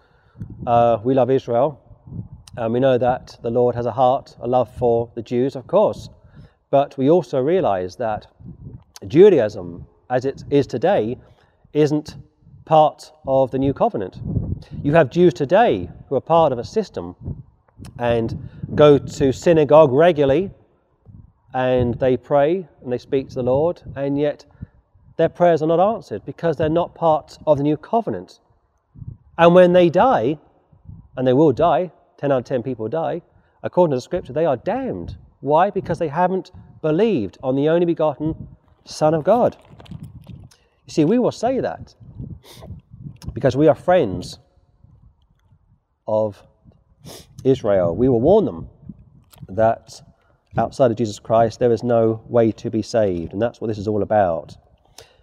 Uh, 0.66 0.98
we 1.04 1.12
love 1.12 1.30
Israel. 1.30 1.82
And 2.58 2.72
we 2.72 2.80
know 2.80 2.98
that 2.98 3.38
the 3.40 3.50
Lord 3.50 3.76
has 3.76 3.86
a 3.86 3.92
heart, 3.92 4.34
a 4.40 4.48
love 4.48 4.68
for 4.74 5.12
the 5.14 5.22
Jews, 5.22 5.54
of 5.54 5.68
course. 5.68 6.08
But 6.70 6.98
we 6.98 7.08
also 7.08 7.40
realize 7.40 7.94
that 7.96 8.26
Judaism 9.06 9.86
as 10.10 10.24
it 10.24 10.42
is 10.50 10.66
today 10.66 11.18
isn't 11.72 12.16
part 12.64 13.12
of 13.28 13.52
the 13.52 13.60
new 13.60 13.72
covenant. 13.72 14.18
You 14.82 14.92
have 14.94 15.08
Jews 15.08 15.34
today 15.34 15.88
who 16.08 16.16
are 16.16 16.20
part 16.20 16.50
of 16.50 16.58
a 16.58 16.64
system 16.64 17.14
and 17.96 18.48
go 18.74 18.98
to 18.98 19.32
synagogue 19.32 19.92
regularly 19.92 20.50
and 21.54 21.94
they 22.00 22.16
pray 22.16 22.66
and 22.82 22.92
they 22.92 22.98
speak 22.98 23.28
to 23.28 23.36
the 23.36 23.42
Lord, 23.44 23.82
and 23.94 24.18
yet 24.18 24.44
their 25.16 25.28
prayers 25.28 25.62
are 25.62 25.68
not 25.68 25.94
answered 25.94 26.24
because 26.26 26.56
they're 26.56 26.68
not 26.68 26.96
part 26.96 27.38
of 27.46 27.56
the 27.58 27.62
new 27.62 27.76
covenant. 27.76 28.40
And 29.38 29.54
when 29.54 29.72
they 29.74 29.90
die, 29.90 30.38
and 31.16 31.24
they 31.24 31.32
will 31.32 31.52
die, 31.52 31.92
10 32.18 32.32
out 32.32 32.38
of 32.38 32.44
10 32.44 32.62
people 32.62 32.88
die, 32.88 33.22
according 33.62 33.92
to 33.92 33.96
the 33.96 34.02
scripture, 34.02 34.32
they 34.32 34.44
are 34.44 34.56
damned. 34.56 35.16
Why? 35.40 35.70
Because 35.70 35.98
they 35.98 36.08
haven't 36.08 36.50
believed 36.82 37.38
on 37.42 37.56
the 37.56 37.68
only 37.68 37.86
begotten 37.86 38.48
Son 38.84 39.14
of 39.14 39.24
God. 39.24 39.56
You 40.86 40.92
see, 40.92 41.04
we 41.04 41.18
will 41.18 41.32
say 41.32 41.60
that 41.60 41.94
because 43.32 43.56
we 43.56 43.68
are 43.68 43.74
friends 43.74 44.38
of 46.06 46.42
Israel. 47.44 47.94
We 47.94 48.08
will 48.08 48.20
warn 48.20 48.46
them 48.46 48.68
that 49.48 50.00
outside 50.56 50.90
of 50.90 50.96
Jesus 50.96 51.18
Christ 51.18 51.58
there 51.58 51.72
is 51.72 51.82
no 51.82 52.22
way 52.26 52.50
to 52.52 52.70
be 52.70 52.82
saved, 52.82 53.32
and 53.32 53.40
that's 53.40 53.60
what 53.60 53.68
this 53.68 53.78
is 53.78 53.86
all 53.86 54.02
about. 54.02 54.56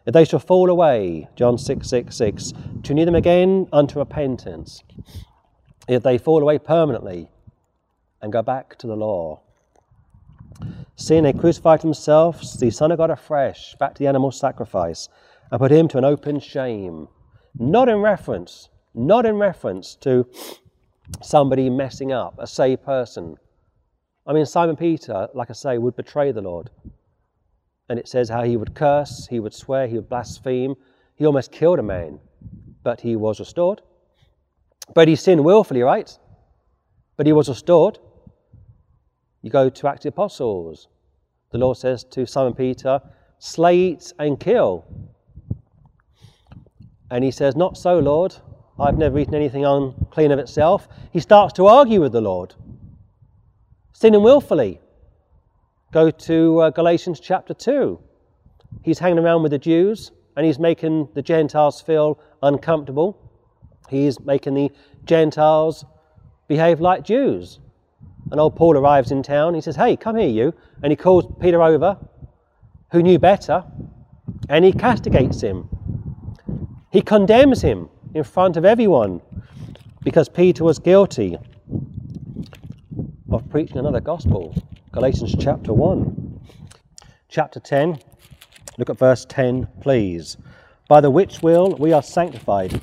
If 0.05 0.13
they 0.13 0.23
shall 0.23 0.39
fall 0.39 0.69
away, 0.69 1.27
John 1.35 1.57
6 1.57 1.89
6 1.89 2.15
6, 2.15 2.53
to 2.83 2.93
lead 2.93 3.07
them 3.07 3.15
again 3.15 3.67
unto 3.73 3.99
repentance. 3.99 4.83
If 5.87 6.03
they 6.03 6.17
fall 6.17 6.41
away 6.41 6.57
permanently 6.57 7.29
and 8.21 8.33
go 8.33 8.41
back 8.41 8.77
to 8.79 8.87
the 8.87 8.95
law. 8.95 9.41
Seeing 10.95 11.23
they 11.23 11.33
crucified 11.33 11.81
themselves, 11.81 12.57
the 12.59 12.71
Son 12.71 12.91
of 12.91 12.97
God 12.97 13.11
afresh, 13.11 13.75
back 13.75 13.93
to 13.95 13.99
the 13.99 14.07
animal 14.07 14.31
sacrifice, 14.31 15.09
and 15.51 15.59
put 15.59 15.71
him 15.71 15.87
to 15.89 15.97
an 15.97 16.05
open 16.05 16.39
shame. 16.39 17.07
Not 17.57 17.89
in 17.89 17.97
reference, 17.97 18.69
not 18.93 19.25
in 19.25 19.35
reference 19.35 19.95
to 19.95 20.27
somebody 21.21 21.69
messing 21.69 22.11
up, 22.11 22.35
a 22.39 22.47
saved 22.47 22.83
person. 22.83 23.37
I 24.25 24.33
mean, 24.33 24.45
Simon 24.45 24.75
Peter, 24.75 25.27
like 25.33 25.49
I 25.49 25.53
say, 25.53 25.77
would 25.77 25.95
betray 25.95 26.31
the 26.31 26.41
Lord. 26.41 26.69
And 27.89 27.99
it 27.99 28.07
says 28.07 28.29
how 28.29 28.43
he 28.43 28.57
would 28.57 28.73
curse, 28.73 29.27
he 29.29 29.39
would 29.39 29.53
swear, 29.53 29.87
he 29.87 29.95
would 29.95 30.09
blaspheme. 30.09 30.75
He 31.15 31.25
almost 31.25 31.51
killed 31.51 31.77
a 31.77 31.83
man, 31.83 32.19
but 32.83 33.01
he 33.01 33.15
was 33.15 33.39
restored. 33.39 33.81
But 34.93 35.07
he 35.07 35.15
sinned 35.15 35.43
willfully, 35.43 35.81
right? 35.81 36.17
But 37.17 37.25
he 37.25 37.33
was 37.33 37.49
restored. 37.49 37.99
You 39.41 39.49
go 39.49 39.69
to 39.69 39.87
Acts 39.87 40.05
of 40.05 40.13
Apostles. 40.13 40.87
The 41.51 41.57
Lord 41.57 41.77
says 41.77 42.03
to 42.05 42.25
Simon 42.25 42.53
Peter, 42.53 43.01
slay, 43.39 43.77
eat, 43.77 44.13
and 44.19 44.39
kill. 44.39 44.85
And 47.09 47.23
he 47.23 47.31
says, 47.31 47.55
Not 47.55 47.77
so, 47.77 47.99
Lord. 47.99 48.35
I've 48.77 48.97
never 48.97 49.17
eaten 49.19 49.35
anything 49.35 49.65
unclean 49.65 50.31
of 50.31 50.39
itself. 50.39 50.89
He 51.13 51.19
starts 51.19 51.53
to 51.53 51.67
argue 51.67 52.01
with 52.01 52.11
the 52.11 52.21
Lord, 52.21 52.55
sinning 53.93 54.21
willfully. 54.21 54.81
Go 55.93 56.11
to 56.11 56.59
uh, 56.59 56.69
Galatians 56.71 57.21
chapter 57.21 57.53
2. 57.53 57.97
He's 58.83 58.99
hanging 58.99 59.19
around 59.19 59.43
with 59.43 59.51
the 59.51 59.57
Jews 59.57 60.11
and 60.35 60.45
he's 60.45 60.59
making 60.59 61.07
the 61.13 61.21
Gentiles 61.21 61.79
feel 61.79 62.19
uncomfortable. 62.43 63.34
He's 63.89 64.19
making 64.19 64.53
the 64.55 64.71
Gentiles 65.05 65.85
behave 66.47 66.79
like 66.79 67.03
Jews. 67.03 67.59
And 68.31 68.39
old 68.39 68.55
Paul 68.55 68.77
arrives 68.77 69.11
in 69.11 69.21
town. 69.21 69.53
He 69.53 69.61
says, 69.61 69.75
Hey, 69.75 69.95
come 69.95 70.17
here, 70.17 70.27
you. 70.27 70.53
And 70.81 70.91
he 70.91 70.95
calls 70.95 71.25
Peter 71.39 71.61
over, 71.61 71.97
who 72.91 73.03
knew 73.03 73.19
better, 73.19 73.63
and 74.49 74.65
he 74.65 74.71
castigates 74.71 75.41
him. 75.41 75.69
He 76.91 77.01
condemns 77.01 77.61
him 77.61 77.89
in 78.13 78.23
front 78.23 78.57
of 78.57 78.65
everyone 78.65 79.21
because 80.03 80.29
Peter 80.29 80.63
was 80.63 80.79
guilty 80.79 81.37
of 83.29 83.49
preaching 83.49 83.77
another 83.77 83.99
gospel. 83.99 84.55
Galatians 84.91 85.35
chapter 85.39 85.73
1. 85.73 86.39
Chapter 87.27 87.59
10, 87.59 87.99
look 88.77 88.89
at 88.89 88.97
verse 88.97 89.25
10, 89.25 89.67
please. 89.81 90.37
By 90.87 91.01
the 91.01 91.11
which 91.11 91.41
will 91.41 91.75
we 91.75 91.91
are 91.91 92.03
sanctified 92.03 92.79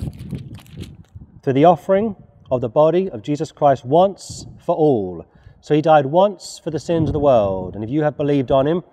through 1.43 1.53
the 1.53 1.65
offering 1.65 2.15
of 2.49 2.61
the 2.61 2.69
body 2.69 3.09
of 3.09 3.21
Jesus 3.21 3.51
Christ 3.51 3.85
once 3.85 4.45
for 4.65 4.75
all. 4.75 5.25
So 5.61 5.75
he 5.75 5.81
died 5.81 6.07
once 6.07 6.59
for 6.63 6.71
the 6.71 6.79
sins 6.79 7.09
of 7.09 7.13
the 7.13 7.19
world. 7.19 7.75
And 7.75 7.83
if 7.83 7.89
you 7.89 8.03
have 8.03 8.17
believed 8.17 8.51
on 8.51 8.65
him, 8.65 8.83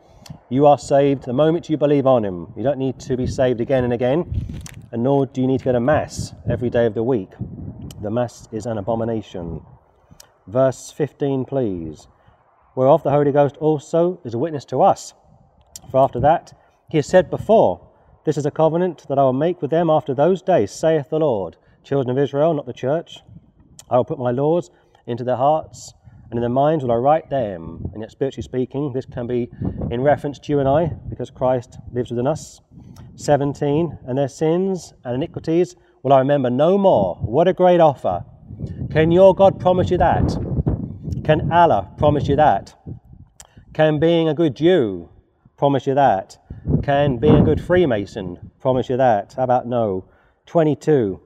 you 0.48 0.66
are 0.66 0.78
saved 0.78 1.24
the 1.24 1.32
moment 1.32 1.70
you 1.70 1.76
believe 1.76 2.06
on 2.06 2.24
him. 2.24 2.52
You 2.56 2.62
don't 2.62 2.78
need 2.78 3.00
to 3.00 3.16
be 3.16 3.26
saved 3.26 3.60
again 3.60 3.84
and 3.84 3.92
again, 3.92 4.62
and 4.92 5.02
nor 5.02 5.26
do 5.26 5.40
you 5.40 5.46
need 5.46 5.60
to 5.60 5.64
go 5.64 5.72
to 5.72 5.80
Mass 5.80 6.34
every 6.48 6.70
day 6.70 6.86
of 6.86 6.94
the 6.94 7.02
week. 7.02 7.30
The 8.02 8.10
Mass 8.10 8.48
is 8.52 8.66
an 8.66 8.78
abomination. 8.78 9.62
Verse 10.46 10.92
15, 10.92 11.44
please 11.44 12.06
whereof 12.74 13.02
the 13.02 13.10
Holy 13.10 13.32
Ghost 13.32 13.56
also 13.58 14.20
is 14.24 14.34
a 14.34 14.38
witness 14.38 14.64
to 14.66 14.80
us. 14.80 15.14
For 15.90 15.98
after 15.98 16.20
that, 16.20 16.52
he 16.88 16.98
has 16.98 17.06
said 17.06 17.30
before, 17.30 17.86
This 18.24 18.36
is 18.36 18.46
a 18.46 18.50
covenant 18.50 19.06
that 19.08 19.18
I 19.18 19.22
will 19.22 19.32
make 19.32 19.60
with 19.60 19.70
them 19.70 19.90
after 19.90 20.14
those 20.14 20.42
days, 20.42 20.70
saith 20.70 21.10
the 21.10 21.18
Lord. 21.18 21.56
Children 21.82 22.16
of 22.16 22.22
Israel, 22.22 22.54
not 22.54 22.66
the 22.66 22.72
church. 22.72 23.18
I 23.88 23.96
will 23.96 24.04
put 24.04 24.18
my 24.18 24.30
laws 24.30 24.70
into 25.06 25.24
their 25.24 25.36
hearts, 25.36 25.92
and 26.30 26.38
in 26.38 26.40
their 26.40 26.50
minds 26.50 26.84
will 26.84 26.92
I 26.92 26.96
write 26.96 27.30
them. 27.30 27.90
And 27.92 28.02
yet, 28.02 28.10
spiritually 28.10 28.42
speaking, 28.42 28.92
this 28.92 29.06
can 29.06 29.26
be 29.26 29.50
in 29.90 30.02
reference 30.02 30.38
to 30.40 30.52
you 30.52 30.60
and 30.60 30.68
I, 30.68 30.92
because 31.08 31.30
Christ 31.30 31.78
lives 31.92 32.10
within 32.10 32.26
us. 32.26 32.60
17, 33.16 33.98
and 34.06 34.16
their 34.16 34.28
sins 34.28 34.94
and 35.04 35.14
iniquities 35.14 35.76
will 36.02 36.12
I 36.12 36.20
remember 36.20 36.50
no 36.50 36.78
more. 36.78 37.16
What 37.16 37.48
a 37.48 37.52
great 37.52 37.80
offer. 37.80 38.24
Can 38.90 39.10
your 39.10 39.34
God 39.34 39.58
promise 39.58 39.90
you 39.90 39.98
that? 39.98 40.28
Can 41.24 41.50
Allah 41.52 41.90
promise 41.98 42.28
you 42.28 42.36
that? 42.36 42.74
Can 43.74 43.98
being 43.98 44.28
a 44.28 44.34
good 44.34 44.54
Jew 44.54 45.08
promise 45.56 45.86
you 45.86 45.94
that? 45.94 46.38
Can 46.82 47.18
being 47.18 47.36
a 47.36 47.44
good 47.44 47.60
Freemason 47.60 48.50
promise 48.60 48.88
you 48.88 48.96
that? 48.96 49.34
How 49.36 49.44
about 49.44 49.66
no? 49.66 50.06
22. 50.46 51.20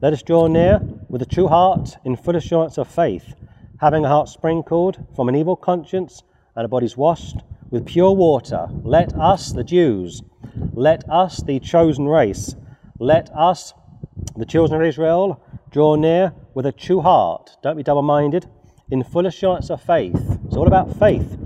Let 0.00 0.12
us 0.12 0.22
draw 0.22 0.46
near 0.46 0.80
with 1.08 1.22
a 1.22 1.26
true 1.26 1.48
heart 1.48 1.96
in 2.04 2.16
full 2.16 2.36
assurance 2.36 2.78
of 2.78 2.88
faith, 2.88 3.34
having 3.80 4.04
a 4.04 4.08
heart 4.08 4.28
sprinkled 4.28 5.04
from 5.14 5.28
an 5.28 5.36
evil 5.36 5.56
conscience 5.56 6.22
and 6.56 6.64
a 6.64 6.68
bodies 6.68 6.96
washed 6.96 7.36
with 7.70 7.86
pure 7.86 8.12
water. 8.12 8.68
Let 8.82 9.14
us, 9.14 9.52
the 9.52 9.64
Jews, 9.64 10.22
let 10.74 11.08
us, 11.08 11.42
the 11.42 11.60
chosen 11.60 12.08
race, 12.08 12.54
let 12.98 13.30
us, 13.30 13.74
the 14.36 14.44
children 14.44 14.80
of 14.80 14.86
Israel, 14.86 15.42
draw 15.70 15.94
near 15.94 16.32
with 16.54 16.66
a 16.66 16.72
true 16.72 17.00
heart. 17.00 17.56
Don't 17.62 17.76
be 17.76 17.82
double 17.82 18.02
minded 18.02 18.46
in 18.90 19.02
full 19.02 19.26
assurance 19.26 19.70
of 19.70 19.80
faith. 19.80 20.38
It's 20.46 20.56
all 20.56 20.66
about 20.66 20.98
faith. 20.98 21.38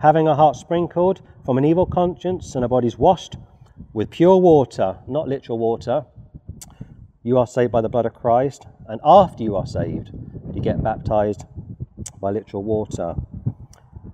Having 0.00 0.28
our 0.28 0.36
hearts 0.36 0.60
sprinkled 0.60 1.20
from 1.44 1.58
an 1.58 1.64
evil 1.64 1.86
conscience 1.86 2.54
and 2.54 2.64
our 2.64 2.68
bodies 2.68 2.96
washed 2.96 3.36
with 3.92 4.10
pure 4.10 4.36
water, 4.36 4.98
not 5.08 5.28
literal 5.28 5.58
water. 5.58 6.04
You 7.24 7.38
are 7.38 7.46
saved 7.46 7.70
by 7.70 7.80
the 7.80 7.88
blood 7.88 8.06
of 8.06 8.14
Christ, 8.14 8.66
and 8.88 9.00
after 9.04 9.44
you 9.44 9.54
are 9.54 9.66
saved, 9.66 10.10
you 10.52 10.60
get 10.60 10.82
baptized 10.82 11.44
by 12.20 12.32
literal 12.32 12.64
water. 12.64 13.14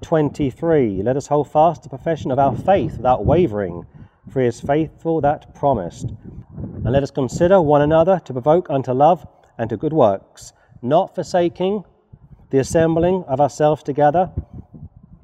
23. 0.03 1.03
Let 1.03 1.17
us 1.17 1.29
hold 1.29 1.51
fast 1.51 1.83
the 1.83 1.89
profession 1.89 2.31
of 2.31 2.39
our 2.39 2.55
faith 2.55 2.99
without 2.99 3.25
wavering, 3.25 3.87
for 4.31 4.43
he 4.43 4.47
is 4.47 4.61
faithful 4.61 5.23
that 5.23 5.55
promised. 5.55 6.11
And 6.59 6.93
let 6.93 7.03
us 7.03 7.11
consider 7.11 7.63
one 7.63 7.81
another 7.81 8.21
to 8.27 8.33
provoke 8.35 8.69
unto 8.69 8.93
love 8.93 9.27
and 9.57 9.71
to 9.71 9.79
good 9.79 9.95
works, 9.95 10.53
not 10.83 11.15
forsaking 11.15 11.85
the 12.51 12.59
assembling 12.59 13.25
of 13.25 13.41
ourselves 13.41 13.83
together, 13.83 14.31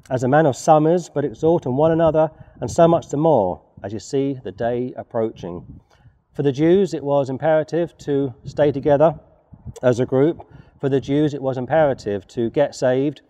as 0.09 0.23
a 0.23 0.27
man 0.27 0.47
of 0.47 0.55
summers, 0.55 1.07
but 1.07 1.23
exhorting 1.23 1.75
one 1.75 1.91
another, 1.91 2.31
and 2.61 2.71
so 2.71 2.87
much 2.87 3.09
the 3.09 3.17
more 3.17 3.61
as 3.83 3.93
you 3.93 3.99
see 3.99 4.39
the 4.43 4.51
day 4.51 4.91
approaching. 4.97 5.81
For 6.35 6.43
the 6.43 6.51
Jews, 6.51 6.93
it 6.93 7.01
was 7.01 7.29
imperative 7.29 7.97
to 7.99 8.33
stay 8.43 8.69
together 8.69 9.17
as 9.81 10.01
a 10.01 10.05
group. 10.05 10.45
For 10.81 10.89
the 10.89 10.99
Jews, 10.99 11.33
it 11.33 11.41
was 11.41 11.57
imperative 11.57 12.27
to 12.27 12.49
get 12.49 12.75
saved 12.75 13.21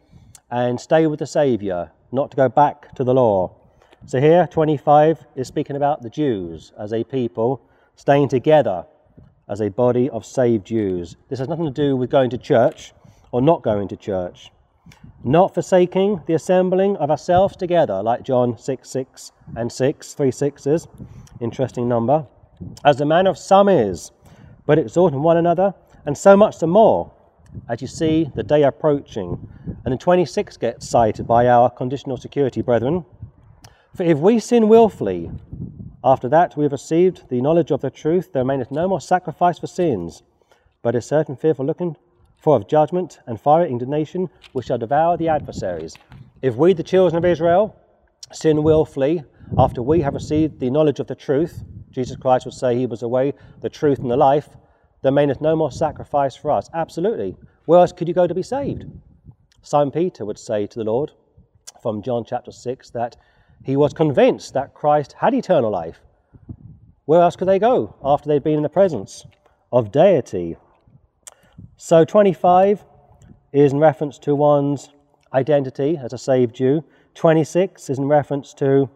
and 0.49 0.81
stay 0.81 1.05
with 1.05 1.19
the 1.19 1.27
Saviour, 1.27 1.91
not 2.11 2.31
to 2.31 2.37
go 2.37 2.49
back 2.49 2.95
to 2.95 3.03
the 3.03 3.13
law. 3.13 3.55
So 4.07 4.19
here, 4.19 4.47
25 4.47 5.23
is 5.35 5.47
speaking 5.47 5.75
about 5.75 6.01
the 6.01 6.09
Jews 6.09 6.71
as 6.79 6.91
a 6.93 7.03
people 7.03 7.61
staying 7.95 8.29
together 8.29 8.87
as 9.47 9.61
a 9.61 9.69
body 9.69 10.09
of 10.09 10.25
saved 10.25 10.65
Jews. 10.65 11.15
This 11.29 11.37
has 11.37 11.47
nothing 11.47 11.65
to 11.65 11.71
do 11.71 11.95
with 11.95 12.09
going 12.09 12.31
to 12.31 12.39
church 12.39 12.91
or 13.31 13.39
not 13.39 13.61
going 13.61 13.87
to 13.89 13.95
church. 13.95 14.51
Not 15.23 15.53
forsaking 15.53 16.23
the 16.25 16.33
assembling 16.33 16.97
of 16.97 17.11
ourselves 17.11 17.55
together, 17.55 18.01
like 18.01 18.23
John 18.23 18.57
6 18.57 18.89
6 18.89 19.31
and 19.55 19.71
6, 19.71 20.13
three 20.15 20.31
sixes, 20.31 20.87
interesting 21.39 21.87
number, 21.87 22.25
as 22.83 22.97
the 22.97 23.05
man 23.05 23.27
of 23.27 23.37
some 23.37 23.69
is, 23.69 24.11
but 24.65 24.79
exhorting 24.79 25.21
one 25.21 25.37
another, 25.37 25.73
and 26.05 26.17
so 26.17 26.35
much 26.37 26.59
the 26.59 26.67
more, 26.67 27.11
as 27.69 27.81
you 27.81 27.87
see 27.87 28.29
the 28.35 28.43
day 28.43 28.63
approaching. 28.63 29.47
And 29.83 29.93
the 29.93 29.97
26 29.97 30.57
gets 30.57 30.87
cited 30.87 31.27
by 31.27 31.47
our 31.47 31.69
conditional 31.69 32.17
security 32.17 32.61
brethren. 32.61 33.05
For 33.95 34.03
if 34.03 34.17
we 34.17 34.39
sin 34.39 34.67
wilfully, 34.67 35.31
after 36.03 36.29
that 36.29 36.55
we 36.55 36.63
have 36.65 36.71
received 36.71 37.29
the 37.29 37.41
knowledge 37.41 37.71
of 37.71 37.81
the 37.81 37.89
truth, 37.89 38.33
there 38.33 38.43
remaineth 38.43 38.71
no 38.71 38.87
more 38.87 39.01
sacrifice 39.01 39.57
for 39.57 39.67
sins, 39.67 40.23
but 40.81 40.95
a 40.95 41.01
certain 41.01 41.35
fearful 41.35 41.65
looking 41.65 41.95
for 42.37 42.55
of 42.55 42.67
judgment 42.67 43.19
and 43.25 43.41
fiery 43.41 43.71
indignation 43.71 44.29
which 44.51 44.67
shall 44.67 44.77
devour 44.77 45.17
the 45.17 45.27
adversaries. 45.27 45.95
If 46.41 46.55
we, 46.55 46.73
the 46.73 46.83
children 46.83 47.17
of 47.17 47.25
Israel, 47.25 47.75
sin 48.31 48.61
wilfully, 48.61 49.23
after 49.57 49.81
we 49.81 50.01
have 50.01 50.13
received 50.13 50.59
the 50.59 50.69
knowledge 50.69 50.99
of 50.99 51.07
the 51.07 51.15
truth, 51.15 51.63
Jesus 51.95 52.17
Christ 52.17 52.45
would 52.45 52.53
say 52.53 52.75
he 52.75 52.85
was 52.85 52.99
the 52.99 53.07
way, 53.07 53.33
the 53.61 53.69
truth, 53.69 53.99
and 53.99 54.11
the 54.11 54.17
life, 54.17 54.49
there 55.01 55.13
remaineth 55.13 55.39
no 55.39 55.55
more 55.55 55.71
sacrifice 55.71 56.35
for 56.35 56.51
us. 56.51 56.69
Absolutely. 56.73 57.37
Where 57.63 57.79
else 57.79 57.93
could 57.93 58.09
you 58.09 58.13
go 58.13 58.27
to 58.27 58.35
be 58.35 58.43
saved? 58.43 58.83
Simon 59.61 59.91
Peter 59.91 60.25
would 60.25 60.37
say 60.37 60.67
to 60.67 60.77
the 60.77 60.83
Lord 60.83 61.13
from 61.81 62.01
John 62.01 62.25
chapter 62.27 62.51
6 62.51 62.89
that 62.89 63.15
he 63.63 63.77
was 63.77 63.93
convinced 63.93 64.53
that 64.55 64.73
Christ 64.73 65.13
had 65.13 65.33
eternal 65.33 65.71
life. 65.71 66.01
Where 67.05 67.21
else 67.21 67.37
could 67.37 67.47
they 67.47 67.59
go 67.59 67.95
after 68.03 68.27
they'd 68.27 68.43
been 68.43 68.57
in 68.57 68.63
the 68.63 68.69
presence 68.69 69.25
of 69.71 69.93
deity? 69.93 70.57
So 71.77 72.03
25 72.03 72.83
is 73.53 73.71
in 73.71 73.79
reference 73.79 74.19
to 74.19 74.35
one's 74.35 74.89
identity 75.33 75.97
as 75.97 76.11
a 76.11 76.17
saved 76.17 76.55
Jew. 76.55 76.83
26 77.13 77.89
is 77.89 77.97
in 77.97 78.07
reference 78.07 78.53
to 78.55 78.89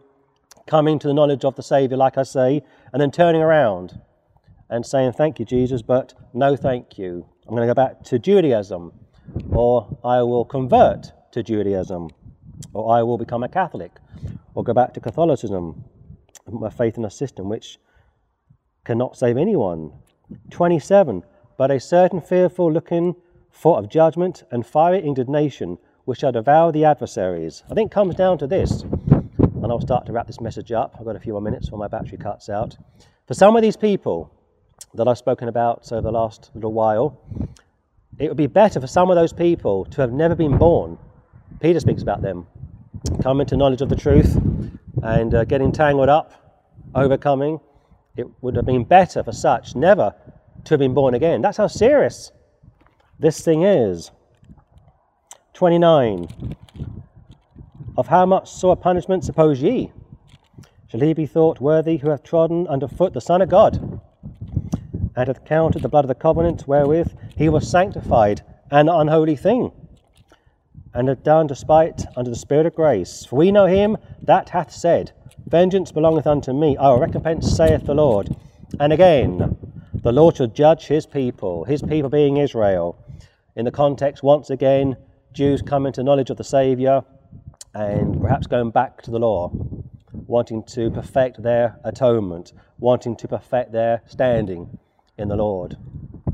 coming 0.66 0.98
to 0.98 1.08
the 1.08 1.14
knowledge 1.14 1.44
of 1.44 1.56
the 1.56 1.62
Saviour, 1.62 1.96
like 1.96 2.18
I 2.18 2.22
say, 2.22 2.62
and 2.92 3.00
then 3.00 3.10
turning 3.10 3.42
around 3.42 4.00
and 4.68 4.84
saying, 4.84 5.12
Thank 5.12 5.38
you, 5.38 5.44
Jesus, 5.44 5.82
but 5.82 6.14
no 6.32 6.56
thank 6.56 6.98
you. 6.98 7.26
I'm 7.46 7.54
going 7.54 7.66
to 7.66 7.74
go 7.74 7.74
back 7.74 8.02
to 8.04 8.18
Judaism, 8.18 8.92
or 9.50 9.98
I 10.04 10.22
will 10.22 10.44
convert 10.44 11.12
to 11.32 11.42
Judaism, 11.42 12.10
or 12.72 12.94
I 12.96 13.02
will 13.02 13.18
become 13.18 13.42
a 13.42 13.48
Catholic, 13.48 13.92
or 14.54 14.62
go 14.62 14.72
back 14.72 14.94
to 14.94 15.00
Catholicism, 15.00 15.84
my 16.50 16.70
faith 16.70 16.96
in 16.96 17.04
a 17.04 17.10
system 17.10 17.48
which 17.48 17.78
cannot 18.84 19.16
save 19.16 19.36
anyone. 19.36 19.92
27. 20.50 21.22
But 21.56 21.70
a 21.70 21.80
certain 21.80 22.20
fearful 22.20 22.72
looking 22.72 23.16
for 23.50 23.78
of 23.78 23.88
judgment 23.88 24.44
and 24.50 24.66
fiery 24.66 25.02
indignation 25.02 25.78
which 26.04 26.20
shall 26.20 26.32
devour 26.32 26.72
the 26.72 26.84
adversaries. 26.84 27.62
I 27.70 27.74
think 27.74 27.92
comes 27.92 28.14
down 28.14 28.38
to 28.38 28.46
this, 28.46 28.84
and 29.62 29.70
I'll 29.70 29.80
start 29.80 30.06
to 30.06 30.12
wrap 30.12 30.26
this 30.26 30.40
message 30.40 30.72
up. 30.72 30.96
I've 30.98 31.04
got 31.04 31.16
a 31.16 31.20
few 31.20 31.32
more 31.32 31.42
minutes 31.42 31.66
before 31.66 31.78
my 31.78 31.88
battery 31.88 32.18
cuts 32.18 32.48
out. 32.48 32.76
For 33.26 33.34
some 33.34 33.56
of 33.56 33.62
these 33.62 33.76
people 33.76 34.32
that 34.94 35.06
I've 35.06 35.18
spoken 35.18 35.48
about 35.48 35.90
over 35.92 36.00
the 36.00 36.12
last 36.12 36.50
little 36.54 36.72
while, 36.72 37.18
it 38.18 38.28
would 38.28 38.36
be 38.36 38.46
better 38.46 38.80
for 38.80 38.86
some 38.86 39.10
of 39.10 39.16
those 39.16 39.32
people 39.32 39.84
to 39.86 40.00
have 40.00 40.12
never 40.12 40.34
been 40.34 40.58
born. 40.58 40.98
Peter 41.60 41.80
speaks 41.80 42.02
about 42.02 42.22
them 42.22 42.46
coming 43.22 43.46
to 43.46 43.56
knowledge 43.56 43.82
of 43.82 43.88
the 43.88 43.96
truth 43.96 44.36
and 45.02 45.34
uh, 45.34 45.44
getting 45.44 45.72
tangled 45.72 46.08
up, 46.08 46.32
overcoming. 46.94 47.60
It 48.16 48.26
would 48.42 48.56
have 48.56 48.66
been 48.66 48.84
better 48.84 49.22
for 49.22 49.32
such 49.32 49.74
never 49.74 50.14
to 50.64 50.74
have 50.74 50.80
been 50.80 50.94
born 50.94 51.14
again. 51.14 51.40
That's 51.42 51.56
how 51.56 51.66
serious 51.66 52.32
this 53.18 53.40
thing 53.40 53.62
is. 53.62 54.10
29. 55.54 56.28
Of 58.00 58.08
how 58.08 58.24
much 58.24 58.50
sore 58.50 58.76
punishment 58.76 59.24
suppose 59.24 59.60
ye? 59.60 59.92
Shall 60.88 61.00
he 61.00 61.12
be 61.12 61.26
thought 61.26 61.60
worthy 61.60 61.98
who 61.98 62.08
hath 62.08 62.22
trodden 62.22 62.66
under 62.66 62.88
foot 62.88 63.12
the 63.12 63.20
Son 63.20 63.42
of 63.42 63.50
God, 63.50 64.00
and 65.14 65.28
hath 65.28 65.44
counted 65.44 65.82
the 65.82 65.88
blood 65.90 66.06
of 66.06 66.08
the 66.08 66.14
covenant 66.14 66.66
wherewith 66.66 67.12
he 67.36 67.50
was 67.50 67.70
sanctified 67.70 68.40
an 68.70 68.88
unholy 68.88 69.36
thing, 69.36 69.70
and 70.94 71.08
hath 71.08 71.22
done 71.22 71.46
despite 71.46 72.06
unto 72.16 72.30
the 72.30 72.38
Spirit 72.38 72.64
of 72.64 72.74
grace? 72.74 73.26
For 73.26 73.36
we 73.36 73.52
know 73.52 73.66
him 73.66 73.98
that 74.22 74.48
hath 74.48 74.72
said, 74.72 75.12
Vengeance 75.46 75.92
belongeth 75.92 76.26
unto 76.26 76.54
me, 76.54 76.78
I 76.78 76.88
will 76.88 77.00
recompense, 77.00 77.54
saith 77.54 77.84
the 77.84 77.92
Lord. 77.92 78.34
And 78.80 78.94
again, 78.94 79.58
the 79.92 80.12
Lord 80.12 80.38
shall 80.38 80.46
judge 80.46 80.86
his 80.86 81.04
people, 81.04 81.64
his 81.64 81.82
people 81.82 82.08
being 82.08 82.38
Israel. 82.38 82.96
In 83.56 83.66
the 83.66 83.70
context, 83.70 84.22
once 84.22 84.48
again, 84.48 84.96
Jews 85.34 85.60
come 85.60 85.84
into 85.84 86.02
knowledge 86.02 86.30
of 86.30 86.38
the 86.38 86.44
Saviour 86.44 87.04
and 87.74 88.20
perhaps 88.20 88.46
going 88.46 88.70
back 88.70 89.02
to 89.02 89.10
the 89.10 89.18
law, 89.18 89.50
wanting 90.12 90.62
to 90.64 90.90
perfect 90.90 91.42
their 91.42 91.78
atonement, 91.84 92.52
wanting 92.78 93.16
to 93.16 93.28
perfect 93.28 93.72
their 93.72 94.02
standing 94.06 94.78
in 95.18 95.28
the 95.28 95.36
Lord. 95.36 95.76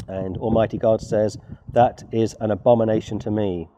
And 0.09 0.37
Almighty 0.37 0.79
God 0.79 1.01
says, 1.01 1.37
That 1.73 2.05
is 2.13 2.35
an 2.41 2.51
abomination 2.51 3.19
to 3.21 3.31
me. 3.31 3.69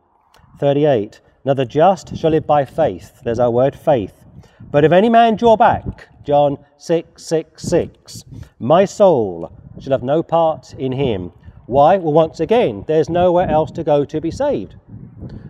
38. 0.60 1.20
Now 1.44 1.54
the 1.54 1.64
just 1.64 2.16
shall 2.16 2.30
live 2.30 2.46
by 2.46 2.64
faith. 2.64 3.20
There's 3.24 3.38
our 3.38 3.50
word 3.50 3.76
faith. 3.76 4.24
But 4.60 4.84
if 4.84 4.92
any 4.92 5.08
man 5.08 5.36
draw 5.36 5.56
back, 5.56 6.08
John 6.24 6.58
6 6.76 7.22
6 7.22 7.62
6, 7.62 8.24
my 8.58 8.84
soul 8.84 9.52
shall 9.80 9.92
have 9.92 10.02
no 10.02 10.22
part 10.22 10.74
in 10.74 10.92
him. 10.92 11.32
Why? 11.66 11.96
Well, 11.96 12.12
once 12.12 12.40
again, 12.40 12.84
there's 12.86 13.08
nowhere 13.08 13.48
else 13.48 13.70
to 13.72 13.84
go 13.84 14.04
to 14.04 14.20
be 14.20 14.30
saved. 14.30 14.74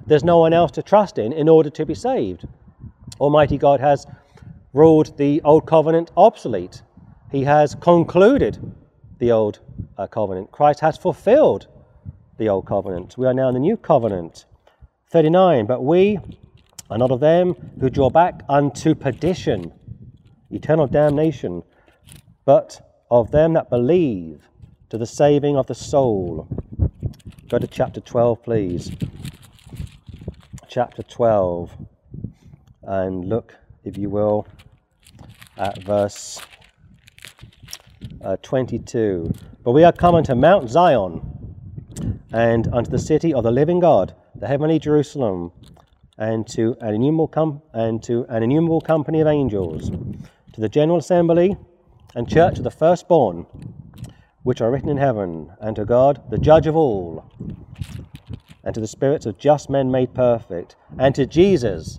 There's 0.09 0.25
no 0.25 0.39
one 0.39 0.55
else 0.55 0.71
to 0.71 0.83
trust 0.83 1.19
in 1.19 1.35
in 1.35 1.51
order 1.51 1.69
to 1.69 1.85
be 1.85 1.95
saved. 1.95 2.49
Almighty 3.21 3.59
God 3.59 3.79
has 3.81 4.07
ruled 4.73 5.15
the 5.19 5.43
old 5.43 5.67
covenant 5.67 6.11
obsolete. 6.17 6.81
He 7.31 7.45
has 7.45 7.75
concluded 7.75 8.57
the 9.19 9.33
old 9.33 9.59
uh, 9.99 10.07
covenant. 10.07 10.51
Christ 10.51 10.81
has 10.81 10.97
fulfilled 10.97 11.67
the 12.39 12.49
old 12.49 12.65
covenant. 12.65 13.19
We 13.19 13.27
are 13.27 13.35
now 13.35 13.49
in 13.49 13.55
the 13.55 13.61
new 13.61 13.77
covenant. 13.77 14.47
39. 15.11 15.67
But 15.67 15.85
we 15.85 16.19
are 16.89 16.97
not 16.97 17.11
of 17.11 17.21
them 17.21 17.55
who 17.79 17.91
draw 17.91 18.09
back 18.09 18.41
unto 18.49 18.95
perdition, 18.95 19.75
eternal 20.51 20.87
damnation, 20.87 21.63
but 22.47 22.81
of 23.11 23.31
them 23.31 23.53
that 23.53 23.69
believe 23.69 24.41
to 24.89 24.97
the 24.97 25.07
saving 25.07 25.59
of 25.59 25.67
the 25.67 25.75
soul. 25.75 26.49
Go 27.51 27.59
to 27.59 27.67
chapter 27.67 28.01
12, 28.01 28.43
please 28.43 28.91
chapter 30.69 31.03
12 31.03 31.71
and 32.83 33.27
look, 33.27 33.55
if 33.85 33.97
you 33.97 34.11
will, 34.11 34.47
at 35.57 35.83
verse 35.83 36.41
uh, 38.23 38.37
22. 38.43 39.33
But 39.65 39.73
we 39.73 39.83
are 39.85 39.93
come 39.93 40.15
unto 40.15 40.35
Mount 40.35 40.69
Zion 40.69 42.23
and 42.33 42.69
unto 42.73 42.91
the 42.91 42.99
city 42.99 43.33
of 43.33 43.45
the 43.45 43.51
living 43.51 43.81
God, 43.81 44.15
the 44.35 44.47
heavenly 44.47 44.79
Jerusalem, 44.79 45.53
and 46.19 46.47
to 46.49 46.77
an 46.81 46.95
innumerable, 46.95 47.29
com- 47.29 47.63
and 47.73 48.03
to 48.03 48.27
an 48.29 48.43
innumerable 48.43 48.83
company 48.83 49.21
of 49.21 49.27
angels, 49.27 49.91
to 50.53 50.61
the 50.61 50.69
general 50.69 50.99
assembly 50.99 51.57
and 52.15 52.29
church 52.29 52.59
of 52.59 52.65
the 52.65 52.71
firstborn, 52.71 53.47
which 54.43 54.61
are 54.61 54.71
written 54.71 54.91
in 54.91 54.99
heaven, 54.99 55.51
and 55.61 55.77
to 55.77 55.87
God, 55.87 56.31
the 56.31 56.39
judge 56.39 56.67
of 56.67 56.77
all, 56.77 57.25
and 58.65 58.75
to 58.75 58.81
the 58.81 58.87
spirits 58.87 59.27
of 59.27 59.39
just 59.39 59.71
men 59.71 59.91
made 59.91 60.15
perfect, 60.15 60.77
and 60.99 61.15
to 61.15 61.27
Jesus, 61.27 61.99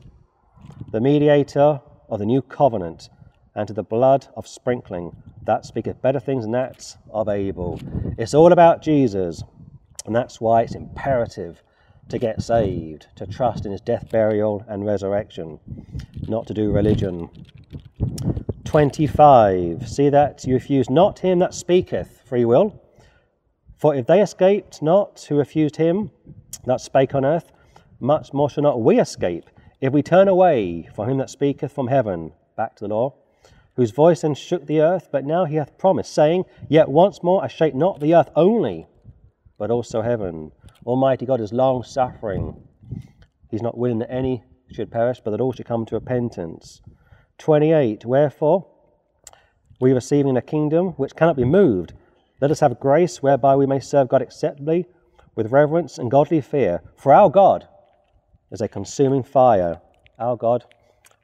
the 0.91 1.01
mediator 1.01 1.81
of 2.09 2.19
the 2.19 2.25
new 2.25 2.41
covenant, 2.41 3.09
and 3.55 3.67
to 3.67 3.73
the 3.73 3.83
blood 3.83 4.27
of 4.35 4.47
sprinkling 4.47 5.15
that 5.43 5.65
speaketh 5.65 6.01
better 6.01 6.19
things 6.19 6.43
than 6.43 6.51
that 6.51 6.95
of 7.11 7.27
Abel. 7.27 7.79
It's 8.17 8.33
all 8.33 8.51
about 8.51 8.81
Jesus, 8.81 9.43
and 10.05 10.15
that's 10.15 10.39
why 10.39 10.61
it's 10.61 10.75
imperative 10.75 11.63
to 12.09 12.19
get 12.19 12.41
saved, 12.41 13.07
to 13.15 13.25
trust 13.25 13.65
in 13.65 13.71
his 13.71 13.81
death, 13.81 14.09
burial, 14.11 14.65
and 14.67 14.85
resurrection, 14.85 15.59
not 16.27 16.47
to 16.47 16.53
do 16.53 16.71
religion. 16.71 17.29
25. 18.65 19.87
See 19.87 20.09
that 20.09 20.45
you 20.45 20.53
refuse 20.53 20.89
not 20.89 21.19
him 21.19 21.39
that 21.39 21.53
speaketh 21.53 22.21
free 22.25 22.45
will. 22.45 22.79
For 23.77 23.95
if 23.95 24.05
they 24.05 24.21
escaped 24.21 24.81
not 24.81 25.25
who 25.29 25.37
refused 25.37 25.77
him, 25.77 26.11
that 26.65 26.81
spake 26.81 27.15
on 27.15 27.25
earth, 27.25 27.51
much 27.99 28.33
more 28.33 28.49
shall 28.49 28.63
not 28.63 28.81
we 28.81 28.99
escape 28.99 29.49
if 29.81 29.93
we 29.93 30.01
turn 30.01 30.27
away 30.27 30.89
from 30.95 31.09
him 31.09 31.17
that 31.17 31.29
speaketh 31.29 31.71
from 31.71 31.87
heaven. 31.87 32.31
Back 32.55 32.75
to 32.77 32.85
the 32.85 32.93
law. 32.93 33.15
Whose 33.75 33.91
voice 33.91 34.21
then 34.21 34.35
shook 34.35 34.65
the 34.65 34.81
earth, 34.81 35.07
but 35.11 35.25
now 35.25 35.45
he 35.45 35.55
hath 35.55 35.77
promised, 35.77 36.13
saying, 36.13 36.43
Yet 36.67 36.89
once 36.89 37.23
more 37.23 37.43
I 37.43 37.47
shake 37.47 37.75
not 37.75 38.01
the 38.01 38.13
earth 38.13 38.29
only, 38.35 38.87
but 39.57 39.71
also 39.71 40.01
heaven. 40.01 40.51
Almighty 40.85 41.25
God 41.25 41.39
is 41.39 41.53
long 41.53 41.83
suffering. 41.83 42.61
He's 43.49 43.61
not 43.61 43.77
willing 43.77 43.99
that 43.99 44.11
any 44.11 44.43
should 44.71 44.91
perish, 44.91 45.21
but 45.23 45.31
that 45.31 45.41
all 45.41 45.53
should 45.53 45.65
come 45.65 45.85
to 45.85 45.95
repentance. 45.95 46.81
28. 47.37 48.05
Wherefore, 48.05 48.67
we 49.79 49.93
receiving 49.93 50.35
a 50.35 50.41
kingdom 50.41 50.89
which 50.97 51.15
cannot 51.15 51.37
be 51.37 51.45
moved, 51.45 51.93
let 52.41 52.51
us 52.51 52.59
have 52.59 52.79
grace 52.79 53.23
whereby 53.23 53.55
we 53.55 53.65
may 53.65 53.79
serve 53.79 54.09
God 54.09 54.21
acceptably 54.21 54.85
with 55.39 55.53
reverence 55.53 55.97
and 55.97 56.11
godly 56.11 56.41
fear, 56.41 56.81
for 56.97 57.13
our 57.13 57.29
God 57.29 57.65
is 58.51 58.59
a 58.59 58.67
consuming 58.67 59.23
fire, 59.23 59.79
our 60.19 60.35
God 60.35 60.65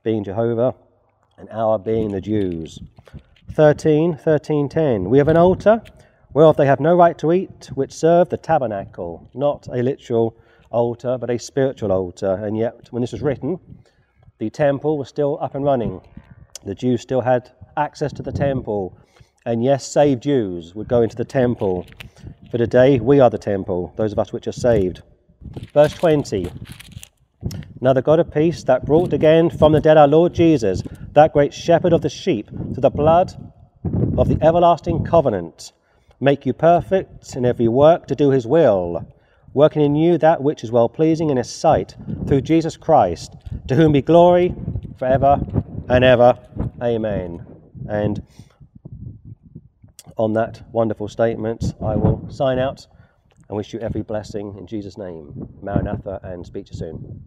being 0.03 0.23
Jehovah, 0.23 0.73
and 1.37 1.49
our 1.51 1.77
being 1.77 2.13
the 2.13 2.21
Jews. 2.21 2.79
13, 3.51 4.15
13, 4.15 4.69
10. 4.69 5.09
We 5.09 5.17
have 5.17 5.27
an 5.27 5.35
altar 5.35 5.83
whereof 6.31 6.55
they 6.55 6.65
have 6.65 6.79
no 6.79 6.95
right 6.95 7.17
to 7.17 7.33
eat, 7.33 7.69
which 7.73 7.91
serve 7.91 8.29
the 8.29 8.37
tabernacle, 8.37 9.29
not 9.33 9.67
a 9.67 9.83
literal 9.83 10.37
altar, 10.71 11.17
but 11.17 11.29
a 11.29 11.37
spiritual 11.37 11.91
altar. 11.91 12.35
And 12.35 12.57
yet, 12.57 12.87
when 12.91 13.01
this 13.01 13.11
was 13.11 13.21
written, 13.21 13.59
the 14.37 14.49
temple 14.49 14.97
was 14.97 15.09
still 15.09 15.37
up 15.41 15.55
and 15.55 15.65
running. 15.65 15.99
The 16.63 16.73
Jews 16.73 17.01
still 17.01 17.19
had 17.19 17.51
access 17.75 18.13
to 18.13 18.23
the 18.23 18.31
temple. 18.31 18.97
And 19.45 19.61
yes, 19.61 19.85
saved 19.85 20.23
Jews 20.23 20.73
would 20.73 20.87
go 20.87 21.01
into 21.01 21.17
the 21.17 21.25
temple. 21.25 21.85
For 22.51 22.59
today, 22.59 22.99
we 22.99 23.19
are 23.19 23.29
the 23.29 23.39
temple, 23.39 23.91
those 23.97 24.11
of 24.11 24.19
us 24.19 24.31
which 24.31 24.47
are 24.47 24.51
saved. 24.51 25.01
Verse 25.73 25.93
20 25.93 26.51
Now 27.81 27.93
the 27.93 28.03
God 28.03 28.19
of 28.19 28.31
peace 28.31 28.63
that 28.65 28.85
brought 28.85 29.13
again 29.13 29.49
from 29.49 29.71
the 29.71 29.81
dead 29.81 29.97
our 29.97 30.07
Lord 30.07 30.33
Jesus, 30.33 30.83
that 31.13 31.33
great 31.33 31.53
shepherd 31.53 31.91
of 31.91 32.01
the 32.01 32.09
sheep, 32.09 32.49
to 32.73 32.81
the 32.81 32.91
blood 32.91 33.33
of 34.17 34.27
the 34.27 34.37
everlasting 34.41 35.03
covenant, 35.03 35.71
make 36.19 36.45
you 36.45 36.53
perfect 36.53 37.35
in 37.35 37.45
every 37.45 37.67
work 37.67 38.07
to 38.07 38.15
do 38.15 38.29
his 38.29 38.45
will, 38.45 39.05
working 39.53 39.81
in 39.81 39.95
you 39.95 40.17
that 40.19 40.43
which 40.43 40.63
is 40.63 40.71
well 40.71 40.87
pleasing 40.87 41.31
in 41.31 41.37
his 41.37 41.49
sight, 41.49 41.95
through 42.27 42.41
Jesus 42.41 42.77
Christ, 42.77 43.35
to 43.67 43.75
whom 43.75 43.91
be 43.91 44.01
glory 44.01 44.53
forever 44.97 45.39
and 45.89 46.03
ever. 46.03 46.37
Amen. 46.81 47.45
And 47.89 48.21
on 50.17 50.33
that 50.33 50.63
wonderful 50.71 51.07
statement, 51.07 51.73
I 51.81 51.95
will 51.95 52.29
sign 52.29 52.59
out 52.59 52.87
and 53.47 53.57
wish 53.57 53.73
you 53.73 53.79
every 53.79 54.01
blessing 54.01 54.55
in 54.57 54.67
Jesus' 54.67 54.97
name. 54.97 55.49
Maranatha 55.61 56.19
and 56.23 56.45
speak 56.45 56.67
to 56.67 56.73
you 56.73 56.79
soon. 56.79 57.21